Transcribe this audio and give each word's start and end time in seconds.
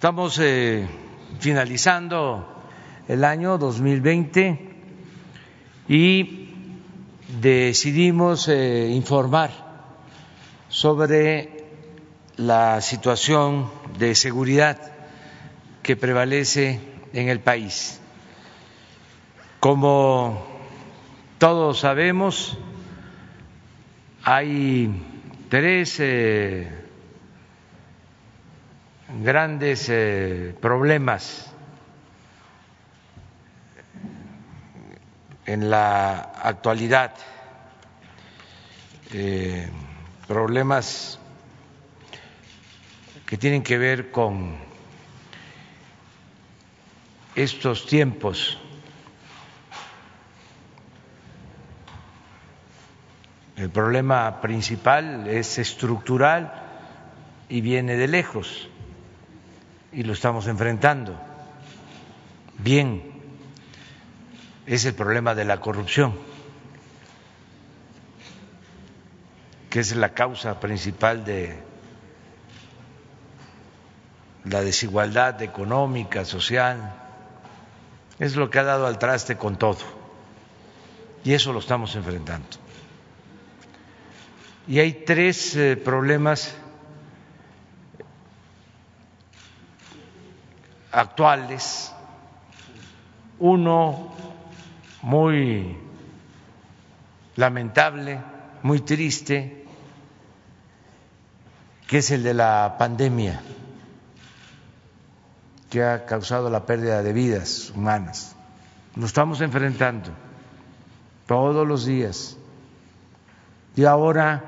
Estamos 0.00 0.38
eh, 0.38 0.88
finalizando 1.40 2.46
el 3.06 3.22
año 3.22 3.58
2020 3.58 4.58
y 5.88 6.48
decidimos 7.38 8.48
eh, 8.48 8.88
informar 8.88 9.50
sobre 10.70 11.66
la 12.38 12.80
situación 12.80 13.70
de 13.98 14.14
seguridad 14.14 14.78
que 15.82 15.96
prevalece 15.96 16.80
en 17.12 17.28
el 17.28 17.40
país. 17.40 18.00
Como 19.60 20.46
todos 21.36 21.80
sabemos, 21.80 22.56
hay 24.22 24.90
tres 25.50 26.00
eh, 26.00 26.79
grandes 29.18 29.88
eh, 29.88 30.54
problemas 30.60 31.52
en 35.46 35.68
la 35.68 36.20
actualidad, 36.42 37.12
eh, 39.12 39.68
problemas 40.28 41.18
que 43.26 43.36
tienen 43.36 43.62
que 43.62 43.78
ver 43.78 44.10
con 44.10 44.56
estos 47.34 47.86
tiempos. 47.86 48.58
El 53.56 53.70
problema 53.70 54.40
principal 54.40 55.26
es 55.26 55.58
estructural 55.58 56.52
y 57.48 57.60
viene 57.60 57.96
de 57.96 58.08
lejos 58.08 58.69
y 59.92 60.02
lo 60.02 60.12
estamos 60.12 60.46
enfrentando. 60.46 61.18
Bien, 62.58 63.02
es 64.66 64.84
el 64.84 64.94
problema 64.94 65.34
de 65.34 65.44
la 65.44 65.60
corrupción, 65.60 66.14
que 69.68 69.80
es 69.80 69.96
la 69.96 70.14
causa 70.14 70.60
principal 70.60 71.24
de 71.24 71.58
la 74.44 74.62
desigualdad 74.62 75.42
económica, 75.42 76.24
social, 76.24 76.94
es 78.18 78.36
lo 78.36 78.50
que 78.50 78.58
ha 78.58 78.64
dado 78.64 78.86
al 78.86 78.98
traste 78.98 79.36
con 79.36 79.56
todo. 79.56 79.78
Y 81.24 81.34
eso 81.34 81.52
lo 81.52 81.58
estamos 81.58 81.94
enfrentando. 81.96 82.48
Y 84.66 84.78
hay 84.78 84.92
tres 85.04 85.56
eh, 85.56 85.76
problemas 85.76 86.54
actuales, 90.92 91.92
uno 93.38 94.12
muy 95.02 95.76
lamentable, 97.36 98.20
muy 98.62 98.80
triste, 98.80 99.66
que 101.86 101.98
es 101.98 102.10
el 102.10 102.22
de 102.22 102.34
la 102.34 102.76
pandemia, 102.78 103.40
que 105.70 105.82
ha 105.82 106.04
causado 106.04 106.50
la 106.50 106.66
pérdida 106.66 107.02
de 107.02 107.12
vidas 107.12 107.72
humanas. 107.74 108.36
Nos 108.94 109.10
estamos 109.10 109.40
enfrentando 109.40 110.10
todos 111.26 111.66
los 111.66 111.86
días. 111.86 112.36
Y 113.76 113.84
ahora 113.84 114.44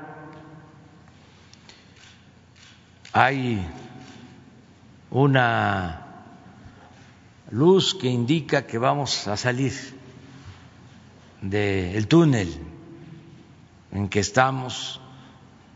hay 3.13 3.65
una 5.09 6.02
luz 7.53 7.93
que 7.93 8.07
indica 8.07 8.65
que 8.65 8.79
vamos 8.79 9.27
a 9.27 9.37
salir 9.37 9.73
del 11.39 12.07
túnel 12.07 12.49
en 13.91 14.09
que 14.09 14.19
estamos 14.19 14.99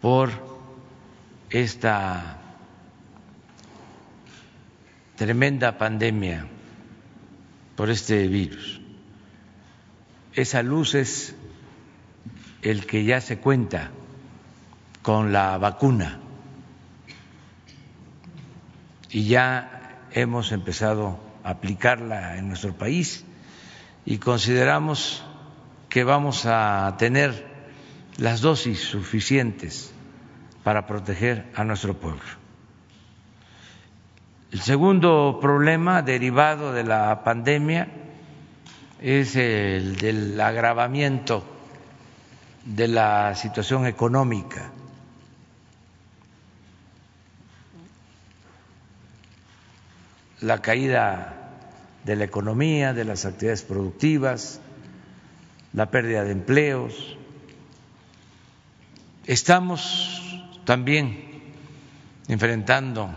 por 0.02 0.32
esta 1.52 2.42
tremenda 5.18 5.78
pandemia, 5.78 6.48
por 7.76 7.92
este 7.92 8.28
virus. 8.28 8.82
Esa 10.34 10.64
luz 10.64 10.96
es 10.96 11.36
el 12.64 12.88
que 12.88 13.06
ya 13.06 13.22
se 13.22 13.38
cuenta 13.38 13.92
con 15.04 15.32
la 15.32 15.60
vacuna 15.60 16.20
y 19.12 19.26
ya 19.26 20.08
hemos 20.12 20.52
empezado 20.52 21.27
aplicarla 21.50 22.38
en 22.38 22.48
nuestro 22.50 22.74
país 22.74 23.24
y 24.06 24.18
consideramos 24.18 25.24
que 25.90 26.04
vamos 26.04 26.46
a 26.46 26.96
tener 26.98 27.48
las 28.18 28.42
dosis 28.42 28.80
suficientes 28.80 29.94
para 30.64 30.86
proteger 30.86 31.46
a 31.56 31.64
nuestro 31.64 31.94
pueblo. 31.94 32.24
El 34.52 34.62
segundo 34.62 35.40
problema 35.42 36.02
derivado 36.02 36.74
de 36.74 36.84
la 36.84 37.24
pandemia 37.24 37.88
es 39.02 39.36
el 39.36 39.98
del 39.98 40.40
agravamiento 40.40 41.44
de 42.66 42.88
la 42.88 43.36
situación 43.36 43.86
económica. 43.86 44.72
La 50.42 50.62
caída 50.62 51.37
de 52.08 52.16
la 52.16 52.24
economía, 52.24 52.94
de 52.94 53.04
las 53.04 53.26
actividades 53.26 53.64
productivas, 53.64 54.62
la 55.74 55.92
pérdida 55.92 56.24
de 56.24 56.32
empleos. 56.32 57.18
Estamos 59.26 60.22
también 60.64 61.44
enfrentando 62.30 63.14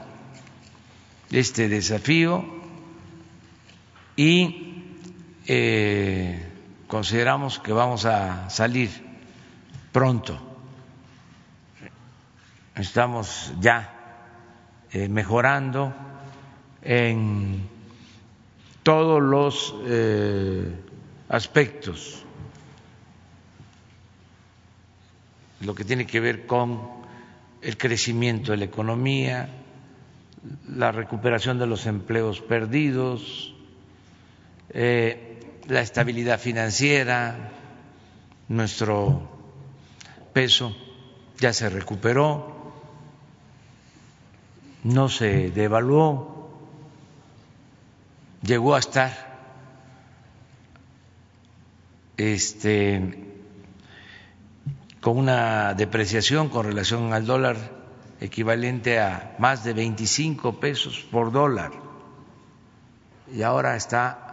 este 1.30 1.68
desafío 1.68 2.44
y 4.16 4.82
eh, 5.46 6.44
consideramos 6.88 7.60
que 7.60 7.72
vamos 7.72 8.06
a 8.06 8.50
salir 8.50 8.90
pronto. 9.92 10.36
Estamos 12.74 13.52
ya 13.60 13.94
eh, 14.90 15.08
mejorando 15.08 15.94
en 16.82 17.79
todos 18.82 19.22
los 19.22 19.74
eh, 19.84 20.72
aspectos, 21.28 22.24
lo 25.60 25.74
que 25.74 25.84
tiene 25.84 26.06
que 26.06 26.20
ver 26.20 26.46
con 26.46 26.80
el 27.60 27.76
crecimiento 27.76 28.52
de 28.52 28.58
la 28.58 28.64
economía, 28.64 29.48
la 30.68 30.92
recuperación 30.92 31.58
de 31.58 31.66
los 31.66 31.86
empleos 31.86 32.40
perdidos, 32.40 33.54
eh, 34.70 35.38
la 35.68 35.82
estabilidad 35.82 36.38
financiera, 36.40 37.52
nuestro 38.48 39.28
peso 40.32 40.74
ya 41.38 41.52
se 41.52 41.68
recuperó, 41.68 42.72
no 44.84 45.08
se 45.08 45.50
devaluó, 45.50 46.39
llegó 48.42 48.74
a 48.74 48.78
estar 48.78 49.30
este, 52.16 53.24
con 55.00 55.18
una 55.18 55.74
depreciación 55.74 56.48
con 56.48 56.66
relación 56.66 57.12
al 57.12 57.26
dólar 57.26 57.56
equivalente 58.20 58.98
a 59.00 59.36
más 59.38 59.64
de 59.64 59.72
25 59.72 60.60
pesos 60.60 61.06
por 61.10 61.32
dólar 61.32 61.72
y 63.32 63.42
ahora 63.42 63.76
está 63.76 64.30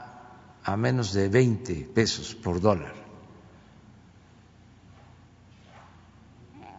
a 0.64 0.76
menos 0.76 1.14
de 1.14 1.30
20 1.30 1.90
pesos 1.94 2.36
por 2.36 2.60
dólar. 2.60 2.94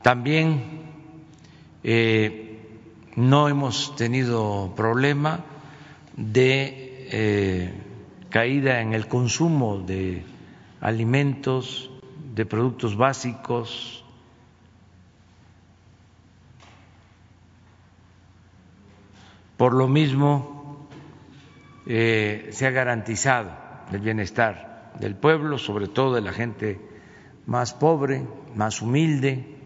También 0.03 0.83
eh, 1.83 2.81
no 3.17 3.49
hemos 3.49 3.97
tenido 3.97 4.75
problema 4.77 5.45
de 6.17 6.88
eh, 7.11 7.73
caída 8.31 8.81
en 8.81 8.93
el 8.93 9.09
consumo 9.09 9.79
de 9.79 10.23
alimentos, 10.81 11.91
de 12.35 12.45
productos 12.45 12.97
básicos. 12.97 14.05
Por 19.57 19.75
lo 19.75 19.89
mismo, 19.89 20.87
eh, 21.87 22.51
se 22.53 22.67
ha 22.67 22.71
garantizado 22.71 23.51
el 23.91 24.01
bienestar 24.01 24.93
del 25.01 25.17
pueblo, 25.17 25.59
sobre 25.59 25.89
todo 25.89 26.15
de 26.15 26.21
la 26.21 26.33
gente 26.33 26.81
más 27.47 27.73
pobre, 27.73 28.27
más 28.55 28.83
humilde. 28.83 29.57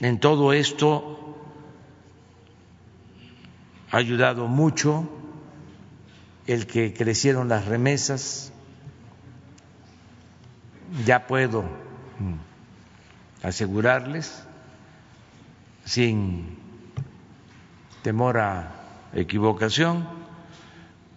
En 0.00 0.18
todo 0.18 0.52
esto 0.52 1.36
ha 3.92 3.96
ayudado 3.96 4.48
mucho 4.48 5.19
el 6.52 6.66
que 6.66 6.92
crecieron 6.92 7.48
las 7.48 7.66
remesas. 7.66 8.52
Ya 11.06 11.26
puedo 11.26 11.62
mm, 11.62 12.34
asegurarles, 13.42 14.42
sin 15.84 16.58
temor 18.02 18.38
a 18.38 18.72
equivocación, 19.14 20.08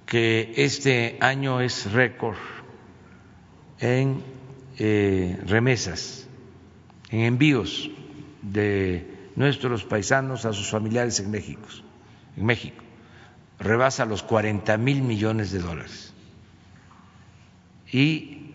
que 0.05 0.53
este 0.57 1.17
año 1.21 1.61
es 1.61 1.91
récord 1.91 2.37
en 3.79 4.21
eh, 4.77 5.39
remesas, 5.47 6.27
en 7.09 7.21
envíos 7.21 7.89
de 8.43 9.31
nuestros 9.35 9.83
paisanos 9.83 10.45
a 10.45 10.53
sus 10.53 10.69
familiares 10.69 11.19
en 11.19 11.31
México. 11.31 11.67
En 12.37 12.45
México 12.45 12.82
rebasa 13.63 14.05
los 14.05 14.23
40 14.23 14.77
mil 14.77 15.01
millones 15.01 15.51
de 15.51 15.59
dólares 15.59 16.13
y 17.91 18.51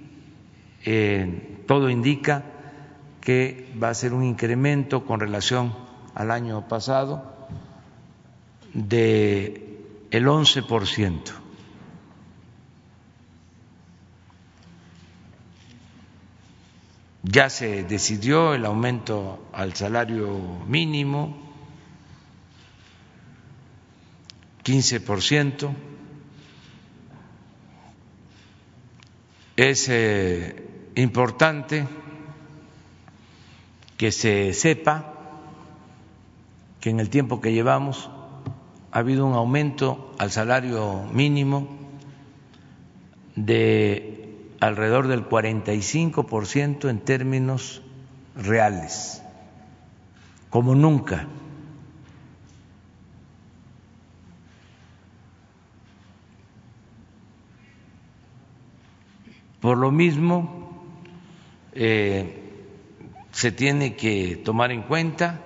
eh, 0.85 1.63
todo 1.67 1.89
indica 1.91 2.45
que 3.21 3.73
va 3.83 3.91
a 3.91 3.95
ser 3.95 4.13
un 4.13 4.25
incremento 4.25 5.05
con 5.05 5.21
relación 5.21 5.75
al 6.15 6.31
año 6.31 6.67
pasado 6.67 7.23
de 8.75 9.79
el 10.11 10.27
11%. 10.27 11.21
Ya 17.23 17.51
se 17.51 17.85
decidió 17.85 18.55
el 18.55 18.65
aumento 18.65 19.47
al 19.53 19.75
salario 19.75 20.41
mínimo, 20.67 21.48
15%. 24.69 25.71
Es 29.57 29.89
eh, 29.89 30.91
importante 30.95 31.89
que 33.97 34.13
se 34.13 34.53
sepa 34.53 35.15
que 36.81 36.91
en 36.91 37.01
el 37.01 37.09
tiempo 37.09 37.41
que 37.41 37.53
llevamos 37.53 38.11
ha 38.93 38.99
habido 38.99 39.25
un 39.27 39.35
aumento 39.35 40.15
al 40.19 40.31
salario 40.31 41.03
mínimo 41.13 41.69
de 43.37 44.37
alrededor 44.61 45.09
del 45.09 45.27
45% 45.27 46.91
en 46.91 47.01
términos 47.01 47.81
reales, 48.37 49.23
como 50.51 50.75
nunca. 50.75 51.27
Por 59.61 59.77
lo 59.79 59.91
mismo, 59.91 60.87
eh, 61.73 62.49
se 63.33 63.53
tiene 63.53 63.97
que 63.97 64.37
tomar 64.45 64.73
en 64.73 64.83
cuenta 64.83 65.41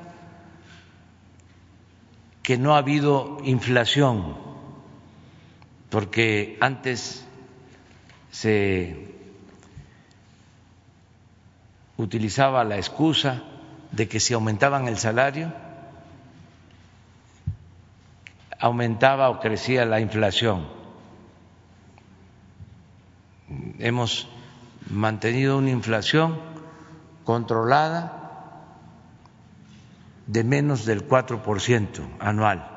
que 2.43 2.59
no 2.59 2.75
ha 2.75 2.79
habido 2.79 3.38
inflación, 3.44 4.37
porque 5.91 6.56
antes 6.61 7.25
se 8.31 9.12
utilizaba 11.97 12.65
la 12.65 12.76
excusa 12.76 13.43
de 13.93 14.08
que 14.08 14.20
si 14.20 14.35
aumentaban 14.35 14.88
el 14.88 14.97
salario, 14.97 15.53
aumentaba 18.58 19.29
o 19.31 19.41
crecía 19.41 19.85
la 19.85 20.00
inflación. 20.00 20.81
Hemos 23.79 24.29
mantenido 24.91 25.59
una 25.59 25.71
inflación 25.71 26.39
controlada 27.25 28.23
de 30.27 30.45
menos 30.45 30.85
del 30.85 31.07
4% 31.09 32.09
anual. 32.21 32.69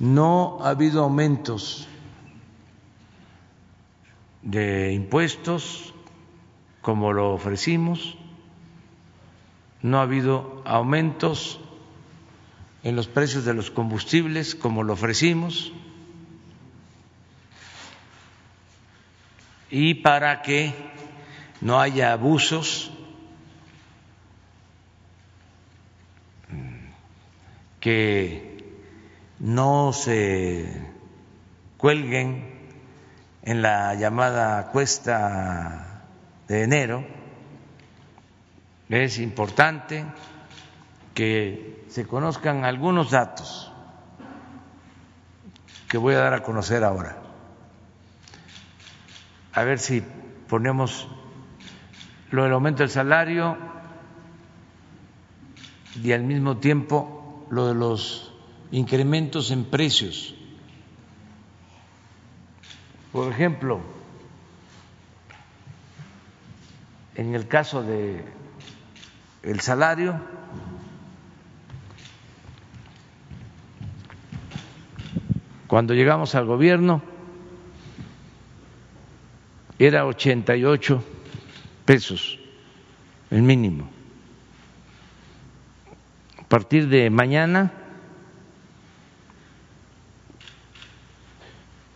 No 0.00 0.58
ha 0.60 0.70
habido 0.70 1.02
aumentos 1.02 1.88
de 4.42 4.92
impuestos 4.92 5.94
como 6.82 7.12
lo 7.12 7.32
ofrecimos, 7.32 8.18
no 9.80 9.98
ha 9.98 10.02
habido 10.02 10.62
aumentos 10.64 11.60
en 12.84 12.96
los 12.96 13.08
precios 13.08 13.44
de 13.46 13.54
los 13.54 13.70
combustibles 13.70 14.54
como 14.54 14.82
lo 14.82 14.92
ofrecimos 14.92 15.72
y 19.70 19.94
para 19.94 20.42
que 20.42 20.72
no 21.62 21.80
haya 21.80 22.12
abusos 22.12 22.92
que 27.80 28.64
no 29.40 29.92
se 29.94 30.92
cuelguen 31.78 32.54
en 33.42 33.62
la 33.62 33.94
llamada 33.94 34.70
cuesta 34.72 36.04
de 36.48 36.62
enero. 36.62 37.04
Es 38.88 39.18
importante 39.18 40.04
que 41.14 41.73
se 41.94 42.08
conozcan 42.08 42.64
algunos 42.64 43.12
datos 43.12 43.70
que 45.88 45.96
voy 45.96 46.14
a 46.14 46.18
dar 46.18 46.34
a 46.34 46.42
conocer 46.42 46.82
ahora. 46.82 47.22
A 49.52 49.62
ver 49.62 49.78
si 49.78 50.02
ponemos 50.48 51.06
lo 52.32 52.42
del 52.42 52.52
aumento 52.52 52.82
del 52.82 52.90
salario 52.90 53.56
y 56.02 56.10
al 56.10 56.24
mismo 56.24 56.56
tiempo 56.56 57.46
lo 57.50 57.68
de 57.68 57.74
los 57.74 58.34
incrementos 58.72 59.52
en 59.52 59.64
precios. 59.64 60.34
Por 63.12 63.30
ejemplo, 63.30 63.78
en 67.14 67.36
el 67.36 67.46
caso 67.46 67.84
de 67.84 68.24
el 69.44 69.60
salario 69.60 70.43
cuando 75.74 75.92
llegamos 75.92 76.36
al 76.36 76.44
gobierno 76.44 77.02
era 79.76 80.06
88 80.06 81.02
pesos 81.84 82.38
el 83.32 83.42
mínimo. 83.42 83.90
A 86.38 86.44
partir 86.44 86.86
de 86.86 87.10
mañana 87.10 87.72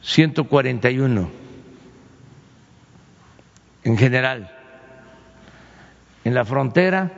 141 0.00 1.30
en 3.84 3.96
general. 3.96 4.56
En 6.24 6.34
la 6.34 6.44
frontera, 6.44 7.12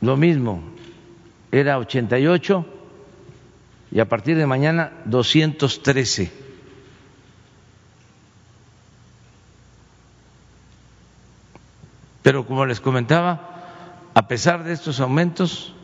lo 0.00 0.16
mismo, 0.16 0.62
era 1.50 1.78
88 1.78 2.73
y 3.94 4.00
a 4.00 4.08
partir 4.08 4.36
de 4.36 4.44
mañana 4.44 4.92
213. 5.04 6.32
Pero 12.22 12.44
como 12.44 12.66
les 12.66 12.80
comentaba, 12.80 14.10
a 14.12 14.26
pesar 14.26 14.64
de 14.64 14.72
estos 14.72 14.98
aumentos, 14.98 15.76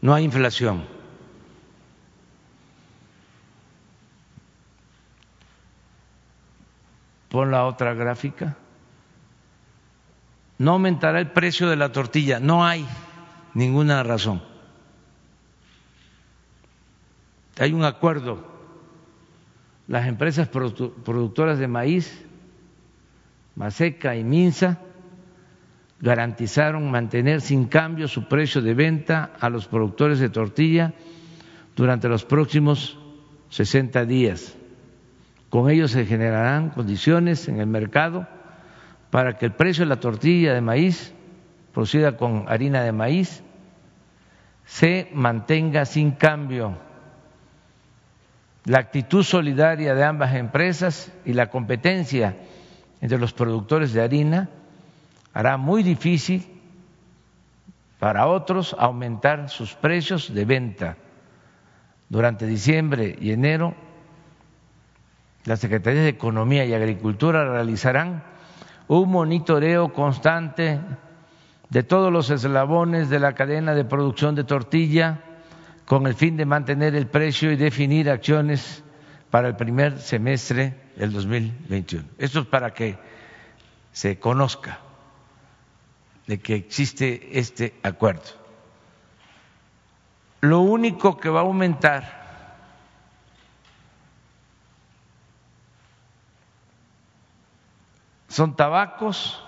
no 0.00 0.14
hay 0.14 0.22
inflación. 0.22 0.84
Pon 7.28 7.50
la 7.50 7.64
otra 7.64 7.92
gráfica. 7.92 8.56
No 10.58 10.72
aumentará 10.72 11.18
el 11.18 11.32
precio 11.32 11.68
de 11.68 11.76
la 11.76 11.90
tortilla. 11.90 12.38
No 12.38 12.64
hay 12.64 12.86
ninguna 13.54 14.04
razón. 14.04 14.47
Hay 17.58 17.72
un 17.72 17.84
acuerdo. 17.84 18.38
Las 19.86 20.06
empresas 20.06 20.48
productoras 20.48 21.58
de 21.58 21.66
maíz, 21.66 22.24
Maseca 23.54 24.16
y 24.16 24.22
Minsa, 24.22 24.78
garantizaron 26.00 26.90
mantener 26.90 27.40
sin 27.40 27.66
cambio 27.66 28.06
su 28.06 28.28
precio 28.28 28.60
de 28.62 28.74
venta 28.74 29.32
a 29.40 29.48
los 29.48 29.66
productores 29.66 30.20
de 30.20 30.28
tortilla 30.28 30.92
durante 31.74 32.08
los 32.08 32.24
próximos 32.24 32.98
60 33.48 34.04
días. 34.04 34.56
Con 35.48 35.70
ello 35.70 35.88
se 35.88 36.04
generarán 36.04 36.70
condiciones 36.70 37.48
en 37.48 37.60
el 37.60 37.66
mercado 37.66 38.28
para 39.10 39.38
que 39.38 39.46
el 39.46 39.52
precio 39.52 39.84
de 39.84 39.88
la 39.88 40.00
tortilla 40.00 40.52
de 40.52 40.60
maíz 40.60 41.14
producida 41.72 42.16
con 42.16 42.44
harina 42.48 42.82
de 42.82 42.92
maíz 42.92 43.42
se 44.64 45.08
mantenga 45.14 45.86
sin 45.86 46.12
cambio. 46.12 46.87
La 48.68 48.80
actitud 48.80 49.22
solidaria 49.22 49.94
de 49.94 50.04
ambas 50.04 50.34
empresas 50.34 51.10
y 51.24 51.32
la 51.32 51.48
competencia 51.48 52.36
entre 53.00 53.16
los 53.16 53.32
productores 53.32 53.94
de 53.94 54.02
harina 54.02 54.50
hará 55.32 55.56
muy 55.56 55.82
difícil 55.82 56.46
para 57.98 58.26
otros 58.26 58.76
aumentar 58.78 59.48
sus 59.48 59.72
precios 59.72 60.34
de 60.34 60.44
venta. 60.44 60.96
Durante 62.10 62.46
diciembre 62.46 63.16
y 63.18 63.32
enero, 63.32 63.74
las 65.46 65.60
Secretarías 65.60 66.04
de 66.04 66.10
Economía 66.10 66.66
y 66.66 66.74
Agricultura 66.74 67.50
realizarán 67.50 68.22
un 68.86 69.10
monitoreo 69.10 69.94
constante 69.94 70.78
de 71.70 71.82
todos 71.84 72.12
los 72.12 72.28
eslabones 72.28 73.08
de 73.08 73.18
la 73.18 73.32
cadena 73.32 73.72
de 73.74 73.86
producción 73.86 74.34
de 74.34 74.44
tortilla 74.44 75.22
con 75.88 76.06
el 76.06 76.14
fin 76.14 76.36
de 76.36 76.44
mantener 76.44 76.94
el 76.94 77.06
precio 77.06 77.50
y 77.50 77.56
definir 77.56 78.10
acciones 78.10 78.84
para 79.30 79.48
el 79.48 79.56
primer 79.56 79.98
semestre 79.98 80.78
del 80.96 81.14
2021. 81.14 82.04
Esto 82.18 82.40
es 82.40 82.46
para 82.46 82.74
que 82.74 82.98
se 83.90 84.18
conozca 84.18 84.80
de 86.26 86.40
que 86.40 86.56
existe 86.56 87.38
este 87.38 87.74
acuerdo. 87.82 88.22
Lo 90.42 90.60
único 90.60 91.16
que 91.16 91.30
va 91.30 91.40
a 91.40 91.44
aumentar 91.44 92.18
son 98.28 98.54
tabacos, 98.54 99.42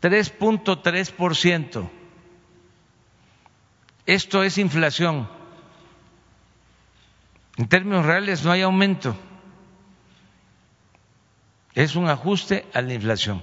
3.3%. 0.00 1.99
Esto 4.10 4.42
es 4.42 4.58
inflación. 4.58 5.28
En 7.56 7.68
términos 7.68 8.04
reales 8.04 8.44
no 8.44 8.50
hay 8.50 8.62
aumento. 8.62 9.14
Es 11.74 11.94
un 11.94 12.08
ajuste 12.08 12.66
a 12.74 12.82
la 12.82 12.92
inflación. 12.92 13.40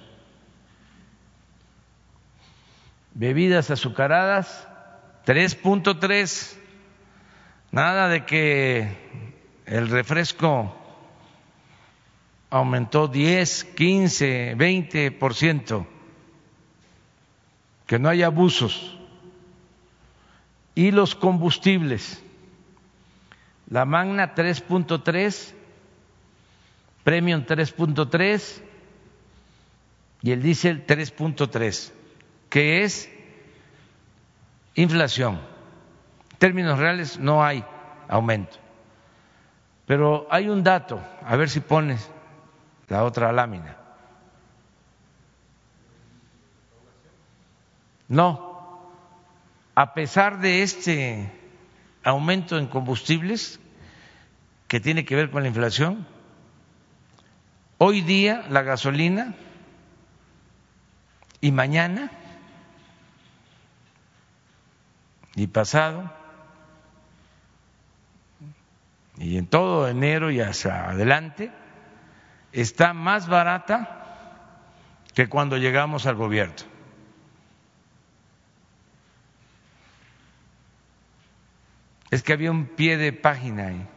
Bebidas 3.14 3.72
azucaradas, 3.72 4.68
3.3. 5.26 6.58
Nada 7.72 8.10
de 8.10 8.26
que 8.26 8.90
el 9.68 9.88
refresco 9.88 10.76
aumentó 12.50 13.08
10, 13.08 13.64
15, 13.64 14.56
20 14.56 15.12
por 15.12 15.34
ciento, 15.34 15.88
que 17.86 18.00
no 18.00 18.10
hay 18.10 18.24
abusos. 18.24 18.97
Y 20.78 20.92
los 20.92 21.16
combustibles, 21.16 22.24
la 23.68 23.84
Magna 23.84 24.36
3.3, 24.36 25.56
Premium 27.04 27.48
3.3 27.48 28.62
y 30.22 30.32
el 30.32 30.44
diésel 30.44 30.86
3.3, 30.86 31.92
que 32.52 32.84
es 32.84 33.12
inflación. 34.76 35.40
En 36.34 36.38
términos 36.38 36.78
reales 36.78 37.18
no 37.18 37.44
hay 37.44 37.66
aumento. 38.08 38.58
Pero 39.88 40.28
hay 40.30 40.48
un 40.48 40.64
dato, 40.64 41.02
a 41.26 41.36
ver 41.38 41.50
si 41.50 41.60
pones 41.60 42.08
la 42.88 43.04
otra 43.04 43.32
lámina. 43.32 43.78
No, 48.10 48.57
a 49.78 49.94
pesar 49.94 50.40
de 50.40 50.64
este 50.64 51.32
aumento 52.04 52.58
en 52.58 52.66
combustibles 52.66 53.60
que 54.68 54.80
tiene 54.80 55.06
que 55.06 55.16
ver 55.16 55.30
con 55.30 55.44
la 55.44 55.50
inflación, 55.50 56.08
hoy 57.78 58.02
día 58.02 58.44
la 58.50 58.64
gasolina 58.64 59.36
y 61.42 61.52
mañana 61.52 62.10
y 65.36 65.46
pasado 65.46 66.12
y 69.20 69.38
en 69.38 69.46
todo 69.46 69.88
enero 69.88 70.32
y 70.32 70.42
hacia 70.42 70.90
adelante 70.90 71.52
está 72.52 72.94
más 72.94 73.28
barata 73.28 75.04
que 75.14 75.30
cuando 75.30 75.56
llegamos 75.56 76.08
al 76.08 76.16
gobierno. 76.16 76.77
Es 82.10 82.24
que 82.24 82.34
había 82.34 82.52
un 82.52 82.66
pie 82.66 82.98
de 82.98 83.12
página 83.14 83.68
ahí. 83.68 83.88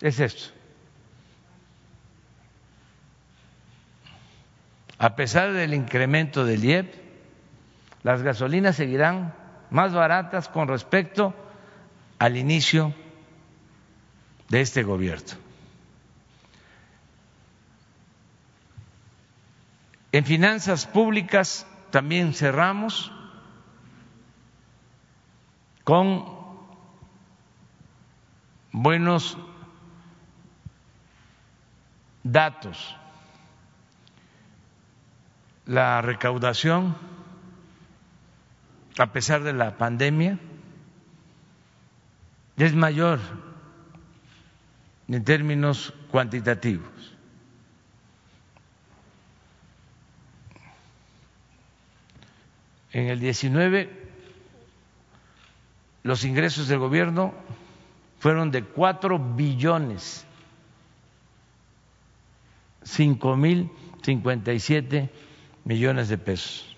Es 0.00 0.18
esto. 0.18 0.52
A 4.98 5.14
pesar 5.14 5.52
del 5.52 5.74
incremento 5.74 6.44
del 6.44 6.64
IEP, 6.64 6.94
las 8.02 8.22
gasolinas 8.22 8.76
seguirán 8.76 9.34
más 9.70 9.92
baratas 9.92 10.48
con 10.48 10.68
respecto 10.68 11.34
al 12.18 12.36
inicio 12.36 12.94
de 14.48 14.60
este 14.60 14.82
gobierno. 14.82 15.51
En 20.12 20.26
finanzas 20.26 20.86
públicas 20.86 21.66
también 21.90 22.34
cerramos 22.34 23.10
con 25.84 26.24
buenos 28.72 29.38
datos. 32.22 32.94
La 35.64 36.02
recaudación, 36.02 36.94
a 38.98 39.12
pesar 39.12 39.42
de 39.42 39.54
la 39.54 39.78
pandemia, 39.78 40.38
es 42.58 42.74
mayor 42.74 43.18
en 45.08 45.24
términos 45.24 45.94
cuantitativos. 46.10 47.11
En 52.92 53.08
el 53.08 53.20
19 53.20 54.02
los 56.02 56.24
ingresos 56.24 56.68
del 56.68 56.78
gobierno 56.78 57.32
fueron 58.18 58.50
de 58.50 58.64
cuatro 58.64 59.18
billones 59.18 60.26
cinco 62.82 63.36
mil 63.36 63.70
cincuenta 64.02 64.52
y 64.52 64.58
siete 64.60 65.10
millones 65.64 66.08
de 66.08 66.18
pesos. 66.18 66.76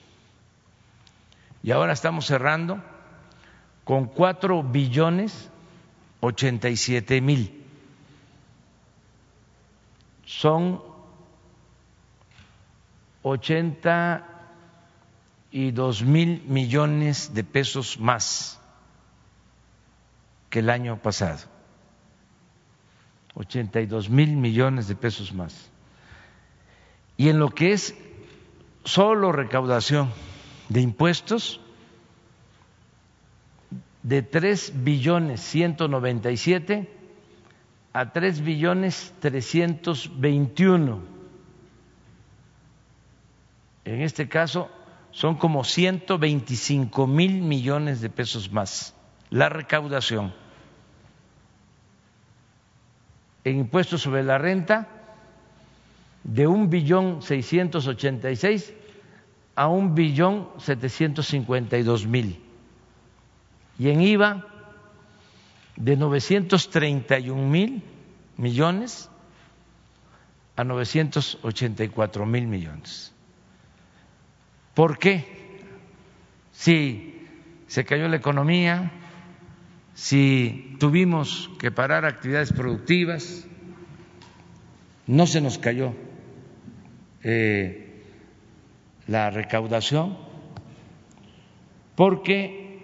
Y 1.62 1.70
ahora 1.70 1.94
estamos 1.94 2.26
cerrando 2.26 2.82
con 3.84 4.06
cuatro 4.06 4.62
billones 4.62 5.50
87 6.24 7.20
mil. 7.20 7.62
Son 10.24 10.82
82 15.54 16.02
mil 16.02 16.42
millones 16.48 17.32
de 17.32 17.44
pesos 17.44 18.00
más 18.00 18.60
que 20.50 20.58
el 20.58 20.68
año 20.68 21.00
pasado. 21.00 21.38
82 23.34 24.10
mil 24.10 24.36
millones 24.36 24.88
de 24.88 24.96
pesos 24.96 25.32
más. 25.32 25.70
Y 27.16 27.28
en 27.28 27.38
lo 27.38 27.50
que 27.50 27.72
es 27.72 27.94
solo 28.84 29.30
recaudación 29.30 30.10
de 30.70 30.80
impuestos, 30.80 31.60
de 34.02 34.22
tres 34.22 34.72
billones 34.74 35.40
ciento 35.40 35.86
noventa 35.86 36.32
y 36.32 36.36
siete 36.36 36.90
a 37.92 38.12
tres 38.12 38.40
billones 38.40 39.14
trescientos 39.20 40.10
veintiuno. 40.18 40.98
En 43.84 44.02
este 44.02 44.28
caso 44.28 44.68
son 45.14 45.36
como 45.36 45.62
ciento 45.62 46.18
veinticinco 46.18 47.06
mil 47.06 47.40
millones 47.40 48.00
de 48.00 48.10
pesos 48.10 48.50
más 48.50 48.94
la 49.30 49.48
recaudación. 49.48 50.34
En 53.44 53.58
impuestos 53.58 54.02
sobre 54.02 54.24
la 54.24 54.38
renta 54.38 54.88
de 56.24 56.48
un 56.48 56.68
billón 56.68 57.22
seiscientos 57.22 57.86
ochenta 57.86 58.30
y 58.30 58.36
seis 58.36 58.74
a 59.54 59.68
un 59.68 59.94
billón 59.94 60.48
setecientos 60.58 61.28
cincuenta 61.28 61.78
y 61.78 61.84
dos 61.84 62.06
mil 62.06 62.40
y 63.78 63.90
en 63.90 64.00
IVA 64.00 64.46
de 65.76 65.96
931 65.96 67.48
mil 67.48 67.82
millones 68.36 69.10
a 70.56 70.64
984 70.64 72.26
mil 72.26 72.46
millones. 72.46 73.13
¿Por 74.74 74.98
qué? 74.98 75.24
Si 76.52 77.26
se 77.66 77.84
cayó 77.84 78.08
la 78.08 78.16
economía, 78.16 78.90
si 79.94 80.76
tuvimos 80.80 81.50
que 81.58 81.70
parar 81.70 82.04
actividades 82.04 82.52
productivas, 82.52 83.46
no 85.06 85.26
se 85.26 85.40
nos 85.40 85.58
cayó 85.58 85.94
eh, 87.22 88.02
la 89.06 89.30
recaudación 89.30 90.16
porque 91.94 92.80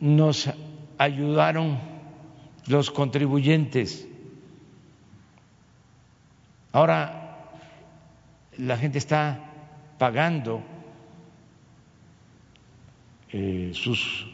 nos 0.00 0.50
ayudaron 0.98 1.78
los 2.66 2.90
contribuyentes. 2.90 4.08
Ahora 6.72 7.52
la 8.58 8.76
gente 8.76 8.98
está 8.98 9.45
pagando 9.98 10.62
eh, 13.32 13.70
sus 13.74 14.26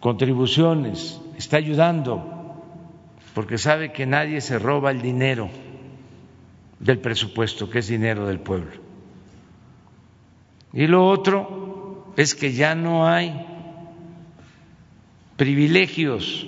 contribuciones, 0.00 1.20
está 1.36 1.56
ayudando, 1.56 2.60
porque 3.34 3.58
sabe 3.58 3.92
que 3.92 4.06
nadie 4.06 4.40
se 4.40 4.58
roba 4.58 4.90
el 4.90 5.00
dinero 5.00 5.48
del 6.78 6.98
presupuesto, 6.98 7.70
que 7.70 7.78
es 7.78 7.88
dinero 7.88 8.26
del 8.26 8.40
pueblo. 8.40 8.72
Y 10.72 10.86
lo 10.86 11.06
otro 11.06 12.12
es 12.16 12.34
que 12.34 12.52
ya 12.52 12.74
no 12.74 13.06
hay 13.06 13.46
privilegios, 15.36 16.46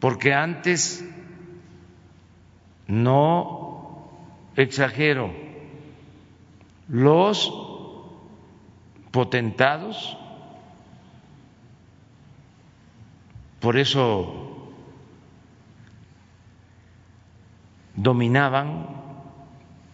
porque 0.00 0.32
antes, 0.32 1.04
no 2.86 4.10
exagero, 4.56 5.47
los 6.88 7.52
potentados, 9.10 10.16
por 13.60 13.76
eso 13.76 14.68
dominaban 17.94 18.86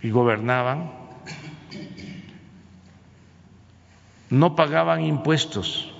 y 0.02 0.10
gobernaban, 0.10 0.92
no 4.30 4.54
pagaban 4.54 5.02
impuestos 5.02 5.90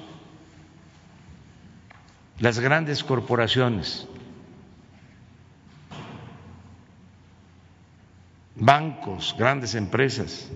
las 2.38 2.58
grandes 2.58 3.02
corporaciones, 3.02 4.06
bancos, 8.56 9.34
grandes 9.38 9.74
empresas, 9.74 10.50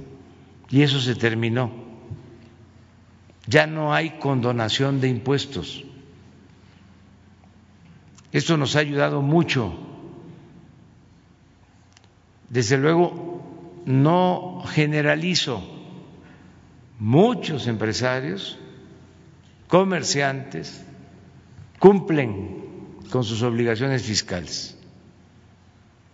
y 0.71 0.83
eso 0.83 1.01
se 1.01 1.15
terminó. 1.15 1.73
Ya 3.47 3.67
no 3.67 3.95
hay 3.95 4.19
condonación 4.19 5.01
de 5.01 5.09
impuestos. 5.09 5.85
Esto 8.31 8.57
nos 8.59 8.77
ha 8.77 8.81
ayudado 8.81 9.23
mucho. 9.23 9.75
Desde 12.51 12.77
luego, 12.77 13.83
no 13.87 14.63
generalizo. 14.67 15.63
Muchos 16.99 17.67
empresarios, 17.69 18.59
comerciantes, 19.69 20.85
cumplen 21.79 22.99
con 23.11 23.25
sus 23.25 23.43
obligaciones 23.43 24.03
fiscales. 24.03 24.79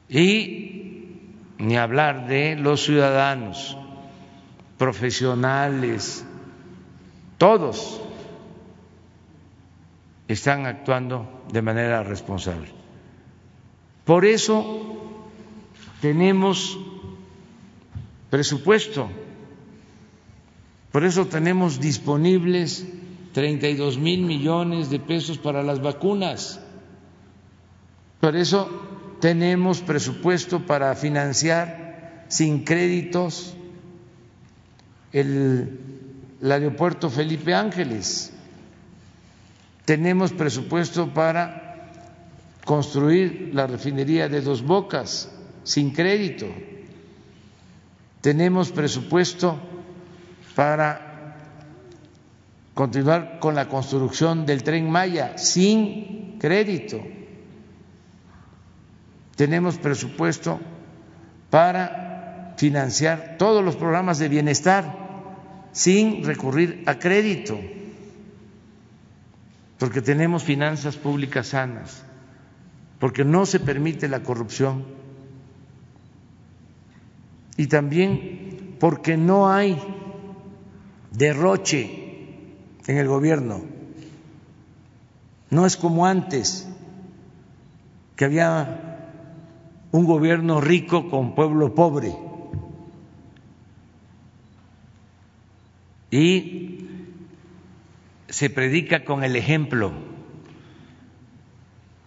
Y 0.09 1.19
ni 1.59 1.77
hablar 1.77 2.29
de 2.29 2.57
los 2.57 2.85
ciudadanos, 2.85 3.77
profesionales, 4.85 6.23
todos 7.39 8.03
están 10.29 10.67
actuando 10.67 11.25
de 11.51 11.63
manera 11.63 12.03
responsable. 12.03 12.69
Por 14.05 14.27
eso 14.27 14.61
tenemos 16.03 16.79
presupuesto, 18.29 19.09
por 20.93 21.05
eso 21.05 21.29
tenemos 21.29 21.81
disponibles 21.81 22.87
32 23.33 23.97
mil 23.97 24.21
millones 24.21 24.91
de 24.91 25.01
pesos 25.01 25.39
para 25.39 25.63
las 25.63 25.81
vacunas. 25.81 26.61
Por 28.21 28.37
eso 28.37 28.69
tenemos 29.23 29.81
presupuesto 29.81 30.67
para 30.67 30.95
financiar 30.95 32.27
sin 32.29 32.65
créditos 32.65 33.57
el, 35.15 35.79
aeropuerto 36.43 37.09
Felipe 37.09 37.55
Ángeles. 37.55 38.33
Tenemos 39.85 40.33
presupuesto 40.33 41.15
para 41.15 41.93
construir 42.65 43.51
la 43.53 43.67
refinería 43.67 44.29
de 44.29 44.41
Dos 44.41 44.63
Bocas 44.63 45.31
sin 45.63 45.93
crédito. 45.93 46.47
Tenemos 48.21 48.73
presupuesto 48.73 49.59
para 50.57 51.37
continuar 52.75 53.39
con 53.39 53.55
la 53.55 53.69
construcción 53.69 54.47
del 54.47 54.65
tren 54.65 54.91
Maya 54.91 55.39
sin 55.39 56.39
crédito. 56.41 57.01
Tenemos 59.37 59.79
presupuesto 59.79 60.61
para 61.51 62.55
financiar 62.57 63.37
todos 63.39 63.65
los 63.65 63.77
programas 63.77 64.19
de 64.19 64.29
bienestar 64.29 65.04
sin 65.75 66.25
recurrir 66.25 66.85
a 66.87 67.01
crédito, 67.01 67.61
porque 69.79 70.01
tenemos 70.01 70.45
finanzas 70.45 70.97
públicas 70.97 71.49
sanas, 71.49 72.05
porque 73.01 73.25
no 73.25 73.45
se 73.45 73.59
permite 73.59 74.09
la 74.09 74.23
corrupción 74.23 74.85
y 77.57 77.67
también 77.67 78.77
porque 78.79 79.17
no 79.17 79.51
hay 79.51 79.77
derroche 81.11 81.91
en 82.87 82.97
el 82.97 83.09
gobierno. 83.09 83.63
No 85.51 85.67
es 85.67 85.77
como 85.77 86.07
antes, 86.07 86.69
que 88.15 88.25
había 88.25 89.01
un 89.91 90.05
gobierno 90.05 90.61
rico 90.61 91.11
con 91.11 91.35
pueblo 91.35 91.75
pobre. 91.75 92.24
Y 96.15 96.87
se 98.29 98.49
predica 98.49 99.05
con 99.05 99.25
el 99.25 99.35
ejemplo. 99.35 99.93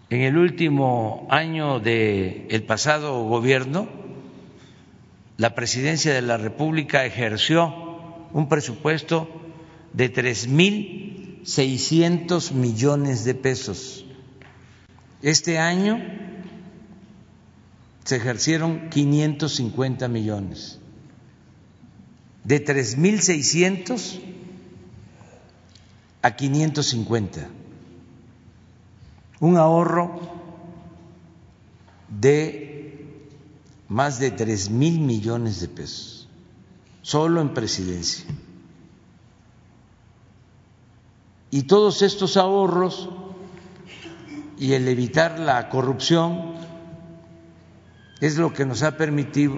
En 0.09 0.21
el 0.21 0.37
último 0.37 1.27
año 1.29 1.81
del 1.81 2.45
el 2.49 2.63
pasado 2.63 3.25
gobierno, 3.25 3.89
la 5.35 5.55
presidencia 5.55 6.13
de 6.13 6.21
la 6.21 6.37
República 6.37 7.05
ejerció 7.05 7.75
un 8.31 8.47
presupuesto 8.47 9.29
de 9.91 10.07
tres 10.07 10.47
mil 10.47 11.41
seiscientos 11.43 12.53
millones 12.53 13.25
de 13.25 13.35
pesos. 13.35 14.05
Este 15.21 15.59
año 15.59 16.01
se 18.05 18.15
ejercieron 18.15 18.89
550 18.89 20.07
millones. 20.07 20.79
De 22.47 22.61
tres 22.61 22.97
mil 22.97 23.21
seiscientos 23.21 24.21
a 26.21 26.33
550. 26.35 27.49
Un 29.41 29.57
ahorro 29.57 30.19
de 32.07 33.05
más 33.89 34.19
de 34.19 34.31
tres 34.31 34.69
mil 34.69 34.99
millones 34.99 35.59
de 35.59 35.67
pesos, 35.67 36.29
solo 37.01 37.41
en 37.41 37.53
presidencia. 37.53 38.25
Y 41.51 41.63
todos 41.63 42.01
estos 42.01 42.37
ahorros 42.37 43.09
y 44.57 44.71
el 44.71 44.87
evitar 44.87 45.37
la 45.39 45.67
corrupción 45.67 46.55
es 48.19 48.37
lo 48.37 48.53
que 48.53 48.65
nos 48.65 48.83
ha 48.83 48.97
permitido, 48.97 49.57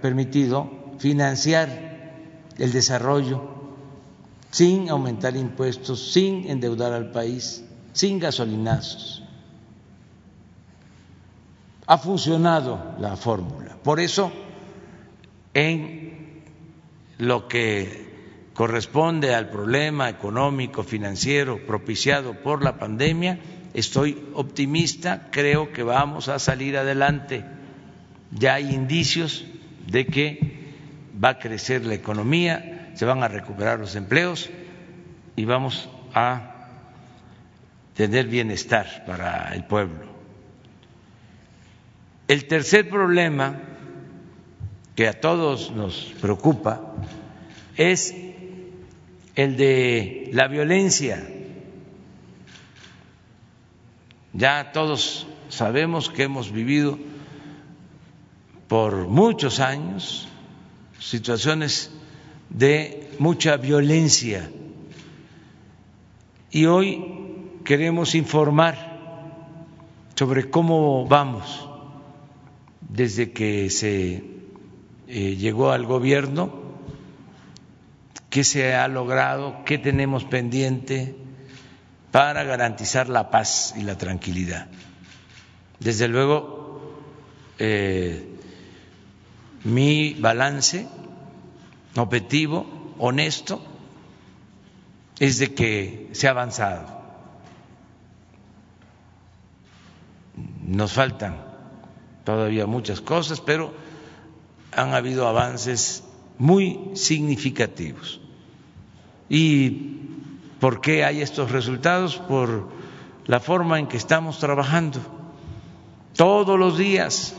permitido 0.00 0.70
financiar 0.98 1.91
el 2.58 2.72
desarrollo 2.72 3.42
sin 4.50 4.90
aumentar 4.90 5.36
impuestos, 5.36 6.12
sin 6.12 6.48
endeudar 6.48 6.92
al 6.92 7.10
país, 7.10 7.64
sin 7.92 8.18
gasolinazos. 8.18 9.22
Ha 11.86 11.98
funcionado 11.98 12.94
la 12.98 13.16
fórmula. 13.16 13.76
Por 13.82 13.98
eso, 13.98 14.30
en 15.54 16.42
lo 17.18 17.48
que 17.48 18.50
corresponde 18.54 19.34
al 19.34 19.48
problema 19.48 20.08
económico, 20.08 20.82
financiero 20.82 21.66
propiciado 21.66 22.34
por 22.34 22.62
la 22.62 22.78
pandemia, 22.78 23.40
estoy 23.74 24.28
optimista, 24.34 25.28
creo 25.30 25.72
que 25.72 25.82
vamos 25.82 26.28
a 26.28 26.38
salir 26.38 26.76
adelante 26.76 27.44
ya 28.38 28.54
hay 28.54 28.74
indicios 28.74 29.44
de 29.86 30.06
que 30.06 30.61
va 31.22 31.30
a 31.30 31.38
crecer 31.38 31.84
la 31.84 31.94
economía, 31.94 32.90
se 32.94 33.04
van 33.04 33.22
a 33.22 33.28
recuperar 33.28 33.78
los 33.78 33.94
empleos 33.94 34.50
y 35.36 35.44
vamos 35.44 35.88
a 36.14 36.52
tener 37.94 38.26
bienestar 38.26 39.04
para 39.06 39.54
el 39.54 39.64
pueblo. 39.64 40.10
El 42.28 42.46
tercer 42.46 42.88
problema 42.88 43.60
que 44.96 45.08
a 45.08 45.20
todos 45.20 45.70
nos 45.70 46.14
preocupa 46.20 46.94
es 47.76 48.14
el 49.34 49.56
de 49.56 50.30
la 50.32 50.48
violencia. 50.48 51.22
Ya 54.32 54.72
todos 54.72 55.26
sabemos 55.48 56.10
que 56.10 56.24
hemos 56.24 56.52
vivido 56.52 56.98
por 58.68 59.08
muchos 59.08 59.60
años 59.60 60.28
situaciones 61.02 61.90
de 62.48 63.10
mucha 63.18 63.56
violencia 63.56 64.50
y 66.50 66.66
hoy 66.66 67.02
queremos 67.64 68.14
informar 68.14 68.92
sobre 70.14 70.50
cómo 70.50 71.06
vamos 71.06 71.68
desde 72.80 73.32
que 73.32 73.70
se 73.70 74.22
eh, 75.08 75.36
llegó 75.36 75.72
al 75.72 75.86
gobierno, 75.86 76.52
qué 78.28 78.44
se 78.44 78.74
ha 78.74 78.86
logrado, 78.88 79.64
qué 79.64 79.78
tenemos 79.78 80.24
pendiente 80.24 81.16
para 82.10 82.44
garantizar 82.44 83.08
la 83.08 83.30
paz 83.30 83.74
y 83.76 83.82
la 83.82 83.96
tranquilidad. 83.96 84.68
Desde 85.80 86.06
luego, 86.06 86.80
eh, 87.58 88.31
mi 89.64 90.14
balance 90.14 90.86
objetivo, 91.96 92.94
honesto, 92.98 93.60
es 95.18 95.38
de 95.38 95.54
que 95.54 96.08
se 96.12 96.26
ha 96.26 96.30
avanzado. 96.30 97.02
Nos 100.66 100.92
faltan 100.92 101.36
todavía 102.24 102.66
muchas 102.66 103.00
cosas, 103.00 103.40
pero 103.40 103.72
han 104.72 104.94
habido 104.94 105.28
avances 105.28 106.02
muy 106.38 106.90
significativos. 106.94 108.20
¿Y 109.28 109.70
por 110.60 110.80
qué 110.80 111.04
hay 111.04 111.20
estos 111.20 111.50
resultados? 111.50 112.16
Por 112.16 112.68
la 113.26 113.40
forma 113.40 113.78
en 113.78 113.86
que 113.86 113.96
estamos 113.96 114.38
trabajando 114.38 115.00
todos 116.16 116.58
los 116.58 116.78
días, 116.78 117.34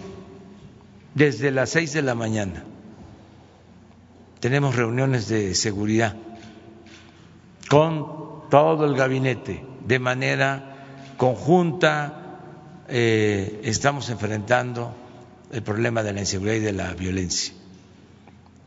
desde 1.13 1.51
las 1.51 1.71
seis 1.71 1.93
de 1.93 2.01
la 2.01 2.15
mañana. 2.15 2.63
Tenemos 4.39 4.75
reuniones 4.75 5.27
de 5.27 5.55
seguridad 5.55 6.15
con 7.69 8.49
todo 8.49 8.85
el 8.85 8.95
gabinete 8.95 9.65
de 9.85 9.99
manera 9.99 11.13
conjunta. 11.17 12.19
Eh, 12.87 13.61
estamos 13.63 14.09
enfrentando 14.09 14.93
el 15.51 15.63
problema 15.63 16.03
de 16.03 16.13
la 16.13 16.19
inseguridad 16.19 16.55
y 16.55 16.59
de 16.59 16.73
la 16.73 16.93
violencia. 16.93 17.53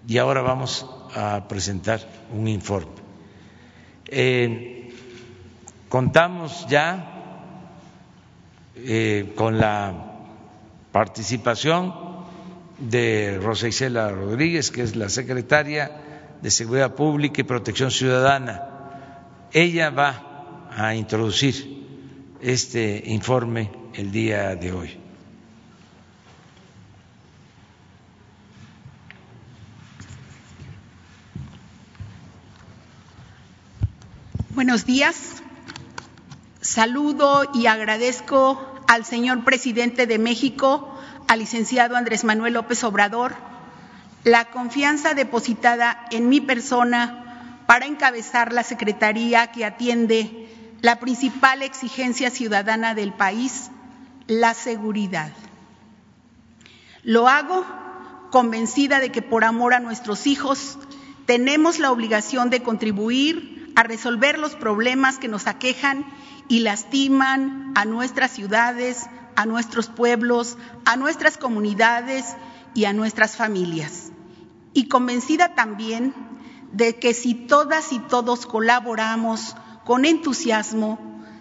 Y 0.09 0.19
ahora 0.19 0.41
vamos 0.41 0.87
a 1.15 1.47
presentar 1.49 2.01
un 2.33 2.49
informe. 2.49 3.07
Contamos 5.89 6.67
ya 6.69 7.13
eh, 8.77 9.33
con 9.37 9.59
la 9.59 9.95
participación 10.93 12.06
de 12.79 13.39
Rosa 13.43 13.69
Isela 13.69 14.11
Rodríguez, 14.11 14.71
que 14.71 14.83
es 14.83 14.97
la 14.97 15.09
secretaria 15.09 15.91
de 16.43 16.51
Seguridad 16.51 16.95
Pública 16.95 17.41
y 17.41 17.45
Protección 17.45 17.91
Ciudadana. 17.91 18.63
Ella 19.53 19.91
va 19.91 20.69
a 20.77 20.95
introducir 20.95 21.87
este 22.41 23.03
informe 23.07 23.71
el 23.95 24.13
día 24.13 24.55
de 24.57 24.73
hoy. 24.73 24.99
Buenos 34.57 34.87
días. 34.87 35.43
Saludo 36.63 37.43
y 37.55 37.67
agradezco 37.67 38.59
al 38.89 39.05
señor 39.05 39.45
presidente 39.45 40.07
de 40.07 40.19
México, 40.19 40.96
al 41.29 41.39
licenciado 41.39 41.97
Andrés 41.97 42.25
Manuel 42.25 42.55
López 42.55 42.83
Obrador, 42.85 43.35
la 44.25 44.47
confianza 44.47 45.15
depositada 45.15 46.07
en 46.11 46.29
mi 46.29 46.41
persona 46.41 47.63
para 47.67 47.87
encabezar 47.87 48.53
la 48.53 48.63
Secretaría 48.63 49.53
que 49.53 49.65
atiende 49.65 50.49
la 50.81 51.01
principal 51.01 51.63
exigencia 51.63 52.31
ciudadana 52.31 52.95
del 52.95 53.13
país, 53.13 53.71
la 54.27 54.55
seguridad. 54.55 55.33
Lo 57.03 57.29
hago 57.29 57.65
convencida 58.31 58.99
de 59.01 59.11
que 59.11 59.23
por 59.23 59.45
amor 59.45 59.75
a 59.75 59.81
nuestros 59.81 60.27
hijos 60.27 60.79
tenemos 61.27 61.79
la 61.79 61.91
obligación 61.91 62.51
de 62.51 62.63
contribuir 62.63 63.73
a 63.77 63.83
resolver 63.83 64.39
los 64.39 64.55
problemas 64.55 65.19
que 65.19 65.29
nos 65.29 65.47
aquejan 65.47 66.05
y 66.49 66.61
lastiman 66.61 67.73
a 67.75 67.85
nuestras 67.85 68.31
ciudades, 68.31 69.07
a 69.37 69.47
nuestros 69.47 69.89
pueblos, 69.89 70.57
a 70.85 70.97
nuestras 70.97 71.39
comunidades 71.39 72.37
y 72.75 72.87
a 72.87 72.93
nuestras 72.93 73.37
familias. 73.37 74.11
Y 74.73 74.89
convencida 74.89 75.55
también 75.55 76.15
de 76.73 76.99
que 76.99 77.15
si 77.15 77.35
todas 77.35 77.93
y 77.93 77.99
todos 77.99 78.47
colaboramos 78.47 79.55
con 79.85 80.05
entusiasmo, 80.05 80.99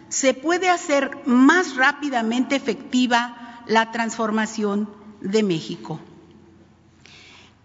se 0.09 0.33
puede 0.33 0.69
hacer 0.69 1.17
más 1.25 1.75
rápidamente 1.75 2.55
efectiva 2.55 3.63
la 3.65 3.91
transformación 3.91 4.89
de 5.21 5.43
México. 5.43 5.99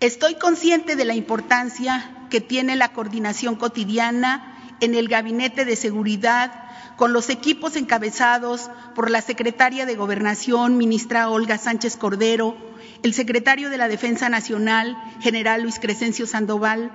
Estoy 0.01 0.37
consciente 0.37 0.97
de 0.97 1.05
la 1.05 1.14
importancia 1.14 2.27
que 2.31 2.40
tiene 2.40 2.75
la 2.77 2.93
coordinación 2.93 3.57
cotidiana 3.57 4.50
en 4.81 4.95
el 4.95 5.09
Gabinete 5.09 5.64
de 5.64 5.77
Seguridad 5.77 6.53
con 6.97 7.12
los 7.12 7.31
equipos 7.31 7.77
encabezados 7.77 8.71
por 8.95 9.11
la 9.11 9.23
secretaria 9.23 9.87
de 9.87 9.97
Gobernación, 9.97 10.77
ministra 10.77 11.31
Olga 11.31 11.57
Sánchez 11.57 11.97
Cordero, 11.97 12.57
el 13.03 13.14
secretario 13.14 13.71
de 13.71 13.79
la 13.79 13.88
Defensa 13.88 14.29
Nacional, 14.29 14.97
general 15.21 15.62
Luis 15.62 15.79
Crescencio 15.79 16.27
Sandoval, 16.27 16.90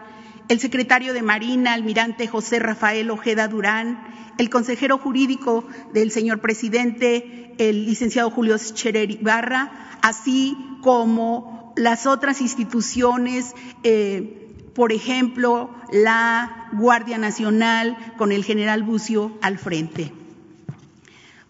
el 0.48 0.60
secretario 0.60 1.14
de 1.14 1.24
Marina, 1.24 1.74
almirante 1.74 2.28
José 2.28 2.60
Rafael 2.60 3.10
Ojeda 3.10 3.48
Durán, 3.48 4.00
el 4.38 4.50
consejero 4.50 4.98
jurídico 4.98 5.66
del 5.94 6.12
señor 6.12 6.40
presidente, 6.40 7.56
el 7.58 7.86
licenciado 7.86 8.30
Julio 8.30 8.58
Scherer 8.58 9.10
Ibarra, 9.10 9.98
así 10.02 10.56
como 10.82 11.74
las 11.76 12.06
otras 12.06 12.42
instituciones 12.42 13.54
eh, 13.84 14.45
por 14.76 14.92
ejemplo, 14.92 15.74
la 15.90 16.68
Guardia 16.74 17.18
Nacional 17.18 17.98
con 18.18 18.34
el 18.34 18.44
general 18.44 18.84
Bucio 18.84 19.32
al 19.42 19.58
frente. 19.58 20.12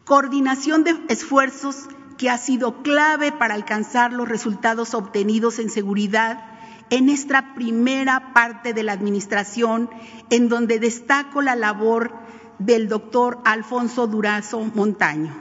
Coordinación 0.05 0.83
de 0.83 0.95
esfuerzos 1.09 1.87
que 2.19 2.29
ha 2.29 2.37
sido 2.37 2.83
clave 2.83 3.31
para 3.31 3.55
alcanzar 3.55 4.13
los 4.13 4.29
resultados 4.29 4.93
obtenidos 4.93 5.57
en 5.57 5.71
seguridad 5.71 6.45
en 6.91 7.09
esta 7.09 7.55
primera 7.55 8.31
parte 8.31 8.73
de 8.73 8.83
la 8.83 8.93
administración, 8.93 9.89
en 10.29 10.47
donde 10.47 10.77
destaco 10.77 11.41
la 11.41 11.55
labor 11.55 12.13
del 12.59 12.87
doctor 12.87 13.39
Alfonso 13.43 14.05
Durazo 14.05 14.59
Montaño. 14.75 15.33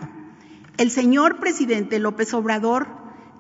El 0.79 0.90
señor 0.90 1.38
presidente 1.38 1.99
López 1.99 2.33
Obrador 2.33 2.88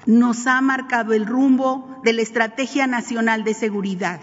nos 0.04 0.46
ha 0.46 0.60
marcado 0.60 1.14
el 1.14 1.24
rumbo 1.24 1.98
de 2.04 2.12
la 2.12 2.20
Estrategia 2.20 2.86
Nacional 2.86 3.42
de 3.42 3.54
Seguridad 3.54 4.20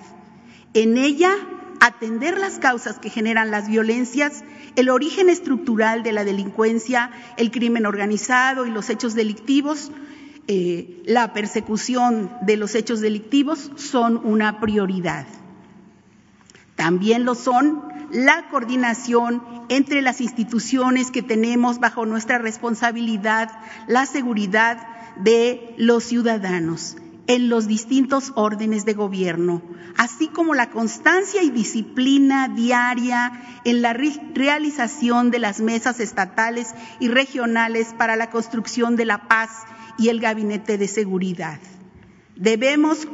en 0.73 0.97
ella, 0.97 1.33
atender 1.79 2.37
las 2.37 2.59
causas 2.59 2.99
que 2.99 3.09
generan 3.09 3.51
las 3.51 3.67
violencias, 3.67 4.43
el 4.75 4.89
origen 4.89 5.29
estructural 5.29 6.03
de 6.03 6.13
la 6.13 6.23
delincuencia, 6.23 7.11
el 7.37 7.51
crimen 7.51 7.85
organizado 7.85 8.65
y 8.65 8.71
los 8.71 8.89
hechos 8.89 9.13
delictivos, 9.15 9.91
eh, 10.47 11.01
la 11.05 11.33
persecución 11.33 12.31
de 12.41 12.57
los 12.57 12.75
hechos 12.75 13.01
delictivos 13.01 13.71
son 13.75 14.17
una 14.23 14.59
prioridad. 14.59 15.27
También 16.75 17.25
lo 17.25 17.35
son 17.35 17.83
la 18.11 18.47
coordinación 18.49 19.43
entre 19.69 20.01
las 20.01 20.21
instituciones 20.21 21.11
que 21.11 21.21
tenemos 21.21 21.79
bajo 21.79 22.05
nuestra 22.05 22.37
responsabilidad, 22.37 23.51
la 23.87 24.05
seguridad 24.05 24.87
de 25.17 25.75
los 25.77 26.03
ciudadanos 26.03 26.95
en 27.31 27.47
los 27.47 27.65
distintos 27.65 28.33
órdenes 28.35 28.83
de 28.83 28.93
gobierno, 28.93 29.61
así 29.95 30.27
como 30.27 30.53
la 30.53 30.69
constancia 30.69 31.41
y 31.41 31.49
disciplina 31.49 32.49
diaria 32.49 33.31
en 33.63 33.81
la 33.81 33.93
realización 33.93 35.31
de 35.31 35.39
las 35.39 35.61
mesas 35.61 36.01
estatales 36.01 36.75
y 36.99 37.07
regionales 37.07 37.93
para 37.97 38.17
la 38.17 38.29
construcción 38.29 38.97
de 38.97 39.05
la 39.05 39.29
paz 39.29 39.49
y 39.97 40.09
el 40.09 40.19
Gabinete 40.19 40.77
de 40.77 40.89
Seguridad. 40.89 41.57
Debemos 42.35 43.07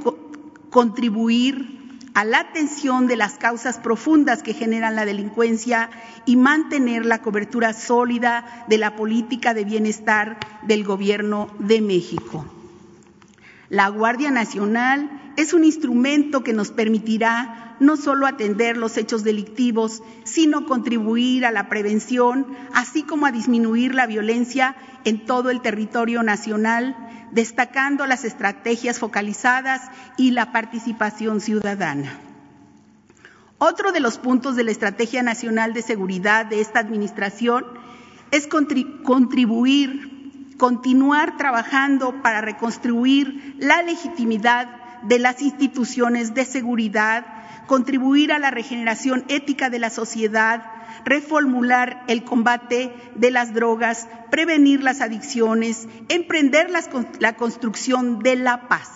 contribuir 0.71 1.99
a 2.15 2.25
la 2.25 2.39
atención 2.39 3.05
de 3.05 3.17
las 3.17 3.37
causas 3.37 3.77
profundas 3.77 4.41
que 4.41 4.55
generan 4.55 4.95
la 4.95 5.05
delincuencia 5.05 5.91
y 6.25 6.37
mantener 6.37 7.05
la 7.05 7.21
cobertura 7.21 7.73
sólida 7.73 8.65
de 8.67 8.79
la 8.79 8.95
política 8.95 9.53
de 9.53 9.63
bienestar 9.63 10.39
del 10.63 10.83
Gobierno 10.83 11.51
de 11.59 11.81
México. 11.81 12.56
La 13.69 13.89
Guardia 13.89 14.31
Nacional 14.31 15.33
es 15.35 15.53
un 15.53 15.63
instrumento 15.63 16.43
que 16.43 16.53
nos 16.53 16.71
permitirá 16.71 17.75
no 17.79 17.97
solo 17.97 18.25
atender 18.25 18.77
los 18.77 18.97
hechos 18.97 19.23
delictivos, 19.23 20.01
sino 20.23 20.65
contribuir 20.65 21.45
a 21.45 21.51
la 21.51 21.69
prevención, 21.69 22.47
así 22.73 23.03
como 23.03 23.25
a 23.25 23.31
disminuir 23.31 23.93
la 23.93 24.07
violencia 24.07 24.75
en 25.03 25.25
todo 25.25 25.49
el 25.49 25.61
territorio 25.61 26.23
nacional 26.23 26.95
destacando 27.31 28.05
las 28.05 28.23
estrategias 28.23 28.99
focalizadas 28.99 29.81
y 30.17 30.31
la 30.31 30.51
participación 30.51 31.41
ciudadana. 31.41 32.19
Otro 33.57 33.91
de 33.91 33.99
los 33.99 34.17
puntos 34.17 34.55
de 34.55 34.63
la 34.63 34.71
Estrategia 34.71 35.23
Nacional 35.23 35.73
de 35.73 35.81
Seguridad 35.81 36.45
de 36.45 36.61
esta 36.61 36.79
Administración 36.79 37.65
es 38.31 38.47
contribuir, 38.47 40.16
continuar 40.57 41.37
trabajando 41.37 42.21
para 42.21 42.41
reconstruir 42.41 43.55
la 43.59 43.81
legitimidad 43.83 44.67
de 45.03 45.19
las 45.19 45.41
instituciones 45.41 46.33
de 46.33 46.45
seguridad, 46.45 47.25
contribuir 47.67 48.31
a 48.31 48.39
la 48.39 48.51
regeneración 48.51 49.23
ética 49.27 49.69
de 49.69 49.79
la 49.79 49.89
sociedad, 49.89 50.63
reformular 51.05 52.03
el 52.07 52.23
combate 52.23 52.93
de 53.15 53.31
las 53.31 53.53
drogas, 53.53 54.07
prevenir 54.31 54.83
las 54.83 55.01
adicciones, 55.01 55.87
emprender 56.09 56.69
la 57.19 57.35
construcción 57.35 58.19
de 58.19 58.35
la 58.35 58.67
paz. 58.67 58.89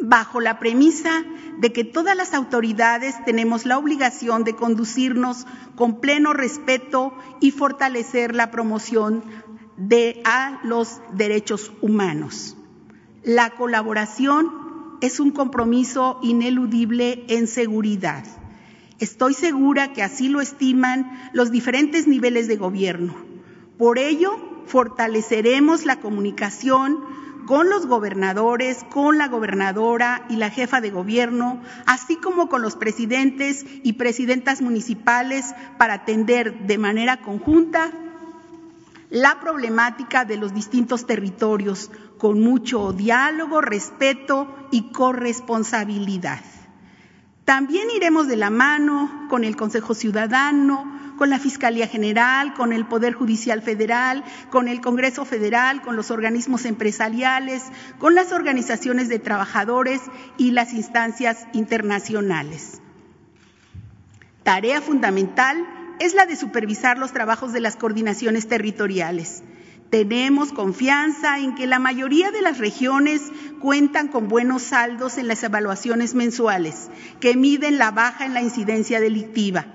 Bajo 0.00 0.40
la 0.40 0.60
premisa 0.60 1.24
de 1.58 1.72
que 1.72 1.82
todas 1.82 2.16
las 2.16 2.34
autoridades 2.34 3.16
tenemos 3.24 3.66
la 3.66 3.78
obligación 3.78 4.44
de 4.44 4.54
conducirnos 4.54 5.44
con 5.74 6.00
pleno 6.00 6.32
respeto 6.32 7.12
y 7.40 7.50
fortalecer 7.50 8.34
la 8.34 8.52
promoción 8.52 9.24
de 9.78 10.20
a 10.24 10.60
los 10.64 11.00
derechos 11.14 11.72
humanos. 11.80 12.56
La 13.22 13.50
colaboración 13.50 14.50
es 15.00 15.20
un 15.20 15.30
compromiso 15.30 16.18
ineludible 16.22 17.24
en 17.28 17.46
seguridad. 17.46 18.24
Estoy 18.98 19.34
segura 19.34 19.92
que 19.92 20.02
así 20.02 20.28
lo 20.28 20.40
estiman 20.40 21.30
los 21.32 21.52
diferentes 21.52 22.08
niveles 22.08 22.48
de 22.48 22.56
gobierno. 22.56 23.14
Por 23.78 23.98
ello, 23.98 24.36
fortaleceremos 24.66 25.86
la 25.86 26.00
comunicación 26.00 26.98
con 27.46 27.70
los 27.70 27.86
gobernadores, 27.86 28.84
con 28.90 29.16
la 29.16 29.28
gobernadora 29.28 30.26
y 30.28 30.36
la 30.36 30.50
jefa 30.50 30.80
de 30.80 30.90
gobierno, 30.90 31.62
así 31.86 32.16
como 32.16 32.48
con 32.48 32.60
los 32.60 32.76
presidentes 32.76 33.64
y 33.84 33.94
presidentas 33.94 34.60
municipales 34.60 35.54
para 35.78 35.94
atender 35.94 36.66
de 36.66 36.76
manera 36.76 37.18
conjunta 37.18 37.92
la 39.10 39.40
problemática 39.40 40.24
de 40.24 40.36
los 40.36 40.52
distintos 40.52 41.06
territorios 41.06 41.90
con 42.18 42.40
mucho 42.40 42.92
diálogo, 42.92 43.60
respeto 43.60 44.68
y 44.70 44.92
corresponsabilidad. 44.92 46.40
También 47.44 47.88
iremos 47.96 48.28
de 48.28 48.36
la 48.36 48.50
mano 48.50 49.26
con 49.30 49.44
el 49.44 49.56
Consejo 49.56 49.94
Ciudadano, 49.94 50.98
con 51.16 51.30
la 51.30 51.38
Fiscalía 51.38 51.86
General, 51.86 52.52
con 52.52 52.72
el 52.72 52.86
Poder 52.86 53.14
Judicial 53.14 53.62
Federal, 53.62 54.22
con 54.50 54.68
el 54.68 54.80
Congreso 54.80 55.24
Federal, 55.24 55.80
con 55.80 55.96
los 55.96 56.10
organismos 56.10 56.66
empresariales, 56.66 57.64
con 57.98 58.14
las 58.14 58.32
organizaciones 58.32 59.08
de 59.08 59.18
trabajadores 59.18 60.02
y 60.36 60.50
las 60.50 60.74
instancias 60.74 61.46
internacionales. 61.54 62.82
Tarea 64.42 64.80
fundamental 64.80 65.66
es 66.00 66.14
la 66.14 66.26
de 66.26 66.36
supervisar 66.36 66.98
los 66.98 67.12
trabajos 67.12 67.52
de 67.52 67.60
las 67.60 67.76
coordinaciones 67.76 68.48
territoriales. 68.48 69.42
Tenemos 69.90 70.52
confianza 70.52 71.38
en 71.38 71.54
que 71.54 71.66
la 71.66 71.78
mayoría 71.78 72.30
de 72.30 72.42
las 72.42 72.58
regiones 72.58 73.22
cuentan 73.60 74.08
con 74.08 74.28
buenos 74.28 74.62
saldos 74.62 75.16
en 75.16 75.28
las 75.28 75.42
evaluaciones 75.42 76.14
mensuales 76.14 76.90
que 77.20 77.36
miden 77.36 77.78
la 77.78 77.90
baja 77.90 78.26
en 78.26 78.34
la 78.34 78.42
incidencia 78.42 79.00
delictiva. 79.00 79.66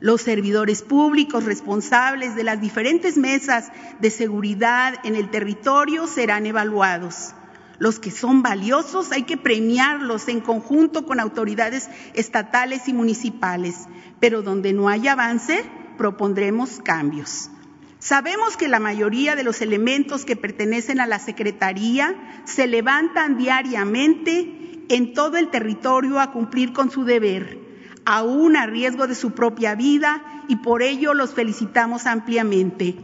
Los 0.00 0.22
servidores 0.22 0.82
públicos 0.82 1.44
responsables 1.44 2.34
de 2.34 2.42
las 2.42 2.60
diferentes 2.60 3.16
mesas 3.16 3.70
de 4.00 4.10
seguridad 4.10 4.94
en 5.04 5.14
el 5.14 5.30
territorio 5.30 6.08
serán 6.08 6.44
evaluados. 6.44 7.34
Los 7.82 7.98
que 7.98 8.12
son 8.12 8.44
valiosos 8.44 9.10
hay 9.10 9.24
que 9.24 9.36
premiarlos 9.36 10.28
en 10.28 10.40
conjunto 10.40 11.04
con 11.04 11.18
autoridades 11.18 11.90
estatales 12.14 12.86
y 12.86 12.92
municipales, 12.92 13.88
pero 14.20 14.42
donde 14.42 14.72
no 14.72 14.88
hay 14.88 15.08
avance, 15.08 15.64
propondremos 15.98 16.80
cambios. 16.84 17.50
Sabemos 17.98 18.56
que 18.56 18.68
la 18.68 18.78
mayoría 18.78 19.34
de 19.34 19.42
los 19.42 19.62
elementos 19.62 20.24
que 20.24 20.36
pertenecen 20.36 21.00
a 21.00 21.08
la 21.08 21.18
Secretaría 21.18 22.14
se 22.44 22.68
levantan 22.68 23.36
diariamente 23.36 24.84
en 24.88 25.12
todo 25.12 25.36
el 25.36 25.50
territorio 25.50 26.20
a 26.20 26.30
cumplir 26.30 26.72
con 26.72 26.88
su 26.88 27.04
deber, 27.04 27.58
aún 28.04 28.54
a 28.54 28.66
riesgo 28.66 29.08
de 29.08 29.16
su 29.16 29.32
propia 29.32 29.74
vida, 29.74 30.44
y 30.46 30.54
por 30.54 30.84
ello 30.84 31.14
los 31.14 31.34
felicitamos 31.34 32.06
ampliamente. 32.06 32.94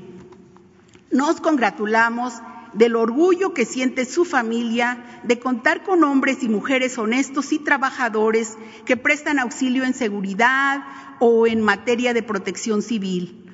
Nos 1.11 1.41
congratulamos 1.41 2.35
del 2.75 2.97
orgullo 2.97 3.55
que 3.55 3.65
siente 3.65 4.05
su 4.05 4.25
familia 4.25 5.21
de 5.25 5.39
contar 5.39 5.83
con 5.83 6.05
hombres 6.05 6.43
y 6.43 6.49
mujeres 6.49 6.99
honestos 6.99 7.53
y 7.53 7.59
trabajadores 7.59 8.57
que 8.85 8.97
prestan 8.97 9.39
auxilio 9.39 9.85
en 9.85 9.95
seguridad 9.95 10.85
o 11.21 11.47
en 11.47 11.61
materia 11.63 12.15
de 12.15 12.23
protección 12.23 12.83
civil. 12.83 13.45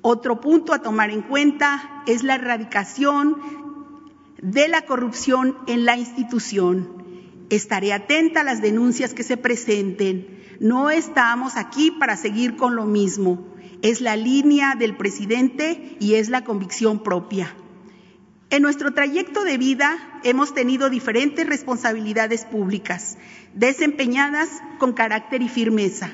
Otro 0.00 0.40
punto 0.40 0.72
a 0.74 0.80
tomar 0.80 1.10
en 1.10 1.22
cuenta 1.22 2.02
es 2.06 2.24
la 2.24 2.34
erradicación 2.34 3.36
de 4.42 4.66
la 4.68 4.82
corrupción 4.82 5.56
en 5.66 5.84
la 5.84 5.96
institución. 5.96 7.02
Estaré 7.50 7.92
atenta 7.92 8.40
a 8.40 8.44
las 8.44 8.60
denuncias 8.60 9.14
que 9.14 9.22
se 9.22 9.36
presenten. 9.36 10.42
No 10.58 10.90
estamos 10.90 11.56
aquí 11.56 11.90
para 11.92 12.16
seguir 12.16 12.56
con 12.56 12.74
lo 12.74 12.84
mismo. 12.84 13.46
Es 13.82 14.00
la 14.00 14.16
línea 14.16 14.74
del 14.74 14.96
presidente 14.96 15.96
y 16.00 16.14
es 16.14 16.28
la 16.28 16.44
convicción 16.44 17.02
propia. 17.02 17.54
En 18.52 18.60
nuestro 18.60 18.92
trayecto 18.92 19.44
de 19.44 19.56
vida 19.56 20.20
hemos 20.24 20.52
tenido 20.52 20.90
diferentes 20.90 21.46
responsabilidades 21.46 22.44
públicas, 22.44 23.16
desempeñadas 23.54 24.50
con 24.78 24.92
carácter 24.92 25.40
y 25.40 25.48
firmeza, 25.48 26.10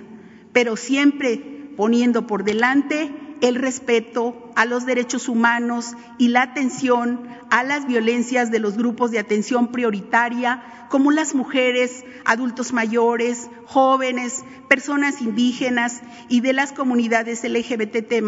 pero 0.52 0.76
siempre 0.76 1.72
poniendo 1.76 2.28
por 2.28 2.44
delante 2.44 3.12
el 3.40 3.56
respeto 3.56 4.52
a 4.54 4.66
los 4.66 4.86
derechos 4.86 5.28
humanos 5.28 5.96
y 6.16 6.28
la 6.28 6.42
atención 6.42 7.26
a 7.50 7.64
las 7.64 7.88
violencias 7.88 8.52
de 8.52 8.60
los 8.60 8.76
grupos 8.76 9.10
de 9.10 9.18
atención 9.18 9.72
prioritaria, 9.72 10.62
como 10.90 11.10
las 11.10 11.34
mujeres, 11.34 12.04
adultos 12.24 12.72
mayores, 12.72 13.50
jóvenes, 13.66 14.44
personas 14.68 15.22
indígenas 15.22 16.02
y 16.28 16.40
de 16.40 16.52
las 16.52 16.72
comunidades 16.72 17.42
LGBT 17.42 18.22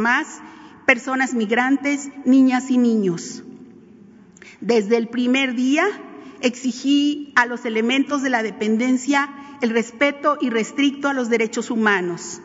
personas 0.84 1.32
migrantes, 1.32 2.08
niñas 2.24 2.72
y 2.72 2.76
niños. 2.76 3.44
Desde 4.60 4.96
el 4.96 5.08
primer 5.08 5.54
día 5.54 5.86
exigí 6.40 7.32
a 7.34 7.46
los 7.46 7.64
elementos 7.64 8.22
de 8.22 8.30
la 8.30 8.42
dependencia 8.42 9.30
el 9.60 9.70
respeto 9.70 10.38
irrestricto 10.40 11.08
a 11.08 11.14
los 11.14 11.28
derechos 11.28 11.70
humanos, 11.70 12.40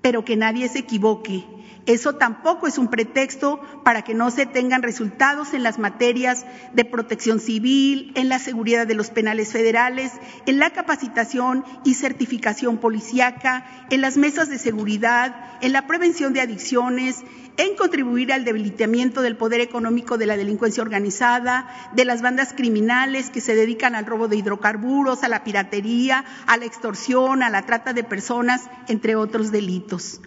pero 0.00 0.24
que 0.24 0.36
nadie 0.36 0.68
se 0.68 0.80
equivoque 0.80 1.44
eso 1.86 2.14
tampoco 2.14 2.68
es 2.68 2.78
un 2.78 2.88
pretexto 2.88 3.60
para 3.84 4.02
que 4.02 4.14
no 4.14 4.30
se 4.30 4.46
tengan 4.46 4.82
resultados 4.82 5.52
en 5.52 5.64
las 5.64 5.78
materias 5.80 6.46
de 6.72 6.84
protección 6.84 7.40
civil, 7.40 8.12
en 8.14 8.28
la 8.28 8.38
seguridad 8.38 8.86
de 8.86 8.94
los 8.94 9.10
penales 9.10 9.52
federales, 9.52 10.12
en 10.46 10.58
la 10.58 10.70
capacitación 10.70 11.64
y 11.84 11.94
certificación 11.94 12.78
policíaca, 12.78 13.66
en 13.90 14.00
las 14.00 14.16
mesas 14.16 14.48
de 14.48 14.58
seguridad, 14.58 15.34
en 15.60 15.72
la 15.72 15.88
prevención 15.88 16.32
de 16.32 16.40
adicciones, 16.40 17.22
en 17.56 17.74
contribuir 17.76 18.32
al 18.32 18.44
debilitamiento 18.44 19.20
del 19.20 19.36
poder 19.36 19.60
económico 19.60 20.18
de 20.18 20.26
la 20.26 20.36
delincuencia 20.36 20.82
organizada, 20.82 21.68
de 21.94 22.04
las 22.04 22.22
bandas 22.22 22.54
criminales 22.54 23.30
que 23.30 23.40
se 23.40 23.54
dedican 23.54 23.94
al 23.94 24.06
robo 24.06 24.28
de 24.28 24.36
hidrocarburos, 24.36 25.22
a 25.24 25.28
la 25.28 25.44
piratería, 25.44 26.24
a 26.46 26.56
la 26.56 26.64
extorsión, 26.64 27.42
a 27.42 27.50
la 27.50 27.62
trata 27.62 27.92
de 27.92 28.04
personas, 28.04 28.70
entre 28.88 29.16
otros 29.16 29.50
delitos. 29.50 30.20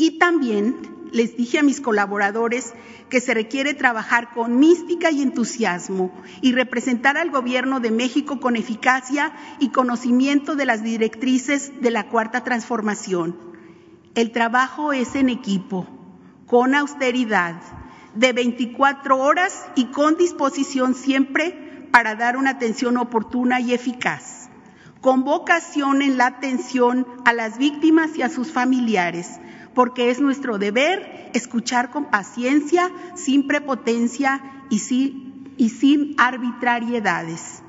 Y 0.00 0.12
también 0.12 0.76
les 1.10 1.36
dije 1.36 1.58
a 1.58 1.64
mis 1.64 1.80
colaboradores 1.80 2.72
que 3.08 3.20
se 3.20 3.34
requiere 3.34 3.74
trabajar 3.74 4.32
con 4.32 4.56
mística 4.60 5.10
y 5.10 5.22
entusiasmo 5.22 6.12
y 6.40 6.52
representar 6.52 7.16
al 7.16 7.32
Gobierno 7.32 7.80
de 7.80 7.90
México 7.90 8.38
con 8.38 8.54
eficacia 8.54 9.32
y 9.58 9.70
conocimiento 9.70 10.54
de 10.54 10.66
las 10.66 10.84
directrices 10.84 11.72
de 11.80 11.90
la 11.90 12.08
Cuarta 12.10 12.44
Transformación. 12.44 13.36
El 14.14 14.30
trabajo 14.30 14.92
es 14.92 15.16
en 15.16 15.30
equipo, 15.30 15.88
con 16.46 16.76
austeridad, 16.76 17.60
de 18.14 18.32
24 18.32 19.18
horas 19.18 19.66
y 19.74 19.86
con 19.86 20.16
disposición 20.16 20.94
siempre 20.94 21.88
para 21.90 22.14
dar 22.14 22.36
una 22.36 22.50
atención 22.50 22.98
oportuna 22.98 23.58
y 23.58 23.74
eficaz, 23.74 24.48
con 25.00 25.24
vocación 25.24 26.02
en 26.02 26.18
la 26.18 26.26
atención 26.26 27.04
a 27.24 27.32
las 27.32 27.58
víctimas 27.58 28.16
y 28.16 28.22
a 28.22 28.28
sus 28.28 28.52
familiares, 28.52 29.40
porque 29.78 30.10
es 30.10 30.18
nuestro 30.18 30.58
deber 30.58 31.30
escuchar 31.34 31.92
con 31.92 32.06
paciencia, 32.10 32.90
sin 33.14 33.46
prepotencia 33.46 34.64
y 34.70 34.80
sin, 34.80 36.16
arbitrariedades. 36.18 37.62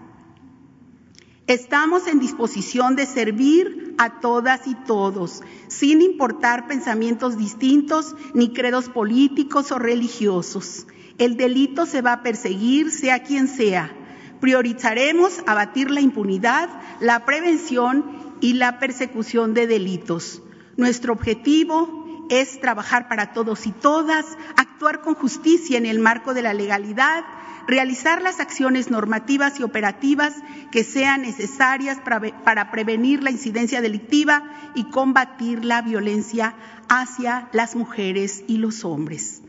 Estamos 1.46 2.08
en 2.08 2.18
disposición 2.18 2.96
de 2.96 3.06
servir 3.06 3.94
a 4.00 4.22
todas 4.22 4.66
y 4.66 4.74
todos, 4.74 5.44
sin 5.68 6.02
importar 6.02 6.68
pensamientos 6.68 7.38
distintos 7.38 8.16
ni 8.34 8.54
credos 8.54 8.90
políticos 8.90 9.72
o 9.72 9.78
religiosos. 9.78 10.88
El 11.20 11.38
delito 11.38 11.86
se 11.86 12.02
va 12.02 12.14
a 12.14 12.24
perseguir, 12.24 12.90
sea 12.90 13.22
quien 13.22 13.48
sea. 13.48 13.96
Priorizaremos 14.42 15.44
abatir 15.46 15.92
la 15.92 16.02
impunidad, 16.02 16.70
la 17.02 17.24
prevención 17.24 18.34
y 18.42 18.54
la 18.54 18.80
persecución 18.80 19.54
de 19.54 19.68
delitos. 19.68 20.42
Nuestro 20.80 21.12
objetivo 21.12 22.26
es 22.30 22.62
trabajar 22.62 23.10
para 23.10 23.34
todos 23.34 23.68
y 23.68 23.74
todas, 23.74 24.26
actuar 24.56 25.02
con 25.02 25.14
justicia 25.14 25.78
en 25.78 25.86
el 25.86 26.00
marco 26.00 26.34
de 26.34 26.42
la 26.42 26.54
legalidad, 26.54 27.26
realizar 27.68 28.22
las 28.22 28.40
acciones 28.40 28.90
normativas 28.90 29.60
y 29.60 29.64
operativas 29.64 30.36
que 30.72 30.86
sean 30.86 31.24
necesarias 31.24 31.98
para, 32.46 32.72
prevenir 32.72 33.24
la 33.24 33.30
incidencia 33.30 33.82
delictiva 33.82 34.42
y 34.74 34.86
combatir 34.86 35.66
la 35.66 35.82
violencia 35.82 36.56
hacia 36.88 37.50
las 37.52 37.76
mujeres 37.76 38.46
y 38.48 38.56
los 38.56 38.86
hombres. 38.86 39.42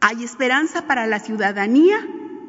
Hay 0.00 0.24
esperanza 0.24 0.86
para 0.86 1.06
la 1.06 1.18
ciudadanía, 1.18 1.98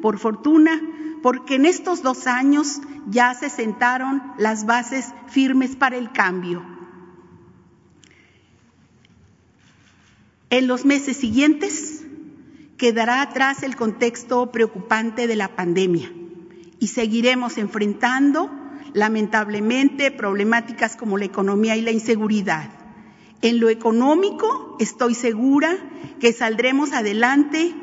por 0.00 0.18
fortuna, 0.18 0.80
porque 1.22 1.56
en 1.56 1.66
estos 1.66 2.00
dos 2.00 2.26
años 2.26 2.80
ya 3.06 3.34
se 3.34 3.50
sentaron 3.50 4.22
las 4.38 4.64
bases 4.64 5.12
firmes 5.26 5.76
para 5.76 5.98
el 5.98 6.10
cambio. 6.10 6.74
En 10.50 10.66
los 10.66 10.84
meses 10.84 11.16
siguientes 11.16 12.04
quedará 12.76 13.22
atrás 13.22 13.62
el 13.62 13.76
contexto 13.76 14.50
preocupante 14.52 15.26
de 15.26 15.36
la 15.36 15.56
pandemia 15.56 16.12
y 16.78 16.88
seguiremos 16.88 17.58
enfrentando, 17.58 18.50
lamentablemente, 18.92 20.10
problemáticas 20.10 20.96
como 20.96 21.18
la 21.18 21.24
economía 21.24 21.76
y 21.76 21.80
la 21.80 21.92
inseguridad. 21.92 22.70
En 23.42 23.60
lo 23.60 23.68
económico, 23.68 24.76
estoy 24.80 25.14
segura 25.14 25.76
que 26.20 26.32
saldremos 26.32 26.92
adelante 26.92 27.74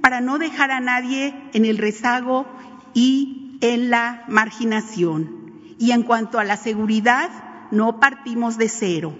para 0.00 0.20
no 0.20 0.38
dejar 0.38 0.70
a 0.70 0.80
nadie 0.80 1.34
en 1.52 1.64
el 1.64 1.78
rezago 1.78 2.46
y 2.94 3.58
en 3.60 3.90
la 3.90 4.24
marginación. 4.28 5.74
Y 5.78 5.92
en 5.92 6.02
cuanto 6.02 6.38
a 6.38 6.44
la 6.44 6.56
seguridad, 6.56 7.30
no 7.70 8.00
partimos 8.00 8.58
de 8.58 8.68
cero. 8.68 9.14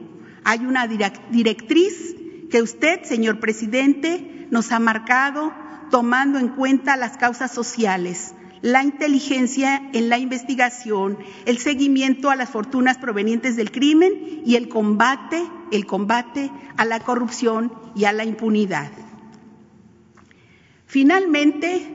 Hay 0.44 0.60
una 0.60 0.86
directriz 0.86 2.16
que 2.50 2.62
usted, 2.62 3.04
señor 3.04 3.40
presidente, 3.40 4.46
nos 4.50 4.72
ha 4.72 4.78
marcado 4.78 5.52
tomando 5.90 6.38
en 6.38 6.48
cuenta 6.48 6.96
las 6.96 7.16
causas 7.16 7.52
sociales, 7.52 8.34
la 8.62 8.82
inteligencia 8.82 9.90
en 9.92 10.08
la 10.08 10.18
investigación, 10.18 11.18
el 11.46 11.58
seguimiento 11.58 12.30
a 12.30 12.36
las 12.36 12.50
fortunas 12.50 12.98
provenientes 12.98 13.56
del 13.56 13.70
crimen 13.70 14.42
y 14.44 14.56
el 14.56 14.68
combate, 14.68 15.42
el 15.72 15.86
combate 15.86 16.50
a 16.76 16.84
la 16.84 17.00
corrupción 17.00 17.72
y 17.94 18.04
a 18.04 18.12
la 18.12 18.24
impunidad. 18.24 18.90
Finalmente, 20.86 21.86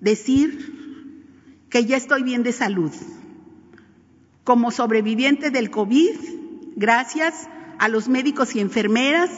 decir 0.00 1.64
que 1.70 1.84
ya 1.86 1.96
estoy 1.96 2.22
bien 2.22 2.42
de 2.42 2.52
salud. 2.52 2.92
Como 4.44 4.70
sobreviviente 4.70 5.50
del 5.50 5.70
COVID, 5.70 6.14
gracias 6.76 7.48
a 7.78 7.88
los 7.88 8.08
médicos 8.08 8.54
y 8.54 8.60
enfermeras 8.60 9.30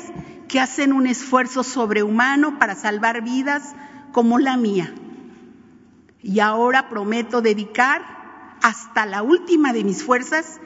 que 0.49 0.61
hacen 0.61 0.93
un 0.93 1.07
esfuerzo 1.07 1.63
sobrehumano 1.63 2.59
para 2.59 2.75
salvar 2.75 3.23
vidas 3.23 3.75
como 4.13 4.39
la 4.39 4.57
mía. 4.57 4.95
Y 6.23 6.41
ahora 6.41 6.89
prometo 6.89 7.43
dedicar 7.43 8.03
hasta 8.63 9.07
la 9.07 9.23
última 9.23 9.73
de 9.73 9.85
mis 9.85 10.03
fuerzas 10.03 10.61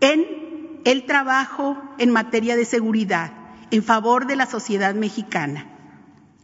en 0.00 0.80
el 0.84 1.06
trabajo 1.06 1.76
en 1.98 2.10
materia 2.10 2.56
de 2.56 2.64
seguridad 2.64 3.32
en 3.72 3.82
favor 3.82 4.26
de 4.26 4.36
la 4.36 4.46
sociedad 4.46 4.94
mexicana. 4.94 5.66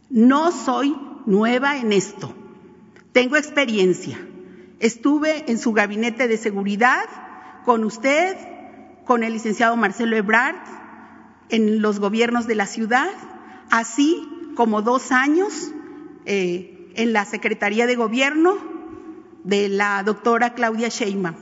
No 0.09 0.51
soy 0.51 0.97
nueva 1.27 1.77
en 1.77 1.93
esto. 1.93 2.33
Tengo 3.11 3.37
experiencia. 3.37 4.19
Estuve 4.79 5.49
en 5.49 5.59
su 5.59 5.71
gabinete 5.71 6.27
de 6.27 6.37
seguridad 6.37 7.05
con 7.65 7.83
usted, 7.83 8.35
con 9.09 9.23
el 9.23 9.33
licenciado 9.33 9.75
Marcelo 9.75 10.15
Ebrard, 10.15 10.57
en 11.49 11.81
los 11.81 11.99
gobiernos 11.99 12.45
de 12.45 12.53
la 12.53 12.67
ciudad, 12.67 13.09
así 13.71 14.29
como 14.53 14.83
dos 14.83 15.11
años 15.11 15.71
eh, 16.27 16.91
en 16.93 17.11
la 17.11 17.25
Secretaría 17.25 17.87
de 17.87 17.95
Gobierno 17.95 18.55
de 19.43 19.67
la 19.67 20.03
doctora 20.03 20.53
Claudia 20.53 20.89
Sheinbaum. 20.89 21.35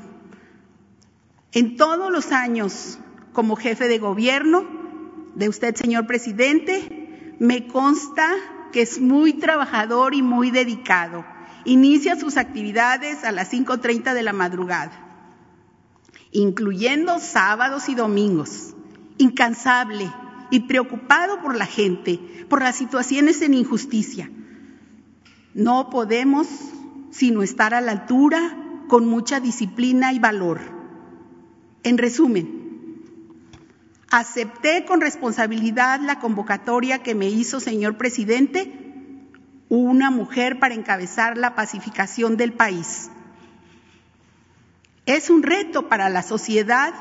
En 1.52 1.76
todos 1.76 2.10
los 2.10 2.32
años 2.32 3.00
como 3.34 3.58
jefe 3.58 3.90
de 3.90 4.00
gobierno 4.00 4.64
de 5.36 5.50
usted, 5.50 5.76
señor 5.76 6.08
presidente, 6.08 7.36
me 7.38 7.68
consta 7.68 8.30
que 8.72 8.84
es 8.84 9.02
muy 9.02 9.34
trabajador 9.34 10.16
y 10.16 10.22
muy 10.22 10.52
dedicado. 10.52 11.26
Inicia 11.66 12.18
sus 12.18 12.38
actividades 12.38 13.26
a 13.26 13.34
las 13.34 13.52
5.30 13.52 14.14
de 14.14 14.24
la 14.24 14.32
madrugada, 14.32 15.07
incluyendo 16.32 17.20
sábados 17.20 17.90
y 17.90 17.96
domingos 17.96 18.74
incansable 19.18 20.12
y 20.52 20.62
preocupado 20.62 21.42
por 21.42 21.56
la 21.56 21.66
gente, 21.66 22.20
por 22.50 22.62
las 22.62 22.76
situaciones 22.76 23.42
en 23.42 23.54
injusticia. 23.54 24.30
No 25.54 25.90
podemos 25.90 26.48
sino 27.12 27.42
estar 27.42 27.74
a 27.74 27.82
la 27.82 27.94
altura 27.94 28.58
con 28.88 29.08
mucha 29.08 29.40
disciplina 29.40 30.14
y 30.14 30.20
valor. 30.20 30.60
En 31.84 31.98
resumen, 31.98 33.04
acepté 34.10 34.86
con 34.86 35.02
responsabilidad 35.02 36.00
la 36.00 36.20
convocatoria 36.20 37.00
que 37.00 37.16
me 37.16 37.28
hizo, 37.28 37.60
señor 37.60 37.98
presidente, 37.98 38.72
una 39.70 40.12
mujer 40.12 40.60
para 40.60 40.76
encabezar 40.76 41.38
la 41.38 41.56
pacificación 41.56 42.38
del 42.38 42.54
país. 42.54 43.10
Es 45.08 45.32
un 45.32 45.42
reto 45.42 45.90
para 45.90 46.10
la 46.10 46.22
sociedad 46.22 46.94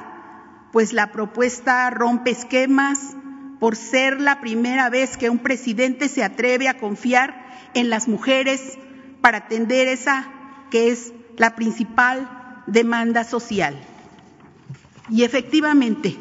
pues 0.73 0.92
la 0.92 1.11
propuesta 1.11 1.88
rompe 1.90 2.31
esquemas 2.31 3.16
por 3.59 3.77
ser 3.77 4.21
la 4.21 4.40
primera 4.40 4.90
vez 4.90 5.16
que 5.16 5.31
un 5.31 5.38
presidente 5.38 6.09
se 6.09 6.23
atreve 6.23 6.69
a 6.69 6.79
confiar 6.79 7.47
en 7.75 7.88
las 7.88 8.09
mujeres 8.09 8.79
para 9.21 9.38
atender 9.38 9.88
esa 9.88 10.29
que 10.71 10.90
es 10.90 11.12
la 11.37 11.57
principal 11.57 12.62
demanda 12.66 13.25
social. 13.25 13.75
Y 15.09 15.25
efectivamente, 15.25 16.16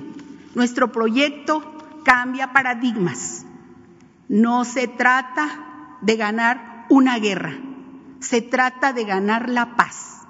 nuestro 0.53 0.91
proyecto 0.91 2.01
cambia 2.03 2.53
paradigmas. 2.53 3.45
No 4.29 4.63
se 4.63 4.87
trata 4.87 5.97
de 6.01 6.15
ganar 6.15 6.85
una 6.89 7.19
guerra, 7.19 7.57
se 8.21 8.41
trata 8.41 8.93
de 8.93 9.03
ganar 9.03 9.49
la 9.49 9.75
paz. 9.75 10.24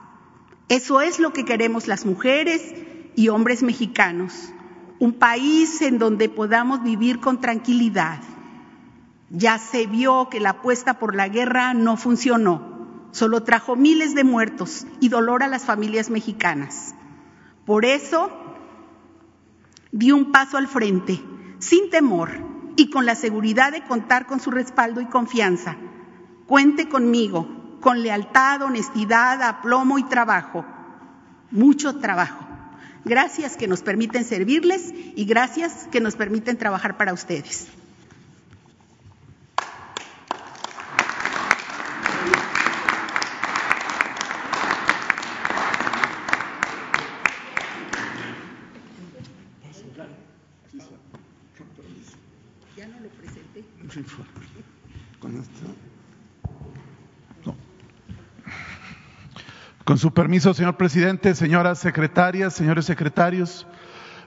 Eso 0.68 1.02
es 1.02 1.20
lo 1.20 1.32
que 1.32 1.46
queremos 1.46 1.88
las 1.88 2.06
mujeres 2.06 2.74
y 3.16 3.30
hombres 3.30 3.62
mexicanos, 3.62 4.52
un 5.00 5.14
país 5.14 5.82
en 5.82 6.00
donde 6.00 6.28
podamos 6.28 6.82
vivir 6.82 7.20
con 7.20 7.40
tranquilidad. 7.40 8.20
Ya 9.30 9.60
se 9.60 9.86
vio 9.86 10.30
que 10.30 10.40
la 10.40 10.52
apuesta 10.52 10.98
por 10.98 11.16
la 11.16 11.28
guerra 11.28 11.74
no 11.76 11.98
funcionó, 11.98 13.10
solo 13.12 13.44
trajo 13.44 13.76
miles 13.76 14.16
de 14.16 14.24
muertos 14.24 14.88
y 15.00 15.10
dolor 15.10 15.44
a 15.44 15.48
las 15.48 15.66
familias 15.66 16.10
mexicanas. 16.10 16.96
Por 17.66 17.86
eso, 17.86 18.32
di 19.92 20.12
un 20.12 20.32
paso 20.32 20.58
al 20.58 20.68
frente, 20.68 21.22
sin 21.60 21.92
temor 21.92 22.32
y 22.76 22.90
con 22.90 23.06
la 23.06 23.16
seguridad 23.16 23.72
de 23.72 23.84
contar 23.84 24.26
con 24.26 24.40
su 24.40 24.50
respaldo 24.50 25.00
y 25.00 25.06
confianza. 25.06 25.78
Cuente 26.48 26.90
conmigo, 26.90 27.48
con 27.86 28.02
lealtad, 28.02 28.64
honestidad, 28.64 29.44
aplomo 29.44 30.00
y 30.00 30.04
trabajo, 30.06 30.66
mucho 31.52 32.00
trabajo. 32.00 32.44
Gracias 33.04 33.58
que 33.58 33.68
nos 33.68 33.84
permiten 33.84 34.26
servirles 34.26 34.92
y 35.16 35.26
gracias 35.26 35.88
que 35.92 36.02
nos 36.02 36.16
permiten 36.16 36.58
trabajar 36.58 36.98
para 36.98 37.14
ustedes. 37.14 37.68
Con 59.96 60.02
su 60.02 60.12
permiso, 60.12 60.54
señor 60.54 60.76
presidente, 60.76 61.34
señoras 61.36 61.80
secretarias, 61.80 62.54
señores 62.54 62.84
secretarios, 62.84 63.66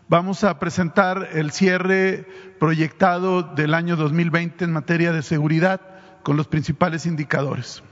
vamos 0.08 0.42
a 0.42 0.58
presentar 0.58 1.28
el 1.34 1.50
cierre 1.50 2.26
proyectado 2.58 3.42
del 3.42 3.74
año 3.74 3.94
2020 3.94 4.64
en 4.64 4.72
materia 4.72 5.12
de 5.12 5.20
seguridad 5.20 5.82
con 6.22 6.38
los 6.38 6.48
principales 6.48 7.04
indicadores. 7.04 7.82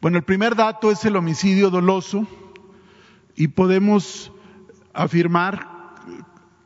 Bueno, 0.00 0.16
el 0.16 0.24
primer 0.24 0.56
dato 0.56 0.90
es 0.90 1.04
el 1.04 1.16
homicidio 1.16 1.68
doloso 1.68 2.26
y 3.34 3.48
podemos 3.48 4.32
afirmar 4.94 5.68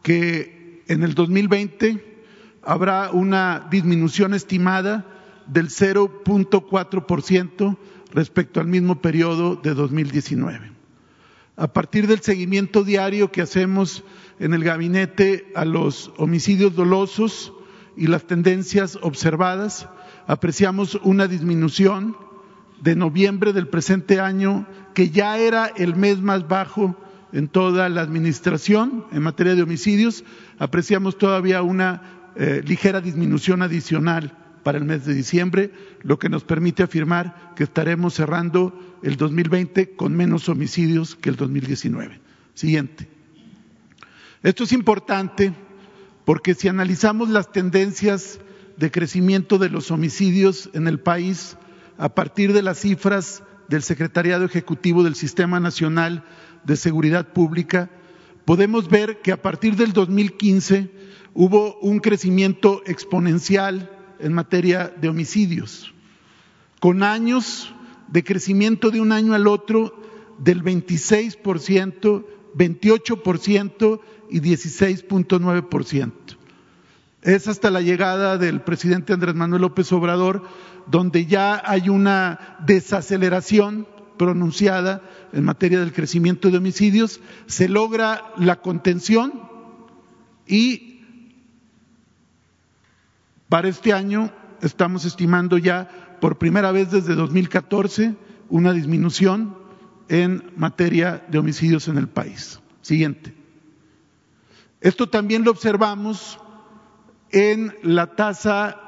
que 0.04 0.84
en 0.86 1.02
el 1.02 1.14
2020 1.14 2.22
habrá 2.62 3.10
una 3.10 3.66
disminución 3.68 4.34
estimada 4.34 5.06
del 5.48 5.70
0.4% 5.70 7.76
respecto 8.12 8.60
al 8.60 8.66
mismo 8.66 9.00
periodo 9.00 9.56
de 9.56 9.74
2019. 9.74 10.72
A 11.56 11.72
partir 11.72 12.06
del 12.06 12.20
seguimiento 12.20 12.84
diario 12.84 13.30
que 13.30 13.42
hacemos 13.42 14.02
en 14.38 14.54
el 14.54 14.64
gabinete 14.64 15.52
a 15.54 15.64
los 15.64 16.12
homicidios 16.16 16.74
dolosos 16.74 17.52
y 17.96 18.06
las 18.06 18.26
tendencias 18.26 18.98
observadas, 19.02 19.88
apreciamos 20.26 20.94
una 21.02 21.26
disminución 21.26 22.16
de 22.80 22.96
noviembre 22.96 23.52
del 23.52 23.68
presente 23.68 24.20
año, 24.20 24.66
que 24.94 25.10
ya 25.10 25.36
era 25.36 25.66
el 25.66 25.96
mes 25.96 26.20
más 26.20 26.48
bajo 26.48 26.96
en 27.32 27.48
toda 27.48 27.88
la 27.88 28.00
administración 28.00 29.04
en 29.12 29.22
materia 29.22 29.54
de 29.54 29.62
homicidios, 29.62 30.24
apreciamos 30.58 31.18
todavía 31.18 31.62
una 31.62 32.30
eh, 32.36 32.62
ligera 32.64 33.00
disminución 33.00 33.62
adicional 33.62 34.36
para 34.62 34.78
el 34.78 34.84
mes 34.84 35.04
de 35.04 35.14
diciembre, 35.14 35.72
lo 36.02 36.18
que 36.18 36.28
nos 36.28 36.44
permite 36.44 36.82
afirmar 36.82 37.52
que 37.56 37.64
estaremos 37.64 38.14
cerrando 38.14 38.78
el 39.02 39.16
2020 39.16 39.96
con 39.96 40.14
menos 40.14 40.48
homicidios 40.48 41.16
que 41.16 41.30
el 41.30 41.36
2019. 41.36 42.20
Siguiente. 42.54 43.08
Esto 44.42 44.64
es 44.64 44.72
importante 44.72 45.52
porque 46.24 46.54
si 46.54 46.68
analizamos 46.68 47.28
las 47.28 47.52
tendencias 47.52 48.40
de 48.76 48.90
crecimiento 48.90 49.58
de 49.58 49.68
los 49.68 49.90
homicidios 49.90 50.70
en 50.72 50.88
el 50.88 51.00
país 51.00 51.56
a 51.98 52.14
partir 52.14 52.52
de 52.52 52.62
las 52.62 52.78
cifras 52.78 53.42
del 53.68 53.82
Secretariado 53.82 54.44
Ejecutivo 54.44 55.02
del 55.02 55.14
Sistema 55.14 55.60
Nacional 55.60 56.24
de 56.64 56.76
Seguridad 56.76 57.32
Pública, 57.32 57.90
podemos 58.44 58.88
ver 58.88 59.20
que 59.20 59.32
a 59.32 59.42
partir 59.42 59.76
del 59.76 59.92
2015 59.92 60.90
hubo 61.34 61.78
un 61.80 62.00
crecimiento 62.00 62.82
exponencial 62.86 63.90
en 64.22 64.32
materia 64.32 64.88
de 64.88 65.08
homicidios, 65.08 65.92
con 66.80 67.02
años 67.02 67.74
de 68.08 68.24
crecimiento 68.24 68.90
de 68.90 69.00
un 69.00 69.12
año 69.12 69.34
al 69.34 69.46
otro 69.46 69.94
del 70.38 70.62
26%, 70.62 72.24
28% 72.54 74.00
y 74.30 74.40
16.9%. 74.40 76.12
Es 77.22 77.48
hasta 77.48 77.70
la 77.70 77.82
llegada 77.82 78.38
del 78.38 78.62
presidente 78.62 79.12
Andrés 79.12 79.34
Manuel 79.34 79.62
López 79.62 79.92
Obrador 79.92 80.42
donde 80.86 81.26
ya 81.26 81.62
hay 81.64 81.88
una 81.88 82.56
desaceleración 82.66 83.86
pronunciada 84.18 85.02
en 85.32 85.44
materia 85.44 85.80
del 85.80 85.92
crecimiento 85.92 86.50
de 86.50 86.58
homicidios, 86.58 87.20
se 87.46 87.68
logra 87.68 88.32
la 88.36 88.60
contención 88.60 89.48
y 90.46 90.89
para 93.50 93.68
este 93.68 93.92
año 93.92 94.32
estamos 94.62 95.04
estimando 95.04 95.58
ya 95.58 96.16
por 96.20 96.38
primera 96.38 96.70
vez 96.70 96.92
desde 96.92 97.16
2014 97.16 98.14
una 98.48 98.72
disminución 98.72 99.56
en 100.08 100.52
materia 100.56 101.26
de 101.28 101.38
homicidios 101.38 101.88
en 101.88 101.98
el 101.98 102.08
país. 102.08 102.60
Siguiente. 102.80 103.34
Esto 104.80 105.08
también 105.08 105.44
lo 105.44 105.50
observamos 105.50 106.38
en 107.32 107.74
la 107.82 108.14
tasa 108.14 108.78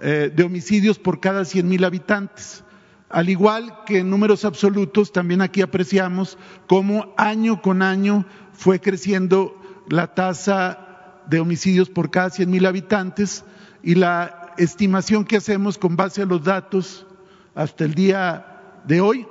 eh, 0.00 0.32
de 0.34 0.44
homicidios 0.44 0.98
por 1.00 1.18
cada 1.18 1.44
100 1.44 1.68
mil 1.68 1.84
habitantes. 1.84 2.62
Al 3.08 3.28
igual 3.28 3.82
que 3.84 3.98
en 3.98 4.10
números 4.10 4.44
absolutos, 4.44 5.12
también 5.12 5.42
aquí 5.42 5.60
apreciamos 5.60 6.38
cómo 6.68 7.14
año 7.16 7.62
con 7.62 7.82
año 7.82 8.26
fue 8.52 8.80
creciendo 8.80 9.60
la 9.88 10.14
tasa 10.14 11.22
de 11.26 11.40
homicidios 11.40 11.90
por 11.90 12.10
cada 12.10 12.30
100 12.30 12.48
mil 12.48 12.64
habitantes 12.64 13.44
y 13.82 13.94
la 13.94 14.54
estimación 14.58 15.24
que 15.24 15.36
hacemos 15.36 15.78
con 15.78 15.96
base 15.96 16.22
a 16.22 16.26
los 16.26 16.44
datos 16.44 17.06
hasta 17.54 17.84
el 17.84 17.94
día 17.94 18.80
de 18.84 19.00
hoy 19.00 19.26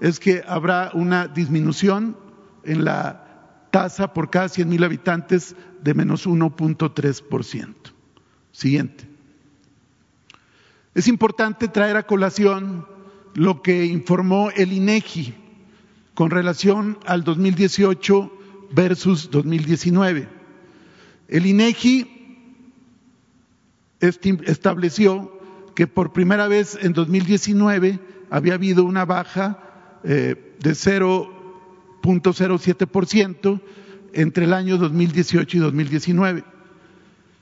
es 0.00 0.18
que 0.20 0.42
habrá 0.46 0.90
una 0.94 1.28
disminución 1.28 2.16
en 2.64 2.84
la 2.84 3.68
tasa 3.70 4.12
por 4.12 4.30
cada 4.30 4.48
100 4.48 4.68
mil 4.68 4.84
habitantes 4.84 5.56
de 5.82 5.94
menos 5.94 6.26
1.3%. 6.26 7.74
Siguiente. 8.52 9.08
Es 10.94 11.08
importante 11.08 11.66
traer 11.68 11.96
a 11.96 12.06
colación 12.06 12.86
lo 13.34 13.62
que 13.62 13.84
informó 13.84 14.50
el 14.50 14.72
INEGI 14.72 15.34
con 16.14 16.30
relación 16.30 16.98
al 17.04 17.24
2018 17.24 18.32
versus 18.70 19.30
2019. 19.30 20.28
El 21.26 21.46
INEGI 21.46 22.13
estableció 24.08 25.38
que 25.74 25.86
por 25.86 26.12
primera 26.12 26.46
vez 26.48 26.76
en 26.80 26.92
2019 26.92 28.00
había 28.30 28.54
habido 28.54 28.84
una 28.84 29.04
baja 29.04 29.58
eh, 30.04 30.56
de 30.60 30.70
0.07% 30.70 33.60
entre 34.12 34.44
el 34.44 34.52
año 34.52 34.78
2018 34.78 35.56
y 35.56 35.60
2019. 35.60 36.44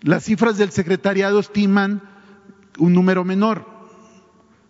Las 0.03 0.25
cifras 0.25 0.59
del 0.59 0.71
secretariado 0.71 1.39
estiman 1.39 2.03
un 2.79 2.95
número 2.95 3.25
menor. 3.25 3.67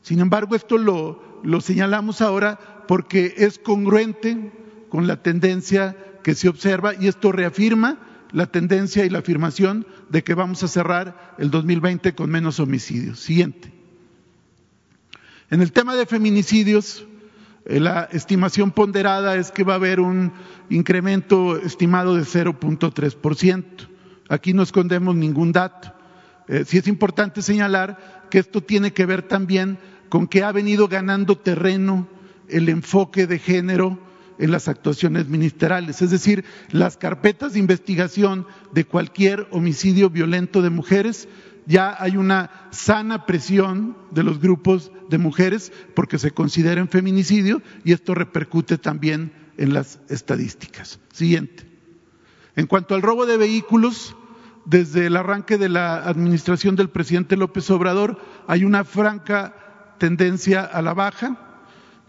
Sin 0.03 0.21
embargo, 0.21 0.55
esto 0.57 0.79
lo 0.79 1.61
señalamos 1.61 2.21
ahora 2.21 2.59
porque 2.89 3.35
es 3.39 3.59
congruente 3.59 4.53
con 4.89 5.07
la 5.07 5.23
tendencia 5.23 5.97
que 6.23 6.35
se 6.35 6.49
observa 6.49 6.95
y 6.95 7.09
esto 7.09 7.33
reafirma 7.33 7.99
la 8.33 8.47
tendencia 8.47 9.05
y 9.05 9.11
la 9.11 9.19
afirmación 9.19 9.87
de 10.09 10.25
que 10.25 10.35
vamos 10.35 10.63
a 10.63 10.69
cerrar 10.69 11.35
el 11.39 11.51
2020 11.51 12.15
con 12.15 12.31
menos 12.31 12.61
homicidios. 12.61 13.21
Siguiente. 13.21 13.73
En 15.51 15.61
el 15.61 15.73
tema 15.73 15.95
de 15.95 16.07
feminicidios, 16.07 17.07
eh, 17.67 17.79
la 17.79 18.09
estimación 18.11 18.71
ponderada 18.71 19.37
es 19.37 19.51
que 19.51 19.65
va 19.65 19.75
a 19.75 19.77
haber 19.77 20.01
un 20.01 20.33
incremento 20.71 21.59
estimado 21.59 22.17
de 22.17 22.23
0.3%. 22.23 23.65
Aquí 24.29 24.55
no 24.55 24.63
escondemos 24.63 25.15
ningún 25.15 25.53
dato. 25.53 25.93
Eh, 26.49 26.65
sí 26.67 26.79
es 26.79 26.89
importante 26.89 27.43
señalar 27.43 28.29
que 28.31 28.39
esto 28.39 28.63
tiene 28.63 28.93
que 28.93 29.07
ver 29.07 29.23
también 29.23 29.79
con 30.09 30.27
que 30.27 30.43
ha 30.43 30.53
venido 30.53 30.89
ganando 30.89 31.37
terreno 31.37 32.09
el 32.49 32.69
enfoque 32.69 33.27
de 33.27 33.39
género 33.39 33.99
en 34.39 34.51
las 34.51 34.69
actuaciones 34.69 35.29
ministeriales, 35.29 36.03
es 36.03 36.11
decir, 36.11 36.45
las 36.71 36.97
carpetas 36.97 37.53
de 37.53 37.59
investigación 37.59 38.47
de 38.73 38.85
cualquier 38.85 39.47
homicidio 39.51 40.11
violento 40.11 40.63
de 40.63 40.71
mujeres, 40.71 41.29
ya 41.67 41.97
hay 41.99 42.17
una 42.17 42.69
sana 42.71 43.27
presión 43.27 43.97
de 44.11 44.23
los 44.23 44.41
grupos 44.41 44.91
de 45.09 45.19
mujeres 45.19 45.73
porque 45.95 46.19
se 46.19 46.33
consideren 46.33 46.89
feminicidio 46.89 47.63
y 47.85 47.93
esto 47.93 48.15
repercute 48.15 48.79
también 48.79 49.33
en 49.59 49.73
las 49.75 50.01
estadísticas. 50.09 50.99
Siguiente. 51.13 51.67
En 52.57 52.67
cuanto 52.67 52.95
al 52.95 53.03
robo 53.03 53.27
de 53.27 53.37
vehículos, 53.37 54.17
desde 54.65 55.07
el 55.07 55.17
arranque 55.17 55.59
de 55.59 55.69
la 55.69 55.97
administración 55.97 56.77
del 56.77 56.91
presidente 56.91 57.37
López 57.37 57.71
Obrador 57.71 58.21
hay 58.47 58.65
una 58.65 58.85
franca 58.85 59.95
tendencia 59.99 60.63
a 60.63 60.83
la 60.83 60.95
baja 60.95 61.52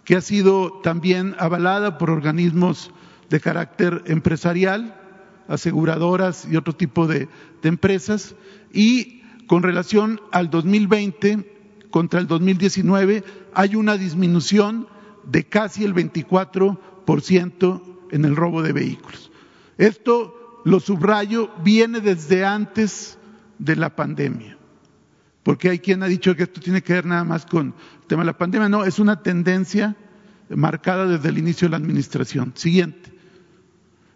que 0.03 0.15
ha 0.15 0.21
sido 0.21 0.79
también 0.83 1.35
avalada 1.39 1.97
por 1.97 2.09
organismos 2.09 2.91
de 3.29 3.39
carácter 3.39 4.03
empresarial, 4.05 4.99
aseguradoras 5.47 6.47
y 6.49 6.55
otro 6.55 6.73
tipo 6.75 7.07
de, 7.07 7.27
empresas. 7.63 8.35
Y 8.73 9.21
con 9.47 9.63
relación 9.63 10.19
al 10.31 10.49
2020 10.49 11.49
contra 11.89 12.19
el 12.19 12.27
2019 12.27 13.23
hay 13.53 13.75
una 13.75 13.97
disminución 13.97 14.87
de 15.23 15.45
casi 15.45 15.85
el 15.85 15.93
24% 15.95 17.81
en 18.11 18.25
el 18.25 18.35
robo 18.35 18.61
de 18.61 18.73
vehículos. 18.73 19.31
Esto 19.77 20.61
lo 20.65 20.79
subrayo, 20.81 21.49
viene 21.63 22.01
desde 22.01 22.45
antes 22.45 23.17
de 23.59 23.75
la 23.77 23.95
pandemia. 23.95 24.57
Porque 25.43 25.69
hay 25.69 25.79
quien 25.79 26.03
ha 26.03 26.07
dicho 26.07 26.35
que 26.35 26.43
esto 26.43 26.61
tiene 26.61 26.81
que 26.81 26.93
ver 26.93 27.05
nada 27.05 27.23
más 27.23 27.45
con 27.45 27.73
tema 28.13 28.23
la 28.23 28.37
pandemia. 28.37 28.69
No, 28.69 28.85
es 28.85 28.99
una 28.99 29.23
tendencia 29.23 29.95
marcada 30.49 31.07
desde 31.07 31.29
el 31.29 31.39
inicio 31.39 31.65
de 31.65 31.71
la 31.71 31.77
administración. 31.77 32.51
Siguiente. 32.53 33.11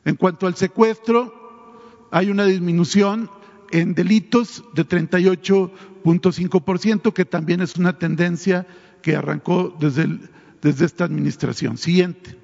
En 0.05 0.17
cuanto 0.17 0.45
al 0.45 0.55
secuestro, 0.55 2.05
hay 2.11 2.29
una 2.29 2.45
disminución 2.45 3.31
en 3.71 3.95
delitos 3.95 4.63
de 4.75 4.87
38.5%, 4.87 7.11
que 7.11 7.25
también 7.25 7.61
es 7.61 7.75
una 7.77 7.97
tendencia 7.97 8.67
que 9.01 9.15
arrancó 9.15 9.75
desde, 9.79 10.19
desde 10.61 10.85
esta 10.85 11.05
administración. 11.05 11.79
Siguiente. 11.79 12.37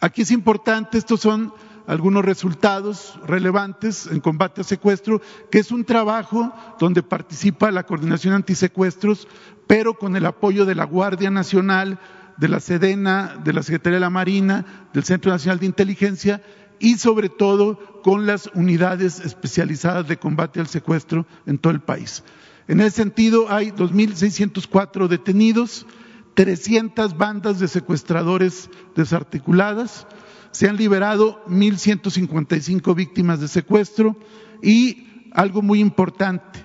Aquí 0.00 0.22
es 0.22 0.30
importante, 0.30 0.96
estos 0.96 1.20
son 1.20 1.52
algunos 1.88 2.22
resultados 2.22 3.18
relevantes 3.26 4.06
en 4.06 4.20
combate 4.20 4.60
a 4.60 4.64
secuestro, 4.64 5.22
que 5.50 5.58
es 5.58 5.72
un 5.72 5.84
trabajo 5.84 6.52
donde 6.78 7.02
participa 7.02 7.70
la 7.70 7.84
Coordinación 7.84 8.34
Antisecuestros, 8.34 9.26
pero 9.66 9.94
con 9.94 10.14
el 10.14 10.26
apoyo 10.26 10.66
de 10.66 10.74
la 10.74 10.84
Guardia 10.84 11.30
Nacional, 11.30 11.98
de 12.36 12.48
la 12.48 12.60
Sedena, 12.60 13.40
de 13.42 13.54
la 13.54 13.62
Secretaría 13.62 13.96
de 13.96 14.00
la 14.00 14.10
Marina, 14.10 14.88
del 14.92 15.04
Centro 15.04 15.30
Nacional 15.30 15.60
de 15.60 15.66
Inteligencia 15.66 16.42
y 16.78 16.98
sobre 16.98 17.30
todo 17.30 18.02
con 18.02 18.26
las 18.26 18.50
unidades 18.52 19.20
especializadas 19.20 20.06
de 20.06 20.18
combate 20.18 20.60
al 20.60 20.68
secuestro 20.68 21.26
en 21.46 21.56
todo 21.56 21.72
el 21.72 21.80
país. 21.80 22.22
En 22.68 22.80
ese 22.80 22.96
sentido, 22.96 23.50
hay 23.50 23.70
2.604 23.70 25.08
detenidos, 25.08 25.86
300 26.34 27.16
bandas 27.16 27.58
de 27.60 27.66
secuestradores 27.66 28.68
desarticuladas, 28.94 30.06
se 30.52 30.68
han 30.68 30.76
liberado 30.76 31.44
1.155 31.46 32.94
víctimas 32.94 33.40
de 33.40 33.48
secuestro 33.48 34.16
y 34.62 35.28
algo 35.32 35.62
muy 35.62 35.80
importante, 35.80 36.64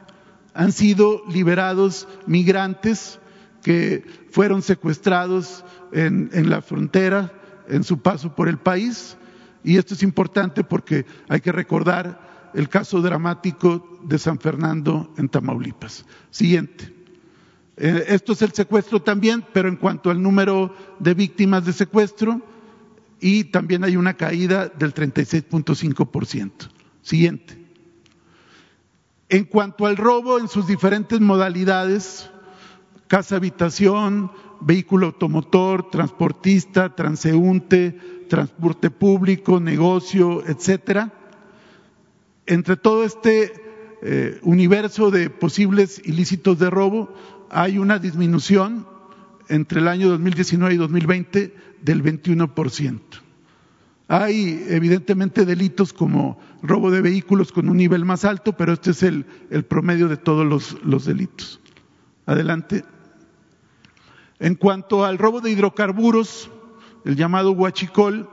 han 0.53 0.71
sido 0.71 1.23
liberados 1.27 2.07
migrantes 2.25 3.19
que 3.63 4.03
fueron 4.31 4.61
secuestrados 4.61 5.63
en, 5.91 6.49
la 6.49 6.61
frontera 6.61 7.31
en 7.67 7.83
su 7.83 7.99
paso 7.99 8.35
por 8.35 8.49
el 8.49 8.57
país. 8.57 9.17
Y 9.63 9.77
esto 9.77 9.93
es 9.93 10.03
importante 10.03 10.63
porque 10.63 11.05
hay 11.29 11.39
que 11.39 11.51
recordar 11.51 12.51
el 12.53 12.69
caso 12.69 13.01
dramático 13.01 13.99
de 14.03 14.19
San 14.19 14.37
Fernando 14.39 15.13
en 15.17 15.29
Tamaulipas. 15.29 16.05
Siguiente. 16.29 16.93
Eh, 17.77 18.05
esto 18.09 18.33
es 18.33 18.41
el 18.41 18.51
secuestro 18.51 19.01
también, 19.01 19.43
pero 19.53 19.69
en 19.69 19.77
cuanto 19.77 20.11
al 20.11 20.21
número 20.21 20.75
de 20.99 21.13
víctimas 21.13 21.65
de 21.65 21.73
secuestro, 21.73 22.41
y 23.23 23.45
también 23.45 23.85
hay 23.85 23.95
una 23.95 24.15
caída 24.15 24.67
del 24.67 24.93
36.5%. 24.93 26.51
Siguiente. 27.01 27.57
En 29.29 29.45
cuanto 29.45 29.85
al 29.85 29.95
robo 29.95 30.39
en 30.39 30.49
sus 30.49 30.67
diferentes 30.67 31.21
modalidades, 31.21 32.29
casa 33.07 33.37
habitación, 33.37 34.29
vehículo 34.59 35.07
automotor, 35.07 35.89
transportista, 35.89 36.95
transeúnte, 36.95 37.97
transporte 38.27 38.91
público, 38.91 39.61
negocio, 39.61 40.45
etcétera. 40.45 41.13
Entre 42.45 42.75
todo 42.75 43.05
este 43.05 43.53
eh, 44.01 44.39
universo 44.43 45.11
de 45.11 45.29
posibles 45.29 46.01
ilícitos 46.03 46.59
de 46.59 46.69
robo, 46.69 47.13
hay 47.49 47.77
una 47.77 47.99
disminución 47.99 48.85
entre 49.47 49.79
el 49.79 49.87
año 49.87 50.09
2019 50.09 50.73
y 50.73 50.77
2020 50.77 51.72
del 51.83 52.03
21%. 52.03 52.99
Hay 54.07 54.65
evidentemente 54.69 55.45
delitos 55.45 55.93
como 55.93 56.39
robo 56.61 56.91
de 56.91 57.01
vehículos 57.01 57.51
con 57.51 57.69
un 57.69 57.77
nivel 57.77 58.05
más 58.05 58.25
alto, 58.25 58.53
pero 58.53 58.73
este 58.73 58.91
es 58.91 59.03
el, 59.03 59.25
promedio 59.67 60.07
de 60.07 60.17
todos 60.17 60.45
los, 60.45 60.77
los, 60.83 61.05
delitos. 61.05 61.59
Adelante. 62.25 62.83
En 64.39 64.55
cuanto 64.55 65.05
al 65.05 65.17
robo 65.17 65.41
de 65.41 65.51
hidrocarburos, 65.51 66.49
el 67.05 67.15
llamado 67.15 67.51
huachicol, 67.51 68.29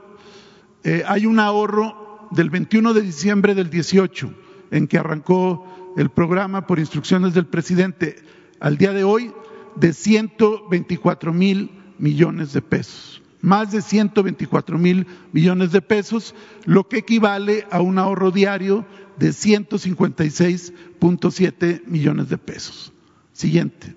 eh, 0.83 1.03
hay 1.07 1.25
un 1.25 1.39
ahorro 1.39 2.27
del 2.31 2.49
21 2.49 2.93
de 2.93 3.01
diciembre 3.01 3.55
del 3.55 3.69
18, 3.69 4.33
en 4.71 4.87
que 4.87 4.97
arrancó 4.97 5.93
el 5.97 6.09
programa 6.09 6.67
por 6.67 6.79
instrucciones 6.79 7.33
del 7.33 7.47
presidente, 7.47 8.17
al 8.59 8.77
día 8.77 8.93
de 8.93 9.03
hoy 9.03 9.33
de 9.75 9.93
124 9.93 11.33
mil 11.33 11.71
millones 11.97 12.53
de 12.53 12.61
pesos 12.61 13.20
más 13.41 13.71
de 13.71 13.81
124 13.81 14.77
mil 14.77 15.07
millones 15.31 15.71
de 15.71 15.81
pesos, 15.81 16.35
lo 16.65 16.87
que 16.87 16.99
equivale 16.99 17.65
a 17.71 17.81
un 17.81 17.97
ahorro 17.97 18.29
diario 18.31 18.85
de 19.17 19.29
156.7 19.29 21.83
millones 21.85 22.29
de 22.29 22.37
pesos. 22.37 22.93
Siguiente. 23.33 23.95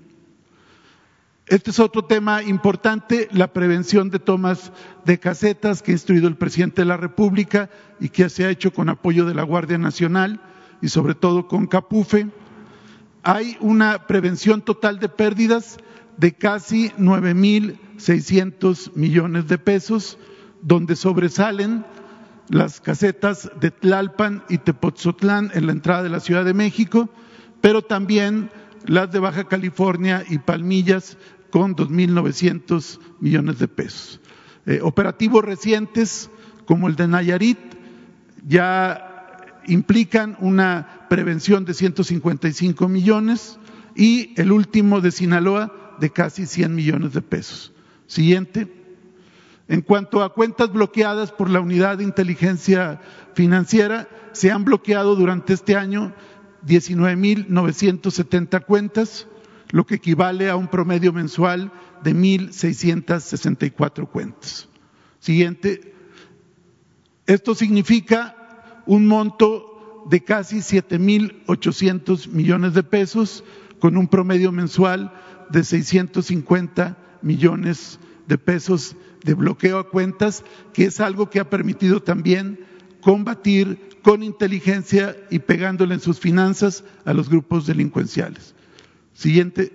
Este 1.47 1.71
es 1.71 1.79
otro 1.79 2.07
tema 2.07 2.43
importante, 2.43 3.29
la 3.31 3.53
prevención 3.53 4.09
de 4.09 4.19
tomas 4.19 4.73
de 5.05 5.19
casetas 5.19 5.83
que 5.83 5.91
ha 5.91 5.95
instruido 5.95 6.27
el 6.27 6.37
presidente 6.37 6.81
de 6.81 6.87
la 6.87 6.97
República 6.97 7.69
y 8.01 8.09
que 8.09 8.31
se 8.31 8.47
ha 8.47 8.51
hecho 8.51 8.73
con 8.73 8.89
apoyo 8.89 9.27
de 9.27 9.35
la 9.35 9.43
Guardia 9.43 9.77
Nacional 9.77 10.41
y 10.81 10.89
sobre 10.89 11.15
todo 11.15 11.47
con 11.47 11.67
Capufe. 11.67 12.29
Hay 13.23 13.59
una 13.61 14.07
prevención 14.07 14.63
total 14.63 14.99
de 14.99 15.11
pérdidas 15.11 15.77
de 16.17 16.33
casi 16.33 16.93
9 16.97 17.35
mil 17.35 17.79
600 17.97 18.97
millones 18.97 19.49
de 19.49 19.59
pesos, 19.59 20.19
donde 20.63 20.97
sobresalen 20.97 21.85
las 22.49 22.81
casetas 22.81 23.51
de 23.61 23.71
Tlalpan 23.71 24.45
y 24.49 24.59
Tepoztlán 24.59 25.51
en 25.55 25.67
la 25.67 25.73
entrada 25.73 26.03
de 26.03 26.11
la 26.11 26.21
Ciudad 26.21 26.45
de 26.45 26.55
México, 26.55 27.09
pero 27.61 27.83
también 27.83 28.51
las 28.87 29.11
de 29.11 29.19
Baja 29.19 29.45
California 29.45 30.25
y 30.29 30.39
Palmillas 30.39 31.17
con 31.51 31.75
2.900 31.75 32.99
millones 33.21 33.59
de 33.59 33.69
pesos. 33.69 34.21
Eh, 34.67 34.81
operativos 34.83 35.45
recientes 35.45 36.31
como 36.67 36.89
el 36.89 36.97
de 36.97 37.09
Nayarit 37.09 37.59
ya 38.47 39.11
implican 39.67 40.37
una 40.41 41.07
prevención 41.09 41.65
de 41.65 41.75
155 41.75 42.89
millones 42.89 43.59
y 43.95 44.39
el 44.41 44.53
último 44.53 45.01
de 45.01 45.11
Sinaloa 45.11 45.84
de 46.01 46.11
casi 46.11 46.47
100 46.47 46.75
millones 46.75 47.13
de 47.13 47.23
pesos. 47.23 47.73
Siguiente. 48.07 48.69
En 49.67 49.81
cuanto 49.81 50.23
a 50.23 50.35
cuentas 50.35 50.71
bloqueadas 50.73 51.33
por 51.33 51.49
la 51.49 51.61
Unidad 51.61 51.99
de 51.99 52.05
Inteligencia 52.05 53.01
Financiera, 53.35 54.09
se 54.33 54.51
han 54.51 54.65
bloqueado 54.65 55.17
durante 55.17 55.55
este 55.55 55.77
año 55.77 56.13
19.970 56.67 58.65
cuentas, 58.65 59.27
lo 59.71 59.87
que 59.87 59.95
equivale 59.97 60.51
a 60.51 60.57
un 60.57 60.69
promedio 60.69 61.13
mensual 61.13 61.73
de 62.03 62.15
1.664 62.15 64.09
cuentas. 64.09 64.69
Siguiente. 65.19 65.95
Esto 67.27 67.55
significa 67.55 68.83
un 68.87 69.07
monto 69.07 70.05
de 70.11 70.23
casi 70.23 70.59
7.800 70.59 72.29
millones 72.29 72.75
de 72.75 72.83
pesos 72.83 73.45
con 73.81 73.97
un 73.97 74.09
promedio 74.09 74.53
mensual 74.53 75.13
de 75.55 75.65
650 75.65 76.99
millones 77.23 78.01
de 78.27 78.39
pesos 78.39 78.97
de 79.23 79.35
bloqueo 79.35 79.79
a 79.79 79.89
cuentas, 79.89 80.45
que 80.73 80.85
es 80.85 81.01
algo 81.01 81.31
que 81.31 81.41
ha 81.41 81.49
permitido 81.49 82.03
también 82.03 82.59
combatir 83.01 84.01
con 84.03 84.23
inteligencia 84.23 85.17
y 85.31 85.39
pegándole 85.39 85.95
en 85.95 86.01
sus 86.01 86.19
finanzas 86.19 86.85
a 87.05 87.15
los 87.15 87.29
grupos 87.29 87.67
delincuenciales. 87.67 88.55
Siguiente. 89.15 89.73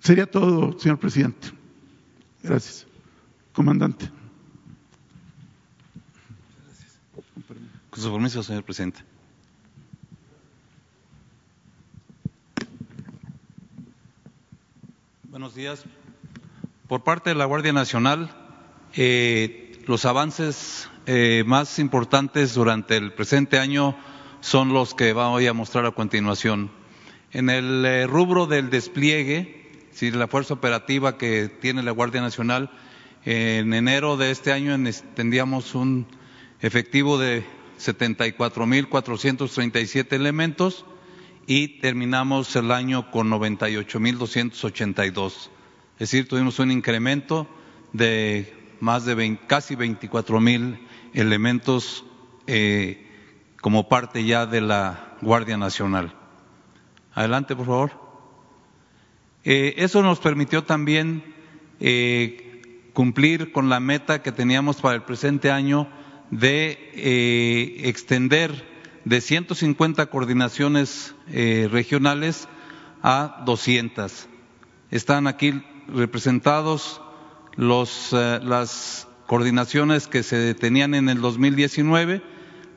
Sería 0.00 0.30
todo, 0.30 0.78
señor 0.78 0.98
presidente. 0.98 1.48
Gracias. 2.42 2.86
Comandante. 3.52 4.10
Con 7.90 8.02
su 8.02 8.12
permiso, 8.12 8.42
señor 8.42 8.62
presidente. 8.62 9.15
Buenos 15.36 15.54
días. 15.54 15.84
Por 16.88 17.04
parte 17.04 17.28
de 17.28 17.36
la 17.36 17.44
Guardia 17.44 17.74
Nacional, 17.74 18.30
eh, 18.94 19.78
los 19.86 20.06
avances 20.06 20.88
eh, 21.04 21.44
más 21.46 21.78
importantes 21.78 22.54
durante 22.54 22.96
el 22.96 23.12
presente 23.12 23.58
año 23.58 23.94
son 24.40 24.72
los 24.72 24.94
que 24.94 25.12
voy 25.12 25.46
a 25.46 25.52
mostrar 25.52 25.84
a 25.84 25.90
continuación. 25.90 26.70
En 27.32 27.50
el 27.50 27.84
eh, 27.84 28.06
rubro 28.06 28.46
del 28.46 28.70
despliegue, 28.70 29.72
la 30.00 30.26
fuerza 30.26 30.54
operativa 30.54 31.18
que 31.18 31.50
tiene 31.50 31.82
la 31.82 31.90
Guardia 31.90 32.22
Nacional, 32.22 32.70
en 33.26 33.74
enero 33.74 34.16
de 34.16 34.30
este 34.30 34.52
año 34.52 34.74
tendríamos 35.14 35.74
un 35.74 36.06
efectivo 36.62 37.18
de 37.18 37.44
74.437 37.78 40.14
elementos 40.14 40.86
y 41.46 41.80
terminamos 41.80 42.54
el 42.56 42.72
año 42.72 43.10
con 43.10 43.30
98.282. 43.30 45.48
Es 45.94 45.98
decir, 45.98 46.28
tuvimos 46.28 46.58
un 46.58 46.72
incremento 46.72 47.46
de 47.92 48.54
más 48.80 49.04
de 49.04 49.38
casi 49.46 49.76
24.000 49.76 50.78
elementos 51.14 52.04
eh, 52.46 53.06
como 53.60 53.88
parte 53.88 54.24
ya 54.24 54.46
de 54.46 54.60
la 54.60 55.16
Guardia 55.22 55.56
Nacional. 55.56 56.12
Adelante, 57.14 57.54
por 57.56 57.66
favor. 57.66 57.92
Eh, 59.44 59.74
eso 59.78 60.02
nos 60.02 60.18
permitió 60.18 60.64
también 60.64 61.22
eh, 61.78 62.90
cumplir 62.92 63.52
con 63.52 63.68
la 63.68 63.78
meta 63.78 64.20
que 64.22 64.32
teníamos 64.32 64.80
para 64.80 64.96
el 64.96 65.02
presente 65.02 65.52
año 65.52 65.88
de 66.30 67.82
extender 67.84 68.75
de 69.06 69.20
150 69.20 70.06
coordinaciones 70.06 71.14
eh, 71.28 71.68
regionales 71.70 72.48
a 73.04 73.44
200. 73.46 74.26
Están 74.90 75.28
aquí 75.28 75.62
representados 75.86 77.00
los, 77.54 78.12
eh, 78.12 78.40
las 78.42 79.06
coordinaciones 79.26 80.08
que 80.08 80.24
se 80.24 80.54
tenían 80.54 80.94
en 80.94 81.08
el 81.08 81.20
2019, 81.20 82.20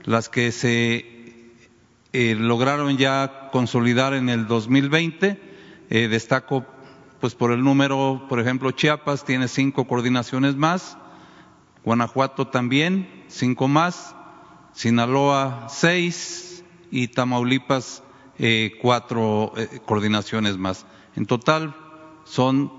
las 0.03 0.29
que 0.29 0.51
se 0.51 1.53
eh, 2.13 2.35
lograron 2.35 2.95
ya 2.97 3.49
consolidar 3.51 4.13
en 4.13 4.29
el 4.29 4.45
2020. 4.45 5.41
Eh, 5.89 6.07
destaco, 6.09 6.63
pues 7.19 7.33
por 7.33 7.51
el 7.51 7.63
número, 7.63 8.27
por 8.29 8.39
ejemplo, 8.39 8.69
Chiapas 8.69 9.25
tiene 9.25 9.47
cinco 9.47 9.87
coordinaciones 9.87 10.55
más, 10.55 10.95
Guanajuato 11.83 12.45
también, 12.49 13.09
cinco 13.29 13.67
más, 13.67 14.15
Sinaloa 14.79 15.67
seis 15.67 16.63
y 16.89 17.09
Tamaulipas 17.09 18.01
eh, 18.37 18.79
cuatro 18.81 19.51
eh, 19.57 19.81
coordinaciones 19.85 20.57
más. 20.57 20.85
En 21.17 21.25
total 21.25 21.75
son 22.23 22.71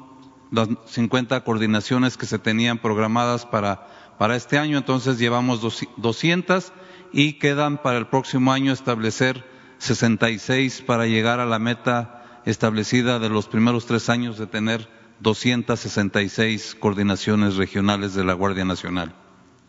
las 0.50 0.70
50 0.86 1.44
coordinaciones 1.44 2.16
que 2.16 2.24
se 2.24 2.38
tenían 2.38 2.78
programadas 2.78 3.44
para, 3.44 3.86
para 4.18 4.34
este 4.34 4.56
año, 4.56 4.78
entonces 4.78 5.18
llevamos 5.18 5.60
200 5.98 6.72
y 7.12 7.34
quedan 7.34 7.76
para 7.76 7.98
el 7.98 8.06
próximo 8.06 8.50
año 8.50 8.72
establecer 8.72 9.44
66 9.76 10.80
para 10.86 11.04
llegar 11.04 11.38
a 11.38 11.44
la 11.44 11.58
meta 11.58 12.40
establecida 12.46 13.18
de 13.18 13.28
los 13.28 13.46
primeros 13.46 13.84
tres 13.84 14.08
años 14.08 14.38
de 14.38 14.46
tener 14.46 14.88
266 15.20 16.78
coordinaciones 16.80 17.56
regionales 17.56 18.14
de 18.14 18.24
la 18.24 18.32
Guardia 18.32 18.64
Nacional. 18.64 19.14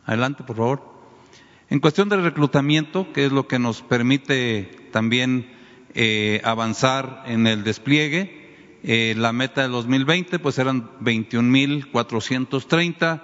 Adelante, 0.05 0.45
por 0.45 0.55
favor. 0.55 1.01
En 1.72 1.80
cuestión 1.80 2.07
del 2.09 2.24
reclutamiento, 2.24 3.11
que 3.13 3.26
es 3.26 3.32
lo 3.32 3.47
que 3.47 3.57
nos 3.57 3.82
permite 3.82 4.89
también 4.91 5.49
eh, 5.93 6.41
avanzar 6.43 7.24
en 7.28 7.47
el 7.47 7.63
despliegue, 7.63 8.78
eh, 8.84 9.15
la 9.17 9.32
meta 9.32 9.61
del 9.61 9.72
2020 9.72 10.39
pues 10.39 10.59
eran 10.59 10.91
21.430. 10.99 13.22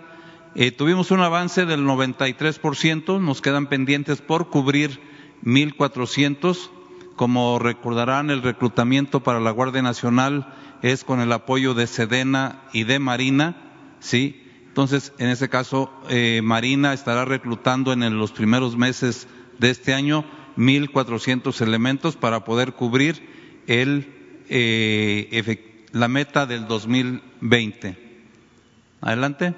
Eh, 0.55 0.71
tuvimos 0.71 1.11
un 1.11 1.19
avance 1.19 1.65
del 1.65 1.81
93%, 1.81 3.19
nos 3.19 3.41
quedan 3.41 3.67
pendientes 3.67 4.21
por 4.21 4.49
cubrir 4.49 5.01
1.400. 5.43 6.69
Como 7.17 7.59
recordarán, 7.59 8.29
el 8.29 8.43
reclutamiento 8.43 9.23
para 9.23 9.41
la 9.41 9.51
Guardia 9.51 9.81
Nacional 9.81 10.53
es 10.83 11.03
con 11.03 11.19
el 11.19 11.33
apoyo 11.33 11.73
de 11.73 11.85
Sedena 11.85 12.61
y 12.71 12.85
de 12.85 12.99
Marina, 12.99 13.57
¿sí? 13.99 14.46
Entonces, 14.77 15.11
en 15.17 15.29
ese 15.29 15.49
caso, 15.49 15.91
eh, 16.07 16.41
Marina 16.43 16.93
estará 16.93 17.25
reclutando 17.25 17.93
en 17.93 18.19
los 18.19 18.31
primeros 18.31 18.77
meses 18.77 19.27
de 19.57 19.71
este 19.71 19.95
año 19.95 20.23
1.400 20.55 21.61
elementos 21.61 22.15
para 22.15 22.45
poder 22.45 22.73
cubrir 22.73 23.63
el 23.65 24.45
eh, 24.49 25.83
la 25.93 26.07
meta 26.07 26.45
del 26.45 26.67
2020. 26.67 27.97
Adelante. 29.01 29.55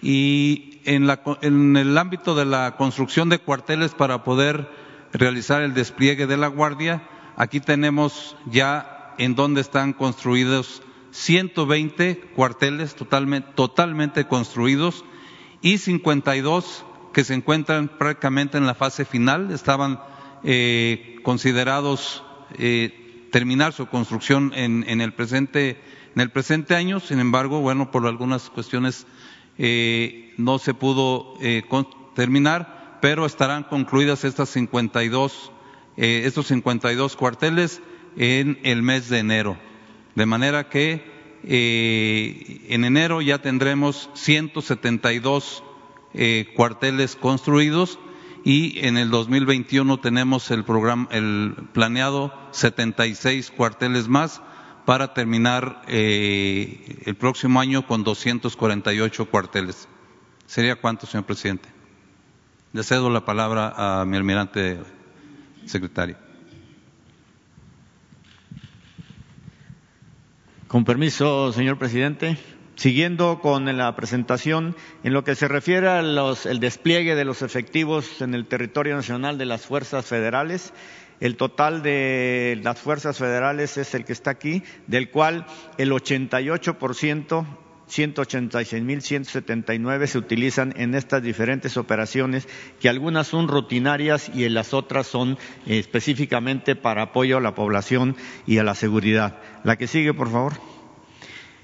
Y 0.00 0.80
en, 0.84 1.08
la, 1.08 1.20
en 1.42 1.76
el 1.76 1.98
ámbito 1.98 2.36
de 2.36 2.44
la 2.44 2.76
construcción 2.76 3.28
de 3.28 3.40
cuarteles 3.40 3.94
para 3.94 4.22
poder 4.22 4.70
realizar 5.12 5.60
el 5.62 5.74
despliegue 5.74 6.28
de 6.28 6.36
la 6.36 6.46
Guardia, 6.46 7.02
aquí 7.34 7.58
tenemos 7.58 8.36
ya 8.46 9.16
en 9.18 9.34
donde 9.34 9.60
están 9.60 9.92
construidos 9.92 10.82
120 11.10 12.16
cuarteles 12.34 12.94
totalmente, 12.94 13.48
totalmente 13.54 14.26
construidos 14.26 15.04
y 15.62 15.78
52 15.78 16.84
que 17.12 17.24
se 17.24 17.34
encuentran 17.34 17.88
prácticamente 17.88 18.58
en 18.58 18.66
la 18.66 18.74
fase 18.74 19.04
final, 19.04 19.50
estaban 19.50 20.00
eh, 20.44 21.16
considerados 21.22 22.22
eh, 22.58 23.28
terminar 23.32 23.72
su 23.72 23.86
construcción 23.86 24.52
en, 24.54 24.84
el 25.00 25.12
presente 25.12 25.80
en 26.14 26.20
el 26.20 26.30
presente 26.30 26.74
año. 26.74 27.00
Sin 27.00 27.20
embargo, 27.20 27.60
bueno, 27.60 27.90
por 27.90 28.06
algunas 28.06 28.50
cuestiones 28.50 29.06
eh, 29.58 30.32
no 30.36 30.58
se 30.58 30.74
pudo 30.74 31.34
eh, 31.40 31.62
terminar, 32.14 32.98
pero 33.00 33.26
estarán 33.26 33.64
concluidas 33.64 34.24
estas 34.24 34.48
52 34.50 35.52
eh, 36.00 36.22
estos 36.26 36.46
52 36.46 37.16
cuarteles 37.16 37.82
en 38.16 38.60
el 38.62 38.82
mes 38.84 39.08
de 39.08 39.18
enero, 39.18 39.58
de 40.18 40.26
manera 40.26 40.68
que 40.68 41.16
en 41.44 42.84
enero 42.84 43.22
ya 43.22 43.38
tendremos 43.38 44.10
172 44.14 45.62
cuarteles 46.56 47.14
construidos 47.14 48.00
y 48.44 48.84
en 48.84 48.98
el 48.98 49.10
2021 49.10 50.00
tenemos 50.00 50.50
el 50.50 50.64
programa, 50.64 51.08
el 51.12 51.54
planeado 51.72 52.34
76 52.50 53.52
cuarteles 53.52 54.08
más 54.08 54.42
para 54.84 55.14
terminar 55.14 55.82
eh, 55.86 57.02
el 57.04 57.14
próximo 57.14 57.60
año 57.60 57.86
con 57.86 58.02
248 58.02 59.26
cuarteles. 59.26 59.86
¿Sería 60.46 60.76
cuánto, 60.76 61.06
señor 61.06 61.26
presidente? 61.26 61.68
Le 62.72 62.82
cedo 62.82 63.08
la 63.08 63.24
palabra 63.24 64.00
a 64.00 64.04
mi 64.04 64.16
almirante 64.16 64.78
secretario. 65.66 66.27
Con 70.68 70.84
permiso, 70.84 71.50
señor 71.50 71.78
presidente. 71.78 72.36
Siguiendo 72.76 73.40
con 73.40 73.74
la 73.74 73.96
presentación, 73.96 74.76
en 75.02 75.14
lo 75.14 75.24
que 75.24 75.34
se 75.34 75.48
refiere 75.48 75.88
al 75.88 76.60
despliegue 76.60 77.14
de 77.14 77.24
los 77.24 77.40
efectivos 77.40 78.20
en 78.20 78.34
el 78.34 78.46
territorio 78.46 78.94
nacional 78.94 79.38
de 79.38 79.46
las 79.46 79.64
fuerzas 79.64 80.04
federales, 80.04 80.74
el 81.20 81.38
total 81.38 81.82
de 81.82 82.60
las 82.62 82.78
fuerzas 82.78 83.16
federales 83.16 83.78
es 83.78 83.94
el 83.94 84.04
que 84.04 84.12
está 84.12 84.30
aquí, 84.30 84.62
del 84.86 85.10
cual 85.10 85.46
el 85.78 85.90
88%, 85.90 87.46
186.179 87.88 90.06
se 90.06 90.18
utilizan 90.18 90.74
en 90.76 90.94
estas 90.94 91.22
diferentes 91.22 91.76
operaciones, 91.76 92.48
que 92.80 92.88
algunas 92.88 93.26
son 93.26 93.48
rutinarias 93.48 94.30
y 94.34 94.44
en 94.44 94.54
las 94.54 94.72
otras 94.74 95.06
son 95.06 95.38
eh, 95.66 95.78
específicamente 95.78 96.76
para 96.76 97.02
apoyo 97.02 97.38
a 97.38 97.40
la 97.40 97.54
población 97.54 98.16
y 98.46 98.58
a 98.58 98.64
la 98.64 98.74
seguridad. 98.74 99.38
La 99.64 99.76
que 99.76 99.86
sigue, 99.86 100.14
por 100.14 100.30
favor. 100.30 100.54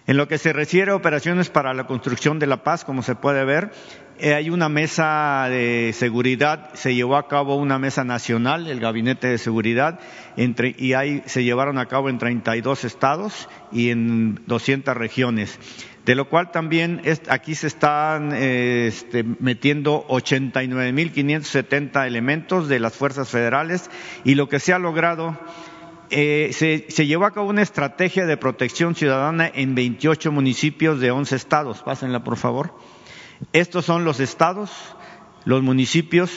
En 0.06 0.18
lo 0.18 0.28
que 0.28 0.36
se 0.36 0.52
refiere 0.52 0.90
a 0.90 0.96
operaciones 0.96 1.48
para 1.48 1.72
la 1.72 1.86
construcción 1.86 2.38
de 2.38 2.46
la 2.46 2.62
paz, 2.62 2.84
como 2.84 3.02
se 3.02 3.14
puede 3.14 3.42
ver, 3.46 3.70
eh, 4.18 4.34
hay 4.34 4.50
una 4.50 4.68
mesa 4.68 5.46
de 5.48 5.92
seguridad, 5.94 6.74
se 6.74 6.94
llevó 6.94 7.16
a 7.16 7.26
cabo 7.26 7.56
una 7.56 7.78
mesa 7.78 8.04
nacional, 8.04 8.66
el 8.66 8.80
Gabinete 8.80 9.28
de 9.28 9.38
Seguridad, 9.38 10.00
y 10.36 10.92
ahí 10.92 11.22
se 11.24 11.42
llevaron 11.42 11.78
a 11.78 11.86
cabo 11.86 12.10
en 12.10 12.18
32 12.18 12.84
estados 12.84 13.48
y 13.72 13.88
en 13.88 14.42
200 14.46 14.94
regiones. 14.94 15.58
De 16.04 16.14
lo 16.14 16.28
cual 16.28 16.50
también 16.50 17.00
aquí 17.28 17.54
se 17.54 17.66
están 17.66 18.32
eh, 18.34 18.88
este, 18.88 19.24
metiendo 19.24 20.06
89.570 20.08 22.06
elementos 22.06 22.68
de 22.68 22.78
las 22.78 22.92
fuerzas 22.94 23.30
federales 23.30 23.90
y 24.22 24.34
lo 24.34 24.50
que 24.50 24.60
se 24.60 24.74
ha 24.74 24.78
logrado 24.78 25.38
eh, 26.10 26.50
se, 26.52 27.06
llevó 27.06 27.24
a 27.24 27.32
cabo 27.32 27.48
una 27.48 27.62
estrategia 27.62 28.26
de 28.26 28.36
protección 28.36 28.94
ciudadana 28.94 29.50
en 29.52 29.74
28 29.74 30.30
municipios 30.30 31.00
de 31.00 31.10
11 31.10 31.36
estados. 31.36 31.82
Pásenla, 31.82 32.22
por 32.22 32.36
favor. 32.36 32.74
Estos 33.52 33.84
son 33.84 34.04
los 34.04 34.20
estados, 34.20 34.70
los 35.44 35.62
municipios 35.62 36.30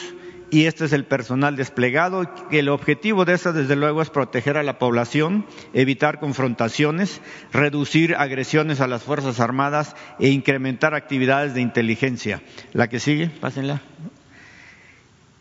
y 0.50 0.66
este 0.66 0.86
es 0.86 0.93
el 0.93 1.06
personal 1.06 1.56
desplegado. 1.56 2.24
El 2.52 2.70
objetivo 2.70 3.26
de 3.26 3.34
esta, 3.34 3.52
desde 3.52 3.76
luego, 3.76 4.02
es 4.02 4.10
proteger 4.10 4.58
a 4.58 4.64
la 4.64 4.80
población, 4.80 5.45
evitar 5.74 6.20
confrontaciones, 6.20 7.22
reducir 7.52 8.16
agresiones 8.16 8.82
a 8.82 8.88
las 8.88 9.04
Fuerzas 9.04 9.39
Armadas 9.39 9.95
e 10.20 10.30
incrementar 10.30 10.93
actividades 10.93 11.54
de 11.54 11.62
inteligencia. 11.62 12.41
La 12.74 12.88
que 12.88 13.00
sigue, 13.00 13.30
pásenla. 13.30 13.82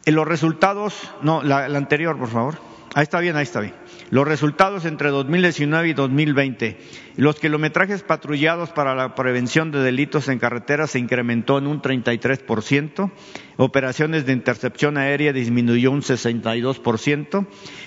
En 0.05 0.15
los 0.15 0.27
resultados, 0.27 1.11
no, 1.23 1.43
la 1.43 1.65
anterior, 1.67 2.19
por 2.19 2.29
favor. 2.29 2.76
Ahí 2.95 3.03
está 3.03 3.21
bien, 3.21 3.37
ahí 3.37 3.43
está 3.43 3.61
bien. 3.61 3.75
Los 4.11 4.27
resultados 4.27 4.85
entre 4.85 5.11
2019 5.11 5.89
y 5.89 5.93
2020. 5.93 6.79
Los 7.17 7.41
kilometrajes 7.41 8.03
patrullados 8.03 8.71
para 8.71 8.95
la 8.95 9.15
prevención 9.15 9.71
de 9.73 9.81
delitos 9.81 10.29
en 10.29 10.39
carretera 10.39 10.87
se 10.87 10.99
incrementó 10.99 11.59
en 11.59 11.67
un 11.67 11.83
33%, 11.83 13.11
operaciones 13.57 14.27
de 14.27 14.33
intercepción 14.33 14.97
aérea 14.97 15.33
disminuyó 15.33 15.91
un 15.91 16.03
62% 16.03 17.47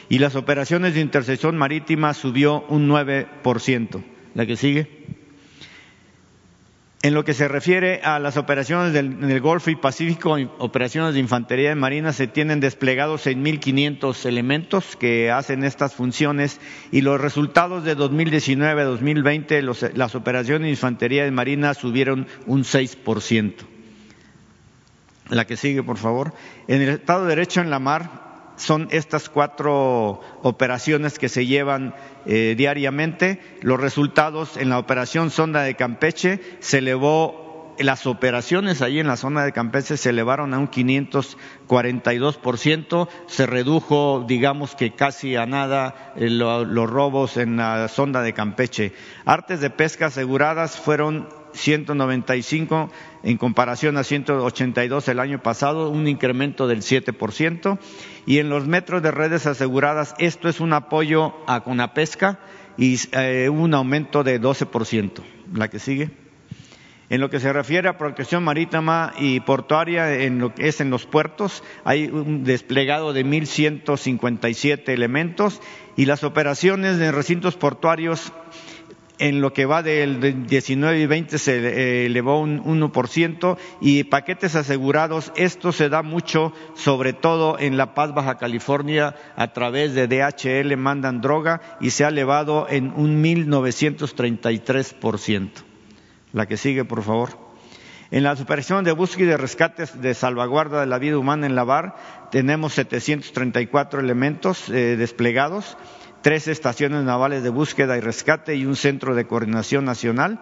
y 0.10 0.20
las 0.20 0.36
operaciones 0.36 0.94
de 0.94 1.02
intercepción 1.02 1.58
marítima 1.58 2.14
subió 2.14 2.66
un 2.68 2.90
9%. 2.90 4.04
La 4.36 4.46
que 4.46 4.58
sigue. 4.58 5.19
En 7.02 7.14
lo 7.14 7.24
que 7.24 7.34
se 7.34 7.48
refiere 7.48 8.02
a 8.04 8.20
las 8.20 8.36
operaciones 8.36 8.92
del, 8.92 9.40
Golfo 9.40 9.70
y 9.70 9.78
Pacífico, 9.78 10.36
operaciones 10.58 11.14
de 11.14 11.22
infantería 11.22 11.70
de 11.70 11.76
marina, 11.76 12.12
se 12.12 12.28
tienen 12.28 12.60
desplegados 12.60 13.26
6.500 13.26 14.26
elementos 14.26 14.98
que 14.98 15.32
hacen 15.32 15.64
estas 15.64 15.94
funciones 15.96 16.60
y 16.92 17.00
los 17.00 17.22
resultados 17.22 17.86
de 17.86 17.96
2019 17.96 18.82
a 18.82 18.86
2020, 18.86 19.62
las 19.94 20.14
operaciones 20.14 20.64
de 20.64 20.72
infantería 20.72 21.24
de 21.24 21.32
marina 21.32 21.74
subieron 21.74 22.28
un 22.48 22.64
6%. 22.64 23.54
La 25.30 25.48
que 25.48 25.56
sigue, 25.56 25.82
por 25.84 25.98
favor. 25.98 26.34
En 26.68 26.82
el 26.82 26.90
Estado 26.90 27.22
de 27.22 27.30
Derecho 27.30 27.62
en 27.62 27.70
la 27.70 27.80
mar, 27.80 28.29
son 28.60 28.90
estas 28.92 29.30
cuatro 29.30 30.20
operaciones 30.44 31.18
que 31.18 31.30
se 31.30 31.46
llevan 31.46 31.96
eh, 32.26 32.56
diariamente. 32.58 33.40
Los 33.62 33.80
resultados 33.80 34.58
en 34.58 34.68
la 34.70 34.80
operación 34.80 35.32
Sonda 35.32 35.64
de 35.64 35.76
Campeche 35.76 36.42
se 36.60 36.80
elevó 36.80 37.48
las 37.80 38.06
operaciones 38.06 38.82
ahí 38.82 39.00
en 39.00 39.08
la 39.08 39.16
zona 39.16 39.46
de 39.46 39.54
Campeche 39.54 39.96
se 39.96 40.10
elevaron 40.10 40.54
a 40.54 40.60
un 40.60 40.70
542%, 40.70 43.08
se 43.28 43.46
redujo, 43.46 44.26
digamos 44.28 44.76
que 44.76 44.92
casi 44.92 45.38
a 45.38 45.46
nada, 45.46 46.12
eh, 46.18 46.30
los 46.30 46.90
robos 46.90 47.38
en 47.38 47.56
la 47.58 47.88
sonda 47.88 48.22
de 48.22 48.34
Campeche. 48.34 48.92
Artes 49.24 49.62
de 49.62 49.70
pesca 49.70 50.08
aseguradas 50.08 50.78
fueron 50.78 51.30
195 51.54 52.92
en 53.24 53.38
comparación 53.38 53.98
a 53.98 54.04
182 54.04 55.08
el 55.08 55.20
año 55.20 55.42
pasado, 55.42 55.90
un 55.90 56.08
incremento 56.08 56.68
del 56.68 56.82
7%. 56.82 57.78
Y 58.26 58.40
en 58.40 58.50
los 58.50 58.68
metros 58.68 59.02
de 59.02 59.12
redes 59.12 59.46
aseguradas, 59.46 60.16
esto 60.20 60.50
es 60.50 60.60
un 60.60 60.74
apoyo 60.74 61.36
a 61.48 61.62
Conapesca 61.62 62.40
y 62.78 62.98
eh, 63.12 63.50
un 63.50 63.74
aumento 63.74 64.24
de 64.24 64.42
12%. 64.42 65.22
La 65.54 65.68
que 65.68 65.80
sigue. 65.80 66.12
En 67.10 67.22
lo 67.22 67.32
que 67.32 67.40
se 67.40 67.52
refiere 67.52 67.90
a 67.90 67.98
protección 67.98 68.44
marítima 68.44 69.14
y 69.18 69.40
portuaria, 69.40 70.14
en 70.14 70.38
lo 70.38 70.54
que 70.54 70.68
es 70.68 70.80
en 70.80 70.92
los 70.92 71.08
puertos, 71.08 71.64
hay 71.84 72.06
un 72.06 72.44
desplegado 72.44 73.14
de 73.14 73.26
1.157 73.26 74.90
elementos 74.90 75.60
y 75.98 76.06
las 76.06 76.24
operaciones 76.24 77.02
en 77.02 77.14
recintos 77.14 77.56
portuarios 77.56 78.32
en 79.20 79.42
lo 79.42 79.54
que 79.54 79.66
va 79.66 79.84
del 79.84 80.48
19 80.48 81.00
y 81.00 81.06
20 81.06 81.38
se 81.38 81.58
eh, 81.58 82.08
elevó 82.08 82.40
un 82.40 82.64
1% 82.64 83.58
y 83.82 84.06
paquetes 84.06 84.56
asegurados, 84.56 85.32
esto 85.36 85.72
se 85.72 85.90
da 85.90 86.02
mucho, 86.02 86.52
sobre 86.74 87.14
todo 87.14 87.60
en 87.60 87.78
La 87.78 87.94
Paz, 87.94 88.12
Baja 88.14 88.38
California, 88.38 89.14
a 89.36 89.54
través 89.54 89.94
de 89.94 90.08
DHL 90.08 90.76
mandan 90.78 91.22
droga 91.22 91.62
y 91.80 91.92
se 91.92 92.06
ha 92.06 92.08
elevado 92.08 92.66
en 92.70 92.92
un 92.96 93.24
1933%. 93.24 95.50
La 96.34 96.48
que 96.48 96.58
sigue, 96.58 96.86
por 96.86 97.04
favor. 97.04 97.50
En 98.12 98.24
la 98.24 98.34
operación 98.34 98.84
de 98.84 98.92
búsqueda 98.92 99.26
y 99.26 99.30
de 99.30 99.38
rescates 99.38 100.02
de 100.02 100.16
salvaguarda 100.16 100.80
de 100.80 100.88
la 100.88 100.98
vida 100.98 101.20
humana 101.20 101.46
en 101.46 101.54
la 101.54 101.64
BAR 101.64 101.96
tenemos 102.32 102.74
734 102.74 104.00
elementos 104.00 104.68
eh, 104.70 104.96
desplegados, 104.98 105.78
tres 106.22 106.48
estaciones 106.48 107.04
navales 107.04 107.44
de 107.44 107.50
búsqueda 107.50 107.98
y 107.98 108.02
rescate 108.02 108.56
y 108.56 108.66
un 108.66 108.76
centro 108.76 109.16
de 109.16 109.28
coordinación 109.28 109.86
nacional. 109.86 110.40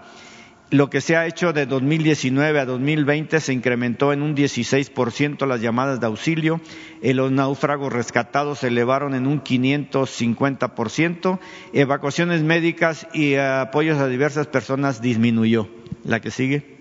Lo 0.70 0.90
que 0.90 1.00
se 1.00 1.16
ha 1.16 1.26
hecho 1.26 1.54
de 1.54 1.66
2019 1.66 2.60
a 2.60 2.66
2020 2.66 3.40
se 3.40 3.54
incrementó 3.54 4.12
en 4.12 4.22
un 4.22 4.36
16% 4.36 5.48
las 5.48 5.62
llamadas 5.62 6.02
de 6.02 6.08
auxilio, 6.08 6.60
los 7.02 7.32
náufragos 7.32 7.94
rescatados 7.94 8.60
se 8.60 8.68
elevaron 8.68 9.16
en 9.16 9.28
un 9.28 9.42
550%, 9.42 11.40
evacuaciones 11.72 12.44
médicas 12.44 13.08
y 13.14 13.36
apoyos 13.36 13.98
a 14.00 14.10
diversas 14.10 14.48
personas 14.48 15.02
disminuyó. 15.02 15.70
La 16.04 16.20
que 16.20 16.32
sigue. 16.32 16.77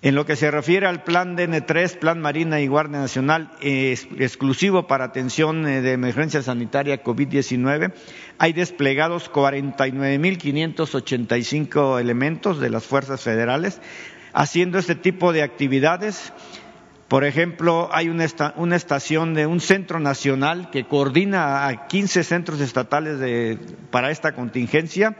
En 0.00 0.14
lo 0.14 0.24
que 0.24 0.36
se 0.36 0.52
refiere 0.52 0.86
al 0.86 1.02
plan 1.02 1.36
DN3, 1.36 1.98
Plan 1.98 2.20
Marina 2.20 2.60
y 2.60 2.68
Guardia 2.68 3.00
Nacional, 3.00 3.50
exclusivo 3.60 4.86
para 4.86 5.06
atención 5.06 5.66
eh, 5.66 5.82
de 5.82 5.90
emergencia 5.90 6.40
sanitaria 6.40 7.02
COVID-19, 7.02 7.92
hay 8.38 8.52
desplegados 8.52 9.28
49.585 9.32 12.00
elementos 12.00 12.60
de 12.60 12.70
las 12.70 12.84
fuerzas 12.84 13.22
federales 13.22 13.80
haciendo 14.32 14.78
este 14.78 14.94
tipo 14.94 15.32
de 15.32 15.42
actividades. 15.42 16.32
Por 17.08 17.24
ejemplo, 17.24 17.88
hay 17.90 18.08
una, 18.08 18.24
estación 18.76 19.34
de 19.34 19.46
un 19.46 19.58
centro 19.58 19.98
nacional 19.98 20.70
que 20.70 20.84
coordina 20.84 21.66
a 21.66 21.88
15 21.88 22.22
centros 22.22 22.60
estatales 22.60 23.58
para 23.90 24.12
esta 24.12 24.32
contingencia 24.32 25.16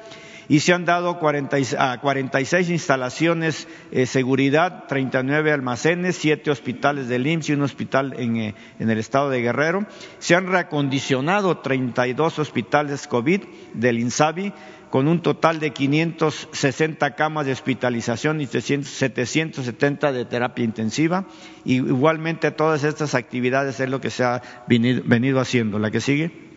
y 0.48 0.60
se 0.60 0.72
han 0.72 0.86
dado 0.86 1.10
a 1.10 1.98
46 2.00 2.70
instalaciones 2.70 3.68
de 3.90 4.02
eh, 4.02 4.06
seguridad, 4.06 4.84
39 4.88 5.52
almacenes, 5.52 6.16
7 6.16 6.50
hospitales 6.50 7.08
del 7.08 7.26
IMSS 7.26 7.50
y 7.50 7.52
un 7.52 7.62
hospital 7.62 8.14
eh, 8.14 8.54
en, 8.78 8.90
el 8.90 8.98
estado 8.98 9.28
de 9.28 9.42
Guerrero. 9.42 9.86
Se 10.18 10.34
han 10.34 10.46
reacondicionado 10.46 11.58
32 11.58 12.38
hospitales 12.38 13.06
COVID 13.06 13.42
del 13.74 13.98
INSABI 13.98 14.54
con 14.88 15.06
un 15.06 15.20
total 15.20 15.60
de 15.60 15.70
560 15.72 17.14
camas 17.14 17.44
de 17.44 17.52
hospitalización 17.52 18.40
y 18.40 18.46
770 18.46 20.12
de 20.12 20.24
terapia 20.24 20.64
intensiva. 20.64 21.26
Y 21.66 21.74
igualmente 21.74 22.50
todas 22.52 22.84
estas 22.84 23.14
actividades 23.14 23.80
es 23.80 23.90
lo 23.90 24.00
que 24.00 24.08
se 24.08 24.24
ha 24.24 24.40
venido 24.66 25.40
haciendo. 25.40 25.78
La 25.78 25.90
que 25.90 26.00
sigue. 26.00 26.48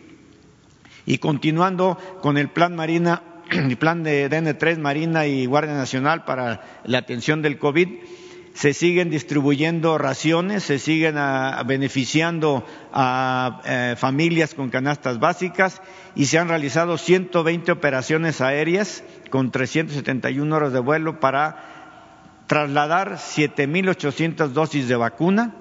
Y 1.04 1.18
continuando 1.18 1.98
con 2.22 2.38
el 2.38 2.48
plan 2.48 2.74
Marina 2.74 3.22
mi 3.64 3.76
plan 3.76 4.02
de 4.02 4.30
DN3, 4.30 4.78
Marina 4.78 5.26
y 5.26 5.46
Guardia 5.46 5.74
Nacional 5.74 6.24
para 6.24 6.62
la 6.84 6.98
atención 6.98 7.42
del 7.42 7.58
COVID, 7.58 7.88
se 8.54 8.74
siguen 8.74 9.10
distribuyendo 9.10 9.96
raciones, 9.98 10.62
se 10.62 10.78
siguen 10.78 11.16
ah, 11.16 11.62
beneficiando 11.66 12.64
a 12.92 13.60
eh, 13.64 13.94
familias 13.96 14.54
con 14.54 14.70
canastas 14.70 15.18
básicas 15.18 15.80
y 16.14 16.26
se 16.26 16.38
han 16.38 16.48
realizado 16.48 16.98
120 16.98 17.72
operaciones 17.72 18.40
aéreas 18.40 19.04
con 19.30 19.50
371 19.50 20.54
horas 20.54 20.72
de 20.72 20.80
vuelo 20.80 21.18
para 21.18 22.44
trasladar 22.46 23.14
7.800 23.14 24.48
dosis 24.48 24.88
de 24.88 24.96
vacuna 24.96 25.54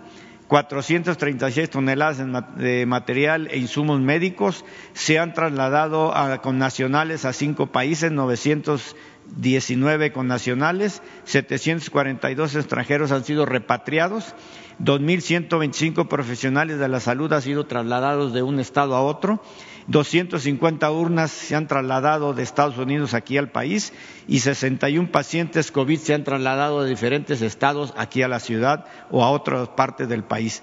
436 0.52 1.70
toneladas 1.70 2.18
de 2.58 2.86
material 2.86 3.48
e 3.52 3.58
insumos 3.58 4.02
médicos 4.02 4.66
se 4.92 5.18
han 5.18 5.34
trasladado 5.34 6.14
con 6.44 6.58
nacionales 6.58 7.24
a 7.24 7.32
cinco 7.32 7.68
países, 7.68 8.12
919 8.12 10.12
con 10.12 10.28
nacionales, 10.28 11.02
742 11.24 12.56
extranjeros 12.56 13.14
han 13.14 13.24
sido 13.24 13.46
repatriados, 13.46 14.36
2.125 14.80 16.10
profesionales 16.10 16.80
de 16.80 16.90
la 16.90 17.00
salud 17.00 17.32
han 17.32 17.42
sido 17.42 17.66
trasladados 17.66 18.34
de 18.34 18.44
un 18.44 18.60
estado 18.60 18.98
a 18.98 19.02
otro 19.02 19.42
250 19.88 20.92
urnas 20.92 21.32
se 21.32 21.56
han 21.56 21.68
trasladado 21.68 22.34
de 22.34 22.44
Estados 22.44 22.78
Unidos 22.78 23.14
aquí 23.14 23.38
al 23.38 23.50
país 23.50 23.94
y 24.28 24.40
61 24.40 25.12
pacientes 25.12 25.72
COVID 25.72 26.00
se 26.00 26.14
han 26.14 26.24
trasladado 26.24 26.84
de 26.84 26.90
diferentes 26.90 27.42
estados 27.42 27.94
aquí 27.98 28.22
a 28.22 28.28
la 28.28 28.40
ciudad 28.40 28.86
o 29.10 29.24
a 29.24 29.32
otras 29.32 29.70
partes 29.70 30.08
del 30.10 30.24
país. 30.24 30.62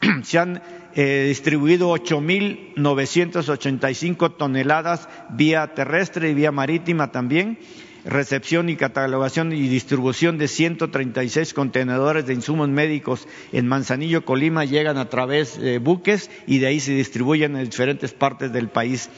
Se 0.22 0.38
han 0.38 0.62
eh, 0.94 1.24
distribuido 1.28 1.90
8.985 1.90 4.36
toneladas 4.36 5.08
vía 5.30 5.74
terrestre 5.74 6.30
y 6.30 6.34
vía 6.34 6.52
marítima 6.52 7.10
también 7.10 7.58
recepción 8.08 8.68
y 8.70 8.76
catalogación 8.76 9.52
y 9.52 9.68
distribución 9.68 10.38
de 10.38 10.48
136 10.48 11.52
contenedores 11.52 12.26
de 12.26 12.32
insumos 12.34 12.68
médicos 12.68 13.28
en 13.52 13.68
Manzanillo, 13.68 14.24
Colima, 14.24 14.64
llegan 14.64 14.96
a 14.96 15.10
través 15.10 15.60
de 15.60 15.78
buques 15.78 16.30
y 16.46 16.58
de 16.58 16.68
ahí 16.68 16.80
se 16.80 16.92
distribuyen 16.92 17.54
en 17.56 17.66
diferentes 17.66 18.12
partes 18.12 18.50
del 18.52 18.68
país. 18.68 19.10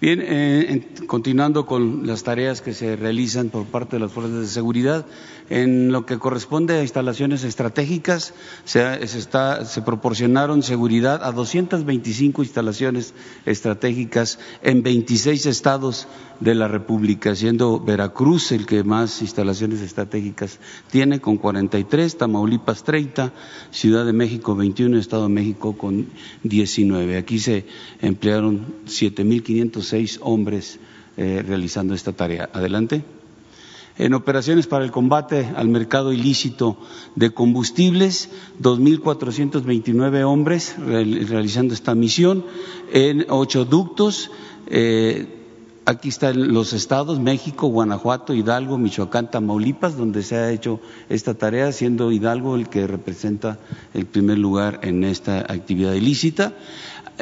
Bien, 0.00 0.22
eh, 0.22 0.82
continuando 1.06 1.66
con 1.66 2.06
las 2.06 2.22
tareas 2.22 2.62
que 2.62 2.72
se 2.72 2.96
realizan 2.96 3.50
por 3.50 3.66
parte 3.66 3.96
de 3.96 4.00
las 4.00 4.10
fuerzas 4.10 4.40
de 4.40 4.46
seguridad, 4.46 5.04
en 5.50 5.92
lo 5.92 6.06
que 6.06 6.18
corresponde 6.18 6.78
a 6.78 6.82
instalaciones 6.82 7.44
estratégicas, 7.44 8.32
se, 8.64 9.06
se 9.06 9.82
proporcionaron 9.82 10.62
seguridad 10.62 11.22
a 11.22 11.32
225 11.32 12.42
instalaciones 12.42 13.12
estratégicas 13.44 14.38
en 14.62 14.82
26 14.82 15.44
estados 15.44 16.08
de 16.40 16.54
la 16.54 16.68
República, 16.68 17.34
siendo 17.34 17.78
Veracruz 17.78 18.52
el 18.52 18.64
que 18.64 18.82
más 18.82 19.20
instalaciones 19.20 19.82
estratégicas 19.82 20.60
tiene, 20.90 21.20
con 21.20 21.36
43, 21.36 22.16
Tamaulipas 22.16 22.84
30, 22.84 23.34
Ciudad 23.70 24.06
de 24.06 24.14
México 24.14 24.54
21, 24.54 24.96
Estado 24.98 25.24
de 25.24 25.34
México 25.34 25.76
con 25.76 26.06
19. 26.42 27.18
Aquí 27.18 27.38
se 27.38 27.66
emplearon 28.00 28.76
7.506 29.90 30.18
hombres 30.22 30.78
eh, 31.16 31.42
realizando 31.46 31.94
esta 31.94 32.12
tarea. 32.12 32.48
Adelante. 32.52 33.04
En 33.98 34.14
operaciones 34.14 34.66
para 34.66 34.84
el 34.84 34.90
combate 34.90 35.50
al 35.56 35.68
mercado 35.68 36.12
ilícito 36.12 36.78
de 37.16 37.30
combustibles, 37.32 38.30
2.429 38.62 40.24
hombres 40.24 40.74
realizando 40.78 41.74
esta 41.74 41.94
misión 41.94 42.44
en 42.92 43.26
ocho 43.28 43.64
ductos. 43.66 44.30
Eh, 44.68 45.36
Aquí 45.90 46.10
están 46.10 46.52
los 46.54 46.72
estados, 46.72 47.18
México, 47.18 47.66
Guanajuato, 47.66 48.32
Hidalgo, 48.32 48.78
Michoacán, 48.78 49.28
Tamaulipas, 49.28 49.96
donde 49.96 50.22
se 50.22 50.36
ha 50.36 50.52
hecho 50.52 50.78
esta 51.08 51.34
tarea, 51.34 51.72
siendo 51.72 52.12
Hidalgo 52.12 52.54
el 52.54 52.68
que 52.68 52.86
representa 52.86 53.58
el 53.92 54.06
primer 54.06 54.38
lugar 54.38 54.78
en 54.84 55.02
esta 55.02 55.40
actividad 55.40 55.94
ilícita. 55.94 56.52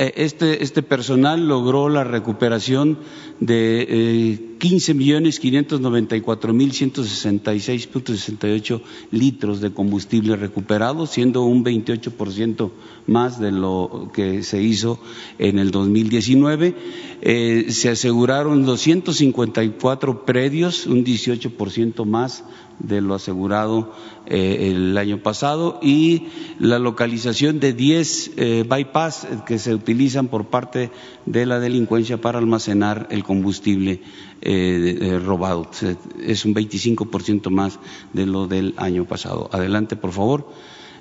Eh, 0.00 0.14
este, 0.14 0.62
este, 0.62 0.84
personal 0.84 1.48
logró 1.48 1.88
la 1.88 2.04
recuperación 2.04 2.98
de 3.40 3.84
eh, 3.88 4.54
15 4.60 4.94
millones 4.94 5.40
594 5.40 6.52
mil 6.52 6.70
166.68 6.70 8.80
litros 9.10 9.60
de 9.60 9.72
combustible 9.72 10.36
recuperado, 10.36 11.08
siendo 11.08 11.42
un 11.42 11.64
28 11.64 12.12
por 12.12 12.30
ciento 12.30 12.70
más 13.08 13.40
de 13.40 13.50
lo 13.50 14.12
que 14.14 14.44
se 14.44 14.62
hizo 14.62 15.00
en 15.40 15.58
el 15.58 15.72
2019. 15.72 16.76
Eh, 17.20 17.66
se 17.70 17.88
aseguraron 17.88 18.64
254 18.64 20.24
predios, 20.24 20.86
un 20.86 21.02
18 21.02 21.56
por 21.56 21.72
ciento 21.72 22.04
más 22.04 22.44
de 22.78 23.00
lo 23.00 23.14
asegurado 23.14 23.92
eh, 24.26 24.70
el 24.70 24.96
año 24.96 25.18
pasado 25.22 25.78
y 25.82 26.28
la 26.58 26.78
localización 26.78 27.60
de 27.60 27.72
10 27.72 28.32
eh, 28.36 28.64
bypass 28.68 29.26
que 29.46 29.58
se 29.58 29.74
utilizan 29.74 30.28
por 30.28 30.46
parte 30.46 30.90
de 31.26 31.46
la 31.46 31.60
delincuencia 31.60 32.20
para 32.20 32.38
almacenar 32.38 33.08
el 33.10 33.24
combustible 33.24 34.02
eh, 34.40 35.20
robado. 35.24 35.70
Es 36.22 36.44
un 36.44 36.54
25% 36.54 37.50
más 37.50 37.78
de 38.12 38.26
lo 38.26 38.46
del 38.46 38.74
año 38.76 39.04
pasado. 39.04 39.48
Adelante, 39.52 39.96
por 39.96 40.12
favor. 40.12 40.48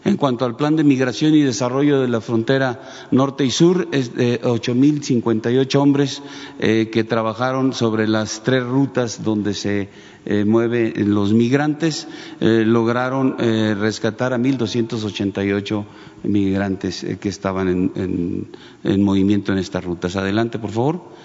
En 0.08 0.16
cuanto 0.16 0.46
al 0.46 0.56
plan 0.56 0.78
de 0.78 0.86
migración 0.86 1.36
y 1.36 1.42
desarrollo 1.42 2.00
de 2.00 2.08
la 2.08 2.22
frontera 2.22 2.80
norte 3.12 3.44
y 3.44 3.52
sur, 3.52 3.90
es 3.92 4.16
de 4.16 4.40
8.058 4.42 5.76
hombres 5.76 6.22
eh, 6.60 6.90
que 6.94 7.04
trabajaron 7.04 7.74
sobre 7.74 8.08
las 8.08 8.42
tres 8.42 8.64
rutas 8.64 9.22
donde 9.26 9.54
se 9.54 9.90
eh, 10.26 10.46
mueven 10.46 10.94
los 11.14 11.34
migrantes, 11.34 12.08
eh, 12.40 12.64
lograron 12.66 13.36
rescatar 13.38 14.32
a 14.32 14.38
1.288 14.38 15.84
migrantes 16.24 17.06
que 17.20 17.28
estaban 17.28 17.68
en, 17.68 18.48
en 18.86 19.04
movimiento 19.04 19.52
en 19.52 19.58
estas 19.58 19.84
rutas. 19.84 20.16
Adelante, 20.16 20.58
por 20.58 20.72
favor. 20.72 21.17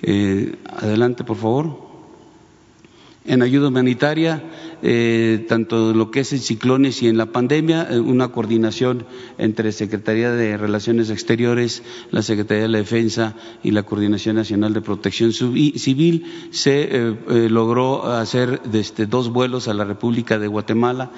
Eh, 0.03 0.57
adelante, 0.67 1.25
por 1.25 1.39
favor. 1.39 1.89
En 3.25 3.41
ayuda 3.43 3.69
humanitaria 3.69 4.43
eh, 4.83 5.45
tanto 5.49 5.93
lo 5.93 6.11
que 6.11 6.21
es 6.21 6.33
en 6.33 6.39
ciclones 6.39 7.03
y 7.03 7.09
en 7.09 7.19
la 7.19 7.27
pandemia, 7.27 7.89
eh, 7.91 8.01
una 8.01 8.29
coordinación 8.29 9.05
entre 9.37 9.73
Secretaría 9.73 10.33
de 10.33 10.57
Relaciones 10.57 11.11
Exteriores, 11.11 11.83
la 12.11 12.23
Secretaría 12.23 12.63
de 12.63 12.69
la 12.69 12.79
Defensa 12.79 13.35
y 13.63 13.73
la 13.73 13.83
Coordinación 13.83 14.37
Nacional 14.37 14.73
de 14.73 14.81
Protección 14.81 15.33
Civil. 15.33 16.25
Se 16.51 16.89
eh, 16.91 17.49
logró 17.51 18.05
hacer 18.07 18.63
desde 18.63 19.07
dos 19.07 19.31
vuelos 19.31 19.69
a 19.69 19.75
la 19.75 19.85
República 19.85 20.39
de 20.39 20.47
Guatemala, 20.47 21.11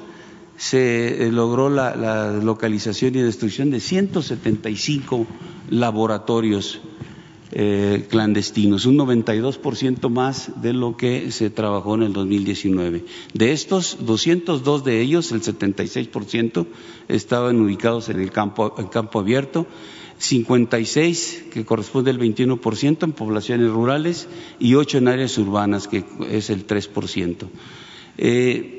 se 0.57 1.27
eh, 1.27 1.31
logró 1.31 1.69
la, 1.69 1.95
la, 1.95 2.31
localización 2.31 3.15
y 3.15 3.21
destrucción 3.21 3.69
de 3.69 3.79
175 3.79 5.27
laboratorios 5.69 6.81
eh, 7.51 8.05
clandestinos, 8.09 8.85
un 8.85 8.97
92% 8.97 10.09
más 10.09 10.61
de 10.61 10.73
lo 10.73 10.97
que 10.97 11.31
se 11.31 11.49
trabajó 11.49 11.95
en 11.95 12.03
el 12.03 12.13
2019. 12.13 13.05
De 13.33 13.51
estos, 13.51 13.97
202 14.05 14.83
de 14.83 15.01
ellos, 15.01 15.31
el 15.31 15.41
76%, 15.41 16.65
estaban 17.07 17.59
ubicados 17.61 18.09
en 18.09 18.19
el 18.19 18.31
campo, 18.31 18.75
en 18.77 18.87
campo 18.87 19.19
abierto, 19.19 19.67
56, 20.19 21.45
que 21.51 21.65
corresponde 21.65 22.11
al 22.11 22.19
21%, 22.19 23.03
en 23.03 23.11
poblaciones 23.13 23.69
rurales 23.69 24.27
y 24.59 24.75
8 24.75 24.97
en 24.97 25.07
áreas 25.07 25.37
urbanas, 25.37 25.87
que 25.87 26.03
es 26.29 26.49
el 26.49 26.65
3%. 26.65 27.47
Eh, 28.17 28.77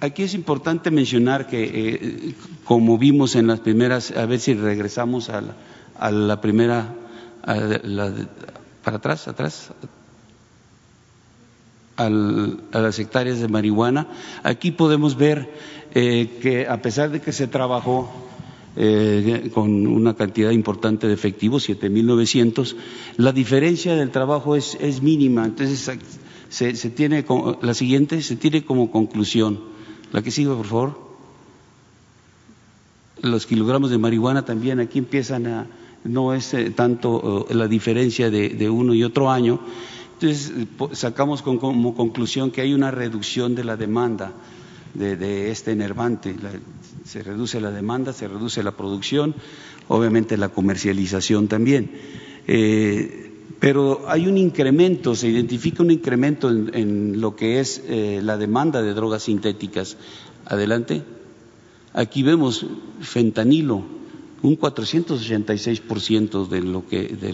Aquí 0.00 0.22
es 0.22 0.34
importante 0.34 0.90
mencionar 0.90 1.46
que, 1.46 1.64
eh, 1.64 2.34
como 2.64 2.98
vimos 2.98 3.34
en 3.34 3.46
las 3.46 3.60
primeras, 3.60 4.10
a 4.10 4.26
ver 4.26 4.40
si 4.40 4.52
regresamos 4.52 5.30
a 5.30 5.40
la, 5.40 5.56
a 5.98 6.10
la 6.10 6.40
primera, 6.42 6.94
para 7.46 8.96
atrás, 8.96 9.28
atrás, 9.28 9.70
a 11.96 12.10
las 12.10 12.98
hectáreas 12.98 13.38
de 13.40 13.48
marihuana. 13.48 14.08
Aquí 14.42 14.70
podemos 14.72 15.16
ver 15.16 15.48
eh, 15.94 16.38
que 16.42 16.66
a 16.68 16.82
pesar 16.82 17.10
de 17.10 17.20
que 17.20 17.32
se 17.32 17.46
trabajó 17.46 18.10
eh, 18.76 19.50
con 19.54 19.86
una 19.86 20.14
cantidad 20.14 20.50
importante 20.50 21.06
de 21.06 21.14
efectivos, 21.14 21.68
7.900, 21.68 22.76
la 23.16 23.32
diferencia 23.32 23.94
del 23.94 24.10
trabajo 24.10 24.56
es, 24.56 24.76
es 24.80 25.00
mínima. 25.00 25.46
Entonces, 25.46 25.90
se 26.48 26.90
tiene, 26.90 27.24
la 27.62 27.74
siguiente 27.74 28.20
se 28.22 28.36
tiene 28.36 28.64
como 28.64 28.90
conclusión 28.90 29.60
la 30.12 30.22
que 30.22 30.30
sigue, 30.30 30.50
por 30.50 30.66
favor. 30.66 31.06
Los 33.22 33.46
kilogramos 33.46 33.90
de 33.90 33.98
marihuana 33.98 34.44
también 34.44 34.78
aquí 34.80 34.98
empiezan 34.98 35.46
a, 35.46 35.66
no 36.08 36.34
es 36.34 36.54
eh, 36.54 36.70
tanto 36.70 37.46
eh, 37.48 37.54
la 37.54 37.68
diferencia 37.68 38.30
de, 38.30 38.70
uno 38.70 38.94
y 38.94 39.04
otro 39.04 39.30
año. 39.30 39.60
Entonces 40.14 40.52
sacamos 40.92 41.42
como 41.42 41.94
conclusión 41.94 42.50
que 42.50 42.62
hay 42.62 42.72
una 42.72 42.90
reducción 42.90 43.54
de 43.54 43.64
la 43.64 43.76
demanda 43.76 44.32
de, 44.94 45.50
este 45.50 45.72
enervante. 45.72 46.34
se 47.04 47.22
reduce 47.22 47.60
la 47.60 47.70
demanda, 47.70 48.14
se 48.14 48.26
reduce 48.26 48.62
la 48.62 48.72
producción, 48.72 49.34
obviamente 49.88 50.38
la 50.38 50.48
comercialización 50.48 51.48
también. 51.48 51.90
Eh, 52.46 53.32
pero 53.60 54.04
hay 54.08 54.26
un 54.26 54.38
incremento, 54.38 55.14
se 55.14 55.28
identifica 55.28 55.82
un 55.82 55.90
incremento 55.90 56.50
en, 56.50 57.20
lo 57.20 57.36
que 57.36 57.60
es 57.60 57.82
la 57.88 58.36
demanda 58.36 58.82
de 58.82 58.94
drogas 58.94 59.24
sintéticas. 59.24 59.96
Adelante. 60.46 61.02
Aquí 61.92 62.22
vemos 62.22 62.66
fentanilo, 63.00 63.95
un 64.46 64.56
486% 64.56 66.46
de 66.46 66.60
lo 66.60 66.86
que 66.86 67.08
de 67.08 67.32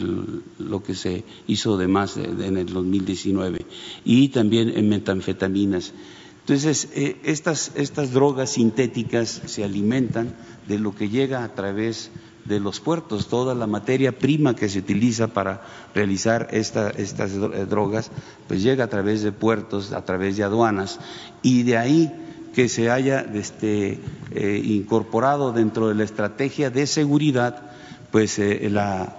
lo 0.58 0.82
que 0.82 0.94
se 0.94 1.24
hizo 1.46 1.76
de 1.76 1.86
más 1.86 2.16
en 2.16 2.56
el 2.56 2.72
2019 2.72 3.66
y 4.04 4.28
también 4.28 4.70
en 4.70 4.88
metanfetaminas. 4.88 5.92
Entonces, 6.40 6.88
eh, 6.94 7.18
estas, 7.22 7.72
estas 7.74 8.12
drogas 8.12 8.50
sintéticas 8.50 9.42
se 9.44 9.62
alimentan 9.62 10.34
de 10.66 10.78
lo 10.78 10.94
que 10.94 11.10
llega 11.10 11.44
a 11.44 11.54
través 11.54 12.10
de 12.46 12.60
los 12.60 12.80
puertos, 12.80 13.28
toda 13.28 13.54
la 13.54 13.66
materia 13.66 14.18
prima 14.18 14.56
que 14.56 14.70
se 14.70 14.78
utiliza 14.78 15.28
para 15.28 15.62
realizar 15.94 16.48
estas 16.50 16.96
eh, 16.96 17.66
drogas, 17.68 18.10
pues 18.48 18.62
llega 18.62 18.84
a 18.84 18.88
través 18.88 19.22
de 19.22 19.32
puertos, 19.32 19.92
a 19.92 20.04
través 20.04 20.38
de 20.38 20.44
aduanas, 20.44 20.98
y 21.42 21.62
de 21.62 21.76
ahí 21.76 22.10
que 22.54 22.68
se 22.68 22.90
haya 22.90 23.20
este, 23.34 23.98
eh, 24.32 24.62
incorporado 24.64 25.52
dentro 25.52 25.88
de 25.88 25.94
la 25.94 26.04
estrategia 26.04 26.70
de 26.70 26.86
seguridad, 26.86 27.62
pues 28.10 28.38
eh, 28.38 28.68
la, 28.70 29.18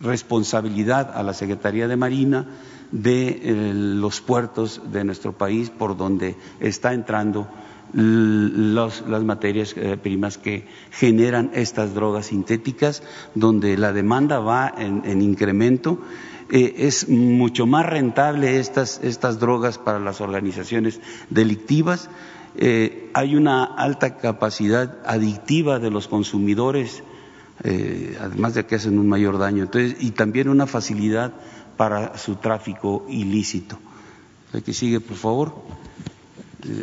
responsabilidad 0.00 1.12
a 1.14 1.22
la 1.22 1.32
Secretaría 1.32 1.86
de 1.86 1.96
Marina 1.96 2.46
de 2.90 3.72
los 3.74 4.20
puertos 4.20 4.82
de 4.92 5.04
nuestro 5.04 5.32
país 5.32 5.70
por 5.70 5.96
donde 5.96 6.34
está 6.60 6.92
entrando 6.92 7.46
las 7.94 9.22
materias 9.22 9.74
eh, 9.76 9.98
primas 10.02 10.38
que 10.38 10.66
generan 10.90 11.50
estas 11.54 11.94
drogas 11.94 12.26
sintéticas, 12.26 13.02
donde 13.34 13.76
la 13.76 13.92
demanda 13.92 14.38
va 14.38 14.72
en, 14.76 15.20
incremento. 15.20 15.98
Eh, 16.52 16.86
es 16.86 17.08
mucho 17.08 17.66
más 17.66 17.84
rentable 17.86 18.60
estas, 18.60 19.00
estas 19.02 19.40
drogas 19.40 19.78
para 19.78 19.98
las 19.98 20.20
organizaciones 20.20 21.00
delictivas. 21.30 22.08
Eh, 22.54 23.10
hay 23.14 23.34
una 23.34 23.64
alta 23.64 24.18
capacidad 24.18 24.98
adictiva 25.04 25.80
de 25.80 25.90
los 25.90 26.06
consumidores, 26.06 27.02
además 28.20 28.54
de 28.54 28.66
que 28.66 28.74
hacen 28.74 28.98
un 28.98 29.08
mayor 29.08 29.38
daño. 29.38 29.64
Entonces, 29.64 29.96
y 30.00 30.10
también 30.12 30.48
una 30.48 30.66
facilidad 30.66 31.32
para 31.76 32.18
su 32.18 32.36
tráfico 32.36 33.06
ilícito. 33.08 33.78
El 34.52 34.62
que 34.62 34.74
sigue, 34.74 35.00
por 35.00 35.16
favor 35.16 35.54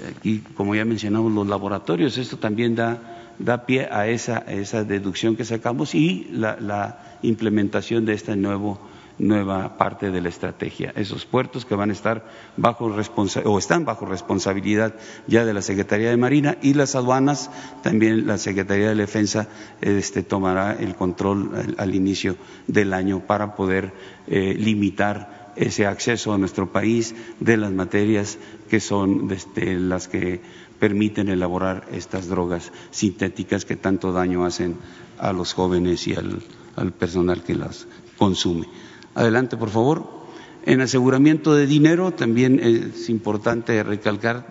aquí, 0.10 0.44
como 0.56 0.76
ya 0.76 0.86
mencionamos, 0.86 1.32
los 1.32 1.48
laboratorios, 1.48 2.18
esto 2.18 2.38
también 2.38 2.76
da, 2.76 3.34
da 3.40 3.66
pie 3.66 3.88
a 3.92 4.08
esa, 4.08 4.40
esa, 4.40 4.84
deducción 4.84 5.36
que 5.36 5.46
sacamos 5.46 5.96
y 5.96 6.28
la, 6.32 7.06
implementación 7.22 8.06
de 8.06 8.14
esta 8.14 8.36
nuevo, 8.38 8.80
nueva 9.20 9.78
parte 9.78 10.12
de 10.12 10.22
la 10.22 10.30
estrategia. 10.30 10.92
Esos 10.96 11.26
puertos 11.26 11.66
que 11.66 11.76
van 11.76 11.90
a 11.90 11.94
estar 11.94 12.26
bajo 12.58 12.86
o 13.46 13.60
están 13.60 13.86
bajo 13.86 14.06
responsabilidad 14.06 14.96
ya 15.28 15.46
de 15.46 15.54
la 15.54 15.62
Secretaría 15.62 16.10
de 16.10 16.18
Marina 16.18 16.58
y 16.62 16.74
las 16.74 16.96
aduanas, 16.96 17.52
también 17.84 18.26
la 18.26 18.38
Secretaría 18.38 18.90
de 18.90 18.96
Defensa 18.96 19.48
este, 19.82 20.24
tomará 20.24 20.74
el 20.74 20.96
control 20.96 21.76
al, 21.78 21.96
inicio 21.96 22.38
del 22.68 22.94
año 22.94 23.22
para 23.28 23.56
poder 23.56 23.94
eh, 24.28 24.56
limitar 24.58 25.52
ese 25.56 25.86
acceso 25.86 26.34
a 26.34 26.38
nuestro 26.38 26.72
país 26.72 27.14
de 27.40 27.58
las 27.58 27.72
materias 27.72 28.38
que 28.70 28.80
son 28.80 29.30
este, 29.32 29.78
las 29.78 30.08
que 30.08 30.42
permiten 30.80 31.28
elaborar 31.28 31.88
estas 31.92 32.28
drogas 32.28 32.72
sintéticas 32.92 33.66
que 33.66 33.76
tanto 33.76 34.14
daño 34.14 34.46
hacen 34.46 34.78
a 35.18 35.34
los 35.34 35.54
jóvenes 35.54 36.08
y 36.08 36.16
al, 36.16 36.42
personal 36.94 37.44
que 37.44 37.56
las 37.56 37.88
consume. 38.18 38.68
Adelante, 39.16 39.58
por 39.58 39.70
favor. 39.70 40.20
En 40.66 40.82
aseguramiento 40.82 41.56
de 41.56 41.66
dinero 41.66 42.12
también 42.12 42.60
es 42.60 43.10
importante 43.10 43.82
recalcar 43.82 44.48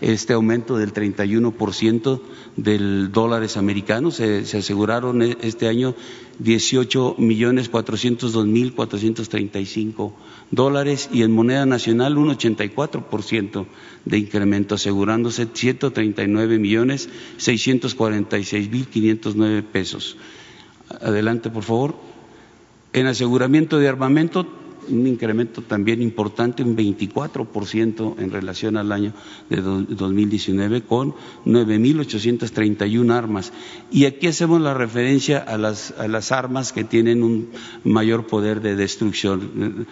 este 0.00 0.32
aumento 0.32 0.76
del 0.76 0.92
31% 0.92 2.20
del 2.56 3.12
dólares 3.12 3.56
americanos. 3.56 4.16
Se, 4.16 4.44
se, 4.46 4.58
aseguraron 4.58 5.22
este 5.22 5.68
año 5.68 5.94
18 6.40 7.14
millones 7.18 7.68
402 7.68 8.46
mil 8.46 8.74
435 8.74 10.12
dólares 10.50 11.08
y 11.12 11.22
en 11.22 11.30
moneda 11.30 11.64
nacional 11.66 12.18
un 12.18 12.36
84% 12.36 13.66
de 14.04 14.18
incremento, 14.18 14.74
asegurándose 14.74 15.46
139 15.52 16.58
millones 16.58 17.08
646 17.36 18.70
mil 18.70 18.88
509 18.88 19.62
pesos. 19.62 20.16
Adelante, 21.00 21.48
por 21.48 21.62
favor. 21.62 22.13
En 22.94 23.06
aseguramiento 23.06 23.80
de 23.80 23.88
armamento, 23.88 24.46
un 24.88 25.06
incremento 25.08 25.62
también 25.62 26.00
importante, 26.00 26.62
un 26.62 26.76
24% 26.76 28.14
en 28.18 28.30
relación 28.30 28.76
al 28.76 28.92
año 28.92 29.12
de 29.50 29.60
2019, 29.60 30.82
con 30.82 31.12
9.831 31.44 33.12
armas. 33.12 33.52
Y 33.90 34.04
aquí 34.04 34.28
hacemos 34.28 34.60
la 34.60 34.74
referencia 34.74 35.38
a 35.38 35.58
las, 35.58 35.92
a 35.98 36.06
las 36.06 36.30
armas 36.30 36.72
que 36.72 36.84
tienen 36.84 37.24
un 37.24 37.50
mayor 37.82 38.28
poder 38.28 38.60
de 38.60 38.76
destrucción 38.76 39.86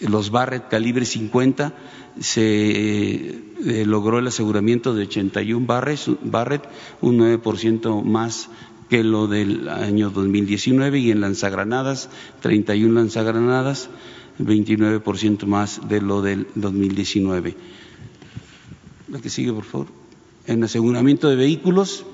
los 0.00 0.30
Barrett 0.30 0.68
calibre 0.68 1.04
50 1.04 1.74
se 2.20 2.42
eh, 2.44 3.84
logró 3.84 4.18
el 4.18 4.26
aseguramiento 4.26 4.94
de 4.94 5.04
81 5.04 5.66
Barrett, 5.66 6.68
un 7.00 7.18
9% 7.18 8.02
más 8.04 8.48
que 8.88 9.04
lo 9.04 9.26
del 9.26 9.68
año 9.68 10.10
2019 10.10 10.98
y 10.98 11.10
en 11.10 11.20
lanzagranadas 11.20 12.08
31 12.40 12.94
lanzagranadas, 12.94 13.90
29% 14.38 15.44
más 15.46 15.88
de 15.88 16.00
lo 16.00 16.22
del 16.22 16.46
2019. 16.54 17.56
La 19.08 19.20
que 19.20 19.30
sigue, 19.30 19.52
por 19.52 19.64
favor. 19.64 19.86
En 20.46 20.62
aseguramiento 20.64 21.28
de 21.28 21.36
vehículos 21.36 22.04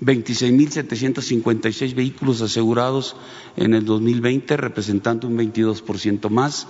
26.756 0.00 1.94
vehículos 1.94 2.42
asegurados 2.42 3.16
en 3.56 3.74
el 3.74 3.84
2020, 3.84 4.56
representando 4.56 5.28
un 5.28 5.38
22% 5.38 6.28
más 6.30 6.66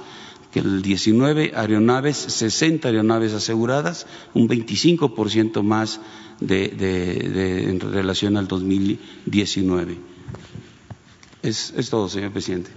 que 0.52 0.60
el 0.60 0.82
19, 0.82 1.52
aeronaves, 1.56 2.16
60 2.16 2.86
aeronaves 2.88 3.32
aseguradas, 3.32 4.06
un 4.34 4.48
25% 4.48 5.62
más 5.62 6.00
de, 6.41 7.70
en 7.70 7.80
relación 7.80 8.37
al 8.37 8.49
2019. 8.49 9.99
Es, 11.43 11.72
es 11.76 11.91
todo, 11.91 12.09
señor 12.09 12.32
presidente. 12.32 12.70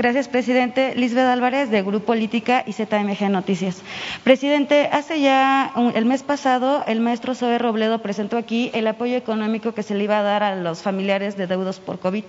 Gracias, 0.00 0.28
presidente. 0.28 0.94
Lisbeth 0.94 1.26
Álvarez, 1.26 1.68
de 1.68 1.82
Grupo 1.82 2.06
Política 2.06 2.64
y 2.66 2.72
ZMG 2.72 3.28
Noticias. 3.28 3.82
Presidente, 4.24 4.88
hace 4.90 5.20
ya 5.20 5.74
el 5.94 6.06
mes 6.06 6.22
pasado, 6.22 6.82
el 6.86 7.00
maestro 7.00 7.34
Zoe 7.34 7.58
Robledo 7.58 8.00
presentó 8.00 8.38
aquí 8.38 8.70
el 8.72 8.86
apoyo 8.86 9.14
económico 9.14 9.74
que 9.74 9.82
se 9.82 9.94
le 9.94 10.04
iba 10.04 10.18
a 10.18 10.22
dar 10.22 10.42
a 10.42 10.56
los 10.56 10.80
familiares 10.80 11.36
de 11.36 11.46
deudos 11.46 11.80
por 11.80 11.98
COVID. 11.98 12.24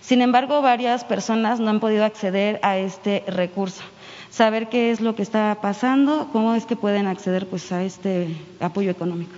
Sin 0.00 0.22
embargo, 0.22 0.62
varias 0.62 1.04
personas 1.04 1.60
no 1.60 1.68
han 1.68 1.80
podido 1.80 2.06
acceder 2.06 2.58
a 2.62 2.78
este 2.78 3.24
recurso. 3.26 3.82
saber 4.30 4.70
qué 4.70 4.90
es 4.90 5.02
lo 5.02 5.14
que 5.14 5.20
está 5.22 5.58
pasando, 5.60 6.30
cómo 6.32 6.54
es 6.54 6.64
que 6.64 6.76
pueden 6.76 7.06
acceder 7.06 7.46
pues 7.46 7.70
a 7.72 7.82
este 7.82 8.34
apoyo 8.58 8.90
económico. 8.90 9.34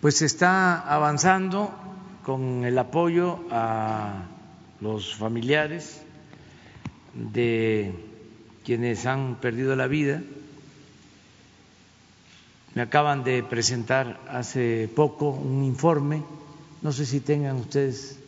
Pues 0.00 0.18
se 0.18 0.26
está 0.26 0.78
avanzando 0.82 1.74
con 2.22 2.64
el 2.64 2.78
apoyo 2.78 3.40
a 3.50 4.22
los 4.80 5.16
familiares 5.16 6.04
de 7.18 7.92
quienes 8.64 9.06
han 9.06 9.36
perdido 9.40 9.74
la 9.74 9.88
vida. 9.88 10.22
Me 12.74 12.82
acaban 12.82 13.24
de 13.24 13.42
presentar 13.42 14.20
hace 14.28 14.88
poco 14.94 15.30
un 15.30 15.64
informe, 15.64 16.22
no 16.80 16.92
sé 16.92 17.06
si 17.06 17.20
tengan 17.20 17.56
ustedes 17.56 18.18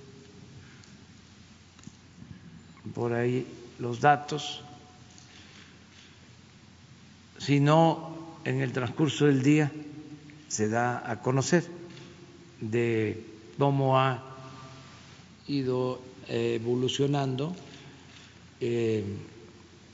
por 2.95 3.13
ahí 3.13 3.47
los 3.79 4.01
datos, 4.01 4.63
si 7.39 7.61
no 7.61 8.39
en 8.45 8.61
el 8.61 8.73
transcurso 8.73 9.27
del 9.27 9.43
día 9.43 9.71
se 10.49 10.69
da 10.69 11.09
a 11.09 11.21
conocer 11.21 11.65
de 12.61 13.25
cómo 13.57 13.99
ha 13.99 14.25
ido 15.47 16.01
evolucionando 16.27 17.55
eh, 18.61 19.05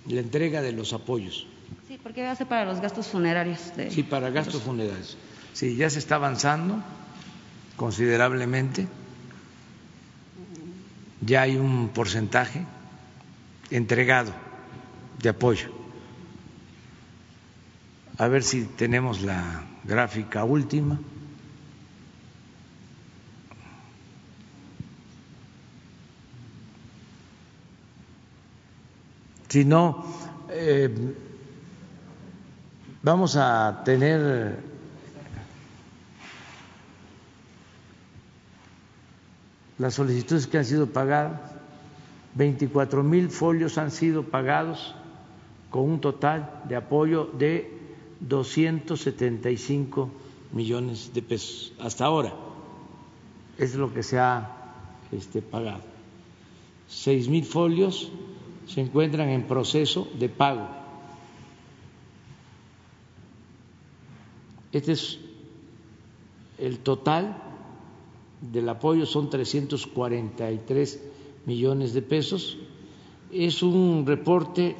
la 0.09 0.21
entrega 0.21 0.62
de 0.62 0.73
los 0.73 0.93
apoyos. 0.93 1.47
Sí, 1.89 1.99
porque 2.03 2.23
va 2.23 2.33
a 2.33 2.37
ser 2.37 2.49
para 2.49 2.64
los 2.64 2.81
gastos 2.81 3.07
funerarios. 3.07 3.73
sí, 3.91 4.03
para 4.03 4.31
gastos 4.31 4.62
funerarios. 4.62 5.17
Sí, 5.53 5.77
ya 5.77 5.89
se 5.89 5.99
está 5.99 6.17
avanzando 6.17 6.83
considerablemente. 7.77 8.87
Ya 11.21 11.43
hay 11.43 11.57
un 11.57 11.89
porcentaje 11.89 12.64
entregado 13.71 14.33
de 15.23 15.29
apoyo. 15.29 15.71
A 18.19 18.29
ver 18.29 18.43
si 18.43 18.64
tenemos 18.64 19.23
la 19.23 19.64
gráfica 19.85 20.45
última. 20.45 20.99
Si 29.49 29.64
no, 29.64 30.05
eh, 30.51 30.92
vamos 33.03 33.36
a 33.36 33.82
tener 33.84 34.59
las 39.78 39.94
solicitudes 39.94 40.47
que 40.47 40.59
han 40.59 40.64
sido 40.64 40.88
pagadas, 40.88 41.40
24 42.34 43.03
mil 43.03 43.30
folios 43.30 43.78
han 43.78 43.90
sido 43.90 44.24
pagados 44.24 44.94
con 45.70 45.88
un 45.90 46.01
total 46.01 46.62
de 46.68 46.76
apoyo 46.76 47.30
de 47.38 47.70
275 48.20 50.11
millones 50.53 51.12
de 51.14 51.22
pesos 51.22 51.72
hasta 51.80 52.05
ahora. 52.05 52.34
Es 53.59 53.74
lo 53.74 53.92
que 53.92 54.03
se 54.03 54.18
ha 54.18 54.51
este, 55.12 55.40
pagado. 55.40 55.80
Seis 56.88 57.28
mil 57.28 57.44
folios 57.44 58.11
se 58.67 58.81
encuentran 58.81 59.29
en 59.29 59.45
proceso 59.45 60.09
de 60.19 60.29
pago. 60.29 60.69
Este 64.73 64.93
es 64.93 65.19
el 66.59 66.81
total 66.81 67.43
del 68.41 68.69
apoyo, 68.69 69.07
son 69.07 69.31
343 69.31 71.03
millones 71.47 71.95
de 71.95 72.03
pesos. 72.03 72.59
Es 73.33 73.62
un 73.62 74.05
reporte 74.07 74.77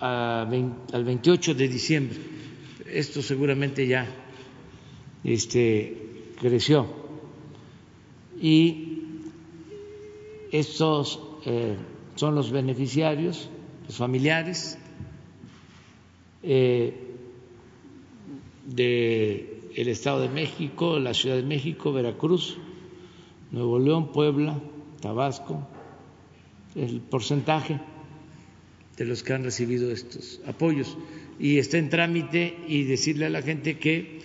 al 0.00 1.04
28 1.04 1.54
de 1.54 1.68
diciembre. 1.68 2.18
Esto 2.90 3.22
seguramente 3.22 3.86
ya 3.86 4.06
este, 5.24 6.32
creció. 6.40 6.86
Y 8.40 9.02
estos 10.52 11.20
eh, 11.44 11.76
son 12.16 12.34
los 12.34 12.50
beneficiarios, 12.50 13.48
los 13.86 13.96
familiares 13.96 14.78
eh, 16.42 16.94
del 18.66 19.88
Estado 19.88 20.22
de 20.22 20.28
México, 20.28 20.98
la 20.98 21.14
Ciudad 21.14 21.36
de 21.36 21.42
México, 21.42 21.92
Veracruz, 21.92 22.58
Nuevo 23.52 23.78
León, 23.78 24.12
Puebla, 24.12 24.60
Tabasco, 25.00 25.68
el 26.74 27.00
porcentaje 27.00 27.80
de 28.96 29.04
los 29.04 29.22
que 29.22 29.34
han 29.34 29.44
recibido 29.44 29.92
estos 29.92 30.40
apoyos. 30.46 30.96
Y 31.38 31.58
está 31.58 31.76
en 31.76 31.90
trámite 31.90 32.56
y 32.66 32.84
decirle 32.84 33.26
a 33.26 33.30
la 33.30 33.42
gente 33.42 33.78
que 33.78 34.20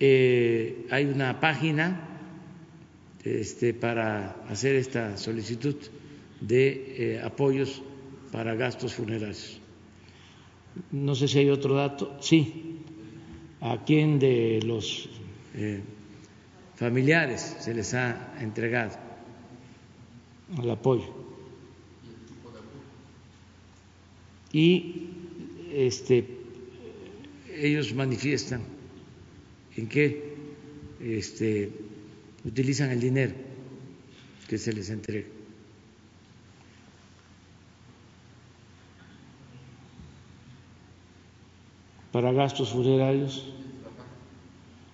eh, 0.00 0.86
hay 0.90 1.04
una 1.04 1.38
página 1.38 2.08
este, 3.24 3.74
para 3.74 4.42
hacer 4.48 4.76
esta 4.76 5.18
solicitud 5.18 5.76
de 6.40 7.16
eh, 7.16 7.22
apoyos 7.22 7.82
para 8.32 8.54
gastos 8.54 8.94
funerarios. 8.94 9.60
No 10.92 11.14
sé 11.14 11.28
si 11.28 11.38
hay 11.38 11.50
otro 11.50 11.74
dato. 11.74 12.16
Sí. 12.20 12.82
¿A 13.60 13.82
quién 13.84 14.18
de 14.18 14.60
los 14.62 15.08
eh, 15.54 15.80
familiares 16.74 17.56
se 17.60 17.72
les 17.74 17.94
ha 17.94 18.36
entregado 18.40 18.98
el 20.62 20.70
apoyo? 20.70 21.14
Y 24.52 25.08
este, 25.72 26.26
ellos 27.54 27.94
manifiestan 27.94 28.62
en 29.76 29.88
qué 29.88 30.34
este, 31.00 31.70
utilizan 32.44 32.90
el 32.90 33.00
dinero 33.00 33.34
que 34.48 34.58
se 34.58 34.72
les 34.72 34.90
entrega. 34.90 35.35
Para 42.16 42.32
gastos 42.32 42.70
funerarios. 42.70 43.44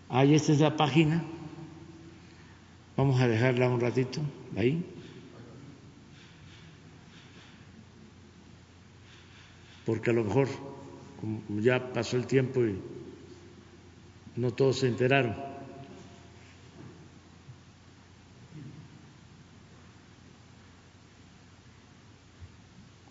Ahí 0.09 0.35
esta 0.35 0.51
es 0.51 0.59
la 0.59 0.77
página. 0.77 1.23
Vamos 2.97 3.21
a 3.21 3.29
dejarla 3.29 3.69
un 3.69 3.81
ratito 3.81 4.21
ahí. 4.57 4.85
Porque 9.87 10.11
a 10.11 10.15
lo 10.15 10.25
mejor 10.25 10.49
ya 11.61 11.93
pasó 11.93 12.17
el 12.17 12.27
tiempo 12.27 12.61
y 12.65 12.77
no 14.35 14.51
todos 14.51 14.81
se 14.81 14.89
enteraron. 14.89 15.37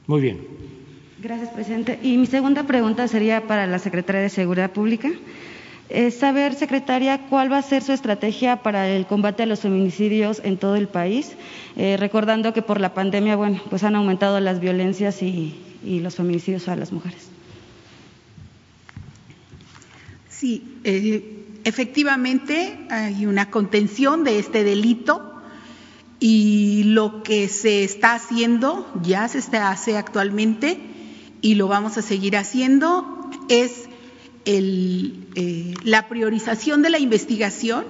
Muy 0.06 0.20
bien. 0.20 0.61
Gracias, 1.22 1.50
presidente. 1.50 2.00
Y 2.02 2.18
mi 2.18 2.26
segunda 2.26 2.64
pregunta 2.64 3.08
sería 3.08 3.46
para 3.46 3.68
la 3.68 3.78
Secretaría 3.78 4.22
de 4.22 4.30
Seguridad 4.30 4.72
Pública. 4.72 5.12
Es 5.88 6.16
saber, 6.16 6.56
secretaria, 6.56 7.28
cuál 7.30 7.52
va 7.52 7.60
a 7.60 7.62
ser 7.62 7.84
su 7.84 7.92
estrategia 7.92 8.64
para 8.64 8.90
el 8.90 9.06
combate 9.06 9.44
a 9.44 9.46
los 9.46 9.60
feminicidios 9.60 10.42
en 10.44 10.58
todo 10.58 10.78
el 10.78 10.88
país, 10.88 11.34
eh, 11.76 11.96
recordando 12.00 12.54
que 12.54 12.64
por 12.64 12.82
la 12.82 12.96
pandemia, 12.96 13.36
bueno, 13.36 13.62
pues 13.70 13.84
han 13.84 13.96
aumentado 13.96 14.40
las 14.40 14.60
violencias 14.60 15.22
y, 15.22 15.60
los 15.84 16.16
feminicidios 16.16 16.68
a 16.68 16.76
las 16.76 16.92
mujeres. 16.92 17.28
Sí, 20.28 20.80
eh, 20.84 21.46
efectivamente 21.66 22.80
hay 22.90 23.28
una 23.28 23.52
contención 23.52 24.24
de 24.24 24.40
este 24.40 24.64
delito 24.64 25.40
y 26.20 26.84
lo 26.86 27.22
que 27.22 27.48
se 27.48 27.84
está 27.84 28.16
haciendo, 28.16 28.92
ya 29.04 29.28
se 29.28 29.40
hace 29.58 29.98
actualmente, 29.98 30.91
y 31.42 31.56
lo 31.56 31.68
vamos 31.68 31.98
a 31.98 32.02
seguir 32.02 32.38
haciendo, 32.38 33.30
es 33.50 33.90
eh, 34.46 35.74
la 35.84 36.08
priorización 36.08 36.82
de 36.82 36.90
la 36.90 37.00
investigación 37.00 37.86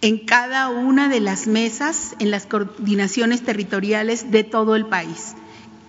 en 0.00 0.18
cada 0.26 0.68
una 0.68 1.08
de 1.08 1.20
las 1.20 1.46
mesas, 1.46 2.16
en 2.18 2.30
las 2.30 2.46
coordinaciones 2.46 3.42
territoriales 3.42 4.30
de 4.30 4.42
todo 4.42 4.74
el 4.74 4.86
país, 4.86 5.34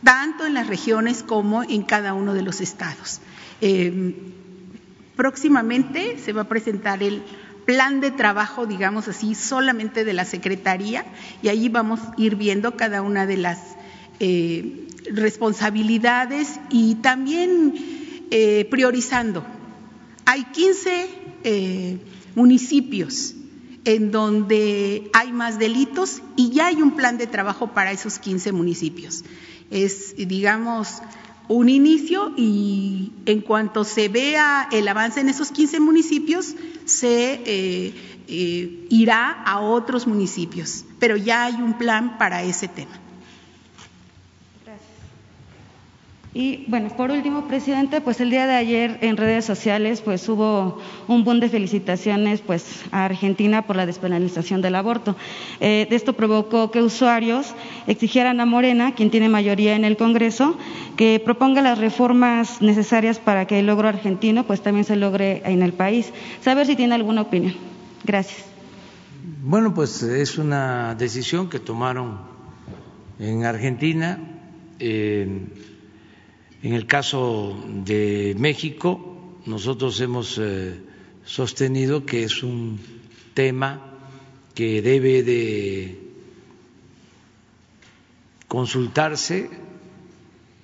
tanto 0.04 0.46
en 0.46 0.54
las 0.54 0.68
regiones 0.68 1.24
como 1.24 1.64
en 1.64 1.82
cada 1.84 2.14
uno 2.14 2.34
de 2.34 2.44
los 2.44 2.62
estados. 2.62 3.22
Em, 3.62 4.14
próximamente 5.16 6.20
se 6.20 6.34
va 6.34 6.44
a 6.44 6.50
presentar 6.50 7.02
el 7.02 7.24
plan 7.66 8.02
de 8.02 8.12
trabajo, 8.12 8.66
digamos 8.66 9.08
así, 9.08 9.36
solamente 9.36 10.04
de 10.04 10.14
la 10.14 10.26
Secretaría 10.26 11.06
y 11.42 11.50
allí 11.50 11.70
vamos 11.70 12.00
a 12.00 12.14
ir 12.18 12.36
viendo 12.36 12.76
cada 12.76 13.02
una 13.02 13.26
de 13.26 13.38
las 13.38 13.60
eh, 14.20 14.88
responsabilidades 15.12 16.60
y 16.70 16.96
también 16.96 17.74
eh, 18.32 18.66
priorizando. 18.70 19.46
Hay 20.26 20.46
15 20.46 21.10
eh, 21.44 21.98
municipios 22.36 23.36
en 23.86 24.12
donde 24.12 25.10
hay 25.14 25.32
más 25.34 25.60
delitos 25.60 26.22
y 26.36 26.52
ya 26.52 26.68
hay 26.68 26.82
un 26.82 26.96
plan 26.96 27.18
de 27.18 27.28
trabajo 27.28 27.74
para 27.74 27.92
esos 27.92 28.20
15 28.20 28.52
municipios. 28.54 29.24
Es, 29.70 30.16
digamos, 30.16 31.02
un 31.48 31.68
inicio 31.68 32.34
y 32.38 33.12
en 33.26 33.42
cuanto 33.42 33.84
se 33.84 34.08
vea 34.08 34.70
el 34.72 34.88
avance 34.88 35.20
en 35.20 35.30
esos 35.30 35.52
15 35.52 35.80
municipios, 35.82 36.56
se 36.86 37.42
eh, 37.46 38.86
irá 38.90 39.44
a 39.44 39.60
otros 39.60 40.08
municipios. 40.08 40.86
Pero 41.00 41.18
ya 41.18 41.44
hay 41.44 41.56
un 41.56 41.78
plan 41.78 42.18
para 42.18 42.44
ese 42.44 42.70
tema. 42.70 43.03
Y 46.36 46.66
bueno, 46.68 46.90
por 46.90 47.12
último, 47.12 47.48
presidente, 47.48 48.02
pues 48.02 48.20
el 48.20 48.32
día 48.32 48.48
de 48.48 48.56
ayer 48.56 48.98
en 49.02 49.18
redes 49.18 49.46
sociales 49.46 50.02
pues 50.02 50.28
hubo 50.28 50.80
un 51.08 51.24
boom 51.24 51.40
de 51.40 51.48
felicitaciones 51.48 52.42
pues 52.42 52.82
a 52.92 53.06
Argentina 53.06 53.68
por 53.68 53.76
la 53.76 53.86
despenalización 53.86 54.60
del 54.64 54.74
aborto. 54.74 55.16
Eh, 55.60 55.88
esto 55.92 56.14
provocó 56.14 56.72
que 56.72 56.82
usuarios 56.82 57.54
exigieran 57.86 58.40
a 58.40 58.48
Morena, 58.48 58.96
quien 58.96 59.12
tiene 59.12 59.30
mayoría 59.30 59.76
en 59.76 59.86
el 59.86 59.96
Congreso, 59.96 60.58
que 60.98 61.22
proponga 61.24 61.62
las 61.62 61.78
reformas 61.78 62.64
necesarias 62.64 63.20
para 63.20 63.46
que 63.46 63.60
el 63.60 63.68
logro 63.68 63.88
argentino 63.88 64.44
pues 64.44 64.62
también 64.62 64.86
se 64.86 64.96
logre 64.96 65.44
en 65.46 65.62
el 65.62 65.74
país. 65.74 66.12
Saber 66.42 66.66
si 66.66 66.76
tiene 66.76 66.96
alguna 66.96 67.22
opinión. 67.22 67.54
Gracias. 68.04 68.46
Bueno, 69.44 69.76
pues 69.76 70.02
es 70.02 70.40
una 70.40 70.96
decisión 70.96 71.48
que 71.48 71.60
tomaron 71.60 72.18
en 73.20 73.46
Argentina. 73.46 74.20
En 76.64 76.74
el 76.74 76.88
caso 76.88 77.62
de 77.84 78.36
México, 78.40 79.38
nosotros 79.46 80.00
hemos 80.00 80.40
eh, 80.42 80.80
sostenido 81.26 82.06
que 82.06 82.24
es 82.24 82.42
un 82.42 82.80
tema 83.34 84.00
que 84.56 84.82
debe 84.82 85.24
de 85.24 86.00
consultarse 88.48 89.50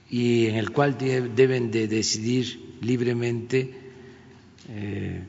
y 0.09 0.45
en 0.45 0.55
el 0.55 0.71
cual 0.71 0.97
deben 0.97 1.69
de 1.69 1.89
decidir 1.89 2.77
libremente 2.79 3.73
eh, 4.69 5.23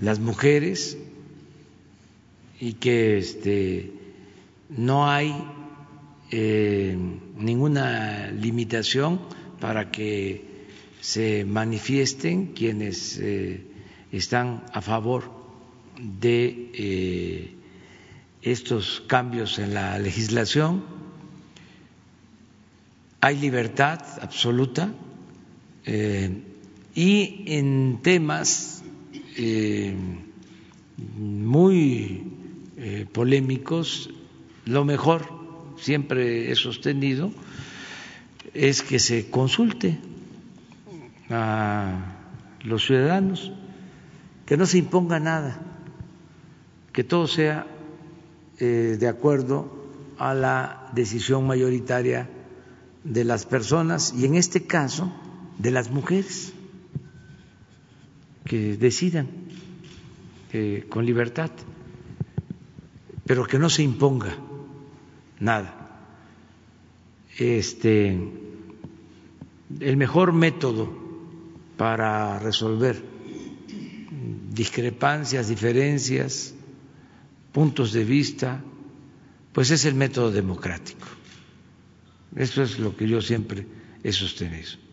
las 0.00 0.18
mujeres 0.18 0.96
y 2.58 2.72
que 2.72 3.18
este, 3.18 3.92
no 4.70 5.10
hay 5.10 5.34
eh, 6.30 6.96
ninguna 7.36 8.30
limitación 8.30 9.20
para 9.60 9.90
que 9.90 10.44
se 11.00 11.44
manifiesten 11.44 12.48
quienes 12.48 13.18
eh, 13.18 13.62
están 14.12 14.64
a 14.72 14.80
favor 14.80 15.30
de 15.98 16.70
eh, 16.74 17.54
estos 18.42 19.02
cambios 19.06 19.58
en 19.58 19.74
la 19.74 19.98
legislación. 19.98 20.82
Hay 23.20 23.38
libertad 23.38 24.00
absoluta 24.20 24.92
eh, 25.84 26.42
y 26.94 27.44
en 27.46 28.00
temas 28.02 28.82
muy 31.16 32.24
polémicos, 33.12 34.10
lo 34.66 34.84
mejor, 34.84 35.24
siempre 35.78 36.50
he 36.50 36.54
sostenido, 36.56 37.32
es 38.54 38.82
que 38.82 38.98
se 38.98 39.30
consulte 39.30 39.98
a 41.30 42.16
los 42.64 42.84
ciudadanos, 42.84 43.52
que 44.46 44.56
no 44.56 44.66
se 44.66 44.78
imponga 44.78 45.20
nada, 45.20 45.60
que 46.92 47.04
todo 47.04 47.26
sea 47.26 47.66
eh, 48.58 48.96
de 48.98 49.08
acuerdo 49.08 49.80
a 50.18 50.34
la 50.34 50.90
decisión 50.92 51.46
mayoritaria 51.46 52.28
de 53.04 53.24
las 53.24 53.46
personas 53.46 54.12
y 54.16 54.26
en 54.26 54.34
este 54.34 54.66
caso 54.66 55.12
de 55.58 55.70
las 55.70 55.90
mujeres 55.90 56.52
que 58.44 58.76
decidan 58.76 59.28
eh, 60.52 60.86
con 60.88 61.06
libertad, 61.06 61.50
pero 63.24 63.46
que 63.46 63.58
no 63.58 63.70
se 63.70 63.82
imponga 63.82 64.36
nada. 65.38 65.79
Este, 67.40 68.18
el 69.80 69.96
mejor 69.96 70.34
método 70.34 70.92
para 71.78 72.38
resolver 72.38 73.02
discrepancias, 74.52 75.48
diferencias, 75.48 76.54
puntos 77.50 77.94
de 77.94 78.04
vista, 78.04 78.62
pues 79.54 79.70
es 79.70 79.86
el 79.86 79.94
método 79.94 80.30
democrático. 80.30 81.06
Eso 82.36 82.62
es 82.62 82.78
lo 82.78 82.94
que 82.94 83.08
yo 83.08 83.22
siempre 83.22 83.66
he 84.04 84.12
sostenido. 84.12 84.89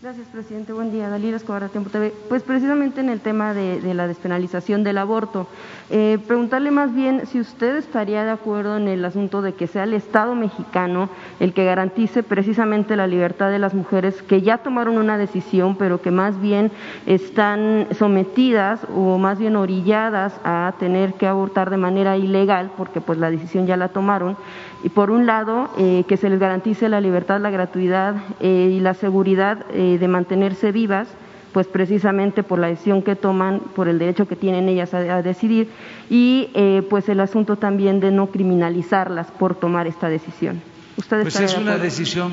Gracias, 0.00 0.28
presidente. 0.28 0.72
Buen 0.72 0.92
día. 0.92 1.08
Dalila 1.08 1.38
Escobar, 1.38 1.68
Tiempo 1.70 1.90
TV. 1.90 2.14
Pues 2.28 2.44
precisamente 2.44 3.00
en 3.00 3.08
el 3.08 3.18
tema 3.18 3.52
de, 3.52 3.94
la 3.94 4.06
despenalización 4.06 4.84
del 4.84 4.96
aborto, 4.96 5.48
eh, 5.90 6.18
preguntarle 6.24 6.70
más 6.70 6.94
bien 6.94 7.26
si 7.26 7.40
usted 7.40 7.74
estaría 7.74 8.22
de 8.22 8.30
acuerdo 8.30 8.76
en 8.76 8.86
el 8.86 9.04
asunto 9.04 9.42
de 9.42 9.54
que 9.54 9.66
sea 9.66 9.82
el 9.82 9.94
Estado 9.94 10.36
mexicano 10.36 11.10
el 11.40 11.52
que 11.52 11.64
garantice 11.64 12.22
precisamente 12.22 12.94
la 12.94 13.08
libertad 13.08 13.50
de 13.50 13.58
las 13.58 13.74
mujeres 13.74 14.22
que 14.22 14.40
ya 14.40 14.58
tomaron 14.58 14.98
una 14.98 15.18
decisión, 15.18 15.74
pero 15.74 16.00
que 16.00 16.12
más 16.12 16.40
bien 16.40 16.70
están 17.06 17.88
sometidas 17.98 18.78
o 18.94 19.18
más 19.18 19.40
bien 19.40 19.56
orilladas 19.56 20.32
a 20.44 20.74
tener 20.78 21.14
que 21.14 21.26
abortar 21.26 21.70
de 21.70 21.76
manera 21.76 22.16
ilegal, 22.16 22.70
porque 22.76 23.00
pues 23.00 23.18
la 23.18 23.32
decisión 23.32 23.66
ya 23.66 23.76
la 23.76 23.88
tomaron 23.88 24.36
y 24.84 24.90
por 24.90 25.10
un 25.10 25.26
lado 25.26 25.70
eh, 25.78 26.04
que 26.06 26.16
se 26.16 26.30
les 26.30 26.38
garantice 26.38 26.88
la 26.88 27.00
libertad, 27.00 27.40
la 27.40 27.50
gratuidad 27.50 28.16
eh, 28.40 28.74
y 28.76 28.80
la 28.80 28.94
seguridad 28.94 29.66
eh, 29.72 29.98
de 29.98 30.08
mantenerse 30.08 30.70
vivas, 30.70 31.08
pues 31.52 31.66
precisamente 31.66 32.42
por 32.42 32.58
la 32.58 32.68
decisión 32.68 33.02
que 33.02 33.16
toman, 33.16 33.60
por 33.74 33.88
el 33.88 33.98
derecho 33.98 34.28
que 34.28 34.36
tienen 34.36 34.68
ellas 34.68 34.94
a, 34.94 35.22
decidir 35.22 35.68
y 36.10 36.50
pues 36.90 37.08
el 37.08 37.20
asunto 37.20 37.56
también 37.56 38.00
de 38.00 38.10
no 38.10 38.26
criminalizarlas 38.26 39.28
por 39.30 39.54
tomar 39.54 39.86
esta 39.86 40.08
decisión. 40.10 40.60
¿Ustedes 40.98 41.22
pues 41.22 41.40
es 41.40 41.56
una 41.56 41.78
decisión 41.78 42.32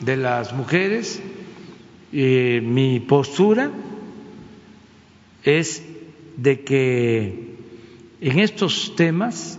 de 0.00 0.16
las 0.16 0.52
mujeres. 0.52 1.22
mi 2.12 3.00
postura 3.00 3.70
es 5.44 5.86
de 6.36 6.60
que 6.64 7.56
en 8.20 8.38
estos 8.40 8.94
temas 8.96 9.57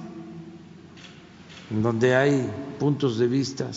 donde 1.70 2.16
hay 2.16 2.50
puntos 2.80 3.18
de 3.18 3.28
vista 3.28 3.70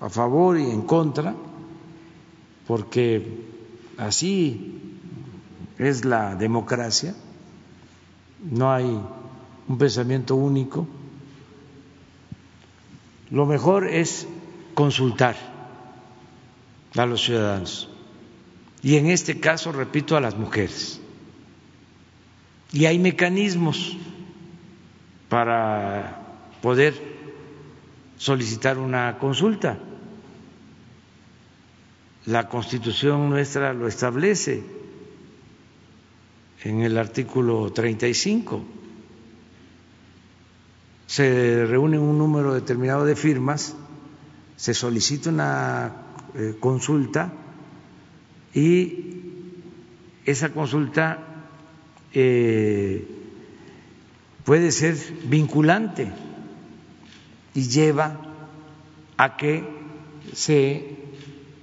a 0.00 0.08
favor 0.08 0.58
y 0.58 0.70
en 0.70 0.82
contra, 0.82 1.34
porque 2.66 3.44
así 3.98 4.80
es 5.78 6.04
la 6.04 6.34
democracia, 6.34 7.14
no 8.42 8.72
hay 8.72 9.00
un 9.68 9.78
pensamiento 9.78 10.36
único. 10.36 10.86
Lo 13.30 13.46
mejor 13.46 13.88
es 13.88 14.26
consultar 14.74 15.36
a 16.96 17.06
los 17.06 17.22
ciudadanos 17.24 17.88
y 18.82 18.96
en 18.96 19.06
este 19.08 19.40
caso, 19.40 19.72
repito, 19.72 20.16
a 20.16 20.20
las 20.20 20.36
mujeres. 20.36 21.00
Y 22.72 22.84
hay 22.84 22.98
mecanismos 22.98 23.96
para 25.28 26.25
poder 26.62 26.94
solicitar 28.18 28.78
una 28.78 29.18
consulta. 29.18 29.78
La 32.26 32.48
Constitución 32.48 33.30
nuestra 33.30 33.72
lo 33.72 33.86
establece 33.86 34.62
en 36.64 36.82
el 36.82 36.98
artículo 36.98 37.72
35. 37.72 38.64
Se 41.06 41.64
reúne 41.66 41.98
un 41.98 42.18
número 42.18 42.52
determinado 42.54 43.04
de 43.04 43.14
firmas, 43.14 43.76
se 44.56 44.74
solicita 44.74 45.30
una 45.30 45.92
eh, 46.34 46.56
consulta 46.58 47.32
y 48.52 49.20
esa 50.24 50.48
consulta 50.48 51.18
eh, 52.12 53.06
puede 54.44 54.72
ser 54.72 54.96
vinculante 55.28 56.10
y 57.56 57.68
lleva 57.68 58.20
a 59.16 59.38
que 59.38 59.64
se 60.34 60.94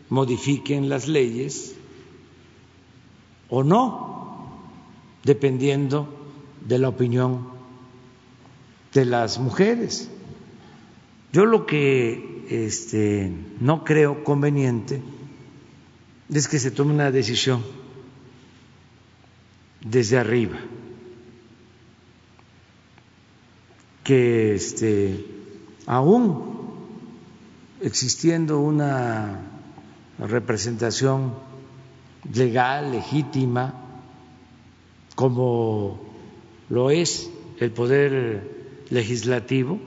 modifiquen 0.09 0.89
las 0.89 1.07
leyes 1.07 1.75
o 3.47 3.63
no, 3.63 4.59
dependiendo 5.23 6.09
de 6.67 6.79
la 6.79 6.89
opinión 6.89 7.47
de 8.91 9.05
las 9.05 9.37
mujeres. 9.37 10.09
Yo 11.31 11.45
lo 11.45 11.67
que 11.67 12.43
este, 12.49 13.31
no 13.59 13.83
creo 13.83 14.23
conveniente 14.23 14.99
es 16.33 16.47
que 16.47 16.57
se 16.57 16.71
tome 16.71 16.93
una 16.93 17.11
decisión 17.11 17.63
desde 19.85 20.17
arriba, 20.17 20.57
que 24.03 24.55
este, 24.55 25.32
aún 25.85 26.63
existiendo 27.81 28.59
una 28.59 29.39
representación 30.19 31.33
legal, 32.33 32.91
legítima, 32.91 33.73
como 35.15 35.99
lo 36.69 36.89
es 36.89 37.29
el 37.59 37.71
Poder 37.71 38.85
Legislativo, 38.89 39.79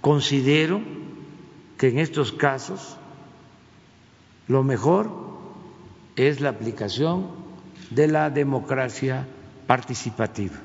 considero 0.00 0.80
que 1.76 1.88
en 1.88 1.98
estos 1.98 2.32
casos 2.32 2.96
lo 4.46 4.62
mejor 4.62 5.10
es 6.16 6.40
la 6.40 6.50
aplicación 6.50 7.26
de 7.90 8.06
la 8.06 8.30
democracia 8.30 9.26
participativa. 9.66 10.56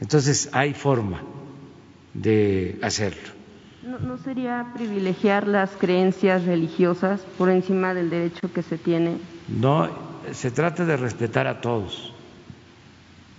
Entonces 0.00 0.48
hay 0.52 0.74
forma 0.74 1.22
de 2.14 2.78
hacerlo. 2.82 3.40
¿No, 3.82 4.18
sería 4.18 4.72
privilegiar 4.74 5.48
las 5.48 5.70
creencias 5.70 6.44
religiosas 6.44 7.22
por 7.38 7.48
encima 7.48 7.94
del 7.94 8.10
derecho 8.10 8.52
que 8.52 8.62
se 8.62 8.76
tiene? 8.76 9.16
No, 9.48 9.88
se 10.32 10.50
trata 10.50 10.84
de 10.84 10.96
respetar 10.96 11.46
a 11.46 11.60
todos, 11.60 12.12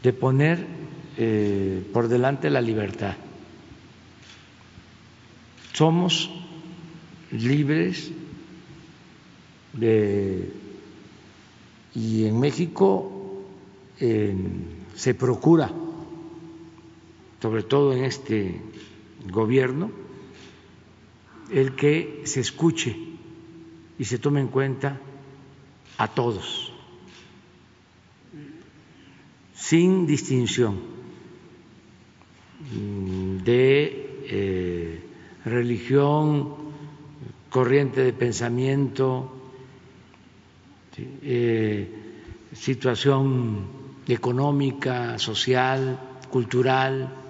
de 0.02 0.14
poner 0.14 0.66
eh, 1.18 1.88
por 1.94 2.08
delante 2.08 2.50
la 2.50 2.62
libertad. 2.62 3.16
Somos 5.74 6.30
libres 7.32 8.12
de, 9.74 10.52
y 11.94 12.26
en 12.26 12.40
México 12.40 13.22
se 14.96 15.14
procura, 15.14 15.72
sobre 17.42 17.64
todo 17.64 17.94
en 17.94 18.06
este 18.06 18.62
gobierno, 19.30 19.90
el 21.52 21.76
que 21.76 22.22
se 22.26 22.40
escuche 22.40 22.96
y 23.98 24.06
se 24.06 24.20
tome 24.20 24.42
en 24.42 24.48
cuenta 24.48 25.00
a 25.98 26.08
todos, 26.08 26.72
sin 29.56 30.06
distinción 30.06 30.80
de 33.44 34.24
eh, 34.26 35.04
religión, 35.46 36.56
corriente 37.50 38.04
de 38.04 38.14
pensamiento, 38.14 39.32
eh, 41.24 41.90
situación 42.54 43.66
económica, 44.08 45.18
social, 45.18 46.00
cultural, 46.30 47.21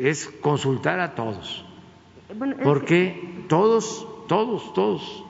es 0.00 0.26
consultar 0.40 0.98
a 1.00 1.14
todos, 1.14 1.64
porque 2.62 3.44
todos, 3.48 4.06
todos, 4.28 4.72
todos, 4.72 5.24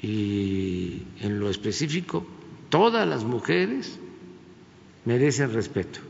y 0.00 1.02
en 1.20 1.38
lo 1.38 1.50
específico, 1.50 2.24
todas 2.70 3.06
las 3.06 3.24
mujeres 3.24 3.98
merecen 5.04 5.52
respeto, 5.52 6.00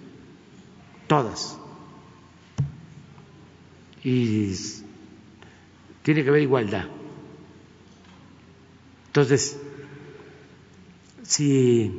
todas. 1.08 1.58
Y 4.04 4.52
tiene 6.02 6.22
que 6.22 6.30
haber 6.30 6.42
igualdad. 6.42 6.86
Entonces, 9.06 9.60
si 11.22 11.92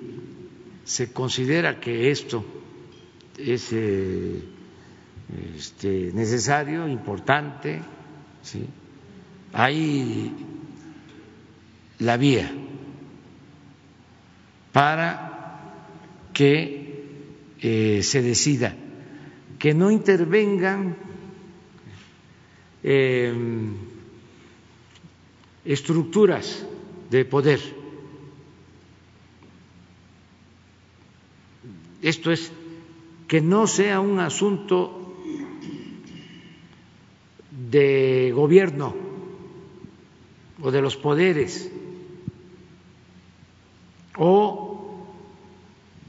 se 0.83 1.13
considera 1.13 1.79
que 1.79 2.11
esto 2.11 2.43
es 3.37 3.69
eh, 3.71 4.43
este, 5.55 6.11
necesario, 6.13 6.87
importante, 6.87 7.81
¿sí? 8.41 8.65
hay 9.53 10.31
la 11.99 12.17
vía 12.17 12.51
para 14.71 15.33
que 16.33 16.83
eh, 17.61 18.01
se 18.03 18.21
decida 18.21 18.75
que 19.59 19.73
no 19.73 19.91
intervengan 19.91 20.97
em, 22.83 23.75
estructuras 25.63 26.65
de 27.09 27.23
poder. 27.23 27.61
Esto 32.01 32.31
es 32.31 32.51
que 33.27 33.39
no 33.39 33.67
sea 33.67 34.01
un 34.01 34.19
asunto 34.19 35.02
de 37.73 38.31
gobierno 38.35 38.95
o 40.61 40.69
de 40.69 40.79
los 40.79 40.95
poderes 40.95 41.71
o 44.15 45.03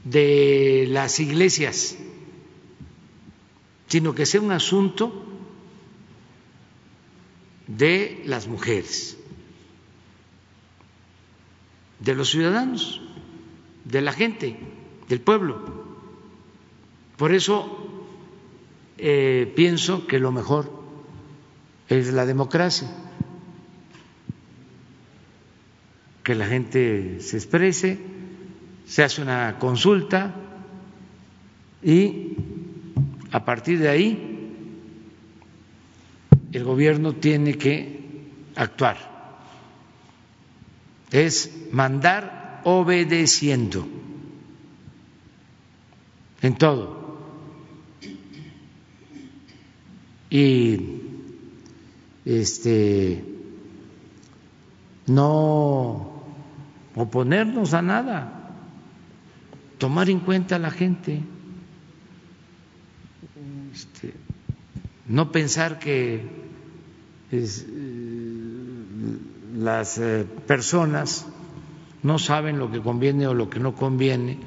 de 0.03 0.85
las 0.87 1.19
iglesias, 1.19 1.97
sino 3.87 4.13
que 4.13 4.27
sea 4.27 4.41
un 4.41 4.51
asunto 4.51 5.25
de 7.65 8.21
las 8.27 8.47
mujeres, 8.47 9.17
de 11.99 12.13
los 12.13 12.29
ciudadanos, 12.29 13.01
de 13.85 14.01
la 14.01 14.11
gente, 14.11 14.59
del 15.09 15.19
pueblo. 15.19 15.65
Por 17.17 17.33
eso 17.33 17.89
eh, 18.99 19.51
pienso 19.55 20.05
que 20.05 20.19
lo 20.19 20.31
mejor 20.31 20.74
es 21.89 22.13
la 22.13 22.25
democracia, 22.25 22.89
que 26.23 26.35
la 26.35 26.47
gente 26.47 27.19
se 27.19 27.37
exprese, 27.37 27.99
se 28.85 29.03
hace 29.03 29.21
una 29.21 29.57
consulta 29.59 30.33
y 31.83 32.35
a 33.31 33.45
partir 33.45 33.79
de 33.79 33.89
ahí 33.89 34.35
el 36.51 36.63
gobierno 36.63 37.13
tiene 37.13 37.57
que 37.57 37.99
actuar. 38.55 38.97
Es 41.11 41.51
mandar 41.71 42.61
obedeciendo 42.63 43.87
en 46.41 46.55
todo. 46.57 47.05
Y 50.29 50.94
este, 52.25 53.23
no 55.05 56.23
oponernos 56.95 57.73
a 57.73 57.81
nada, 57.81 58.51
tomar 59.77 60.09
en 60.09 60.19
cuenta 60.19 60.55
a 60.55 60.59
la 60.59 60.71
gente, 60.71 61.21
este, 63.73 64.13
no 65.07 65.31
pensar 65.31 65.77
que 65.77 66.25
eh, 67.31 67.47
las 69.57 69.97
eh, 69.99 70.25
personas 70.47 71.27
no 72.01 72.17
saben 72.17 72.57
lo 72.57 72.71
que 72.71 72.81
conviene 72.81 73.27
o 73.27 73.33
lo 73.33 73.49
que 73.49 73.59
no 73.59 73.75
conviene, 73.75 74.39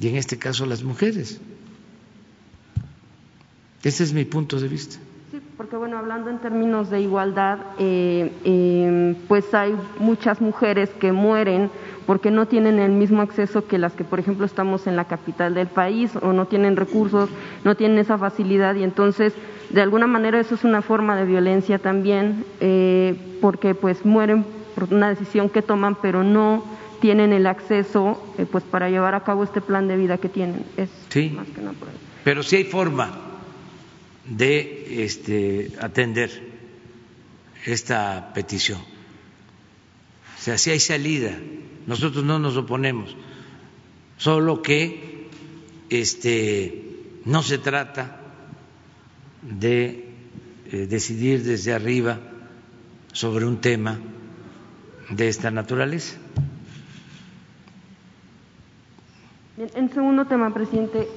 y 0.00 0.08
en 0.08 0.16
este 0.16 0.38
caso 0.38 0.66
las 0.66 0.82
mujeres. 0.82 1.40
Ese 3.84 4.02
es 4.02 4.12
mi 4.12 4.24
punto 4.24 4.58
de 4.58 4.66
vista 4.66 4.98
porque 5.56 5.76
bueno, 5.76 5.98
hablando 5.98 6.30
en 6.30 6.38
términos 6.38 6.90
de 6.90 7.00
igualdad, 7.00 7.58
eh, 7.78 8.32
eh, 8.44 9.16
pues 9.28 9.54
hay 9.54 9.74
muchas 9.98 10.40
mujeres 10.40 10.90
que 10.98 11.12
mueren 11.12 11.70
porque 12.06 12.30
no 12.30 12.46
tienen 12.46 12.80
el 12.80 12.92
mismo 12.92 13.22
acceso 13.22 13.66
que 13.66 13.78
las 13.78 13.92
que, 13.92 14.04
por 14.04 14.18
ejemplo, 14.18 14.46
estamos 14.46 14.86
en 14.86 14.96
la 14.96 15.04
capital 15.04 15.54
del 15.54 15.68
país 15.68 16.10
o 16.20 16.32
no 16.32 16.46
tienen 16.46 16.76
recursos, 16.76 17.30
no 17.62 17.76
tienen 17.76 17.98
esa 17.98 18.18
facilidad. 18.18 18.74
Y 18.74 18.82
entonces, 18.82 19.32
de 19.70 19.80
alguna 19.80 20.06
manera, 20.06 20.40
eso 20.40 20.56
es 20.56 20.64
una 20.64 20.82
forma 20.82 21.16
de 21.16 21.24
violencia 21.24 21.78
también, 21.78 22.44
eh, 22.60 23.16
porque 23.40 23.74
pues 23.74 24.04
mueren 24.04 24.44
por 24.74 24.92
una 24.92 25.08
decisión 25.08 25.48
que 25.48 25.62
toman, 25.62 25.96
pero 26.02 26.24
no 26.24 26.64
tienen 27.00 27.32
el 27.32 27.46
acceso 27.46 28.20
pues 28.50 28.64
para 28.64 28.90
llevar 28.90 29.14
a 29.14 29.20
cabo 29.20 29.44
este 29.44 29.60
plan 29.60 29.86
de 29.86 29.96
vida 29.96 30.18
que 30.18 30.28
tienen. 30.28 30.64
Es 30.76 30.90
sí, 31.10 31.32
más 31.34 31.46
que 31.48 31.60
nada 31.60 31.74
por 31.78 31.88
pero 32.24 32.42
sí 32.42 32.56
hay 32.56 32.64
forma 32.64 33.33
de 34.26 35.04
este, 35.04 35.72
atender 35.80 36.30
esta 37.64 38.32
petición. 38.34 38.80
O 38.80 40.40
sea, 40.40 40.58
si 40.58 40.70
hay 40.70 40.80
salida, 40.80 41.38
nosotros 41.86 42.24
no 42.24 42.38
nos 42.38 42.56
oponemos, 42.56 43.16
solo 44.18 44.62
que 44.62 45.28
este, 45.90 46.82
no 47.24 47.42
se 47.42 47.58
trata 47.58 48.20
de 49.42 50.08
eh, 50.70 50.86
decidir 50.86 51.42
desde 51.42 51.72
arriba 51.72 52.20
sobre 53.12 53.46
un 53.46 53.60
tema 53.60 53.98
de 55.10 55.28
esta 55.28 55.50
naturaleza. 55.50 56.16
En 59.56 59.88
segundo 59.90 60.24
tema, 60.24 60.52
presidente, 60.52 61.08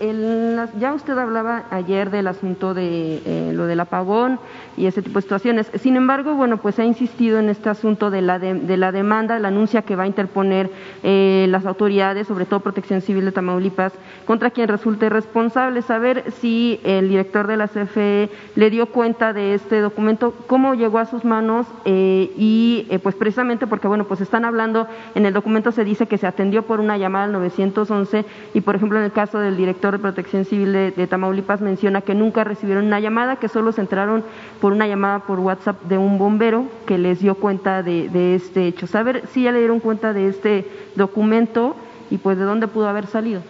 ya 0.79 0.93
usted 0.93 1.17
hablaba 1.17 1.63
ayer 1.71 2.11
del 2.11 2.27
asunto 2.27 2.75
de 2.75 3.19
eh, 3.25 3.51
lo 3.51 3.65
del 3.65 3.79
apagón 3.79 4.39
y 4.77 4.85
ese 4.85 5.01
tipo 5.01 5.17
de 5.17 5.23
situaciones. 5.23 5.71
Sin 5.79 5.95
embargo, 5.95 6.35
bueno, 6.35 6.57
pues 6.57 6.77
ha 6.77 6.85
insistido 6.85 7.39
en 7.39 7.49
este 7.49 7.67
asunto 7.69 8.11
de 8.11 8.21
la, 8.21 8.37
de, 8.37 8.77
la 8.77 8.91
demanda, 8.91 9.39
la 9.39 9.47
anuncia 9.47 9.81
que 9.81 9.95
va 9.95 10.03
a 10.03 10.07
interponer 10.07 10.69
eh, 11.01 11.47
las 11.49 11.65
autoridades, 11.65 12.27
sobre 12.27 12.45
todo 12.45 12.59
Protección 12.59 13.01
Civil 13.01 13.25
de 13.25 13.31
Tamaulipas, 13.31 13.93
contra 14.27 14.51
quien 14.51 14.67
resulte 14.67 15.09
responsable. 15.09 15.81
Saber 15.81 16.31
si 16.39 16.79
el 16.83 17.09
director 17.09 17.47
de 17.47 17.57
la 17.57 17.67
CFE 17.67 18.29
le 18.55 18.69
dio 18.69 18.91
cuenta 18.91 19.33
de 19.33 19.55
este 19.55 19.79
documento, 19.81 20.35
cómo 20.45 20.75
llegó 20.75 20.99
a 20.99 21.05
sus 21.05 21.25
manos 21.25 21.65
eh, 21.85 22.31
y, 22.37 22.85
pues 23.01 23.15
precisamente 23.15 23.65
porque, 23.65 23.87
bueno, 23.87 24.03
pues 24.03 24.21
están 24.21 24.45
hablando, 24.45 24.85
en 25.15 25.25
el 25.25 25.33
documento 25.33 25.71
se 25.71 25.83
dice 25.83 26.05
que 26.05 26.19
se 26.19 26.27
atendió 26.27 26.67
por 26.67 26.79
una 26.79 26.99
llamada 26.99 27.25
al 27.25 27.31
911 27.31 28.26
y, 28.53 28.61
por 28.61 28.75
ejemplo, 28.75 28.97
en 28.97 29.05
el 29.05 29.11
caso 29.11 29.39
del 29.39 29.57
director 29.57 29.93
de 29.93 29.99
Protección 29.99 30.45
Civil 30.45 30.73
de, 30.73 31.07
Tamaulipas 31.07 31.61
menciona 31.61 32.01
que 32.01 32.15
nunca 32.15 32.43
recibieron 32.43 32.85
una 32.85 32.99
llamada, 32.99 33.37
que 33.37 33.47
solo 33.47 33.71
se 33.71 33.81
enteraron 33.81 34.23
por 34.59 34.73
una 34.73 34.87
llamada 34.87 35.19
por 35.19 35.39
WhatsApp 35.39 35.83
de 35.83 35.97
un 35.97 36.17
bombero 36.17 36.67
que 36.85 36.97
les 36.97 37.19
dio 37.19 37.35
cuenta 37.35 37.83
de, 37.83 38.35
este 38.35 38.67
hecho. 38.67 38.87
Saber 38.87 39.23
si 39.33 39.43
ya 39.43 39.51
le 39.51 39.59
dieron 39.59 39.79
cuenta 39.79 40.13
de 40.13 40.27
este 40.27 40.65
documento 40.95 41.75
y 42.09 42.17
pues 42.17 42.37
de 42.37 42.43
dónde 42.43 42.67
pudo 42.67 42.87
haber 42.87 43.07
salido. 43.07 43.41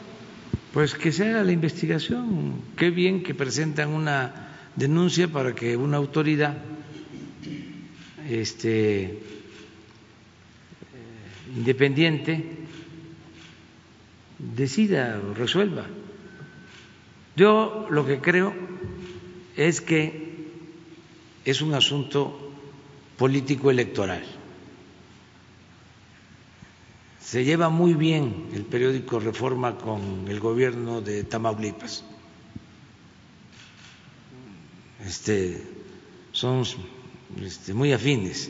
Pues 0.74 0.94
que 0.94 1.12
se 1.12 1.30
haga 1.30 1.44
la 1.44 1.52
investigación. 1.52 2.54
Qué 2.76 2.90
bien 2.90 3.24
que 3.24 3.34
presentan 3.34 3.90
una 3.90 4.50
denuncia 4.76 5.28
para 5.28 5.56
que 5.56 5.78
una 5.78 5.98
autoridad 5.98 6.56
este, 8.30 9.04
eh, 9.04 9.18
independiente 11.56 12.67
decida 14.40 15.20
o 15.20 15.34
resuelva. 15.34 15.86
Yo 17.36 17.88
lo 17.90 18.06
que 18.06 18.20
creo 18.20 18.54
es 19.56 19.82
que 19.82 20.50
es 21.46 21.62
un 21.62 21.74
asunto 21.74 22.52
político 23.18 23.72
electoral. 23.72 24.24
Se 27.22 27.44
lleva 27.44 27.70
muy 27.70 27.94
bien 27.94 28.48
el 28.54 28.64
periódico 28.64 29.20
Reforma 29.20 29.76
con 29.78 30.28
el 30.28 30.40
gobierno 30.40 31.02
de 31.02 31.24
Tamaulipas. 31.24 32.06
Este, 35.06 35.62
son 36.32 36.64
este, 37.42 37.74
muy 37.74 37.92
afines. 37.92 38.50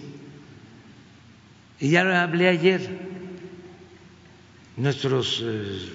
Y 1.79 1.89
ya 1.89 2.03
lo 2.03 2.15
hablé 2.15 2.47
ayer 2.49 3.06
nuestros 4.77 5.41
eh, 5.43 5.89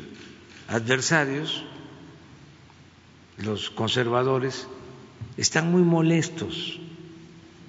adversarios, 0.69 1.65
los 3.39 3.71
conservadores, 3.71 4.67
están 5.37 5.71
muy 5.71 5.83
molestos 5.83 6.81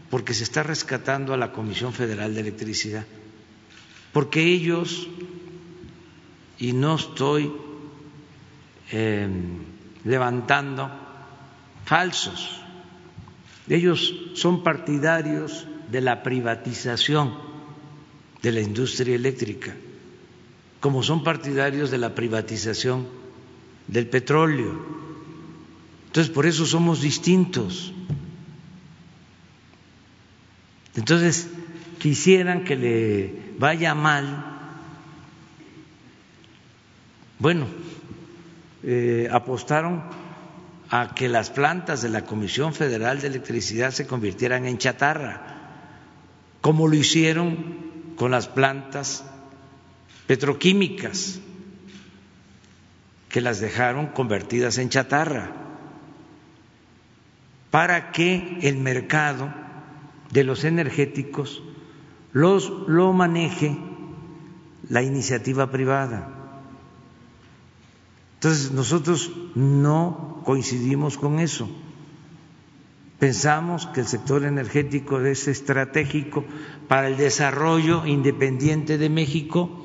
porque 0.09 0.33
se 0.33 0.43
está 0.43 0.63
rescatando 0.63 1.33
a 1.33 1.37
la 1.37 1.51
Comisión 1.51 1.93
Federal 1.93 2.33
de 2.33 2.41
Electricidad, 2.41 3.05
porque 4.11 4.43
ellos, 4.43 5.07
y 6.59 6.73
no 6.73 6.95
estoy 6.95 7.51
em, 8.91 9.59
levantando 10.03 10.91
falsos, 11.85 12.59
ellos 13.69 14.13
son 14.35 14.63
partidarios 14.63 15.65
de 15.89 16.01
la 16.01 16.21
privatización 16.21 17.37
de 18.41 18.51
la 18.51 18.61
industria 18.61 19.15
eléctrica 19.15 19.75
como 20.83 21.01
son 21.01 21.23
partidarios 21.23 21.91
de 21.91 21.97
la 21.97 22.13
privatización 22.13 23.07
del 23.87 24.05
petróleo. 24.09 24.85
Entonces, 26.07 26.29
por 26.29 26.45
eso 26.45 26.65
somos 26.65 26.99
distintos. 26.99 27.93
Entonces, 30.93 31.47
quisieran 31.99 32.65
que 32.65 32.75
le 32.75 33.33
vaya 33.57 33.95
mal. 33.95 34.43
Bueno, 37.39 37.65
eh, 38.83 39.29
apostaron 39.31 40.03
a 40.89 41.15
que 41.15 41.29
las 41.29 41.49
plantas 41.49 42.01
de 42.01 42.09
la 42.09 42.25
Comisión 42.25 42.73
Federal 42.73 43.21
de 43.21 43.27
Electricidad 43.27 43.91
se 43.91 44.05
convirtieran 44.05 44.65
en 44.65 44.77
chatarra, 44.77 45.77
como 46.59 46.89
lo 46.89 46.95
hicieron 46.95 48.15
con 48.17 48.31
las 48.31 48.49
plantas 48.49 49.23
petroquímicas 50.27 51.39
que 53.29 53.41
las 53.41 53.59
dejaron 53.59 54.07
convertidas 54.07 54.77
en 54.77 54.89
chatarra 54.89 55.51
para 57.71 58.11
que 58.11 58.59
el 58.61 58.77
mercado 58.77 59.51
de 60.31 60.43
los 60.43 60.63
energéticos 60.63 61.63
los, 62.31 62.69
lo 62.87 63.13
maneje 63.13 63.77
la 64.89 65.01
iniciativa 65.01 65.71
privada. 65.71 66.29
Entonces 68.35 68.71
nosotros 68.71 69.31
no 69.55 70.41
coincidimos 70.45 71.17
con 71.17 71.39
eso. 71.39 71.69
Pensamos 73.17 73.87
que 73.87 74.01
el 74.01 74.07
sector 74.07 74.43
energético 74.43 75.21
es 75.21 75.47
estratégico 75.47 76.43
para 76.87 77.07
el 77.07 77.17
desarrollo 77.17 78.05
independiente 78.05 78.97
de 78.97 79.09
México 79.09 79.82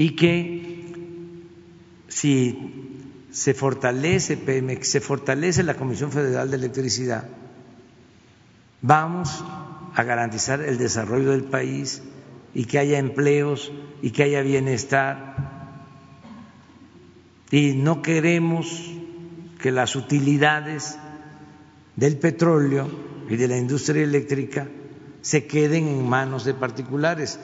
y 0.00 0.16
que 0.16 0.94
si 2.08 2.56
se 3.30 3.52
fortalece 3.52 4.38
Pemex, 4.38 4.88
se 4.88 5.02
fortalece 5.02 5.62
la 5.62 5.74
Comisión 5.74 6.10
Federal 6.10 6.50
de 6.50 6.56
Electricidad, 6.56 7.28
vamos 8.80 9.44
a 9.94 10.02
garantizar 10.02 10.62
el 10.62 10.78
desarrollo 10.78 11.32
del 11.32 11.44
país 11.44 12.02
y 12.54 12.64
que 12.64 12.78
haya 12.78 12.98
empleos 12.98 13.72
y 14.00 14.12
que 14.12 14.22
haya 14.22 14.40
bienestar. 14.40 15.36
Y 17.50 17.74
no 17.74 18.00
queremos 18.00 18.94
que 19.60 19.70
las 19.70 19.96
utilidades 19.96 20.98
del 21.96 22.16
petróleo 22.16 22.88
y 23.28 23.36
de 23.36 23.48
la 23.48 23.58
industria 23.58 24.02
eléctrica 24.02 24.66
se 25.20 25.46
queden 25.46 25.88
en 25.88 26.08
manos 26.08 26.46
de 26.46 26.54
particulares 26.54 27.38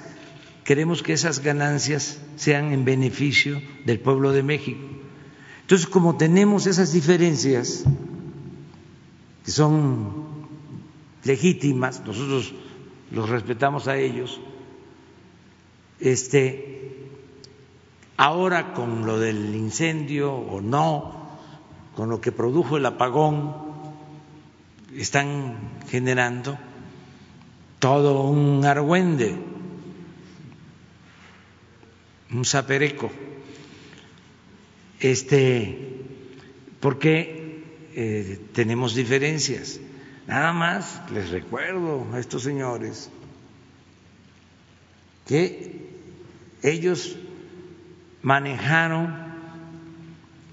queremos 0.67 1.05
que 1.05 1.13
esas 1.13 1.39
ganancias 1.39 2.21
sean 2.35 2.73
en 2.73 2.85
beneficio 2.85 3.63
del 3.85 4.01
pueblo 4.01 4.33
de 4.33 4.43
México. 4.43 4.85
Entonces, 5.61 5.87
como 5.87 6.17
tenemos 6.17 6.67
esas 6.67 6.93
diferencias 6.93 7.85
que 9.45 9.51
son 9.53 10.27
legítimas, 11.23 12.03
nosotros 12.05 12.53
los 13.13 13.29
respetamos 13.29 13.87
a 13.87 13.97
ellos, 13.97 14.41
este, 16.01 17.11
ahora 18.17 18.75
con 18.75 19.07
lo 19.07 19.21
del 19.21 19.55
incendio 19.55 20.35
o 20.35 20.61
no, 20.61 21.29
con 21.95 22.11
lo 22.11 22.21
que 22.21 22.33
produjo 22.33 22.77
el 22.77 22.87
apagón, 22.87 23.55
están 24.97 25.79
generando 25.89 26.59
todo 27.79 28.23
un 28.23 28.65
argüende 28.65 29.55
un 32.33 32.45
sapereco, 32.45 33.11
este, 35.01 35.79
porque 36.81 37.63
eh, 37.95 38.41
tenemos 38.53 38.95
diferencias. 38.95 39.81
Nada 40.27 40.53
más 40.53 41.03
les 41.13 41.31
recuerdo 41.31 42.07
a 42.13 42.19
estos 42.19 42.43
señores 42.43 43.11
que 45.27 45.87
ellos 46.63 47.17
manejaron 48.23 49.27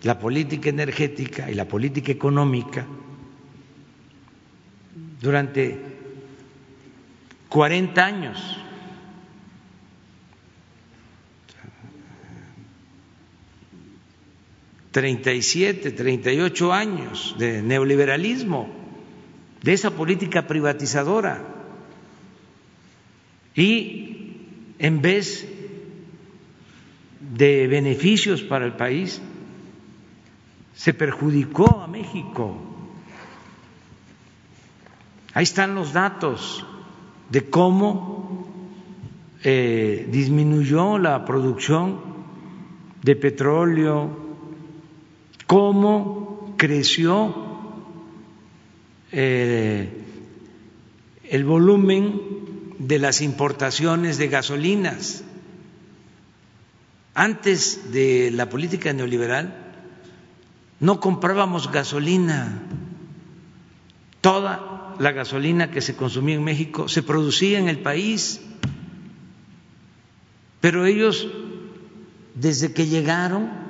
la 0.03 0.19
política 0.19 0.69
energética 0.69 1.49
y 1.49 1.55
la 1.55 1.67
política 1.67 2.11
económica 2.11 2.85
durante 5.21 5.79
40 7.49 8.05
años. 8.05 8.62
37, 14.93 15.91
38 15.91 16.71
años 16.71 17.35
de 17.39 17.63
neoliberalismo, 17.63 18.69
de 19.63 19.73
esa 19.73 19.89
política 19.89 20.45
privatizadora. 20.45 21.43
Y 23.55 24.37
en 24.77 25.01
vez 25.01 25.49
de 27.19 27.65
beneficios 27.65 28.43
para 28.43 28.65
el 28.65 28.73
país, 28.73 29.19
se 30.75 30.93
perjudicó 30.93 31.81
a 31.81 31.87
México. 31.87 32.55
Ahí 35.33 35.43
están 35.43 35.73
los 35.73 35.91
datos 35.93 36.63
de 37.31 37.49
cómo 37.49 38.47
eh, 39.43 40.07
disminuyó 40.11 40.99
la 40.99 41.25
producción 41.25 41.99
de 43.01 43.15
petróleo, 43.15 44.22
cómo 45.47 46.55
creció 46.57 47.35
eh, 49.11 49.89
el 51.29 51.43
volumen 51.45 52.21
de 52.79 52.99
las 52.99 53.21
importaciones 53.21 54.17
de 54.17 54.27
gasolinas. 54.27 55.23
Antes 57.13 57.91
de 57.91 58.31
la 58.31 58.49
política 58.49 58.91
neoliberal 58.93 59.63
no 60.79 60.99
comprábamos 60.99 61.71
gasolina. 61.71 62.61
Toda 64.21 64.95
la 64.99 65.11
gasolina 65.11 65.71
que 65.71 65.81
se 65.81 65.95
consumía 65.95 66.35
en 66.35 66.43
México 66.43 66.87
se 66.87 67.03
producía 67.03 67.59
en 67.59 67.69
el 67.69 67.79
país. 67.79 68.41
Pero 70.59 70.85
ellos, 70.85 71.27
desde 72.35 72.73
que 72.73 72.87
llegaron, 72.87 73.62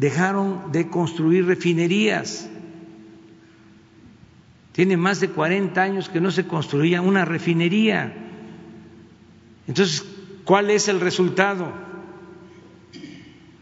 dejaron 0.00 0.72
de 0.72 0.88
construir 0.88 1.44
refinerías. 1.44 2.48
Tiene 4.72 4.96
más 4.96 5.20
de 5.20 5.28
40 5.28 5.80
años 5.82 6.08
que 6.08 6.22
no 6.22 6.30
se 6.30 6.46
construía 6.46 7.02
una 7.02 7.26
refinería. 7.26 8.14
Entonces, 9.68 10.02
¿cuál 10.44 10.70
es 10.70 10.88
el 10.88 11.00
resultado? 11.00 11.70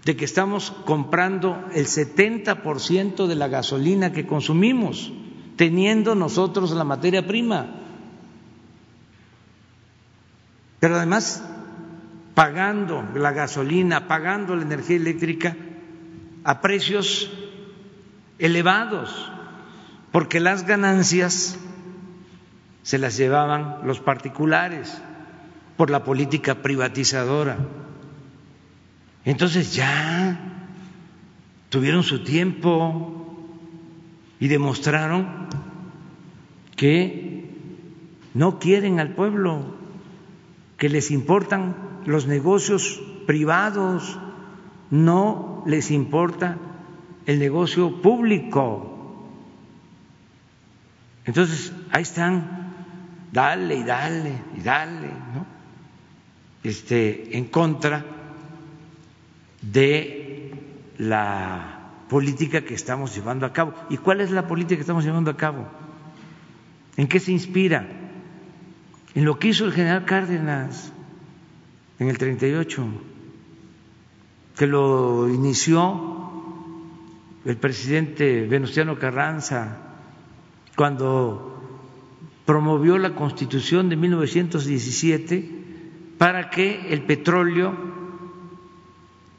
De 0.05 0.17
que 0.17 0.25
estamos 0.25 0.71
comprando 0.85 1.61
el 1.75 1.87
70% 1.87 3.27
de 3.27 3.35
la 3.35 3.49
gasolina 3.49 4.13
que 4.13 4.25
consumimos, 4.25 5.13
teniendo 5.57 6.15
nosotros 6.15 6.71
la 6.71 6.85
materia 6.85 7.27
prima. 7.27 7.81
Pero 10.79 10.95
además, 10.95 11.43
pagando 12.37 13.09
la 13.17 13.33
gasolina, 13.33 14.07
pagando 14.07 14.55
la 14.55 14.63
energía 14.63 14.97
eléctrica 14.97 15.57
a 16.49 16.63
precios 16.63 17.31
elevados 18.39 19.31
porque 20.13 20.41
las 20.41 20.67
ganancias 20.67 21.59
se 22.83 22.97
las 22.97 23.19
llevaban 23.19 23.81
los 23.85 24.01
particulares 24.01 25.03
por 25.77 25.91
la 25.91 26.05
política 26.05 26.63
privatizadora. 26.63 27.59
Entonces 29.27 29.75
ya 29.75 30.41
tuvieron 31.69 32.03
su 32.03 32.25
tiempo 32.25 33.47
y 34.41 34.49
demostraron 34.49 35.49
que 36.77 37.53
no 38.33 38.59
quieren 38.59 39.01
al 39.01 39.15
pueblo, 39.15 39.75
que 40.79 40.89
les 40.89 41.11
importan 41.11 41.77
los 42.07 42.27
negocios 42.27 43.03
privados, 43.27 44.19
no 44.91 45.48
les 45.67 45.91
importa 45.91 46.57
el 47.27 47.39
negocio 47.39 48.01
público. 48.01 48.95
Entonces, 51.25 51.73
ahí 51.91 52.03
están, 52.03 52.75
dale 53.33 53.77
y 53.77 53.83
dale 53.85 54.33
y 54.57 54.61
dale, 54.61 55.09
¿no? 55.35 55.47
Este, 56.63 57.37
en 57.37 57.45
contra 57.47 58.05
de 59.61 60.53
la 60.99 61.79
política 62.09 62.63
que 62.63 62.75
estamos 62.75 63.15
llevando 63.15 63.47
a 63.47 63.53
cabo. 63.53 63.75
¿Y 63.91 63.99
cuál 63.99 64.21
es 64.21 64.31
la 64.31 64.47
política 64.47 64.77
que 64.77 64.83
estamos 64.83 65.05
llevando 65.05 65.31
a 65.31 65.37
cabo? 65.37 65.67
¿En 66.97 67.07
qué 67.07 67.21
se 67.21 67.33
inspira? 67.33 67.87
En 69.15 69.25
lo 69.25 69.39
que 69.39 69.49
hizo 69.49 69.65
el 69.65 69.73
general 69.73 70.05
Cárdenas 70.05 70.93
en 71.99 72.09
el 72.09 72.19
38, 72.19 72.87
que 74.59 74.67
lo 74.67 75.29
inició 75.29 76.19
el 77.45 77.57
presidente 77.57 78.45
Venustiano 78.47 78.99
Carranza 78.99 79.79
cuando 80.77 81.63
promovió 82.45 82.99
la 82.99 83.15
Constitución 83.15 83.89
de 83.89 83.97
1917 83.97 85.51
para 86.19 86.51
que 86.51 86.93
el 86.93 87.03
petróleo 87.03 87.73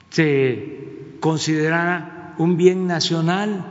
se 0.10 1.18
considerara 1.20 2.36
un 2.38 2.56
bien 2.56 2.88
nacional, 2.88 3.66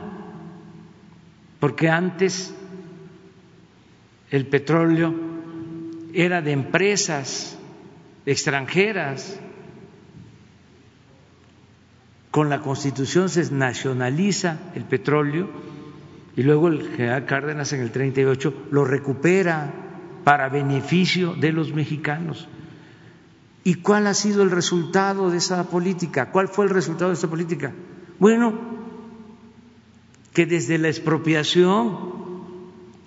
porque 1.59 1.89
antes 1.89 2.53
el 4.29 4.45
petróleo 4.45 5.15
era 6.13 6.41
de 6.41 6.51
empresas 6.51 7.57
extranjeras. 8.25 9.39
Con 12.31 12.49
la 12.49 12.61
Constitución 12.61 13.29
se 13.29 13.51
nacionaliza 13.51 14.59
el 14.75 14.83
petróleo 14.83 15.49
y 16.35 16.43
luego 16.43 16.67
el 16.67 16.87
general 16.95 17.25
Cárdenas 17.25 17.73
en 17.73 17.81
el 17.81 17.91
38 17.91 18.67
lo 18.71 18.85
recupera 18.85 19.73
para 20.23 20.49
beneficio 20.49 21.33
de 21.33 21.51
los 21.51 21.73
mexicanos. 21.73 22.47
¿Y 23.63 23.75
cuál 23.75 24.07
ha 24.07 24.13
sido 24.13 24.43
el 24.43 24.51
resultado 24.51 25.31
de 25.31 25.37
esa 25.37 25.63
política? 25.69 26.31
¿Cuál 26.31 26.47
fue 26.47 26.65
el 26.65 26.71
resultado 26.71 27.09
de 27.09 27.15
esa 27.15 27.29
política? 27.29 27.73
Bueno, 28.19 28.53
que 30.33 30.45
desde 30.45 30.77
la 30.77 30.87
expropiación 30.87 32.19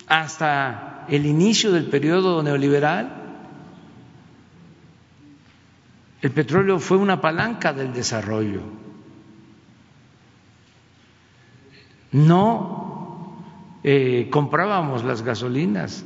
hasta 0.08 1.06
el 1.08 1.26
inicio 1.26 1.72
del 1.72 1.86
periodo 1.86 2.42
neoliberal, 2.42 3.22
el 6.20 6.30
petróleo 6.32 6.78
fue 6.80 6.96
una 6.98 7.20
palanca 7.20 7.72
del 7.72 7.92
desarrollo. 7.92 8.81
No 12.12 13.42
eh, 13.82 14.28
comprábamos 14.30 15.02
las 15.02 15.22
gasolinas, 15.22 16.04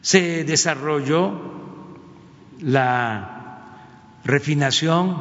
se 0.00 0.44
desarrolló 0.44 1.32
la 2.60 3.78
refinación, 4.24 5.16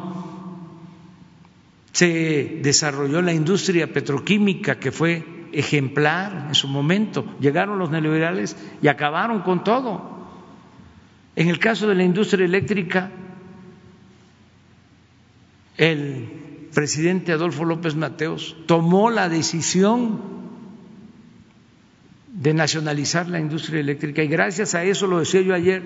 se 1.92 2.60
desarrolló 2.64 3.22
la 3.22 3.34
industria 3.34 3.94
petroquímica 3.94 4.80
que 4.80 4.92
fue 4.92 5.48
ejemplar 5.54 6.48
en 6.48 6.56
su 6.56 6.68
momento. 6.68 7.26
Llegaron 7.40 7.78
los 7.80 7.92
neoliberales 7.92 8.58
y 8.82 8.88
acabaron 8.88 9.42
con 9.42 9.64
todo. 9.64 10.12
En 11.36 11.50
el 11.50 11.60
caso 11.60 11.88
de 11.88 11.96
la 11.96 12.04
industria 12.04 12.46
eléctrica, 12.46 13.10
el 15.78 16.43
presidente 16.74 17.32
Adolfo 17.32 17.66
López 17.66 17.96
Mateos 17.96 18.56
tomó 18.66 19.10
la 19.10 19.30
decisión 19.30 20.20
de 22.34 22.54
nacionalizar 22.54 23.30
la 23.30 23.40
industria 23.40 23.80
eléctrica 23.80 24.24
y 24.24 24.28
gracias 24.28 24.76
a 24.76 24.84
eso, 24.84 25.08
lo 25.08 25.20
decía 25.20 25.42
yo 25.42 25.54
ayer, 25.54 25.84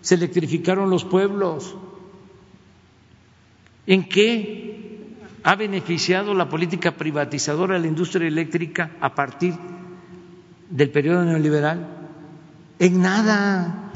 se 0.00 0.14
electrificaron 0.14 0.90
los 0.90 1.04
pueblos. 1.04 1.76
¿En 3.86 4.08
qué 4.08 5.06
ha 5.44 5.56
beneficiado 5.56 6.34
la 6.34 6.48
política 6.48 6.92
privatizadora 6.92 7.74
de 7.74 7.80
la 7.80 7.86
industria 7.86 8.26
eléctrica 8.26 8.92
a 9.00 9.14
partir 9.14 9.54
del 10.70 10.90
periodo 10.90 11.24
neoliberal? 11.24 11.86
En 12.78 13.00
nada. 13.00 13.90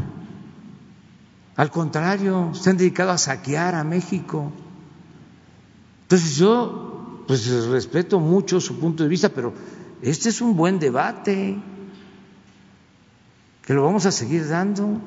Al 1.56 1.70
contrario, 1.70 2.52
se 2.54 2.70
han 2.70 2.76
dedicado 2.76 3.10
a 3.10 3.18
saquear 3.18 3.74
a 3.74 3.84
México. 3.84 4.52
Entonces 6.12 6.36
yo 6.36 7.24
pues 7.26 7.68
respeto 7.68 8.20
mucho 8.20 8.60
su 8.60 8.78
punto 8.78 9.02
de 9.02 9.08
vista, 9.08 9.30
pero 9.30 9.54
este 10.02 10.28
es 10.28 10.42
un 10.42 10.54
buen 10.54 10.78
debate 10.78 11.56
que 13.64 13.72
lo 13.72 13.82
vamos 13.82 14.04
a 14.04 14.12
seguir 14.12 14.46
dando, 14.46 15.00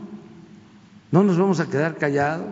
no 1.11 1.23
nos 1.23 1.37
vamos 1.37 1.59
a 1.59 1.69
quedar 1.69 1.99
callados. 1.99 2.47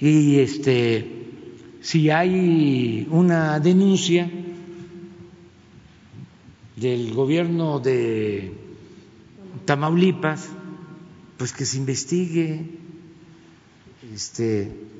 Y 0.00 0.38
este 0.38 1.26
si 1.82 2.08
hay 2.08 3.06
una 3.10 3.60
denuncia 3.60 4.30
del 6.76 7.12
gobierno 7.12 7.78
de 7.78 8.54
Tamaulipas, 9.66 10.48
pues 11.36 11.52
que 11.52 11.66
se 11.66 11.76
investigue. 11.76 12.70
Este 14.14 14.91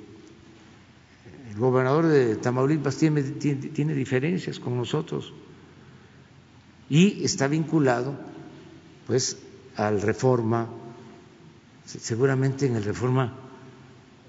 el 1.53 1.59
gobernador 1.59 2.07
de 2.07 2.37
Tamaulipas 2.37 2.97
tiene, 2.97 3.23
tiene, 3.23 3.95
diferencias 3.95 4.59
con 4.59 4.75
nosotros 4.75 5.35
y 6.89 7.23
está 7.25 7.47
vinculado 7.47 8.19
pues 9.07 9.37
al 9.77 10.01
reforma, 10.01 10.71
seguramente 11.85 12.67
en 12.67 12.77
el 12.77 12.85
reforma 12.85 13.37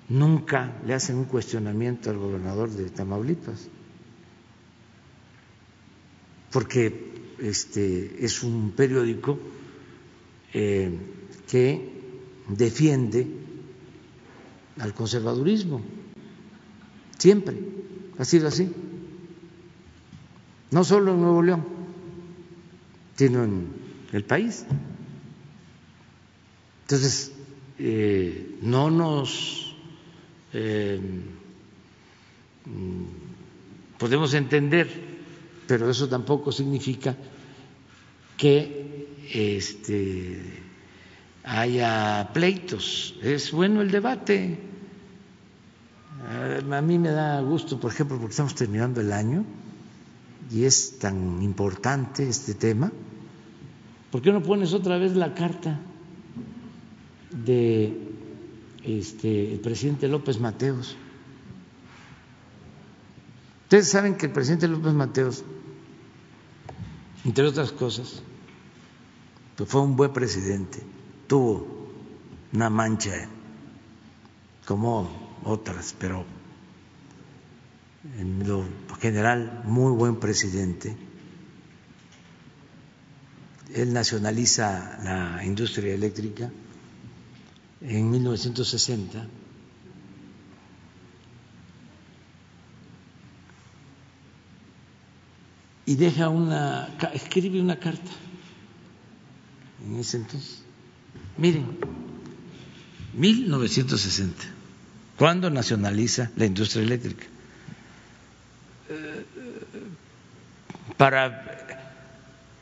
nunca 0.09 0.75
le 0.85 0.93
hacen 0.93 1.15
un 1.15 1.23
cuestionamiento 1.23 2.09
al 2.09 2.17
gobernador 2.17 2.69
de 2.69 2.89
Tamaulipas, 2.89 3.69
porque 6.51 7.35
este 7.39 8.25
es 8.25 8.43
un 8.43 8.71
periódico 8.71 9.39
eh, 10.53 10.91
que 11.47 11.89
defiende 12.49 13.27
al 14.79 14.93
conservadurismo 14.93 16.02
Siempre 17.17 17.57
ha 18.17 18.25
sido 18.25 18.47
así. 18.47 18.69
No 20.71 20.83
solo 20.83 21.13
en 21.13 21.21
Nuevo 21.21 21.43
León, 21.43 21.65
sino 23.15 23.43
en 23.43 23.67
el 24.11 24.23
país. 24.23 24.65
Entonces, 26.81 27.31
eh, 27.79 28.57
no 28.61 28.89
nos 28.89 29.75
eh, 30.53 30.99
podemos 33.97 34.33
entender, 34.33 34.89
pero 35.67 35.89
eso 35.89 36.07
tampoco 36.09 36.51
significa 36.51 37.15
que 38.37 39.07
este, 39.31 40.61
haya 41.43 42.29
pleitos. 42.33 43.15
Es 43.21 43.51
bueno 43.51 43.81
el 43.81 43.91
debate. 43.91 44.72
A 46.25 46.81
mí 46.81 46.99
me 46.99 47.09
da 47.09 47.41
gusto, 47.41 47.79
por 47.79 47.91
ejemplo, 47.91 48.17
porque 48.17 48.31
estamos 48.31 48.55
terminando 48.55 49.01
el 49.01 49.11
año 49.11 49.43
y 50.49 50.63
es 50.63 50.97
tan 50.99 51.41
importante 51.41 52.27
este 52.27 52.53
tema. 52.53 52.91
¿Por 54.11 54.21
qué 54.21 54.31
no 54.31 54.41
pones 54.41 54.73
otra 54.73 54.97
vez 54.97 55.15
la 55.15 55.33
carta 55.33 55.79
de 57.31 57.97
este, 58.83 59.53
el 59.53 59.59
presidente 59.59 60.07
López 60.07 60.39
Mateos? 60.39 60.95
Ustedes 63.63 63.89
saben 63.89 64.15
que 64.15 64.27
el 64.27 64.31
presidente 64.31 64.67
López 64.67 64.93
Mateos, 64.93 65.43
entre 67.25 67.45
otras 67.47 67.71
cosas, 67.71 68.21
pues 69.57 69.67
fue 69.67 69.81
un 69.81 69.95
buen 69.95 70.13
presidente, 70.13 70.79
tuvo 71.27 71.67
una 72.53 72.69
mancha 72.69 73.27
como 74.65 75.22
otras, 75.45 75.95
pero 75.97 76.25
en 78.17 78.47
lo 78.47 78.65
general 78.99 79.61
muy 79.65 79.93
buen 79.93 80.19
presidente. 80.19 80.95
Él 83.73 83.93
nacionaliza 83.93 84.99
la 85.03 85.43
industria 85.45 85.93
eléctrica 85.93 86.51
en 87.81 88.11
1960 88.11 89.27
y 95.85 95.95
deja 95.95 96.29
una, 96.29 96.89
escribe 97.13 97.59
una 97.61 97.79
carta 97.79 98.11
en 99.85 99.95
ese 99.97 100.17
entonces. 100.17 100.63
Miren, 101.37 101.65
1960, 103.15 104.43
¿cuándo 105.17 105.49
nacionaliza 105.49 106.31
la 106.35 106.45
industria 106.45 106.83
eléctrica? 106.83 107.25
Para 110.97 111.79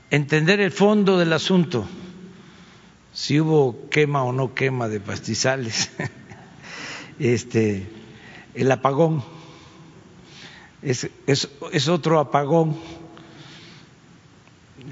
entender 0.10 0.60
el 0.60 0.72
fondo 0.72 1.18
del 1.18 1.34
asunto, 1.34 1.88
si 3.14 3.40
hubo 3.40 3.90
quema 3.90 4.24
o 4.24 4.32
no 4.32 4.54
quema 4.54 4.88
de 4.88 5.00
pastizales, 5.00 5.92
este, 7.20 7.90
el 8.54 8.72
apagón 8.72 9.24
es, 10.82 11.10
es, 11.28 11.50
es 11.72 11.88
otro 11.88 12.20
apagón 12.20 12.78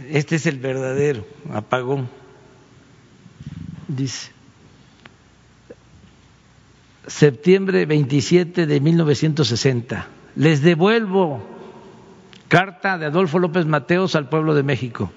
este 0.09 0.35
es 0.35 0.45
el 0.45 0.59
verdadero 0.59 1.25
apagón, 1.51 2.09
dice. 3.87 4.31
Septiembre 7.09 7.85
27 7.85 8.65
de 8.67 8.79
1960. 8.79 10.07
Les 10.35 10.61
devuelvo 10.61 11.43
carta 12.47 12.97
de 12.97 13.07
Adolfo 13.07 13.39
López 13.39 13.65
Mateos 13.65 14.15
al 14.15 14.29
pueblo 14.29 14.53
de 14.53 14.63
México. 14.63 15.11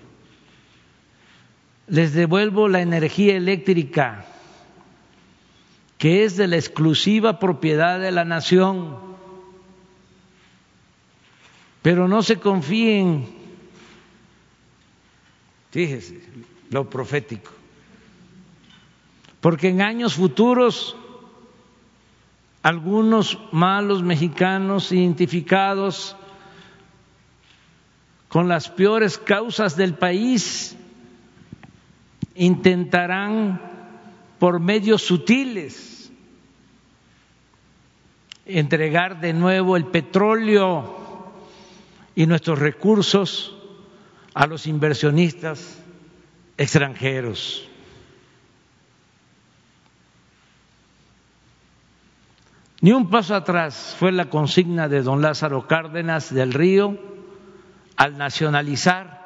Les 1.87 2.15
devuelvo 2.15 2.69
la 2.69 2.81
energía 2.81 3.37
eléctrica 3.37 4.25
que 5.99 6.25
es 6.25 6.37
de 6.37 6.49
la 6.49 6.57
exclusiva 6.57 7.39
propiedad 7.39 8.01
de 8.01 8.11
la 8.11 8.25
nación. 8.25 8.97
Pero 11.83 12.09
no 12.09 12.23
se 12.23 12.37
confíen 12.37 13.43
Fíjese 15.73 16.21
lo 16.71 16.89
profético. 16.89 17.51
Porque 19.41 19.69
en 19.69 19.81
años 19.81 20.15
futuros 20.15 20.97
algunos 22.63 23.39
malos 23.51 24.03
mexicanos 24.03 24.93
identificados 24.93 26.17
con 28.29 28.49
las 28.49 28.69
peores 28.69 29.19
causas 29.19 29.77
del 29.77 29.95
país 29.95 30.77
intentarán 32.35 33.61
por 34.39 34.61
medios 34.61 35.03
sutiles 35.03 36.11
entregar 38.47 39.21
de 39.21 39.33
nuevo 39.33 39.77
el 39.77 39.87
petróleo 39.87 41.33
y 42.15 42.27
nuestros 42.27 42.59
recursos 42.59 43.57
a 44.35 44.47
los 44.47 44.67
inversionistas 44.67 45.79
extranjeros. 46.57 47.69
Ni 52.83 52.91
un 52.91 53.09
paso 53.09 53.37
atrás 53.37 53.95
fue 53.97 54.11
la 54.11 54.29
consigna 54.29 54.89
de 54.89 55.03
don 55.03 55.23
Lázaro 55.23 55.69
Cárdenas 55.69 56.35
del 56.35 56.53
Río 56.53 56.99
al 57.97 58.19
nacionalizar 58.19 59.25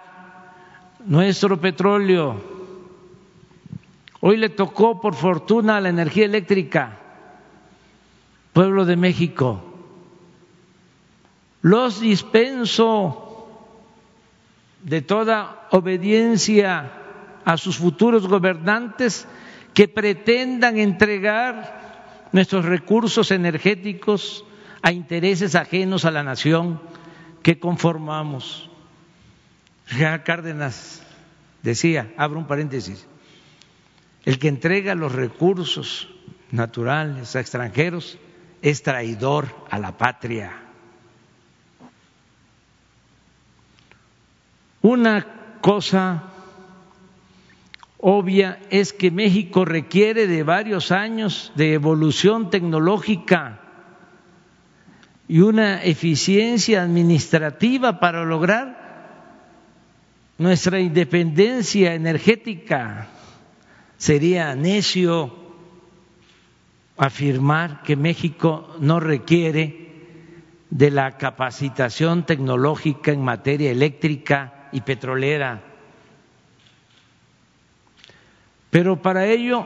nuestro 1.07 1.59
petróleo. 1.59 2.39
Hoy 4.20 4.37
le 4.37 4.51
tocó, 4.51 5.01
por 5.01 5.15
fortuna, 5.15 5.81
la 5.81 5.89
energía 5.89 6.27
eléctrica, 6.27 6.99
pueblo 8.53 8.85
de 8.85 8.97
México. 8.97 9.65
Los 11.62 12.01
dispenso 12.01 13.49
de 14.83 15.01
toda 15.01 15.66
obediencia 15.70 16.93
a 17.43 17.57
sus 17.57 17.78
futuros 17.78 18.28
gobernantes 18.28 19.27
que 19.73 19.89
pretendan 19.89 20.77
entregar 20.77 21.86
nuestros 22.32 22.65
recursos 22.65 23.31
energéticos 23.31 24.44
a 24.82 24.93
intereses 24.93 25.55
ajenos 25.55 26.05
a 26.05 26.11
la 26.11 26.23
nación 26.23 26.81
que 27.43 27.59
conformamos. 27.59 28.70
Cárdenas 30.24 31.03
decía, 31.62 32.12
abro 32.16 32.39
un 32.39 32.47
paréntesis, 32.47 33.07
el 34.24 34.39
que 34.39 34.48
entrega 34.48 34.94
los 34.94 35.12
recursos 35.12 36.09
naturales 36.51 37.36
a 37.36 37.40
extranjeros 37.40 38.19
es 38.62 38.82
traidor 38.82 39.48
a 39.70 39.78
la 39.78 39.97
patria. 39.97 40.53
Una 44.82 45.59
cosa 45.61 46.36
obvia 47.98 48.60
es 48.70 48.93
que 48.93 49.10
México 49.10 49.64
requiere 49.64 50.27
de 50.27 50.43
varios 50.43 50.93
años 50.93 51.52
de 51.56 51.74
evolución 51.74 52.51
tecnológica 52.51 53.60
y 55.28 55.40
una 55.40 55.82
eficiencia 55.82 56.82
administrativa 56.82 57.98
para 57.98 58.24
lograr 58.24 58.86
nuestra 60.39 60.81
independencia 60.81 61.94
energética. 61.94 63.09
Sería 63.97 64.55
necio 64.55 65.35
afirmar 66.97 67.82
que 67.82 67.97
México 67.97 68.77
no 68.78 69.01
requiere 69.01 69.86
de 70.70 70.90
la 70.90 71.16
capacitación 71.16 72.27
tecnológica 72.27 73.12
en 73.12 73.23
materia 73.23 73.70
eléctrica 73.70 74.68
y 74.73 74.82
petrolera. 74.82 75.76
Pero 78.77 79.01
para 79.01 79.24
ello 79.24 79.65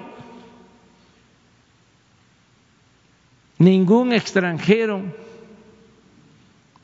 ningún 3.59 4.13
extranjero 4.13 5.03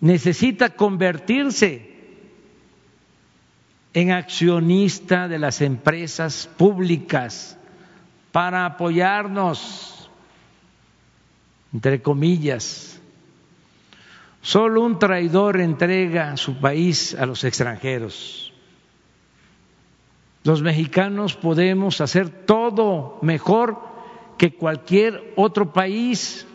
necesita 0.01 0.71
convertirse 0.71 1.89
en 3.95 4.11
accionista 4.11 5.29
de 5.29 5.39
las 5.39 5.61
empresas 5.61 6.51
públicas 6.57 7.57
para 8.33 8.67
apoyarnos, 8.67 10.11
entre 11.73 12.03
comillas, 12.03 13.01
Solo 14.43 14.83
un 14.83 14.97
traidor 14.97 15.61
entrega 15.61 16.37
su 16.37 16.61
país 16.61 17.15
a 17.15 17.27
los 17.27 17.43
extranjeros. 17.43 18.46
Los 20.47 20.63
mexicanos 20.63 21.35
podemos 21.35 22.01
hacer 22.01 22.29
todo 22.47 23.19
mejor 23.21 23.81
que 24.39 24.55
cualquier 24.55 25.33
otro 25.35 25.73
país. 25.73 26.47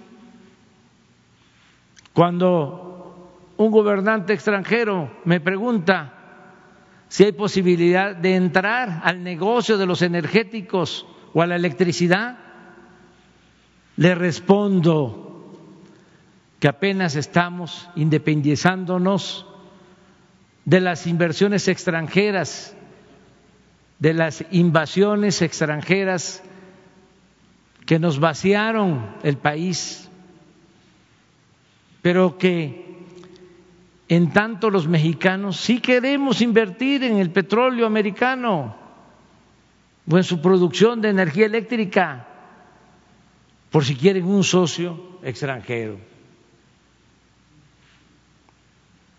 Cuando 2.13 3.51
un 3.57 3.69
gobernante 3.69 4.31
extranjero 4.31 5.11
me 5.26 5.41
pregunta 5.41 6.13
si 7.09 7.26
hay 7.26 7.34
posibilidad 7.34 8.15
de 8.15 8.35
entrar 8.38 9.01
al 9.03 9.23
negocio 9.23 9.77
de 9.77 9.85
los 9.85 10.01
energéticos 10.01 11.05
o 11.34 11.41
a 11.41 11.47
la 11.47 11.57
electricidad, 11.57 12.38
le 13.97 14.15
respondo 14.15 15.51
que 16.61 16.69
apenas 16.69 17.18
estamos 17.18 17.89
independizándonos 17.97 19.45
de 20.63 20.80
las 20.80 21.07
inversiones 21.07 21.68
extranjeras, 21.68 22.77
de 24.02 24.15
las 24.15 24.44
invasiones 24.49 25.44
extranjeras 25.44 26.44
que 27.86 27.99
nos 27.99 28.19
vaciaron 28.19 29.15
el 29.22 29.38
país, 29.38 30.10
pero 32.02 32.36
que 32.36 32.98
en 34.10 34.34
tanto 34.34 34.72
los 34.72 34.88
mexicanos 34.88 35.57
sí 35.57 35.80
queremos 35.80 36.41
invertir 36.41 37.03
en 37.03 37.18
el 37.18 37.30
petróleo 37.30 37.86
americano 37.86 38.76
o 40.10 40.18
en 40.18 40.23
su 40.23 40.41
producción 40.41 40.99
de 40.99 41.10
energía 41.10 41.45
eléctrica, 41.45 42.28
por 43.69 43.86
si 43.86 43.95
quieren 43.95 44.26
un 44.26 44.44
socio 44.44 45.19
extranjero. 45.22 45.99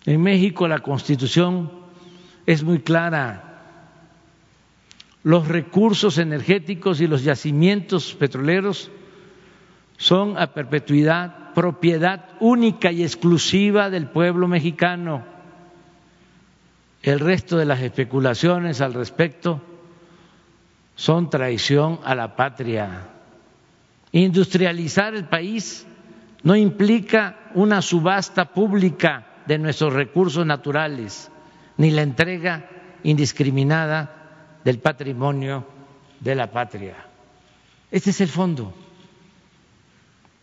En 0.07 0.21
México 0.21 0.67
la 0.67 0.81
constitución 0.81 1.71
es 2.47 2.65
muy 2.65 2.81
clara. 2.81 3.52
Los 5.25 5.49
recursos 5.49 6.19
energéticos 6.19 7.01
y 7.01 7.07
los 7.07 7.23
yacimientos 7.23 8.15
petroleros 8.15 8.91
son 9.97 10.37
a 10.37 10.53
perpetuidad 10.53 11.53
propiedad 11.55 12.31
única 12.41 12.91
y 12.91 13.03
exclusiva 13.03 13.91
del 13.91 14.09
pueblo 14.09 14.49
mexicano. 14.49 15.23
El 17.03 17.21
resto 17.21 17.57
de 17.57 17.67
las 17.67 17.81
especulaciones 17.81 18.81
al 18.81 18.95
respecto 18.95 19.61
son 20.97 21.31
traición 21.31 22.01
a 22.05 22.15
la 22.15 22.37
patria. 22.37 23.09
Industrializar 24.13 25.15
el 25.15 25.25
país 25.25 25.87
no 26.43 26.57
implica 26.57 27.51
una 27.55 27.83
subasta 27.83 28.53
pública 28.53 29.27
de 29.47 29.59
nuestros 29.59 29.93
recursos 29.93 30.45
naturales, 30.45 31.31
ni 31.77 31.91
la 31.91 32.03
entrega 32.03 32.69
indiscriminada 33.03 34.22
del 34.65 34.79
patrimonio 34.79 35.67
de 36.21 36.35
la 36.35 36.51
patria. 36.51 36.97
Este 37.91 38.11
es 38.11 38.21
el 38.21 38.29
fondo 38.29 38.73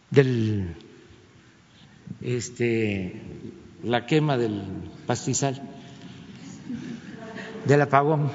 del 0.10 0.76
este 2.22 3.22
la 3.84 4.06
quema 4.06 4.38
del 4.38 4.62
pastizal 5.06 5.62
del 7.66 7.82
apagón. 7.82 8.32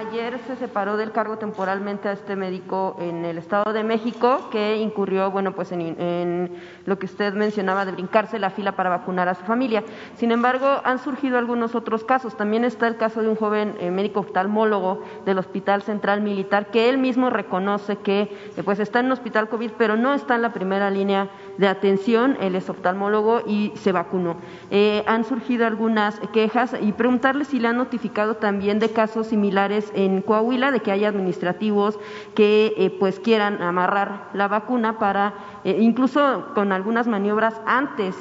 Ayer 0.00 0.40
se 0.46 0.56
separó 0.56 0.96
del 0.96 1.12
cargo 1.12 1.36
temporalmente 1.36 2.08
a 2.08 2.12
este 2.12 2.34
médico 2.34 2.96
en 3.00 3.24
el 3.24 3.36
Estado 3.36 3.72
de 3.72 3.84
México 3.84 4.48
que 4.50 4.78
incurrió, 4.78 5.30
bueno, 5.30 5.54
pues 5.54 5.72
en, 5.72 6.50
lo 6.86 6.98
que 6.98 7.06
usted 7.06 7.34
mencionaba 7.34 7.84
de 7.84 7.92
brincarse 7.92 8.38
la 8.38 8.50
fila 8.50 8.72
para 8.72 8.88
vacunar 8.88 9.28
a 9.28 9.34
su 9.34 9.44
familia. 9.44 9.84
Sin 10.14 10.32
embargo, 10.32 10.80
han 10.84 10.98
surgido 10.98 11.36
algunos 11.36 11.74
otros 11.74 12.04
casos. 12.04 12.36
También 12.36 12.64
está 12.64 12.88
el 12.88 12.96
caso 12.96 13.20
de 13.20 13.28
un 13.28 13.36
joven 13.36 13.76
eh, 13.78 13.90
médico 13.90 14.20
oftalmólogo 14.20 15.02
del 15.26 15.38
Hospital 15.38 15.82
Central 15.82 16.22
Militar 16.22 16.70
que 16.70 16.88
él 16.88 16.96
mismo 16.96 17.28
reconoce 17.28 17.96
que 17.96 18.22
eh, 18.56 18.62
pues 18.64 18.80
está 18.80 19.00
en 19.00 19.06
un 19.06 19.12
hospital 19.12 19.48
COVID, 19.48 19.72
pero 19.76 19.96
no 19.96 20.14
está 20.14 20.34
en 20.34 20.42
la 20.42 20.52
primera 20.52 20.90
línea 20.90 21.28
de 21.58 21.68
atención. 21.68 22.36
Él 22.40 22.54
es 22.54 22.68
oftalmólogo 22.68 23.42
y 23.46 23.72
se 23.76 23.92
vacunó. 23.92 24.36
Eh, 24.70 25.04
han 25.06 25.24
surgido 25.24 25.66
algunas 25.66 26.20
quejas 26.32 26.74
y 26.80 26.92
preguntarle 26.92 27.44
si 27.44 27.58
le 27.60 27.68
han 27.68 27.76
notificado 27.76 28.36
también 28.36 28.78
de 28.78 28.90
casos 28.90 29.28
similares 29.28 29.92
en 29.94 30.22
Coahuila 30.22 30.70
de 30.70 30.80
que 30.80 30.92
hay 30.92 31.04
administrativos 31.04 31.98
que 32.34 32.74
eh, 32.76 32.90
pues 32.98 33.20
quieran 33.20 33.62
amarrar 33.62 34.28
la 34.34 34.48
vacuna 34.48 34.98
para 34.98 35.34
eh, 35.64 35.76
incluso 35.80 36.46
con 36.54 36.72
algunas 36.72 37.06
maniobras 37.06 37.60
antes 37.66 38.16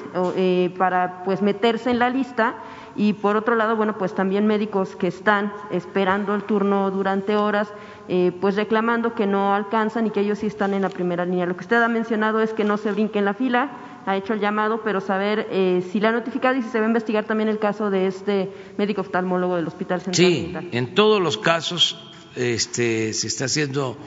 para 0.78 1.24
pues 1.24 1.42
meterse 1.42 1.92
en 1.92 2.00
la 2.00 2.10
lista 2.10 2.56
y 2.96 3.14
por 3.14 3.36
otro 3.36 3.56
lado 3.56 3.76
bueno 3.76 3.98
pues 3.98 4.14
también 4.14 4.48
médicos 4.48 4.96
que 4.96 5.08
están 5.08 5.54
esperando 5.72 6.36
el 6.36 6.44
turno 6.44 6.92
durante 6.92 7.36
horas 7.36 7.74
pues 8.42 8.56
reclamando 8.56 9.14
que 9.14 9.28
no 9.28 9.54
alcanzan 9.54 10.08
y 10.08 10.10
que 10.10 10.22
ellos 10.22 10.40
sí 10.40 10.48
están 10.48 10.74
en 10.74 10.82
la 10.82 10.90
primera 10.90 11.26
línea. 11.26 11.46
Lo 11.46 11.56
que 11.56 11.62
usted 11.62 11.82
ha 11.82 11.88
mencionado 11.88 12.42
es 12.42 12.54
que 12.54 12.64
no 12.64 12.78
se 12.78 12.92
brinque 12.92 13.20
en 13.20 13.26
la 13.26 13.34
fila, 13.34 13.72
ha 14.06 14.18
hecho 14.18 14.34
el 14.34 14.40
llamado, 14.40 14.82
pero 14.84 15.00
saber 15.00 15.48
si 15.92 16.00
le 16.00 16.08
ha 16.08 16.12
notificado 16.12 16.56
y 16.56 16.64
si 16.64 16.70
se 16.70 16.80
va 16.80 16.86
a 16.86 16.88
investigar 16.88 17.26
también 17.26 17.50
el 17.50 17.60
caso 17.60 17.92
de 17.92 18.08
este 18.08 18.50
médico 18.78 19.02
oftalmólogo 19.02 19.58
del 19.58 19.68
Hospital 19.68 20.02
Central. 20.02 20.16
Sí, 20.16 20.54
en 20.72 20.96
todos 20.96 21.22
los 21.22 21.38
casos 21.38 22.10
este, 22.36 23.14
se 23.14 23.28
está 23.28 23.46
haciendo 23.46 23.98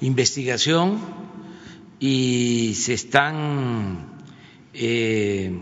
investigación 0.00 0.98
y 2.00 2.74
se 2.74 2.94
están 2.94 4.08
eh, 4.74 5.56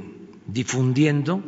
difundiendo 0.46 1.42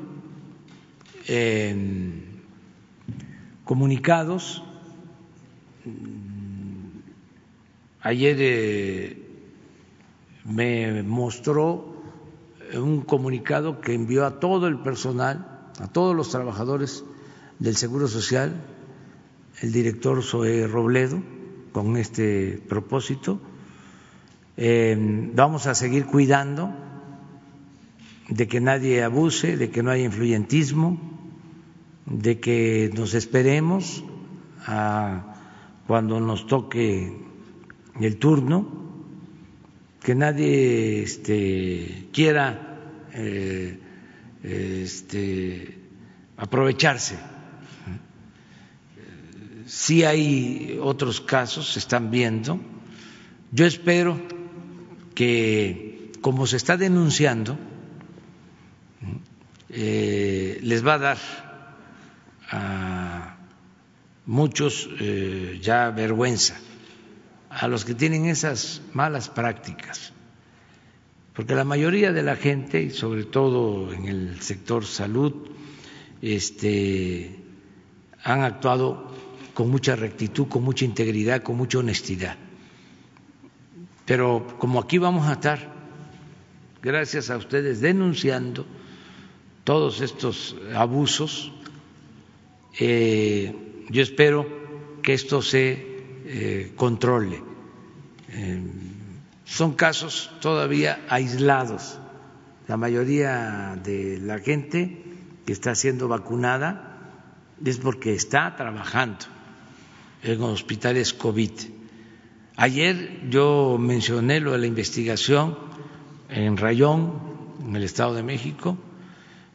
comunicados. 3.65 4.62
Ayer 8.05 8.37
eh, 8.41 9.16
me 10.45 11.05
mostró 11.05 12.03
un 12.74 13.03
comunicado 13.03 13.81
que 13.81 13.95
envió 13.95 14.27
a 14.27 14.41
todo 14.41 14.66
el 14.66 14.81
personal, 14.81 15.70
a 15.79 15.87
todos 15.87 16.16
los 16.16 16.31
trabajadores 16.31 17.05
del 17.61 17.77
Seguro 17.77 18.09
Social, 18.09 18.61
el 19.61 19.73
director 19.73 20.20
Zoé 20.24 20.66
Robledo, 20.66 21.23
con 21.70 21.97
este 21.97 22.61
propósito. 22.69 23.41
Eh, 24.57 25.31
vamos 25.35 25.69
a 25.69 25.77
seguir 25.77 26.07
cuidando 26.07 26.74
de 28.29 28.49
que 28.49 28.61
nadie 28.61 29.05
abuse, 29.05 29.57
de 29.57 29.70
que 29.70 29.85
no 29.85 29.93
haya 29.93 30.05
influyentismo, 30.05 30.99
de 32.07 32.41
que 32.41 32.91
nos 32.95 33.15
esperemos 33.15 34.03
a 34.66 35.37
cuando 35.87 36.20
nos 36.20 36.49
toque 36.49 37.32
el 38.01 38.16
turno 38.16 38.82
que 40.02 40.14
nadie 40.14 41.02
este, 41.02 42.09
quiera 42.12 42.78
eh, 43.12 43.78
este, 44.43 45.78
aprovecharse. 46.36 47.19
Si 49.66 50.05
hay 50.05 50.78
otros 50.82 51.20
casos, 51.20 51.73
se 51.73 51.78
están 51.78 52.10
viendo. 52.10 52.60
Yo 53.52 53.64
espero 53.64 54.20
que, 55.14 56.10
como 56.20 56.47
se 56.47 56.56
está 56.56 56.77
denunciando, 56.77 57.56
eh, 59.70 60.59
les 60.62 60.85
va 60.85 60.94
a 60.94 60.98
dar 60.98 61.19
a 62.51 63.36
muchos 64.27 64.90
eh, 65.01 65.59
ya 65.62 65.90
vergüenza 65.90 66.56
a 67.59 67.69
los 67.69 67.85
que 67.85 67.95
tienen 67.95 68.27
esas 68.27 68.81
malas 68.95 69.29
prácticas, 69.29 70.12
porque 71.35 71.55
la 71.55 71.65
mayoría 71.65 72.12
de 72.12 72.23
la 72.23 72.37
gente, 72.37 72.91
sobre 72.91 73.24
todo 73.24 73.93
en 73.93 74.07
el 74.09 74.41
sector 74.41 74.85
salud, 74.85 75.35
este, 76.23 77.39
han 78.23 78.43
actuado 78.43 79.12
con 79.55 79.70
mucha 79.70 79.97
rectitud, 79.97 80.49
con 80.49 80.62
mucha 80.62 80.85
integridad, 80.85 81.43
con 81.43 81.57
mucha 81.57 81.79
honestidad. 81.79 82.37
Pero 84.07 84.57
como 84.59 84.81
aquí 84.81 84.99
vamos 84.99 85.27
a 85.29 85.35
estar, 85.35 85.73
gracias 86.83 87.31
a 87.31 87.37
ustedes, 87.37 87.81
denunciando 87.81 88.66
todos 89.65 90.01
estos 90.01 90.57
abusos, 90.74 91.53
eh, 92.79 93.55
yo 93.91 94.03
espero 94.03 94.47
que 95.03 95.12
esto 95.12 95.43
se 95.43 95.91
eh, 96.24 96.73
controle. 96.77 97.43
Eh, 98.28 98.62
son 99.44 99.74
casos 99.74 100.31
todavía 100.40 101.05
aislados. 101.09 101.99
La 102.69 102.77
mayoría 102.77 103.78
de 103.82 104.19
la 104.19 104.39
gente 104.39 105.03
que 105.44 105.53
está 105.53 105.74
siendo 105.74 106.09
vacunada 106.09 106.93
es 107.65 107.78
porque 107.78 108.15
está 108.15 108.57
trabajando 108.57 109.27
en 110.23 110.40
hospitales 110.43 111.12
COVID. 111.12 111.51
Ayer 112.57 113.28
yo 113.28 113.77
mencioné 113.78 114.40
lo 114.40 114.53
de 114.53 114.59
la 114.59 114.66
investigación 114.66 115.59
en 116.28 116.57
Rayón, 116.57 117.20
en 117.66 117.77
el 117.77 117.82
Estado 117.82 118.15
de 118.15 118.23
México, 118.23 118.78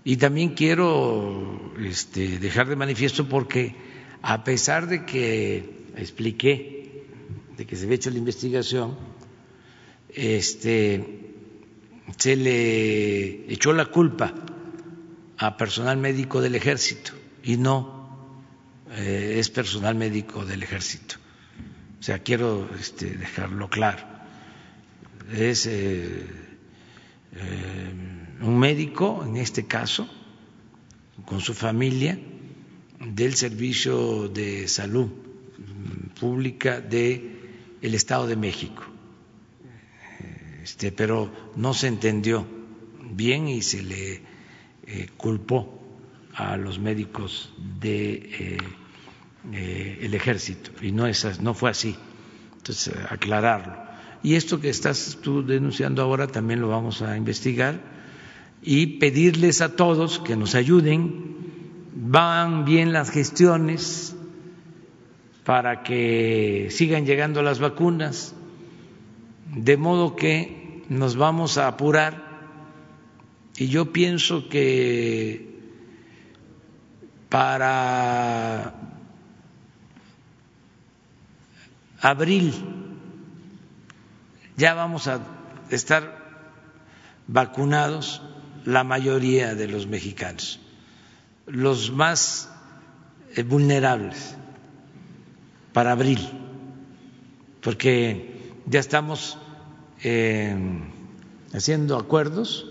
y 0.03 0.17
también 0.17 0.49
quiero 0.49 1.73
este, 1.79 2.39
dejar 2.39 2.67
de 2.67 2.75
manifiesto 2.75 3.27
porque 3.27 3.75
a 4.21 4.43
pesar 4.43 4.87
de 4.87 5.05
que 5.05 5.76
expliqué 5.97 7.03
de 7.57 7.65
que 7.65 7.75
se 7.75 7.85
había 7.85 7.95
hecho 7.95 8.09
la 8.11 8.17
investigación, 8.17 8.95
este, 10.09 11.33
se 12.17 12.35
le 12.35 13.51
echó 13.51 13.73
la 13.73 13.85
culpa 13.85 14.33
a 15.37 15.57
personal 15.57 15.97
médico 15.97 16.41
del 16.41 16.55
ejército 16.55 17.13
y 17.43 17.57
no 17.57 17.97
eh, 18.91 19.35
es 19.39 19.49
personal 19.49 19.95
médico 19.95 20.45
del 20.45 20.63
ejército. 20.63 21.15
O 21.99 22.03
sea, 22.03 22.19
quiero 22.19 22.69
este, 22.79 23.17
dejarlo 23.17 23.69
claro. 23.69 24.03
Es 25.33 25.65
eh, 25.65 26.25
eh, 27.33 27.93
un 28.41 28.57
médico, 28.59 29.23
en 29.27 29.37
este 29.37 29.65
caso, 29.65 30.07
con 31.25 31.41
su 31.41 31.53
familia, 31.53 32.17
del 32.99 33.35
Servicio 33.35 34.29
de 34.29 34.67
Salud 34.67 35.26
Pública 36.19 36.81
del 36.81 37.37
el 37.81 37.93
Estado 37.93 38.27
de 38.27 38.35
México. 38.35 38.83
Este, 40.63 40.91
pero 40.91 41.31
no 41.55 41.73
se 41.73 41.87
entendió 41.87 42.45
bien 43.11 43.47
y 43.47 43.61
se 43.61 43.83
le 43.83 44.21
eh, 44.85 45.07
culpó 45.15 45.81
a 46.33 46.57
los 46.57 46.77
médicos 46.77 47.53
de, 47.79 48.57
eh, 49.53 50.09
ejército 50.11 50.71
y 50.81 50.91
no, 50.91 51.07
es, 51.07 51.41
no 51.41 51.53
fue 51.53 51.69
así. 51.69 51.95
Entonces, 52.57 52.93
aclararlo. 53.09 53.77
Y 54.23 54.35
esto 54.35 54.59
que 54.59 54.69
estás 54.69 55.19
tú 55.21 55.45
denunciando 55.45 56.01
ahora 56.01 56.27
también 56.27 56.59
lo 56.59 56.67
vamos 56.67 57.01
a 57.01 57.15
investigar 57.15 57.79
y 58.61 58.97
pedirles 58.97 59.61
a 59.61 59.75
todos 59.77 60.19
que 60.19 60.35
nos 60.35 60.53
ayuden. 60.53 61.37
Van 61.95 62.65
bien 62.65 62.91
las 62.91 63.09
gestiones 63.09 64.16
para 65.47 65.81
que 65.81 66.67
sigan 66.71 67.05
llegando 67.05 67.41
las 67.41 67.59
vacunas, 67.59 68.35
de 69.55 69.77
modo 69.77 70.17
que 70.17 70.83
nos 70.89 71.15
vamos 71.15 71.57
a 71.57 71.69
apurar. 71.69 72.21
Y 73.55 73.69
yo 73.69 73.93
pienso 73.93 74.49
que 74.49 75.57
para 77.29 78.73
abril 82.01 82.53
ya 84.57 84.73
vamos 84.73 85.07
a 85.07 85.21
estar 85.69 86.43
vacunados 87.25 88.21
la 88.65 88.83
mayoría 88.83 89.55
de 89.55 89.69
los 89.69 89.87
mexicanos, 89.87 90.59
los 91.45 91.89
más 91.89 92.51
eh, 93.37 93.43
vulnerables 93.43 94.35
para 95.77 95.91
abril, 95.91 96.17
porque 97.61 98.51
ya 98.65 98.79
estamos 98.79 99.37
eh, 100.01 100.57
haciendo 101.53 101.99
acuerdos 101.99 102.65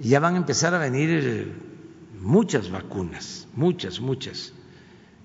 y 0.00 0.08
ya 0.08 0.18
van 0.18 0.34
a 0.34 0.38
empezar 0.38 0.74
a 0.74 0.78
venir 0.78 1.52
muchas 2.20 2.72
vacunas, 2.72 3.46
muchas, 3.54 4.00
muchas. 4.00 4.52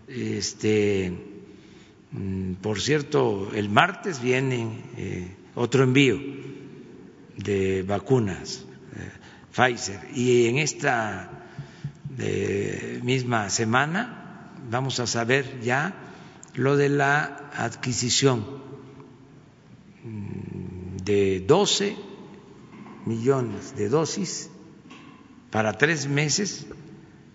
Este, 0.07 1.18
mm, 2.11 2.53
por 2.61 2.80
cierto, 2.80 3.49
el 3.56 3.70
martes 3.70 4.22
viene 4.22 4.84
eh, 4.95 5.36
otro 5.56 5.86
envío 5.86 6.20
de 7.38 7.82
vacunas 7.82 8.65
Pfizer. 9.52 9.99
Y 10.14 10.45
en 10.45 10.60
esta 10.60 11.41
misma 13.02 13.49
semana 13.49 14.52
vamos 14.70 14.99
a 14.99 15.07
saber 15.07 15.60
ya 15.60 16.03
lo 16.55 16.77
de 16.77 16.89
la 16.89 17.49
adquisición 17.55 18.45
de 21.03 21.39
12 21.41 21.95
millones 23.05 23.75
de 23.75 23.89
dosis 23.89 24.49
para 25.51 25.73
tres 25.73 26.07
meses 26.07 26.67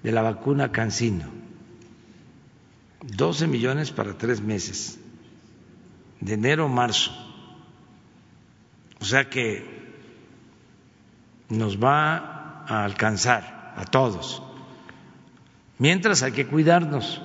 de 0.03 0.12
la 0.12 0.23
vacuna 0.23 0.73
Cancino. 0.73 1.24
12 3.03 3.47
millones 3.47 3.90
para 3.90 4.19
tres 4.19 4.40
meses, 4.40 4.99
de 6.20 6.35
enero 6.35 6.66
a 6.66 6.69
marzo. 6.69 7.12
O 9.01 9.05
sea 9.05 9.31
que 9.31 9.78
nos 11.49 11.82
va 11.82 12.65
a 12.66 12.85
alcanzar 12.85 13.74
a 13.77 13.85
todos. 13.85 14.43
Mientras 15.78 16.23
hay 16.23 16.32
que 16.32 16.47
cuidarnos. 16.47 17.23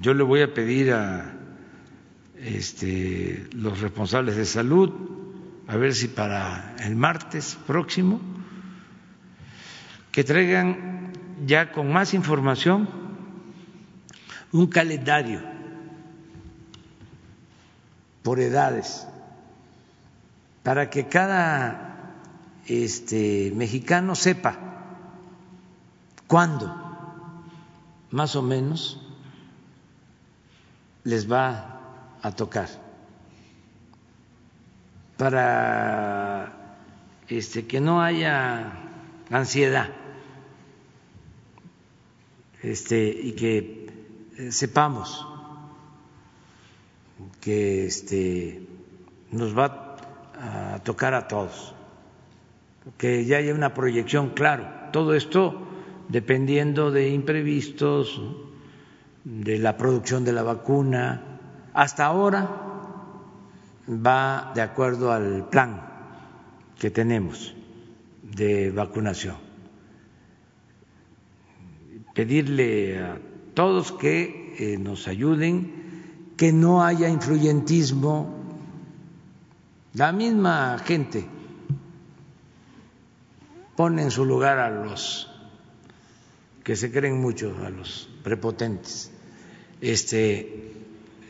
Yo 0.00 0.14
le 0.14 0.22
voy 0.22 0.42
a 0.42 0.52
pedir 0.52 0.92
a 0.92 1.34
este, 2.36 3.48
los 3.52 3.80
responsables 3.80 4.36
de 4.36 4.44
salud 4.44 4.92
a 5.66 5.76
ver 5.76 5.94
si 5.94 6.08
para 6.08 6.76
el 6.80 6.94
martes 6.94 7.56
próximo 7.66 8.20
que 10.12 10.24
traigan 10.24 11.12
ya 11.46 11.72
con 11.72 11.90
más 11.90 12.12
información 12.12 12.88
un 14.52 14.66
calendario 14.66 15.40
por 18.22 18.40
edades 18.40 19.06
para 20.62 20.90
que 20.90 21.08
cada 21.08 22.14
este, 22.66 23.52
mexicano 23.54 24.14
sepa 24.14 24.58
cuándo 26.26 26.83
más 28.14 28.36
o 28.36 28.42
menos 28.42 29.00
les 31.02 31.30
va 31.30 31.80
a 32.22 32.30
tocar. 32.30 32.68
Para 35.16 36.78
este, 37.28 37.66
que 37.66 37.80
no 37.80 38.00
haya 38.00 38.72
ansiedad 39.30 39.90
este, 42.62 43.08
y 43.08 43.32
que 43.32 43.90
eh, 44.38 44.52
sepamos 44.52 45.26
que 47.40 47.86
este, 47.86 48.62
nos 49.32 49.58
va 49.58 49.96
a 50.40 50.78
tocar 50.84 51.14
a 51.14 51.26
todos, 51.26 51.74
que 52.96 53.24
ya 53.24 53.38
haya 53.38 53.52
una 53.52 53.74
proyección, 53.74 54.30
claro, 54.30 54.68
todo 54.92 55.14
esto 55.14 55.63
dependiendo 56.08 56.90
de 56.90 57.08
imprevistos, 57.08 58.20
de 59.24 59.58
la 59.58 59.76
producción 59.76 60.24
de 60.24 60.32
la 60.32 60.42
vacuna, 60.42 61.38
hasta 61.72 62.04
ahora 62.04 62.48
va 63.88 64.52
de 64.54 64.62
acuerdo 64.62 65.12
al 65.12 65.48
plan 65.48 65.82
que 66.78 66.90
tenemos 66.90 67.54
de 68.22 68.70
vacunación. 68.70 69.36
Pedirle 72.14 72.98
a 72.98 73.18
todos 73.54 73.92
que 73.92 74.54
eh, 74.58 74.78
nos 74.78 75.08
ayuden, 75.08 76.32
que 76.36 76.52
no 76.52 76.84
haya 76.84 77.08
influyentismo 77.08 78.44
la 79.94 80.10
misma 80.10 80.76
gente 80.78 81.24
pone 83.76 84.02
en 84.02 84.10
su 84.10 84.24
lugar 84.24 84.58
a 84.58 84.68
los 84.68 85.30
que 86.64 86.74
se 86.74 86.90
creen 86.90 87.20
mucho, 87.20 87.56
a 87.64 87.70
los 87.70 88.10
prepotentes, 88.22 89.12
este, 89.80 90.72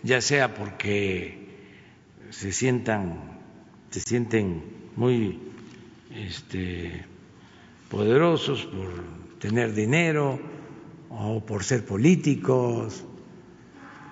ya 0.03 0.21
sea 0.21 0.55
porque 0.55 1.49
se 2.31 2.53
sientan, 2.53 3.41
se 3.91 4.01
sienten 4.01 4.63
muy 4.97 5.41
este, 6.15 7.05
poderosos 7.91 8.65
por 8.65 9.39
tener 9.41 9.75
dinero 9.75 10.41
o 11.11 11.45
por 11.45 11.65
ser 11.65 11.85
políticos 11.85 13.05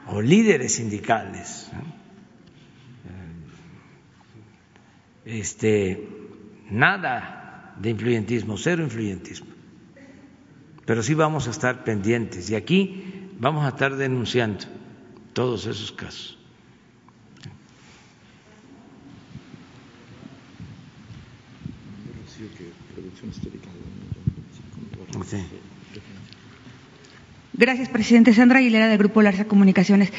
o 0.09 0.21
líderes 0.21 0.75
sindicales 0.75 1.71
este, 5.25 6.09
nada 6.71 7.75
de 7.79 7.91
influyentismo, 7.91 8.57
cero 8.57 8.83
influyentismo. 8.83 9.52
Pero 10.87 11.03
sí 11.03 11.15
vamos 11.15 11.47
a 11.47 11.51
estar 11.51 11.85
pendientes. 11.85 12.51
Y 12.51 12.55
aquí 12.55 13.31
vamos 13.39 13.65
a 13.65 13.69
estar 13.69 13.97
denunciando 13.97 14.65
todos 15.33 15.67
esos 15.67 15.93
casos. 15.93 16.39
Gracias, 27.63 27.89
presidente. 27.89 28.35
Sandra 28.35 28.59
Aguilera, 28.59 28.89
del 28.89 28.99
Grupo 28.99 29.23
Larsa 29.23 29.45
Comunicaciones. 29.45 30.13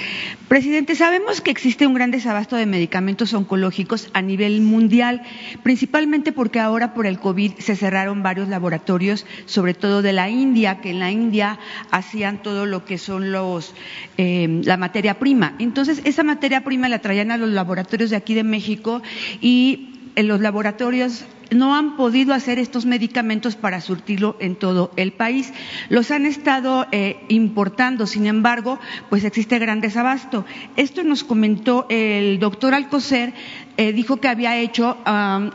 Presidente, 0.48 0.95
sabemos 0.95 1.41
que 1.41 1.52
existe 1.52 1.86
un 1.86 1.94
gran 1.94 2.10
desabasto 2.10 2.56
de 2.56 2.65
medicamentos 2.65 3.34
oncológicos 3.34 4.10
a 4.14 4.22
nivel 4.22 4.61
mundial, 4.61 5.24
principalmente 5.61 6.32
porque 6.32 6.61
ahora 6.61 6.94
por 6.94 7.06
el 7.06 7.20
COVID 7.20 7.56
se 7.57 7.76
cerraron 7.76 8.24
varios 8.24 8.48
laboratorios, 8.48 9.26
sobre 9.45 9.74
todo 9.74 10.02
de 10.02 10.14
la 10.14 10.30
India, 10.30 10.80
que 10.80 10.91
en 10.91 10.99
la 10.99 11.11
India 11.11 11.60
hacían 11.91 12.41
todo 12.41 12.65
lo 12.65 12.86
que 12.86 12.98
son 12.98 13.34
los 13.34 13.76
eh, 14.15 14.61
la 14.64 14.78
materia 14.78 15.20
prima. 15.20 15.56
Entonces, 15.60 15.99
esa 16.06 16.24
materia 16.24 16.64
prima 16.64 16.88
la 16.88 16.99
traían 16.99 17.30
a 17.30 17.36
los 17.36 17.49
laboratorios 17.49 18.10
de 18.10 18.15
aquí 18.15 18.36
de 18.36 18.45
México 18.45 19.02
y 19.41 20.11
en 20.15 20.30
los 20.30 20.40
laboratorios 20.40 21.26
no 21.54 21.76
han 21.76 21.96
podido 21.96 22.34
hacer 22.34 22.60
estos 22.60 22.86
medicamentos 22.86 23.56
para 23.56 23.82
surtirlo 23.82 24.36
en 24.40 24.56
todo 24.56 24.92
el 24.96 25.14
país. 25.14 25.54
Los 25.90 26.12
han 26.12 26.26
estado 26.26 26.88
eh, 26.92 27.24
importando, 27.30 28.08
sin 28.08 28.28
embargo, 28.28 28.80
pues 29.10 29.24
existe 29.24 29.60
gran 29.60 29.82
desabasto. 29.82 30.46
Esto 30.76 31.04
nos 31.04 31.24
comentó 31.24 31.86
el 31.90 32.40
doctor 32.40 32.74
Alcocer, 32.74 33.34
eh, 33.78 33.94
dijo 33.94 34.18
que 34.18 34.28
había 34.28 34.58
hecho 34.58 34.98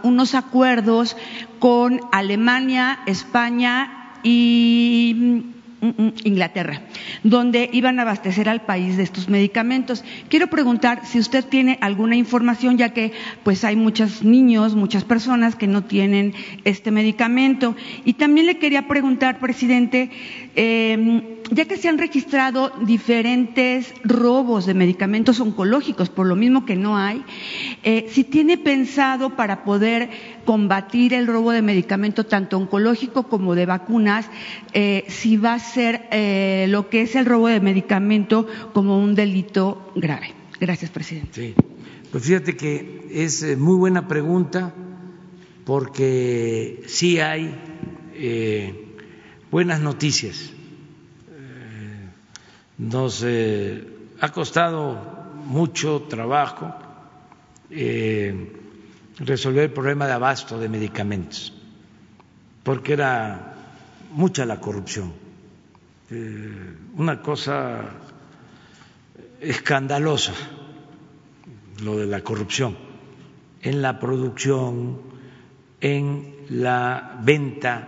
unos 0.02 0.34
acuerdos 0.34 1.16
con 1.58 2.00
Alemania, 2.12 3.00
España 3.06 4.12
y 4.22 5.54
Inglaterra, 5.80 6.82
donde 7.22 7.70
iban 7.72 7.98
a 7.98 8.02
abastecer 8.02 8.48
al 8.48 8.62
país 8.62 8.96
de 8.96 9.04
estos 9.04 9.28
medicamentos. 9.28 10.04
Quiero 10.28 10.48
preguntar 10.48 11.06
si 11.06 11.18
usted 11.18 11.44
tiene 11.44 11.78
alguna 11.80 12.16
información, 12.16 12.78
ya 12.78 12.92
que 12.92 13.12
pues 13.44 13.64
hay 13.64 13.76
muchos 13.76 14.24
niños, 14.24 14.74
muchas 14.74 15.04
personas 15.04 15.54
que 15.54 15.66
no 15.66 15.84
tienen 15.84 16.34
este 16.64 16.90
medicamento. 16.90 17.76
Y 18.04 18.14
también 18.14 18.46
le 18.46 18.58
quería 18.58 18.88
preguntar, 18.88 19.38
presidente, 19.38 20.10
eh, 20.56 21.37
ya 21.50 21.64
que 21.64 21.76
se 21.76 21.88
han 21.88 21.98
registrado 21.98 22.72
diferentes 22.84 23.94
robos 24.04 24.66
de 24.66 24.74
medicamentos 24.74 25.40
oncológicos, 25.40 26.10
por 26.10 26.26
lo 26.26 26.36
mismo 26.36 26.66
que 26.66 26.76
no 26.76 26.96
hay, 26.96 27.24
eh, 27.82 28.06
si 28.10 28.24
tiene 28.24 28.58
pensado 28.58 29.36
para 29.36 29.64
poder 29.64 30.10
combatir 30.44 31.14
el 31.14 31.26
robo 31.26 31.52
de 31.52 31.62
medicamento 31.62 32.24
tanto 32.24 32.56
oncológico 32.58 33.24
como 33.24 33.54
de 33.54 33.66
vacunas, 33.66 34.26
eh, 34.72 35.04
si 35.08 35.36
va 35.36 35.54
a 35.54 35.58
ser 35.58 36.08
eh, 36.10 36.66
lo 36.68 36.88
que 36.88 37.02
es 37.02 37.14
el 37.14 37.26
robo 37.26 37.48
de 37.48 37.60
medicamento 37.60 38.46
como 38.72 38.98
un 38.98 39.14
delito 39.14 39.92
grave. 39.94 40.34
Gracias, 40.60 40.90
presidente. 40.90 41.30
Sí, 41.32 41.54
pues 42.10 42.24
fíjate 42.24 42.56
que 42.56 43.08
es 43.10 43.56
muy 43.56 43.76
buena 43.76 44.08
pregunta 44.08 44.74
porque 45.64 46.82
sí 46.86 47.20
hay 47.20 47.54
buenas 49.50 49.80
noticias 49.80 50.52
nos 52.78 53.22
eh, 53.24 53.84
ha 54.20 54.28
costado 54.30 54.96
mucho 55.44 56.02
trabajo 56.08 56.72
eh, 57.70 58.52
resolver 59.18 59.64
el 59.64 59.72
problema 59.72 60.06
de 60.06 60.12
abasto 60.12 60.58
de 60.58 60.68
medicamentos, 60.68 61.52
porque 62.62 62.92
era 62.92 63.54
mucha 64.12 64.46
la 64.46 64.60
corrupción, 64.60 65.12
eh, 66.10 66.74
una 66.96 67.20
cosa 67.20 67.84
escandalosa 69.40 70.32
lo 71.82 71.96
de 71.98 72.06
la 72.06 72.22
corrupción 72.22 72.76
en 73.62 73.82
la 73.82 73.98
producción, 74.00 75.00
en 75.80 76.34
la 76.48 77.18
venta 77.22 77.86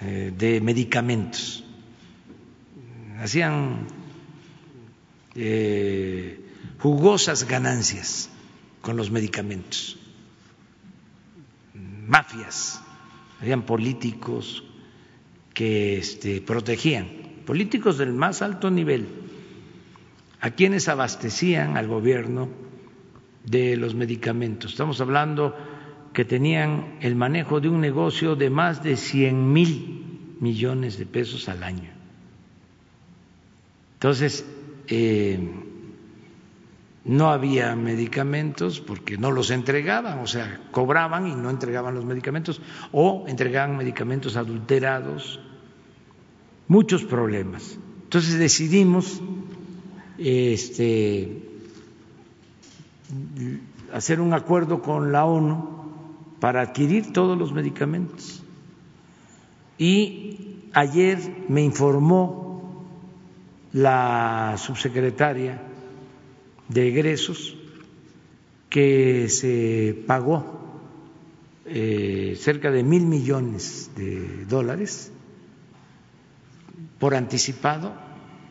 de 0.00 0.60
medicamentos 0.60 1.64
hacían 3.18 3.86
eh, 5.34 6.40
jugosas 6.78 7.46
ganancias 7.46 8.30
con 8.80 8.96
los 8.96 9.10
medicamentos, 9.10 9.98
mafias, 12.06 12.80
habían 13.40 13.62
políticos 13.62 14.64
que 15.52 15.98
este, 15.98 16.40
protegían, 16.40 17.08
políticos 17.44 17.98
del 17.98 18.12
más 18.12 18.42
alto 18.42 18.70
nivel, 18.70 19.08
a 20.40 20.50
quienes 20.50 20.88
abastecían 20.88 21.76
al 21.76 21.88
gobierno 21.88 22.48
de 23.44 23.76
los 23.76 23.94
medicamentos. 23.94 24.72
Estamos 24.72 25.00
hablando 25.00 25.56
que 26.12 26.24
tenían 26.24 26.98
el 27.00 27.16
manejo 27.16 27.60
de 27.60 27.68
un 27.68 27.80
negocio 27.80 28.36
de 28.36 28.50
más 28.50 28.82
de 28.82 28.96
100 28.96 29.52
mil 29.52 30.36
millones 30.40 30.98
de 30.98 31.06
pesos 31.06 31.48
al 31.48 31.64
año. 31.64 31.97
Entonces, 33.98 34.46
eh, 34.86 35.40
no 37.04 37.30
había 37.30 37.74
medicamentos 37.74 38.80
porque 38.80 39.18
no 39.18 39.32
los 39.32 39.50
entregaban, 39.50 40.20
o 40.20 40.28
sea, 40.28 40.60
cobraban 40.70 41.26
y 41.26 41.34
no 41.34 41.50
entregaban 41.50 41.96
los 41.96 42.04
medicamentos, 42.04 42.60
o 42.92 43.24
entregaban 43.26 43.76
medicamentos 43.76 44.36
adulterados, 44.36 45.40
muchos 46.68 47.02
problemas. 47.02 47.76
Entonces 48.04 48.38
decidimos 48.38 49.20
este, 50.16 51.42
hacer 53.92 54.20
un 54.20 54.32
acuerdo 54.32 54.80
con 54.80 55.10
la 55.10 55.24
ONU 55.24 55.68
para 56.38 56.60
adquirir 56.60 57.12
todos 57.12 57.36
los 57.36 57.52
medicamentos. 57.52 58.44
Y 59.76 60.56
ayer 60.72 61.18
me 61.48 61.62
informó 61.62 62.47
la 63.78 64.56
subsecretaria 64.58 65.62
de 66.68 66.88
egresos 66.88 67.56
que 68.68 69.28
se 69.28 70.02
pagó 70.04 70.82
eh, 71.64 72.36
cerca 72.40 72.72
de 72.72 72.82
mil 72.82 73.06
millones 73.06 73.92
de 73.94 74.46
dólares 74.46 75.12
por 76.98 77.14
anticipado 77.14 77.94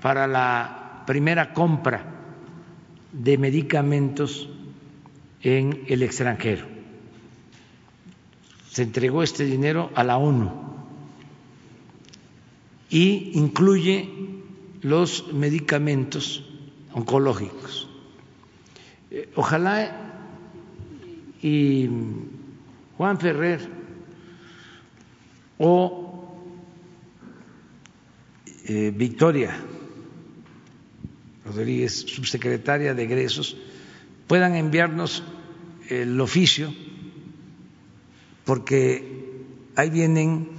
para 0.02 0.28
la 0.28 1.04
primera 1.06 1.54
compra 1.54 2.06
de 3.12 3.38
medicamentos 3.38 4.50
en 5.42 5.84
el 5.88 6.04
extranjero. 6.04 6.66
Se 8.70 8.84
entregó 8.84 9.24
este 9.24 9.44
dinero 9.44 9.92
a 9.94 10.06
la 10.06 10.18
ONU 10.18 10.68
y 12.90 13.32
incluye 13.34 14.17
los 14.88 15.34
medicamentos 15.34 16.44
oncológicos. 16.94 17.90
Eh, 19.12 19.30
ojalá 19.36 20.08
y 21.42 21.90
Juan 22.98 23.20
Ferrer 23.20 23.60
o 25.58 26.08
eh, 28.66 28.92
Victoria 28.96 29.56
Rodríguez, 31.46 32.02
subsecretaria 32.02 32.94
de 32.94 33.04
egresos, 33.04 33.56
puedan 34.28 34.56
enviarnos 34.56 35.24
el 35.90 36.20
oficio, 36.20 36.74
porque 38.44 39.46
ahí 39.76 39.90
vienen 39.90 40.57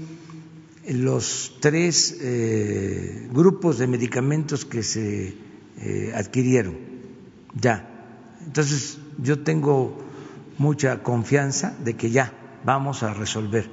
los 0.89 1.57
tres 1.61 2.17
eh, 2.21 3.29
grupos 3.33 3.79
de 3.79 3.87
medicamentos 3.87 4.65
que 4.65 4.83
se 4.83 5.35
eh, 5.79 6.13
adquirieron 6.15 6.77
ya. 7.55 8.37
Entonces, 8.45 8.99
yo 9.19 9.43
tengo 9.43 9.99
mucha 10.57 11.03
confianza 11.03 11.77
de 11.85 11.95
que 11.95 12.11
ya 12.11 12.33
vamos 12.65 13.03
a 13.03 13.13
resolver 13.13 13.69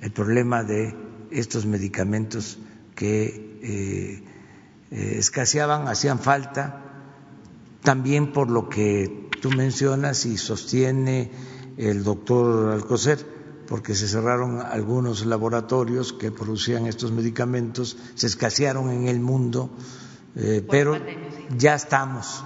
el 0.00 0.10
problema 0.12 0.64
de 0.64 0.94
estos 1.30 1.66
medicamentos 1.66 2.58
que 2.94 3.58
eh, 3.62 4.22
escaseaban, 4.90 5.88
hacían 5.88 6.18
falta, 6.18 6.84
también 7.82 8.32
por 8.32 8.50
lo 8.50 8.68
que 8.68 9.28
tú 9.40 9.50
mencionas 9.50 10.26
y 10.26 10.38
sostiene 10.38 11.30
el 11.76 12.02
doctor 12.02 12.72
Alcocer 12.72 13.39
porque 13.70 13.94
se 13.94 14.08
cerraron 14.08 14.60
algunos 14.60 15.24
laboratorios 15.24 16.12
que 16.12 16.32
producían 16.32 16.88
estos 16.88 17.12
medicamentos, 17.12 17.96
se 18.16 18.26
escasearon 18.26 18.90
en 18.90 19.06
el 19.06 19.20
mundo, 19.20 19.70
eh, 20.34 20.66
pero 20.68 20.98
ya 21.56 21.76
estamos 21.76 22.42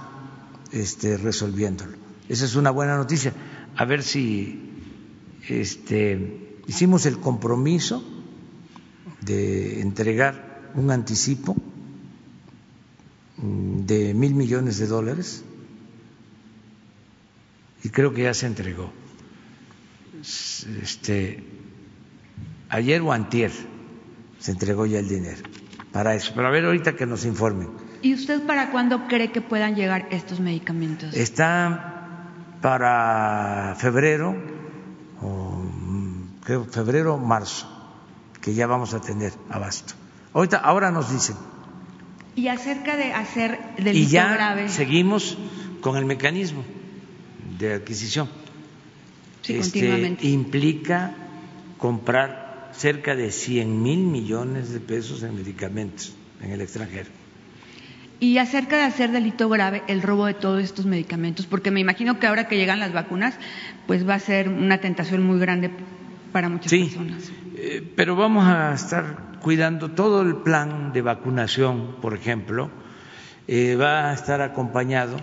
este, 0.71 1.17
resolviéndolo. 1.17 1.97
Esa 2.29 2.45
es 2.45 2.55
una 2.55 2.69
buena 2.69 2.95
noticia. 2.95 3.33
A 3.75 3.85
ver 3.85 4.03
si 4.03 4.69
este, 5.49 6.59
hicimos 6.67 7.07
el 7.07 7.17
compromiso 7.17 8.03
de 9.21 9.81
entregar 9.81 10.69
un 10.75 10.91
anticipo 10.91 11.55
mm, 13.37 13.79
de 13.87 14.13
mil 14.13 14.35
millones 14.35 14.77
de 14.77 14.85
dólares 14.85 15.43
y 17.83 17.89
creo 17.89 18.13
que 18.13 18.21
ya 18.21 18.33
se 18.35 18.45
entregó 18.45 18.91
este, 20.81 21.43
ayer 22.69 23.01
o 23.01 23.11
antier 23.11 23.51
se 24.39 24.51
entregó 24.51 24.85
ya 24.85 24.99
el 24.99 25.07
dinero 25.07 25.43
para 25.91 26.13
eso. 26.13 26.33
Pero 26.35 26.47
a 26.47 26.51
ver 26.51 26.65
ahorita 26.65 26.95
que 26.95 27.05
nos 27.05 27.25
informen. 27.25 27.69
¿Y 28.01 28.13
usted 28.13 28.45
para 28.45 28.69
cuándo 28.71 29.07
cree 29.07 29.31
que 29.31 29.41
puedan 29.41 29.75
llegar 29.75 30.07
estos 30.11 30.39
medicamentos? 30.39 31.13
Está 31.13 32.21
para 32.61 33.75
febrero, 33.77 34.35
o, 35.21 35.63
creo 36.43 36.65
febrero, 36.65 37.17
marzo, 37.17 37.65
que 38.41 38.53
ya 38.53 38.67
vamos 38.67 38.93
a 38.93 39.01
tener 39.01 39.33
abasto. 39.49 39.93
Ahorita, 40.33 40.57
ahora 40.57 40.91
nos 40.91 41.11
dicen. 41.11 41.37
Y 42.35 42.49
acerca 42.49 42.97
de 42.97 43.13
hacer 43.13 43.57
delito 43.77 43.97
y 43.97 44.11
ya 44.11 44.33
grave. 44.33 44.67
seguimos 44.67 45.37
con 45.79 45.95
el 45.95 46.05
mecanismo 46.05 46.63
de 47.57 47.75
adquisición. 47.75 48.27
Sí, 49.45 49.57
Este, 49.57 50.17
implica 50.21 51.11
comprar 51.77 52.71
cerca 52.73 53.15
de 53.15 53.31
100 53.31 53.81
mil 53.83 53.99
millones 53.99 54.71
de 54.71 54.79
pesos 54.79 55.23
en 55.23 55.35
medicamentos 55.35 56.15
en 56.41 56.51
el 56.51 56.61
extranjero. 56.61 57.09
Y 58.19 58.37
acerca 58.37 58.77
de 58.77 58.83
hacer 58.83 59.11
delito 59.11 59.49
grave 59.49 59.83
el 59.87 60.01
robo 60.01 60.25
de 60.25 60.33
todos 60.33 60.63
estos 60.63 60.85
medicamentos, 60.85 61.45
porque 61.45 61.69
me 61.69 61.79
imagino 61.81 62.17
que 62.19 62.27
ahora 62.27 62.47
que 62.47 62.57
llegan 62.57 62.79
las 62.79 62.93
vacunas, 62.93 63.35
pues 63.87 64.07
va 64.07 64.15
a 64.15 64.19
ser 64.19 64.49
una 64.49 64.79
tentación 64.79 65.21
muy 65.23 65.37
grande 65.39 65.69
para 66.31 66.49
muchas 66.49 66.69
Sí, 66.71 66.85
personas. 66.85 67.29
eh, 67.55 67.83
pero 67.95 68.15
vamos 68.15 68.45
a 68.47 68.73
estar 68.73 69.37
cuidando 69.41 69.91
todo 69.91 70.21
el 70.21 70.37
plan 70.37 70.91
de 70.91 71.01
vacunación, 71.01 71.97
por 72.01 72.15
ejemplo, 72.15 72.71
eh, 73.47 73.75
va 73.75 74.09
a 74.09 74.13
estar 74.13 74.41
acompañado 74.41 75.17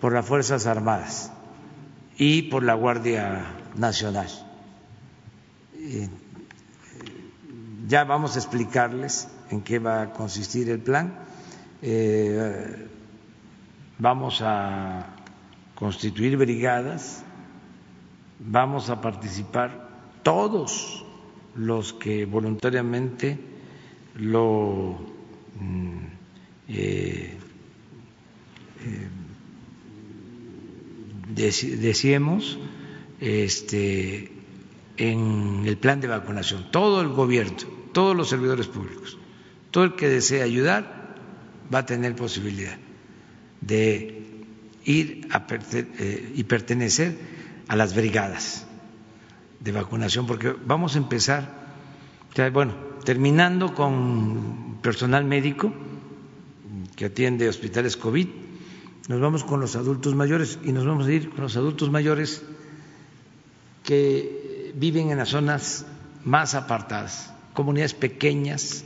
por 0.00 0.12
las 0.12 0.26
Fuerzas 0.26 0.66
Armadas 0.66 1.32
y 2.20 2.42
por 2.42 2.62
la 2.62 2.74
Guardia 2.74 3.46
Nacional. 3.76 4.28
Eh, 5.74 6.06
ya 7.88 8.04
vamos 8.04 8.36
a 8.36 8.40
explicarles 8.40 9.26
en 9.48 9.62
qué 9.62 9.78
va 9.78 10.02
a 10.02 10.12
consistir 10.12 10.68
el 10.68 10.80
plan. 10.80 11.14
Eh, 11.80 12.88
vamos 13.98 14.42
a 14.42 15.06
constituir 15.74 16.36
brigadas, 16.36 17.22
vamos 18.38 18.90
a 18.90 19.00
participar 19.00 19.88
todos 20.22 21.06
los 21.54 21.94
que 21.94 22.26
voluntariamente 22.26 23.38
lo 24.16 24.98
mm, 25.58 26.04
eh, 26.68 27.38
deseemos 31.34 32.58
este, 33.20 34.32
en 34.96 35.62
el 35.66 35.76
plan 35.76 36.00
de 36.00 36.08
vacunación. 36.08 36.70
Todo 36.70 37.00
el 37.00 37.08
gobierno, 37.08 37.56
todos 37.92 38.16
los 38.16 38.28
servidores 38.28 38.66
públicos, 38.66 39.18
todo 39.70 39.84
el 39.84 39.94
que 39.94 40.08
desee 40.08 40.42
ayudar 40.42 41.16
va 41.72 41.80
a 41.80 41.86
tener 41.86 42.14
posibilidad 42.16 42.76
de 43.60 44.20
ir 44.84 45.28
a 45.30 45.46
eh, 45.50 46.32
y 46.34 46.44
pertenecer 46.44 47.16
a 47.68 47.76
las 47.76 47.94
brigadas 47.94 48.66
de 49.60 49.72
vacunación, 49.72 50.26
porque 50.26 50.54
vamos 50.64 50.94
a 50.96 50.98
empezar, 50.98 51.48
bueno, 52.52 52.74
terminando 53.04 53.74
con 53.74 54.78
personal 54.82 55.24
médico 55.24 55.72
que 56.96 57.06
atiende 57.06 57.48
hospitales 57.48 57.96
COVID, 57.96 58.26
nos 59.08 59.20
vamos 59.20 59.44
con 59.44 59.60
los 59.60 59.76
adultos 59.76 60.14
mayores 60.14 60.58
y 60.62 60.72
nos 60.72 60.86
vamos 60.86 61.06
a 61.06 61.12
ir 61.12 61.30
con 61.30 61.42
los 61.42 61.56
adultos 61.56 61.90
mayores 61.90 62.42
que 63.82 64.72
viven 64.74 65.10
en 65.10 65.18
las 65.18 65.30
zonas 65.30 65.86
más 66.24 66.54
apartadas, 66.54 67.32
comunidades 67.54 67.94
pequeñas, 67.94 68.84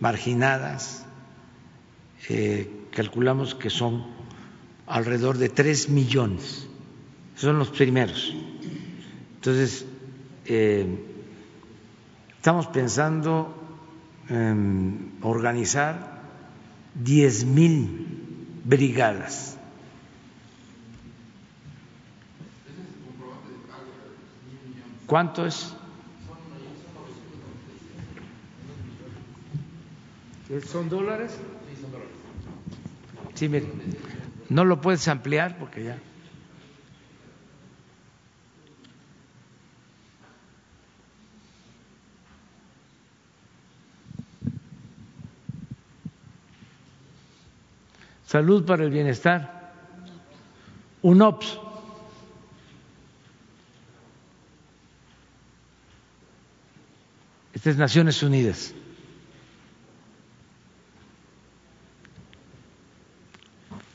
marginadas, 0.00 1.04
eh, 2.28 2.70
calculamos 2.92 3.54
que 3.54 3.70
son 3.70 4.06
alrededor 4.86 5.38
de 5.38 5.48
tres 5.48 5.88
millones, 5.88 6.66
son 7.36 7.58
los 7.58 7.68
primeros. 7.70 8.34
Entonces, 9.36 9.84
eh, 10.46 10.86
estamos 12.36 12.66
pensando 12.68 13.54
en 14.28 15.12
organizar 15.22 16.22
diez 16.94 17.44
mil 17.44 18.17
brigadas. 18.68 19.56
¿Cuánto 25.06 25.46
es? 25.46 25.72
¿Son 30.70 30.88
dólares? 30.90 31.32
Sí, 33.34 33.48
mire, 33.48 33.66
no 34.50 34.64
lo 34.66 34.80
puedes 34.82 35.08
ampliar 35.08 35.58
porque 35.58 35.84
ya. 35.84 35.98
Salud 48.28 48.64
para 48.66 48.84
el 48.84 48.90
bienestar. 48.90 49.72
UNOPS. 51.00 51.58
Estas 57.54 57.72
es 57.72 57.78
Naciones 57.78 58.22
Unidas. 58.22 58.74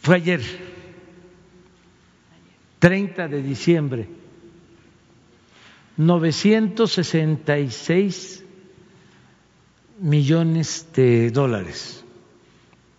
Fue 0.01 0.15
ayer, 0.15 0.41
30 2.80 3.27
de 3.27 3.43
diciembre, 3.43 4.10
966 5.95 8.43
millones 9.99 10.88
de 10.95 11.30
dólares, 11.30 12.02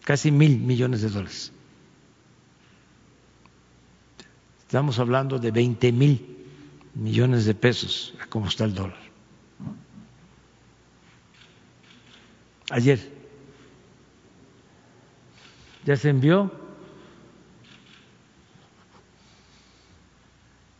casi 0.04 0.30
mil 0.30 0.58
millones 0.58 1.02
de 1.02 1.08
dólares. 1.08 1.52
Estamos 4.60 4.98
hablando 4.98 5.38
de 5.38 5.50
20 5.50 5.92
mil 5.92 6.36
millones 6.94 7.44
de 7.44 7.54
pesos, 7.54 8.14
a 8.20 8.26
cómo 8.26 8.48
está 8.48 8.64
el 8.64 8.74
dólar. 8.74 8.98
Ayer 12.70 12.98
ya 15.84 15.96
se 15.96 16.08
envió 16.08 16.50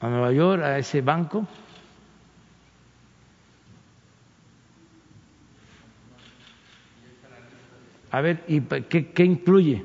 a 0.00 0.08
Nueva 0.08 0.32
York, 0.32 0.62
a 0.62 0.78
ese 0.78 1.02
banco. 1.02 1.46
A 8.14 8.20
ver, 8.20 8.44
¿y 8.46 8.60
qué, 8.60 9.10
qué 9.10 9.24
incluye? 9.24 9.84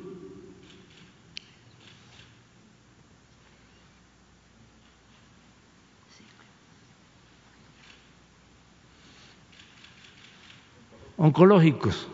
Oncológicos. 11.18 12.08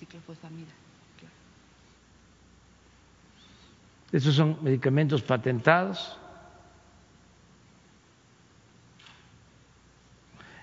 Ciclofosfamida. 0.00 0.72
Esos 4.10 4.34
son 4.34 4.58
medicamentos 4.60 5.22
patentados. 5.22 6.18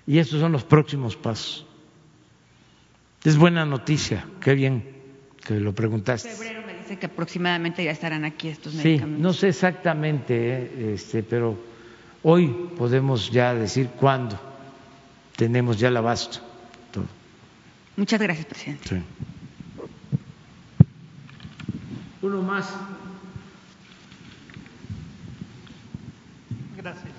Y 0.07 0.19
estos 0.19 0.39
son 0.39 0.51
los 0.51 0.63
próximos 0.63 1.15
pasos. 1.15 1.65
Es 3.23 3.37
buena 3.37 3.65
noticia, 3.65 4.25
qué 4.39 4.53
bien 4.53 4.83
que 5.43 5.55
lo 5.59 5.73
preguntaste. 5.73 6.29
Febrero 6.29 6.61
me 6.65 6.75
dice 6.75 6.99
que 6.99 7.07
aproximadamente 7.07 7.83
ya 7.83 7.91
estarán 7.91 8.23
aquí 8.23 8.49
estos 8.49 8.73
Sí, 8.73 8.77
medicamentos. 8.83 9.21
no 9.23 9.33
sé 9.33 9.47
exactamente, 9.49 10.33
eh, 10.35 10.93
este, 10.93 11.23
pero 11.23 11.57
hoy 12.21 12.47
podemos 12.77 13.31
ya 13.31 13.55
decir 13.55 13.89
cuándo 13.99 14.39
tenemos 15.35 15.79
ya 15.79 15.87
el 15.87 15.97
abasto. 15.97 16.39
Todo. 16.91 17.05
Muchas 17.97 18.21
gracias, 18.21 18.45
presidente. 18.45 18.89
Sí. 18.89 18.95
Uno 22.21 22.41
más. 22.43 22.71
Gracias. 26.77 27.13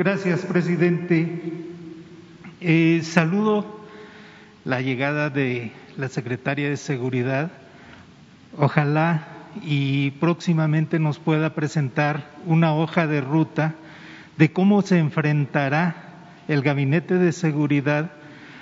Gracias, 0.00 0.46
presidente. 0.46 1.28
Eh, 2.62 3.02
saludo 3.04 3.84
la 4.64 4.80
llegada 4.80 5.28
de 5.28 5.72
la 5.98 6.08
secretaria 6.08 6.70
de 6.70 6.78
Seguridad. 6.78 7.52
Ojalá 8.56 9.28
y 9.62 10.12
próximamente 10.12 10.98
nos 10.98 11.18
pueda 11.18 11.52
presentar 11.52 12.30
una 12.46 12.72
hoja 12.72 13.06
de 13.06 13.20
ruta 13.20 13.74
de 14.38 14.50
cómo 14.50 14.80
se 14.80 14.96
enfrentará 14.96 15.96
el 16.48 16.62
Gabinete 16.62 17.16
de 17.16 17.32
Seguridad 17.32 18.10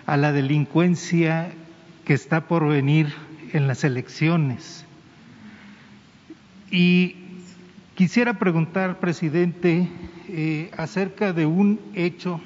a 0.07 0.17
la 0.17 0.33
delincuencia 0.33 1.53
que 2.05 2.15
está 2.15 2.49
por 2.49 2.67
venir 2.67 3.15
en 3.53 3.69
las 3.69 3.85
elecciones. 3.85 4.85
Y 6.73 7.15
quisiera 7.95 8.41
preguntar, 8.41 8.99
presidente, 8.99 9.89
eh, 10.29 10.71
acerca 10.77 11.33
de 11.33 11.47
un 11.47 11.81
hecho 11.95 12.41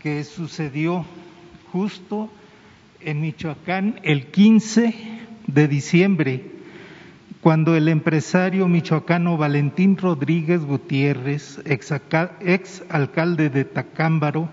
que 0.00 0.22
sucedió 0.22 1.04
justo 1.72 2.30
en 3.00 3.20
Michoacán 3.20 4.00
el 4.04 4.26
15 4.26 4.94
de 5.46 5.68
diciembre, 5.68 6.44
cuando 7.40 7.76
el 7.76 7.88
empresario 7.88 8.68
michoacano 8.68 9.36
Valentín 9.36 9.96
Rodríguez 9.96 10.64
Gutiérrez, 10.64 11.60
ex, 11.64 11.92
alcalde 12.88 13.50
de 13.50 13.64
Tacámbaro 13.64 14.48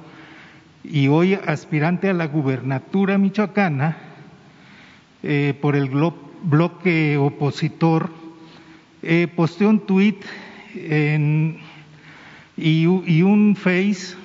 y 0.83 1.07
hoy 1.07 1.35
aspirante 1.35 2.09
a 2.09 2.13
la 2.13 2.25
gubernatura 2.25 3.17
michoacana 3.17 3.97
eh, 5.21 5.53
por 5.61 5.75
el 5.75 5.89
bloque 6.43 7.17
opositor, 7.17 8.09
eh, 9.03 9.27
posteó 9.35 9.69
un 9.69 9.85
tuit 9.85 10.17
y 12.57 13.21
un 13.23 13.55
face 13.55 14.15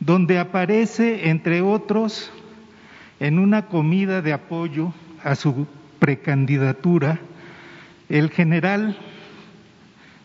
donde 0.00 0.38
aparece, 0.38 1.30
entre 1.30 1.62
otros, 1.62 2.30
en 3.20 3.38
una 3.38 3.66
comida 3.66 4.22
de 4.22 4.32
apoyo 4.32 4.92
a 5.22 5.34
su 5.34 5.66
precandidatura, 5.98 7.18
el 8.08 8.30
general 8.30 8.96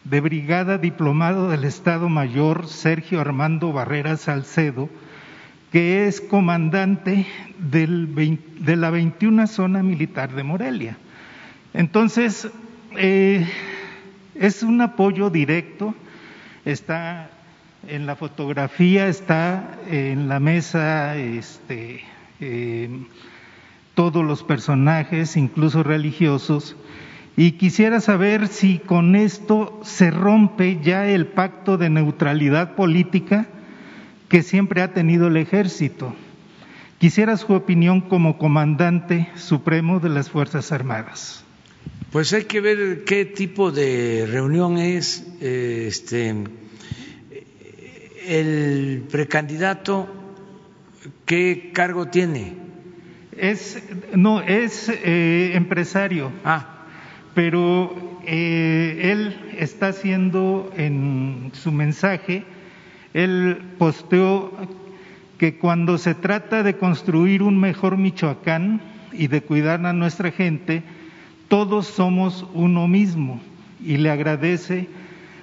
de 0.04 0.22
brigada 0.22 0.78
diplomado 0.78 1.50
del 1.50 1.64
Estado 1.64 2.10
Mayor 2.10 2.68
Sergio 2.68 3.22
Armando 3.22 3.72
Barrera 3.72 4.18
Salcedo, 4.18 4.90
que 5.72 6.08
es 6.08 6.20
comandante 6.20 7.28
de 7.60 8.76
la 8.76 8.90
21 8.90 9.48
Zona 9.48 9.84
Militar 9.84 10.34
de 10.34 10.44
Morelia. 10.44 10.98
Entonces, 11.74 12.50
eh, 12.98 13.48
es 14.40 14.64
un 14.64 14.80
apoyo 14.82 15.30
directo, 15.30 15.94
está 16.64 17.30
en 17.88 18.06
la 18.06 18.16
fotografía, 18.16 19.08
está 19.08 19.78
en 19.90 20.30
la 20.30 20.40
mesa 20.40 21.18
este, 21.18 22.02
eh, 22.40 22.90
todos 23.94 24.24
los 24.24 24.44
personajes, 24.44 25.36
incluso 25.36 25.84
religiosos, 25.84 26.78
y 27.36 27.54
quisiera 27.54 28.00
saber 28.00 28.48
si 28.48 28.80
con 28.80 29.16
esto 29.16 29.80
se 29.84 30.10
rompe 30.10 30.80
ya 30.82 31.08
el 31.08 31.28
pacto 31.28 31.78
de 31.78 31.90
neutralidad 31.90 32.76
política 32.76 33.48
que 34.30 34.42
siempre 34.42 34.82
ha 34.82 34.94
tenido 34.94 35.28
el 35.28 35.38
ejército. 35.38 36.16
Quisiera 36.98 37.36
su 37.38 37.54
opinión 37.54 38.02
como 38.02 38.38
comandante 38.38 39.30
supremo 39.36 40.00
de 40.00 40.10
las 40.10 40.30
Fuerzas 40.30 40.72
Armadas. 40.72 41.46
Pues 42.12 42.34
hay 42.34 42.46
que 42.46 42.60
ver 42.60 43.04
qué 43.06 43.24
tipo 43.24 43.72
de 43.72 44.28
reunión 44.28 44.80
es. 44.80 45.28
Este, 45.42 46.34
el 48.26 49.04
precandidato, 49.12 50.08
¿qué 51.28 51.70
cargo 51.72 52.08
tiene? 52.08 52.56
Es, 53.38 53.84
no, 54.16 54.42
es 54.42 54.90
eh, 54.90 55.52
empresario. 55.54 56.32
Ah. 56.44 56.88
Pero 57.36 58.20
eh, 58.26 59.12
él 59.12 59.54
está 59.60 59.90
haciendo 59.90 60.74
en 60.76 61.52
su 61.54 61.72
mensaje, 61.72 62.44
él 63.14 63.62
posteó 63.78 64.52
que 65.38 65.60
cuando 65.60 66.00
se 66.00 66.16
trata 66.16 66.64
de 66.64 66.76
construir 66.76 67.44
un 67.44 67.60
mejor 67.60 67.98
Michoacán 67.98 68.82
y 69.14 69.28
de 69.28 69.42
cuidar 69.42 69.86
a 69.86 69.94
nuestra 69.94 70.32
gente, 70.32 70.82
todos 71.50 71.88
somos 71.88 72.46
uno 72.54 72.88
mismo 72.88 73.42
y 73.84 73.98
le 73.98 74.10
agradece 74.10 74.88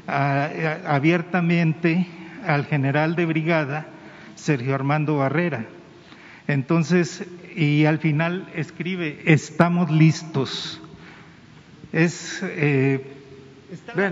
abiertamente 0.06 2.06
al 2.46 2.64
general 2.64 3.16
de 3.16 3.26
brigada 3.26 3.88
Sergio 4.36 4.74
Armando 4.74 5.16
Barrera. 5.16 5.66
Entonces, 6.46 7.24
y 7.56 7.86
al 7.86 7.98
final 7.98 8.48
escribe, 8.54 9.20
estamos 9.24 9.90
listos. 9.90 10.80
Es 11.92 12.40
eh, 12.42 13.04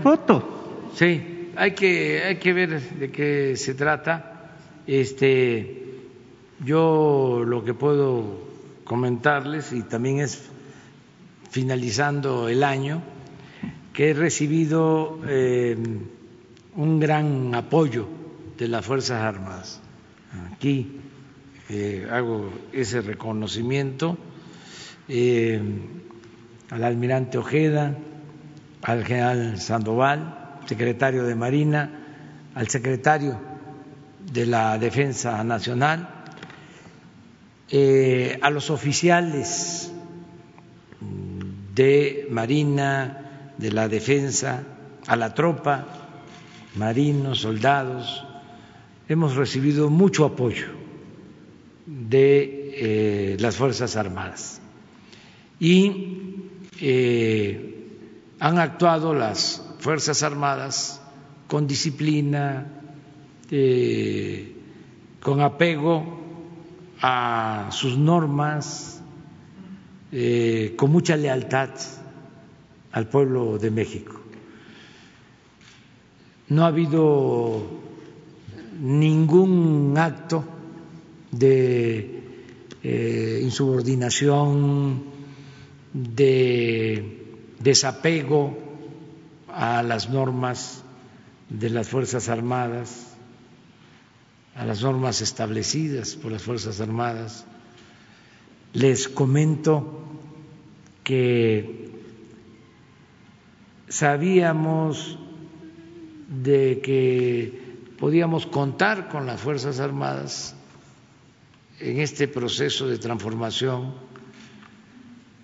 foto. 0.03 0.89
Sí, 0.95 1.51
hay 1.55 1.71
que, 1.71 2.23
hay 2.23 2.35
que 2.37 2.53
ver 2.53 2.81
de 2.81 3.11
qué 3.11 3.55
se 3.55 3.73
trata. 3.73 4.57
Este, 4.85 5.83
yo 6.63 7.43
lo 7.45 7.63
que 7.63 7.73
puedo 7.73 8.43
comentarles, 8.83 9.71
y 9.71 9.81
también 9.81 10.19
es 10.19 10.49
finalizando 11.55 12.49
el 12.49 12.65
año, 12.65 13.01
que 13.93 14.09
he 14.09 14.13
recibido 14.13 15.21
eh, 15.25 15.77
un 16.75 16.99
gran 16.99 17.55
apoyo 17.55 18.09
de 18.57 18.67
las 18.67 18.85
Fuerzas 18.85 19.21
Armadas. 19.21 19.79
Aquí 20.51 20.99
eh, 21.69 22.09
hago 22.11 22.51
ese 22.73 22.99
reconocimiento 22.99 24.17
eh, 25.07 25.61
al 26.71 26.83
almirante 26.83 27.37
Ojeda, 27.37 27.95
al 28.81 29.05
general 29.05 29.57
Sandoval, 29.57 30.59
secretario 30.65 31.23
de 31.23 31.35
Marina, 31.35 31.89
al 32.53 32.67
secretario 32.67 33.39
de 34.29 34.45
la 34.45 34.77
Defensa 34.77 35.41
Nacional, 35.45 36.09
a 38.41 38.49
los 38.49 38.69
oficiales 38.69 39.94
de 41.75 42.27
Marina, 42.31 43.53
de 43.57 43.71
la 43.71 43.89
Defensa, 43.89 44.63
a 45.05 45.15
la 45.15 45.33
tropa, 45.33 45.85
marinos, 46.75 47.41
soldados, 47.41 48.25
hemos 49.09 49.35
recibido 49.35 49.89
mucho 49.89 50.25
apoyo 50.25 50.67
de 51.85 52.71
eh, 52.77 53.37
las 53.39 53.57
Fuerzas 53.57 53.97
Armadas. 53.97 54.61
Y 55.59 56.35
eh, 56.79 57.87
han 58.39 58.57
actuado 58.57 59.13
las 59.13 59.61
Fuerzas 59.79 60.23
Armadas 60.23 61.01
con 61.47 61.67
disciplina, 61.67 62.67
eh, 63.51 64.55
con 65.21 65.41
apego 65.41 66.19
a 67.01 67.67
sus 67.71 67.97
normas, 67.97 68.94
con 70.75 70.91
mucha 70.91 71.17
lealtad 71.17 71.69
al 72.91 73.07
pueblo 73.09 73.57
de 73.57 73.71
México. 73.71 74.21
No 76.47 76.63
ha 76.63 76.67
habido 76.67 77.61
ningún 78.79 79.93
acto 79.97 80.45
de 81.31 82.23
eh, 82.83 83.39
insubordinación, 83.43 85.03
de 85.91 87.33
desapego 87.59 88.57
a 89.49 89.81
las 89.81 90.09
normas 90.09 90.83
de 91.49 91.69
las 91.69 91.89
Fuerzas 91.89 92.29
Armadas, 92.29 93.15
a 94.55 94.65
las 94.65 94.81
normas 94.81 95.21
establecidas 95.21 96.15
por 96.15 96.31
las 96.31 96.43
Fuerzas 96.43 96.79
Armadas. 96.79 97.45
Les 98.73 99.07
comento 99.07 99.94
que 101.05 101.91
sabíamos 103.87 105.19
de 106.27 106.81
que 106.81 107.61
podíamos 107.99 108.47
contar 108.47 109.07
con 109.07 109.27
las 109.27 109.39
Fuerzas 109.39 109.79
Armadas 109.79 110.55
en 111.79 111.99
este 111.99 112.27
proceso 112.27 112.87
de 112.87 112.97
transformación 112.97 113.93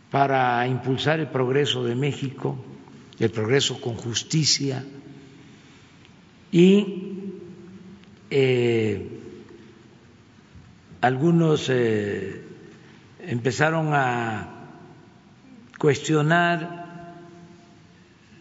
para 0.10 0.68
impulsar 0.68 1.20
el 1.20 1.28
progreso 1.28 1.84
de 1.84 1.96
México, 1.96 2.58
el 3.20 3.30
progreso 3.30 3.80
con 3.80 3.94
justicia 3.94 4.84
y 6.52 7.20
eh, 8.32 9.20
algunos 11.02 11.70
eh, 11.70 12.42
empezaron 13.20 13.94
a 13.94 14.61
cuestionar 15.82 17.16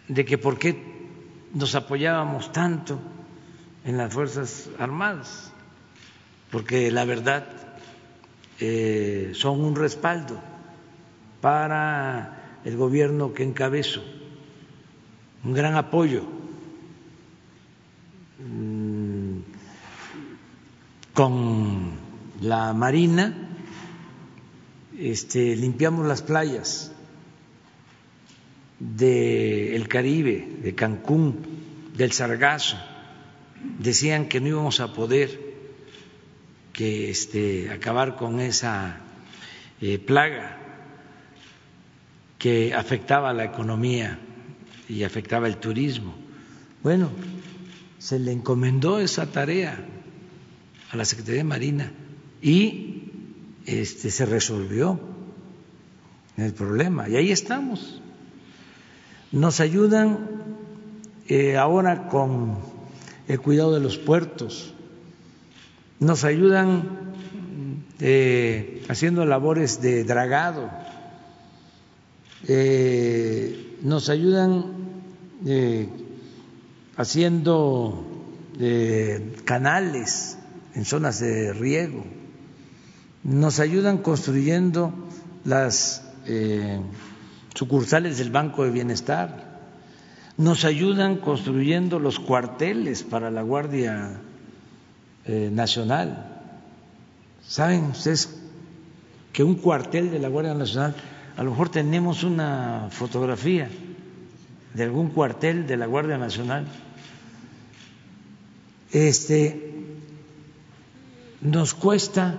de 0.09 0.27
que 0.27 0.37
por 0.37 0.59
qué 0.59 0.77
nos 1.55 1.75
apoyábamos 1.75 2.53
tanto 2.53 3.01
en 3.83 3.97
las 3.97 4.13
Fuerzas 4.13 4.69
Armadas, 4.79 5.51
porque 6.51 6.91
la 6.91 7.07
verdad 7.07 7.47
eh, 8.59 9.33
son 9.33 9.65
un 9.65 9.75
respaldo 9.75 10.39
para 11.41 12.61
el 12.67 12.77
gobierno 12.77 13.33
que 13.33 13.43
encabezo, 13.43 14.03
un 15.43 15.55
gran 15.55 15.77
apoyo 15.77 16.25
mm, 18.39 19.39
con 21.15 21.93
la 22.43 22.75
Marina, 22.75 23.33
este, 24.99 25.57
limpiamos 25.57 26.07
las 26.07 26.21
playas 26.21 26.90
del 28.81 29.87
Caribe, 29.89 30.57
de 30.63 30.75
Cancún, 30.75 31.37
del 31.95 32.13
Sargazo. 32.13 32.79
Decían 33.79 34.27
que 34.27 34.41
no 34.41 34.49
íbamos 34.49 34.81
a 34.81 34.93
poder 34.93 35.39
que 36.73 37.11
este, 37.11 37.71
acabar 37.71 38.17
con 38.17 38.41
esa 38.41 39.01
eh, 39.81 39.99
plaga 39.99 40.57
que 42.39 42.73
afectaba 42.73 43.35
la 43.35 43.45
economía 43.45 44.19
y 44.89 45.05
afectaba 45.05 45.47
el 45.47 45.59
turismo. 45.59 46.15
Bueno, 46.83 47.11
se 47.99 48.19
le 48.19 48.33
encomendó 48.33 48.99
esa 48.99 49.31
tarea 49.31 49.79
a 50.91 50.97
la 50.97 51.05
Secretaría 51.05 51.41
de 51.41 51.45
Marina 51.45 51.93
y 52.41 53.11
este, 53.67 54.11
se 54.11 54.25
resolvió 54.25 54.99
el 56.39 56.55
problema. 56.55 57.11
Y 57.11 57.17
ahí 57.17 57.31
estamos. 57.31 58.01
Nos 59.33 59.61
ayudan 59.61 60.29
eh, 61.29 61.57
ahora 61.57 62.09
con 62.09 62.59
el 63.29 63.41
cuidado 63.41 63.73
de 63.73 63.79
los 63.79 63.97
puertos, 63.97 64.75
nos 66.01 66.25
ayudan 66.25 67.15
eh, 68.01 68.83
haciendo 68.89 69.25
labores 69.25 69.81
de 69.81 70.03
dragado, 70.03 70.69
eh, 72.49 73.77
nos 73.83 74.09
ayudan 74.09 74.81
haciendo 76.97 78.05
canales 79.45 80.39
en 80.75 80.85
zonas 80.85 81.21
de 81.21 81.53
riego, 81.53 82.05
nos 83.23 83.61
ayudan 83.61 83.99
construyendo 83.99 84.93
las 85.45 86.03
sucursales 87.61 88.17
del 88.17 88.31
Banco 88.31 88.65
de 88.65 88.71
Bienestar, 88.71 89.61
nos 90.39 90.65
ayudan 90.65 91.17
construyendo 91.17 91.99
los 91.99 92.19
cuarteles 92.19 93.03
para 93.03 93.31
la 93.31 93.43
Guardia 93.43 94.19
eh, 95.27 95.51
Nacional. 95.53 96.41
¿Saben 97.47 97.85
ustedes 97.91 98.41
que 99.35 99.45
un 99.45 99.57
cuartel 99.57 100.11
de 100.11 100.19
la 100.21 100.29
Guardia 100.29 100.55
Nacional, 100.55 100.95
a 101.37 101.43
lo 101.43 101.51
mejor 101.51 101.69
tenemos 101.69 102.25
una 102.25 102.89
fotografía 102.91 103.69
de 104.73 104.83
algún 104.83 105.11
cuartel 105.11 105.67
de 105.67 105.77
la 105.77 105.85
Guardia 105.85 106.17
Nacional, 106.17 106.67
este, 108.91 109.75
nos 111.43 111.75
cuesta 111.75 112.39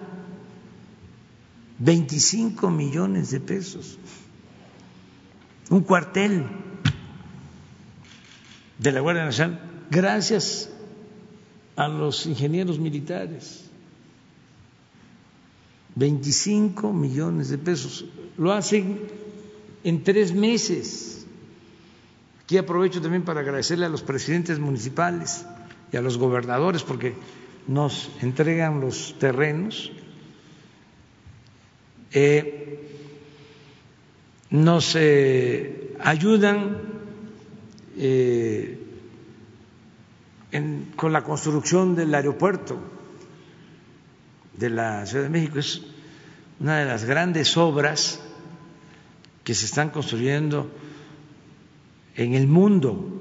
25 1.77 2.71
millones 2.71 3.29
de 3.29 3.39
pesos 3.39 3.99
un 5.71 5.81
cuartel 5.81 6.45
de 8.77 8.91
la 8.91 8.99
Guardia 8.99 9.25
Nacional 9.25 9.59
gracias 9.89 10.69
a 11.77 11.87
los 11.87 12.25
ingenieros 12.25 12.77
militares. 12.77 13.69
25 15.95 16.91
millones 16.93 17.49
de 17.49 17.57
pesos. 17.57 18.05
Lo 18.37 18.51
hacen 18.51 18.99
en 19.83 20.03
tres 20.03 20.33
meses. 20.33 21.25
Aquí 22.43 22.57
aprovecho 22.57 23.01
también 23.01 23.23
para 23.23 23.39
agradecerle 23.39 23.85
a 23.85 23.89
los 23.89 24.01
presidentes 24.01 24.59
municipales 24.59 25.45
y 25.91 25.97
a 25.97 26.01
los 26.01 26.17
gobernadores 26.17 26.83
porque 26.83 27.15
nos 27.67 28.09
entregan 28.21 28.81
los 28.81 29.15
terrenos. 29.19 29.91
Eh, 32.11 32.80
nos 34.51 34.97
ayudan 35.99 36.77
eh, 37.97 38.77
con 40.95 41.13
la 41.13 41.23
construcción 41.23 41.95
del 41.95 42.13
aeropuerto 42.13 42.77
de 44.57 44.69
la 44.69 45.05
Ciudad 45.05 45.23
de 45.23 45.29
México. 45.29 45.59
Es 45.59 45.81
una 46.59 46.79
de 46.79 46.85
las 46.85 47.05
grandes 47.05 47.55
obras 47.57 48.19
que 49.43 49.55
se 49.55 49.65
están 49.65 49.89
construyendo 49.89 50.69
en 52.15 52.33
el 52.33 52.47
mundo. 52.47 53.19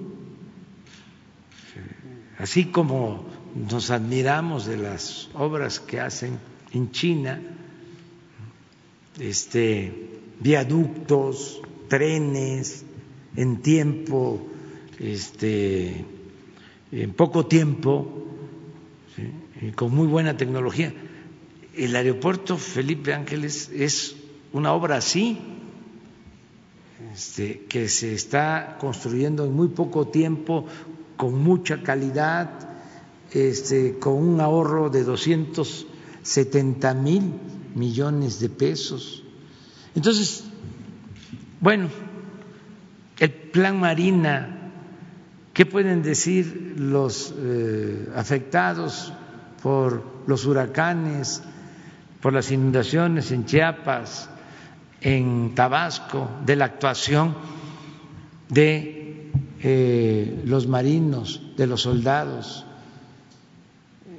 Así 2.39 2.67
como 2.67 3.25
nos 3.55 3.91
admiramos 3.91 4.67
de 4.67 4.77
las 4.77 5.31
obras 5.35 5.79
que 5.79 6.01
hacen 6.01 6.39
en 6.73 6.91
China, 6.91 7.41
este 9.19 10.20
viaductos, 10.41 11.61
trenes, 11.89 12.85
en 13.37 13.63
tiempo, 13.63 14.41
este, 14.99 16.05
en 16.91 17.13
poco 17.13 17.47
tiempo, 17.47 18.27
y 19.61 19.71
con 19.73 19.95
muy 19.95 20.07
buena 20.07 20.37
tecnología. 20.37 20.93
El 21.77 21.95
aeropuerto 21.95 22.57
Felipe 22.57 23.15
Ángeles 23.15 23.71
es 23.73 24.17
una 24.53 24.73
obra 24.73 24.97
así, 24.97 25.39
este, 27.15 27.65
que 27.69 27.89
se 27.89 28.15
está 28.15 28.77
construyendo 28.81 29.45
en 29.45 29.53
muy 29.53 29.69
poco 29.69 30.09
tiempo, 30.09 30.67
con 31.17 31.43
mucha 31.43 31.83
calidad, 31.83 32.51
este, 33.33 33.99
con 33.99 34.15
un 34.15 34.41
ahorro 34.41 34.91
de 34.91 35.05
270 35.05 36.95
mil 36.95 37.33
millones 37.75 38.41
de 38.41 38.49
pesos. 38.49 39.25
Entonces, 39.95 40.45
bueno, 41.61 41.89
el 43.19 43.31
plan 43.31 43.79
Marina, 43.81 44.71
¿qué 45.53 45.67
pueden 45.67 46.03
decir 46.03 46.75
los 46.79 47.35
eh, 47.37 48.09
afectados 48.15 49.13
por 49.63 50.05
los 50.27 50.47
huracanes, 50.47 51.43
por 52.21 52.33
las 52.33 52.51
inundaciones 52.51 53.33
en 53.33 53.45
Chiapas, 53.45 54.31
en 55.01 55.55
Tabasco, 55.55 56.31
de 56.47 56.57
la 56.57 56.67
actuación 56.67 57.35
de 58.49 59.31
eh, 59.63 60.43
los 60.45 60.67
marinos, 60.67 61.43
de 61.57 61.67
los 61.67 61.83
soldados, 61.83 62.65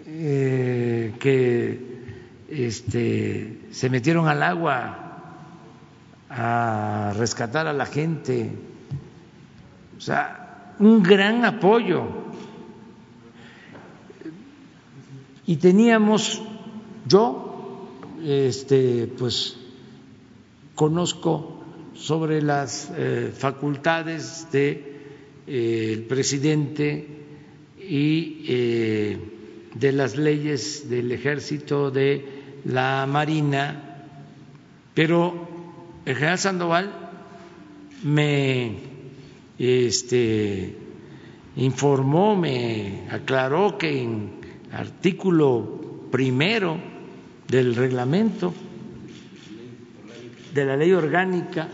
eh, 0.06 1.16
que 1.20 2.02
este, 2.50 3.62
se 3.72 3.90
metieron 3.90 4.28
al 4.28 4.44
agua 4.44 5.01
a 6.34 7.14
rescatar 7.18 7.68
a 7.68 7.74
la 7.74 7.86
gente, 7.86 8.52
o 9.98 10.02
sea, 10.02 10.74
un 10.80 11.04
gran 11.04 11.44
apoyo. 11.44 12.04
Y 15.46 15.58
teníamos, 15.58 16.42
yo, 17.06 17.90
este, 18.24 19.08
pues, 19.08 19.58
conozco 20.74 21.62
sobre 21.94 22.42
las 22.42 22.90
eh, 22.96 23.32
facultades 23.38 24.48
del 24.52 24.74
de, 24.74 25.02
eh, 25.48 26.06
presidente 26.08 27.08
y 27.78 28.46
eh, 28.48 29.18
de 29.76 29.92
las 29.92 30.16
leyes 30.16 30.90
del 30.90 31.12
ejército, 31.12 31.92
de 31.92 32.26
la 32.64 33.06
marina, 33.06 34.06
pero 34.94 35.51
el 36.06 36.16
general 36.16 36.40
Sandoval 36.40 36.92
me 38.04 38.78
este, 39.60 40.76
informó, 41.56 42.36
me 42.36 43.08
aclaró 43.12 43.78
que 43.78 44.02
en 44.02 44.32
artículo 44.72 46.08
primero 46.12 46.78
del 47.48 47.76
reglamento 47.76 48.54
de 50.54 50.66
la 50.66 50.76
ley 50.76 50.92
orgánica 50.94 51.70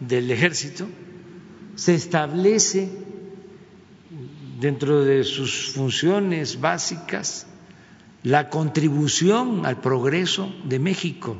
del 0.00 0.30
ejército 0.30 0.86
se 1.74 1.94
establece 1.94 2.88
dentro 4.58 5.04
de 5.04 5.24
sus 5.24 5.72
funciones 5.72 6.60
básicas 6.60 7.46
la 8.22 8.48
contribución 8.48 9.66
al 9.66 9.80
progreso 9.80 10.50
de 10.64 10.78
México 10.78 11.36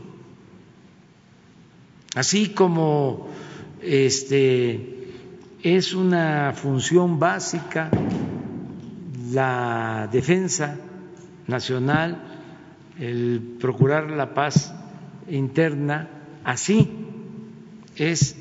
Así 2.15 2.51
como 2.51 3.29
este, 3.83 5.11
es 5.63 5.95
una 5.95 6.53
función 6.55 7.19
básica 7.19 7.91
la 9.33 10.09
defensa 10.13 10.77
nacional, 11.47 12.23
el 13.01 13.57
procurar 13.61 14.11
la 14.11 14.33
paz 14.33 14.73
interna, 15.29 16.09
así 16.45 16.89
es 17.97 18.37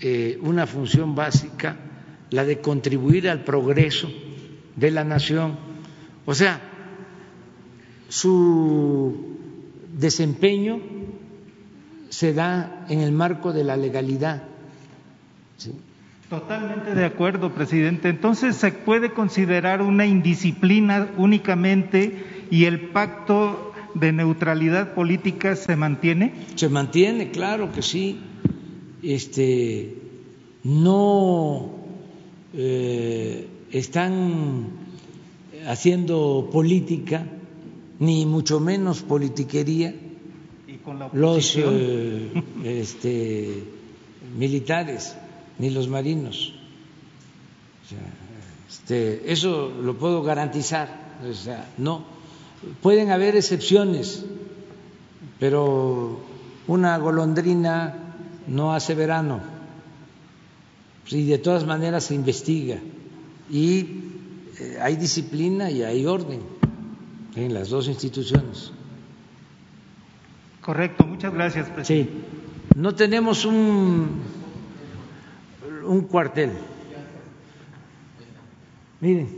eh, 0.00 0.38
una 0.40 0.66
función 0.66 1.14
básica 1.14 1.76
la 2.30 2.44
de 2.44 2.60
contribuir 2.60 3.28
al 3.28 3.44
progreso 3.44 4.08
de 4.76 4.90
la 4.90 5.04
nación. 5.04 5.56
O 6.24 6.34
sea, 6.34 6.60
su 8.08 9.36
desempeño 9.96 10.80
se 12.14 12.32
da 12.32 12.86
en 12.88 13.00
el 13.00 13.10
marco 13.10 13.52
de 13.52 13.64
la 13.64 13.76
legalidad. 13.76 14.44
Totalmente 16.30 16.94
de 16.94 17.04
acuerdo, 17.04 17.52
presidente. 17.52 18.08
Entonces, 18.08 18.54
¿se 18.54 18.70
puede 18.70 19.12
considerar 19.12 19.82
una 19.82 20.06
indisciplina 20.06 21.08
únicamente 21.16 22.46
y 22.52 22.66
el 22.66 22.80
pacto 22.90 23.72
de 23.94 24.12
neutralidad 24.12 24.94
política 24.94 25.56
se 25.56 25.74
mantiene? 25.74 26.32
Se 26.54 26.68
mantiene, 26.68 27.32
claro 27.32 27.72
que 27.72 27.82
sí. 27.82 28.20
Este, 29.02 29.96
no 30.62 31.72
eh, 32.54 33.48
están 33.72 34.68
haciendo 35.66 36.48
política, 36.52 37.26
ni 37.98 38.24
mucho 38.24 38.60
menos 38.60 39.02
politiquería, 39.02 39.94
los 41.12 41.56
eh, 41.56 42.42
este, 42.64 43.64
militares 44.36 45.16
ni 45.58 45.70
los 45.70 45.88
marinos. 45.88 46.54
este, 48.68 49.32
eso 49.32 49.70
lo 49.82 49.96
puedo 49.98 50.22
garantizar. 50.22 51.04
O 51.28 51.32
sea, 51.32 51.70
no. 51.78 52.04
Pueden 52.82 53.10
haber 53.10 53.36
excepciones, 53.36 54.24
pero 55.38 56.20
una 56.66 56.98
golondrina 56.98 58.14
no 58.46 58.74
hace 58.74 58.94
verano. 58.94 59.40
Y 61.10 61.24
de 61.26 61.38
todas 61.38 61.66
maneras 61.66 62.04
se 62.04 62.14
investiga. 62.14 62.78
Y 63.50 63.86
eh, 64.58 64.78
hay 64.80 64.96
disciplina 64.96 65.70
y 65.70 65.82
hay 65.82 66.06
orden 66.06 66.40
en 67.36 67.54
las 67.54 67.68
dos 67.68 67.88
instituciones. 67.88 68.72
Correcto, 70.64 71.04
muchas 71.06 71.32
gracias, 71.34 71.68
presidente. 71.68 72.12
Sí, 72.12 72.24
no 72.76 72.94
tenemos 72.94 73.44
un 73.44 74.22
un 75.84 76.02
cuartel. 76.02 76.52
Miren, 79.00 79.28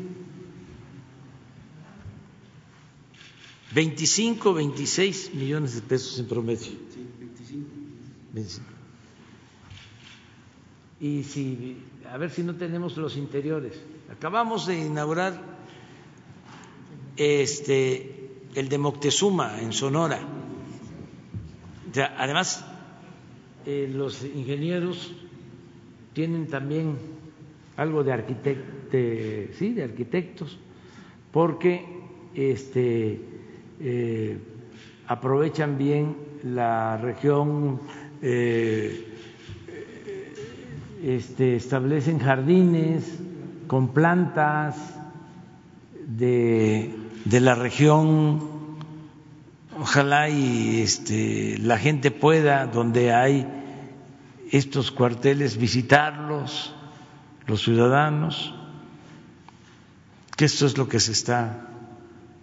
25, 3.74 4.54
26 4.54 5.34
millones 5.34 5.74
de 5.74 5.80
pesos 5.82 6.18
en 6.18 6.26
promedio. 6.26 6.70
25. 8.32 8.64
Y 11.00 11.24
si, 11.24 11.82
a 12.10 12.16
ver 12.16 12.30
si 12.30 12.42
no 12.42 12.54
tenemos 12.54 12.96
los 12.96 13.16
interiores. 13.16 13.74
Acabamos 14.10 14.66
de 14.66 14.86
inaugurar 14.86 15.42
este 17.16 18.30
el 18.54 18.68
de 18.68 18.78
Moctezuma 18.78 19.60
en 19.60 19.72
Sonora. 19.72 20.20
Además, 22.16 22.64
eh, 23.66 23.90
los 23.92 24.24
ingenieros 24.24 25.12
tienen 26.12 26.46
también 26.46 26.96
algo 27.76 28.02
de, 28.04 29.50
sí, 29.58 29.72
de 29.72 29.84
arquitectos, 29.84 30.58
porque 31.32 31.84
este, 32.34 33.20
eh, 33.80 34.38
aprovechan 35.08 35.76
bien 35.76 36.16
la 36.42 36.96
región, 36.96 37.80
eh, 38.22 39.12
este, 41.02 41.56
establecen 41.56 42.18
jardines 42.18 43.18
con 43.66 43.88
plantas 43.88 44.76
de, 46.06 46.94
de 47.24 47.40
la 47.40 47.54
región. 47.54 48.55
Ojalá 49.78 50.30
y 50.30 50.80
este, 50.80 51.58
la 51.58 51.78
gente 51.78 52.10
pueda, 52.10 52.66
donde 52.66 53.12
hay 53.12 53.46
estos 54.50 54.90
cuarteles, 54.90 55.58
visitarlos, 55.58 56.74
los 57.46 57.62
ciudadanos, 57.62 58.54
que 60.36 60.46
esto 60.46 60.64
es 60.66 60.78
lo 60.78 60.88
que 60.88 60.98
se 60.98 61.12
está 61.12 61.68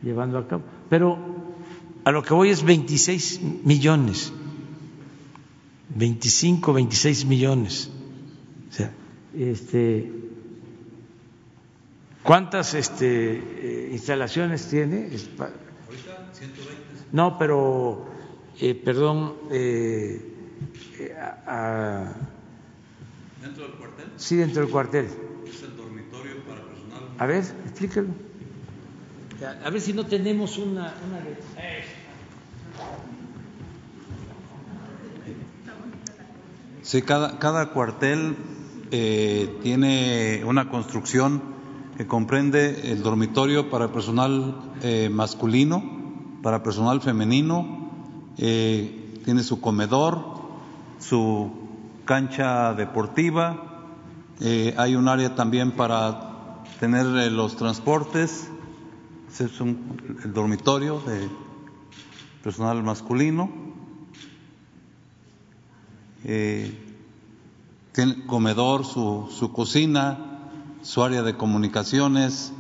llevando 0.04 0.38
a 0.38 0.48
cabo. 0.48 0.64
Pero 0.90 1.18
a 2.04 2.12
lo 2.12 2.22
que 2.22 2.34
voy 2.36 2.50
es 2.50 2.64
26 2.64 3.42
millones, 3.64 4.32
25, 5.96 6.74
26 6.74 7.26
millones. 7.26 7.90
O 8.70 8.74
sea, 8.74 8.92
este, 9.36 10.12
¿cuántas 12.22 12.76
este, 12.76 13.38
eh, 13.38 13.90
instalaciones 13.92 14.68
tiene? 14.68 15.06
Ahorita 15.08 16.30
120. 16.34 16.83
No, 17.14 17.38
pero, 17.38 18.06
eh, 18.60 18.74
perdón, 18.76 19.36
eh, 19.52 20.34
¿Dentro 23.40 23.64
del 23.68 23.74
cuartel? 23.74 24.06
Sí, 24.18 24.36
dentro 24.36 24.64
del 24.64 24.72
cuartel. 24.72 25.06
Es 25.48 25.62
el 25.62 25.78
dormitorio 25.78 26.38
para 26.44 26.62
personal. 26.62 27.04
A 27.20 27.26
ver, 27.26 27.44
explícalo. 27.66 28.08
A 29.64 29.70
ver 29.70 29.82
si 29.82 29.94
no 29.94 30.06
tenemos 30.06 30.58
una, 30.58 30.96
una 31.08 31.20
de... 31.20 31.38
Sí, 36.82 37.02
cada, 37.02 37.40
cada 37.40 37.70
cuartel 37.70 38.36
eh, 38.92 39.60
tiene 39.62 40.44
una 40.46 40.70
construcción 40.70 41.42
que 41.98 42.08
comprende 42.08 42.92
el 42.92 43.04
dormitorio 43.04 43.70
para 43.70 43.92
personal 43.92 44.74
eh, 44.82 45.10
masculino, 45.12 46.03
para 46.44 46.62
personal 46.62 47.02
femenino, 47.02 47.90
eh, 48.38 49.22
tiene 49.24 49.44
su 49.44 49.62
comedor, 49.62 50.22
su 51.00 51.50
cancha 52.04 52.74
deportiva, 52.74 53.88
eh, 54.42 54.76
hay 54.78 54.96
un 54.96 55.08
área 55.08 55.36
también 55.36 55.72
para 55.72 56.62
tener 56.82 57.06
eh, 57.06 57.32
los 57.32 57.56
transportes, 57.56 58.50
es 59.30 59.62
el 59.62 60.34
dormitorio 60.34 61.00
de 61.00 61.30
personal 62.44 62.84
masculino, 62.84 63.50
tiene 66.24 66.76
comedor, 68.28 68.86
su, 68.86 69.30
su, 69.32 69.52
cocina, 69.54 70.50
su 70.82 71.04
área 71.04 71.24
de 71.24 71.36
comunicaciones, 71.36 72.54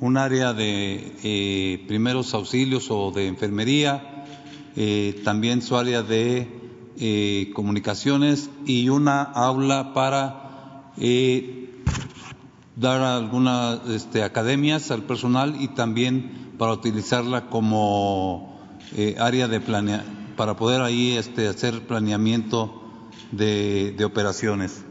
un 0.00 0.16
área 0.16 0.52
de 0.52 1.84
primeros 1.88 2.34
auxilios 2.34 2.90
o 2.90 3.10
de 3.10 3.26
enfermería, 3.26 4.24
también 5.24 5.60
su 5.62 5.76
área 5.76 6.02
de 6.02 6.58
eh, 7.00 7.52
comunicaciones 7.54 8.50
y 8.66 8.88
una 8.88 9.22
aula 9.22 9.94
para 9.94 10.90
eh, 10.96 11.70
dar 12.74 13.00
algunas 13.02 13.88
este, 13.88 14.24
academias 14.24 14.90
al 14.90 15.04
personal 15.04 15.54
y 15.60 15.68
también 15.68 16.54
para 16.58 16.72
utilizarla 16.72 17.50
como 17.50 18.58
eh, 18.96 19.14
área 19.20 19.46
de 19.46 19.60
planea 19.60 20.04
para 20.36 20.56
poder 20.56 20.82
ahí 20.82 21.12
este, 21.12 21.46
hacer 21.46 21.86
planeamiento 21.86 22.82
de 23.30 24.04
operaciones. 24.04 24.84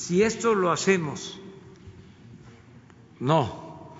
Si 0.00 0.22
esto 0.22 0.54
lo 0.54 0.72
hacemos, 0.72 1.38
no, 3.20 3.92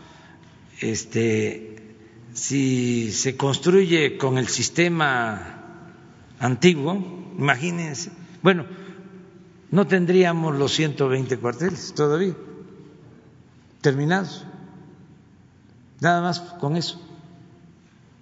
este, 0.81 1.95
si 2.33 3.13
se 3.13 3.37
construye 3.37 4.17
con 4.17 4.39
el 4.39 4.49
sistema 4.49 5.93
antiguo, 6.39 6.95
imagínense, 7.37 8.13
bueno, 8.43 8.65
no 9.71 9.87
tendríamos 9.87 10.57
los 10.57 10.73
120 10.73 11.37
cuarteles 11.37 11.93
todavía 11.93 12.35
terminados, 13.83 14.47
nada 16.01 16.23
más 16.23 16.41
con 16.41 16.79
eso. 16.79 16.99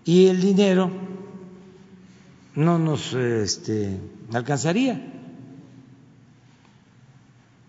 Y 0.04 0.26
el 0.26 0.40
dinero 0.40 0.90
no 2.56 2.80
nos 2.80 3.12
este, 3.14 4.00
alcanzaría. 4.32 5.14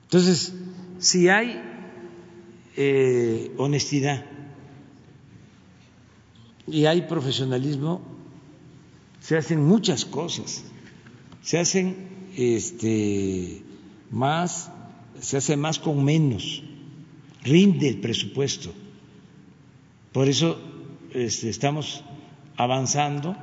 Entonces, 0.10 0.53
si 0.98 1.30
hay 1.30 1.61
eh, 2.76 3.53
honestidad, 3.57 4.26
y 6.72 6.86
hay 6.86 7.03
profesionalismo, 7.03 8.02
se 9.19 9.38
hacen 9.38 9.65
muchas 9.65 10.06
cosas, 10.06 10.64
se 11.41 11.60
hacen 11.60 12.30
este, 12.36 13.61
más, 14.11 14.72
se 15.19 15.38
hace 15.38 15.57
más 15.57 15.80
con 15.80 16.03
menos, 16.03 16.64
rinde 17.44 17.90
el 17.90 17.99
presupuesto. 17.99 18.72
Por 20.11 20.27
eso 20.27 20.60
este, 21.14 21.49
estamos 21.49 22.03
avanzando 22.56 23.36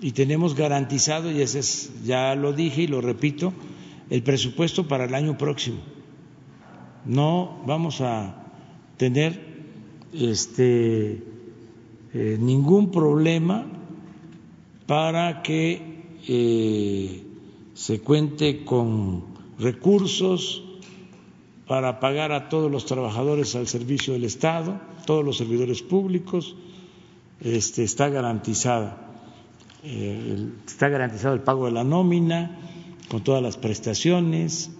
y 0.00 0.12
tenemos 0.12 0.54
garantizado, 0.54 1.30
y 1.30 1.42
ese 1.42 1.60
es, 1.60 1.90
ya 2.04 2.34
lo 2.34 2.52
dije 2.52 2.82
y 2.82 2.86
lo 2.86 3.00
repito, 3.00 3.52
el 4.10 4.22
presupuesto 4.22 4.88
para 4.88 5.04
el 5.04 5.14
año 5.14 5.36
próximo. 5.36 5.78
No 7.04 7.62
vamos 7.66 8.00
a 8.00 8.46
tener 8.96 9.40
este, 10.12 11.22
eh, 12.12 12.36
ningún 12.40 12.90
problema 12.90 13.66
para 14.86 15.42
que 15.42 16.16
eh, 16.26 17.22
se 17.74 18.00
cuente 18.00 18.64
con 18.64 19.24
recursos 19.58 20.64
para 21.66 22.00
pagar 22.00 22.32
a 22.32 22.48
todos 22.48 22.70
los 22.70 22.86
trabajadores 22.86 23.54
al 23.54 23.66
servicio 23.66 24.14
del 24.14 24.24
Estado, 24.24 24.80
todos 25.04 25.24
los 25.24 25.36
servidores 25.36 25.82
públicos, 25.82 26.56
este, 27.40 27.84
está 27.84 28.08
garantizada, 28.08 28.96
eh, 29.84 30.48
está 30.66 30.88
garantizado 30.88 31.34
el 31.34 31.42
pago 31.42 31.66
de 31.66 31.72
la 31.72 31.84
nómina 31.84 32.58
con 33.08 33.24
todas 33.24 33.42
las 33.42 33.56
prestaciones, 33.56 34.70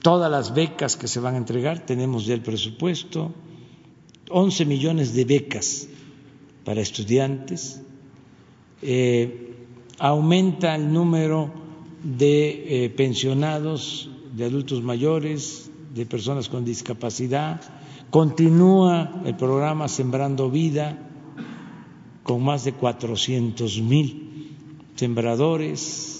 todas 0.00 0.30
las 0.30 0.54
becas 0.54 0.96
que 0.96 1.08
se 1.08 1.20
van 1.20 1.34
a 1.34 1.38
entregar, 1.38 1.84
tenemos 1.86 2.26
ya 2.26 2.34
el 2.34 2.42
presupuesto, 2.42 3.32
11 4.30 4.64
millones 4.64 5.14
de 5.14 5.24
becas 5.24 5.88
para 6.64 6.80
estudiantes, 6.80 7.82
eh, 8.82 9.54
aumenta 9.98 10.74
el 10.74 10.92
número 10.92 11.50
de 12.02 12.84
eh, 12.84 12.90
pensionados, 12.90 14.10
de 14.34 14.44
adultos 14.44 14.82
mayores, 14.82 15.70
de 15.94 16.06
personas 16.06 16.48
con 16.48 16.64
discapacidad, 16.64 17.60
continúa 18.10 19.22
el 19.24 19.36
programa 19.36 19.88
Sembrando 19.88 20.50
Vida 20.50 20.98
con 22.22 22.42
más 22.42 22.64
de 22.64 22.72
400 22.72 23.80
mil 23.82 24.54
sembradores, 24.94 26.19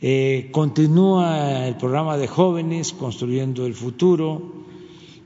eh, 0.00 0.50
continúa 0.52 1.66
el 1.66 1.76
programa 1.76 2.16
de 2.16 2.28
jóvenes 2.28 2.92
Construyendo 2.92 3.66
el 3.66 3.74
Futuro, 3.74 4.64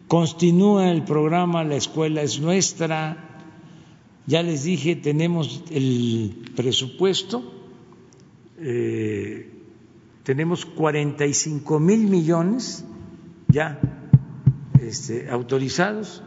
continúa 0.09 0.91
el 0.91 1.03
programa 1.03 1.65
La 1.65 1.77
Escuela 1.77 2.23
es 2.23 2.41
Nuestra, 2.41 3.31
ya 4.27 4.43
les 4.43 4.65
dije, 4.65 4.97
tenemos 4.97 5.65
el 5.71 6.53
presupuesto, 6.55 7.43
eh, 8.59 9.51
tenemos 10.23 10.67
45 10.67 11.81
mil 11.81 12.07
millones 12.07 12.85
ya 13.49 13.81
este, 14.81 15.29
autorizados 15.31 16.23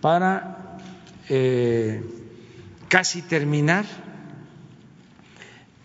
para 0.00 0.78
eh, 1.28 2.02
casi 2.88 3.22
terminar 3.22 3.86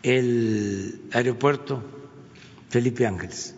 el 0.03 1.01
aeropuerto 1.11 1.83
Felipe 2.69 3.05
Ángeles, 3.05 3.55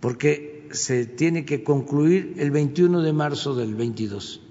porque 0.00 0.68
se 0.72 1.06
tiene 1.06 1.44
que 1.44 1.62
concluir 1.62 2.34
el 2.38 2.50
21 2.50 3.02
de 3.02 3.12
marzo 3.12 3.54
del 3.54 3.74
22 3.74 4.42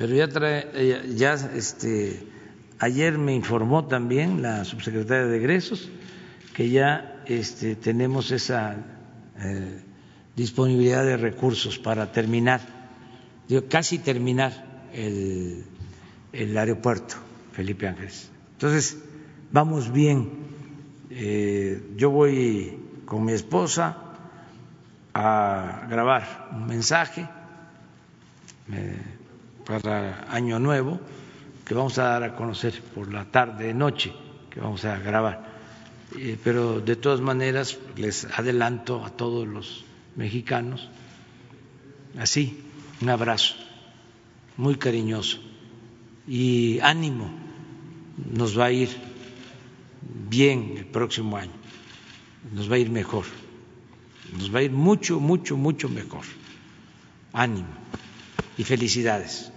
pero 0.00 0.14
ya, 0.14 0.28
trae, 0.28 1.12
ya 1.14 1.34
este, 1.54 2.22
ayer 2.78 3.18
me 3.18 3.34
informó 3.34 3.84
también 3.84 4.40
la 4.40 4.64
subsecretaria 4.64 5.26
de 5.26 5.36
egresos 5.36 5.90
que 6.54 6.70
ya 6.70 7.22
este, 7.26 7.76
tenemos 7.76 8.30
esa 8.30 8.78
eh, 9.38 9.82
disponibilidad 10.34 11.04
de 11.04 11.18
recursos 11.18 11.78
para 11.78 12.12
terminar, 12.12 12.62
digo, 13.46 13.64
casi 13.68 13.98
terminar 13.98 14.88
el, 14.94 15.66
el 16.32 16.56
aeropuerto 16.56 17.16
Felipe 17.52 17.86
Ángeles. 17.86 18.30
Entonces, 18.52 18.96
vamos 19.52 19.92
bien. 19.92 20.30
Eh, 21.10 21.92
yo 21.96 22.10
voy 22.10 22.78
con 23.04 23.24
mi 23.24 23.32
esposa 23.32 23.96
a 25.14 25.86
grabar 25.88 26.48
un 26.52 26.66
mensaje. 26.66 27.28
Eh, 28.72 29.16
para 29.64 30.26
Año 30.30 30.58
Nuevo, 30.58 30.98
que 31.64 31.74
vamos 31.74 31.98
a 31.98 32.04
dar 32.04 32.24
a 32.24 32.34
conocer 32.34 32.80
por 32.94 33.12
la 33.12 33.24
tarde, 33.26 33.72
noche, 33.72 34.12
que 34.50 34.58
vamos 34.58 34.84
a 34.84 34.98
grabar. 34.98 35.46
Eh, 36.18 36.36
pero 36.42 36.80
de 36.80 36.96
todas 36.96 37.20
maneras 37.20 37.78
les 37.96 38.24
adelanto 38.36 39.04
a 39.04 39.10
todos 39.10 39.46
los 39.46 39.84
mexicanos, 40.16 40.88
así, 42.18 42.64
un 43.00 43.10
abrazo 43.10 43.54
muy 44.56 44.74
cariñoso 44.74 45.38
y 46.26 46.80
ánimo, 46.80 47.30
nos 48.32 48.58
va 48.58 48.66
a 48.66 48.72
ir 48.72 49.09
bien 50.02 50.74
el 50.76 50.86
próximo 50.86 51.36
año, 51.36 51.52
nos 52.54 52.70
va 52.70 52.76
a 52.76 52.78
ir 52.78 52.90
mejor, 52.90 53.24
nos 54.38 54.54
va 54.54 54.60
a 54.60 54.62
ir 54.62 54.70
mucho, 54.72 55.20
mucho, 55.20 55.56
mucho 55.56 55.88
mejor. 55.88 56.24
Ánimo 57.32 57.68
y 58.58 58.64
felicidades. 58.64 59.52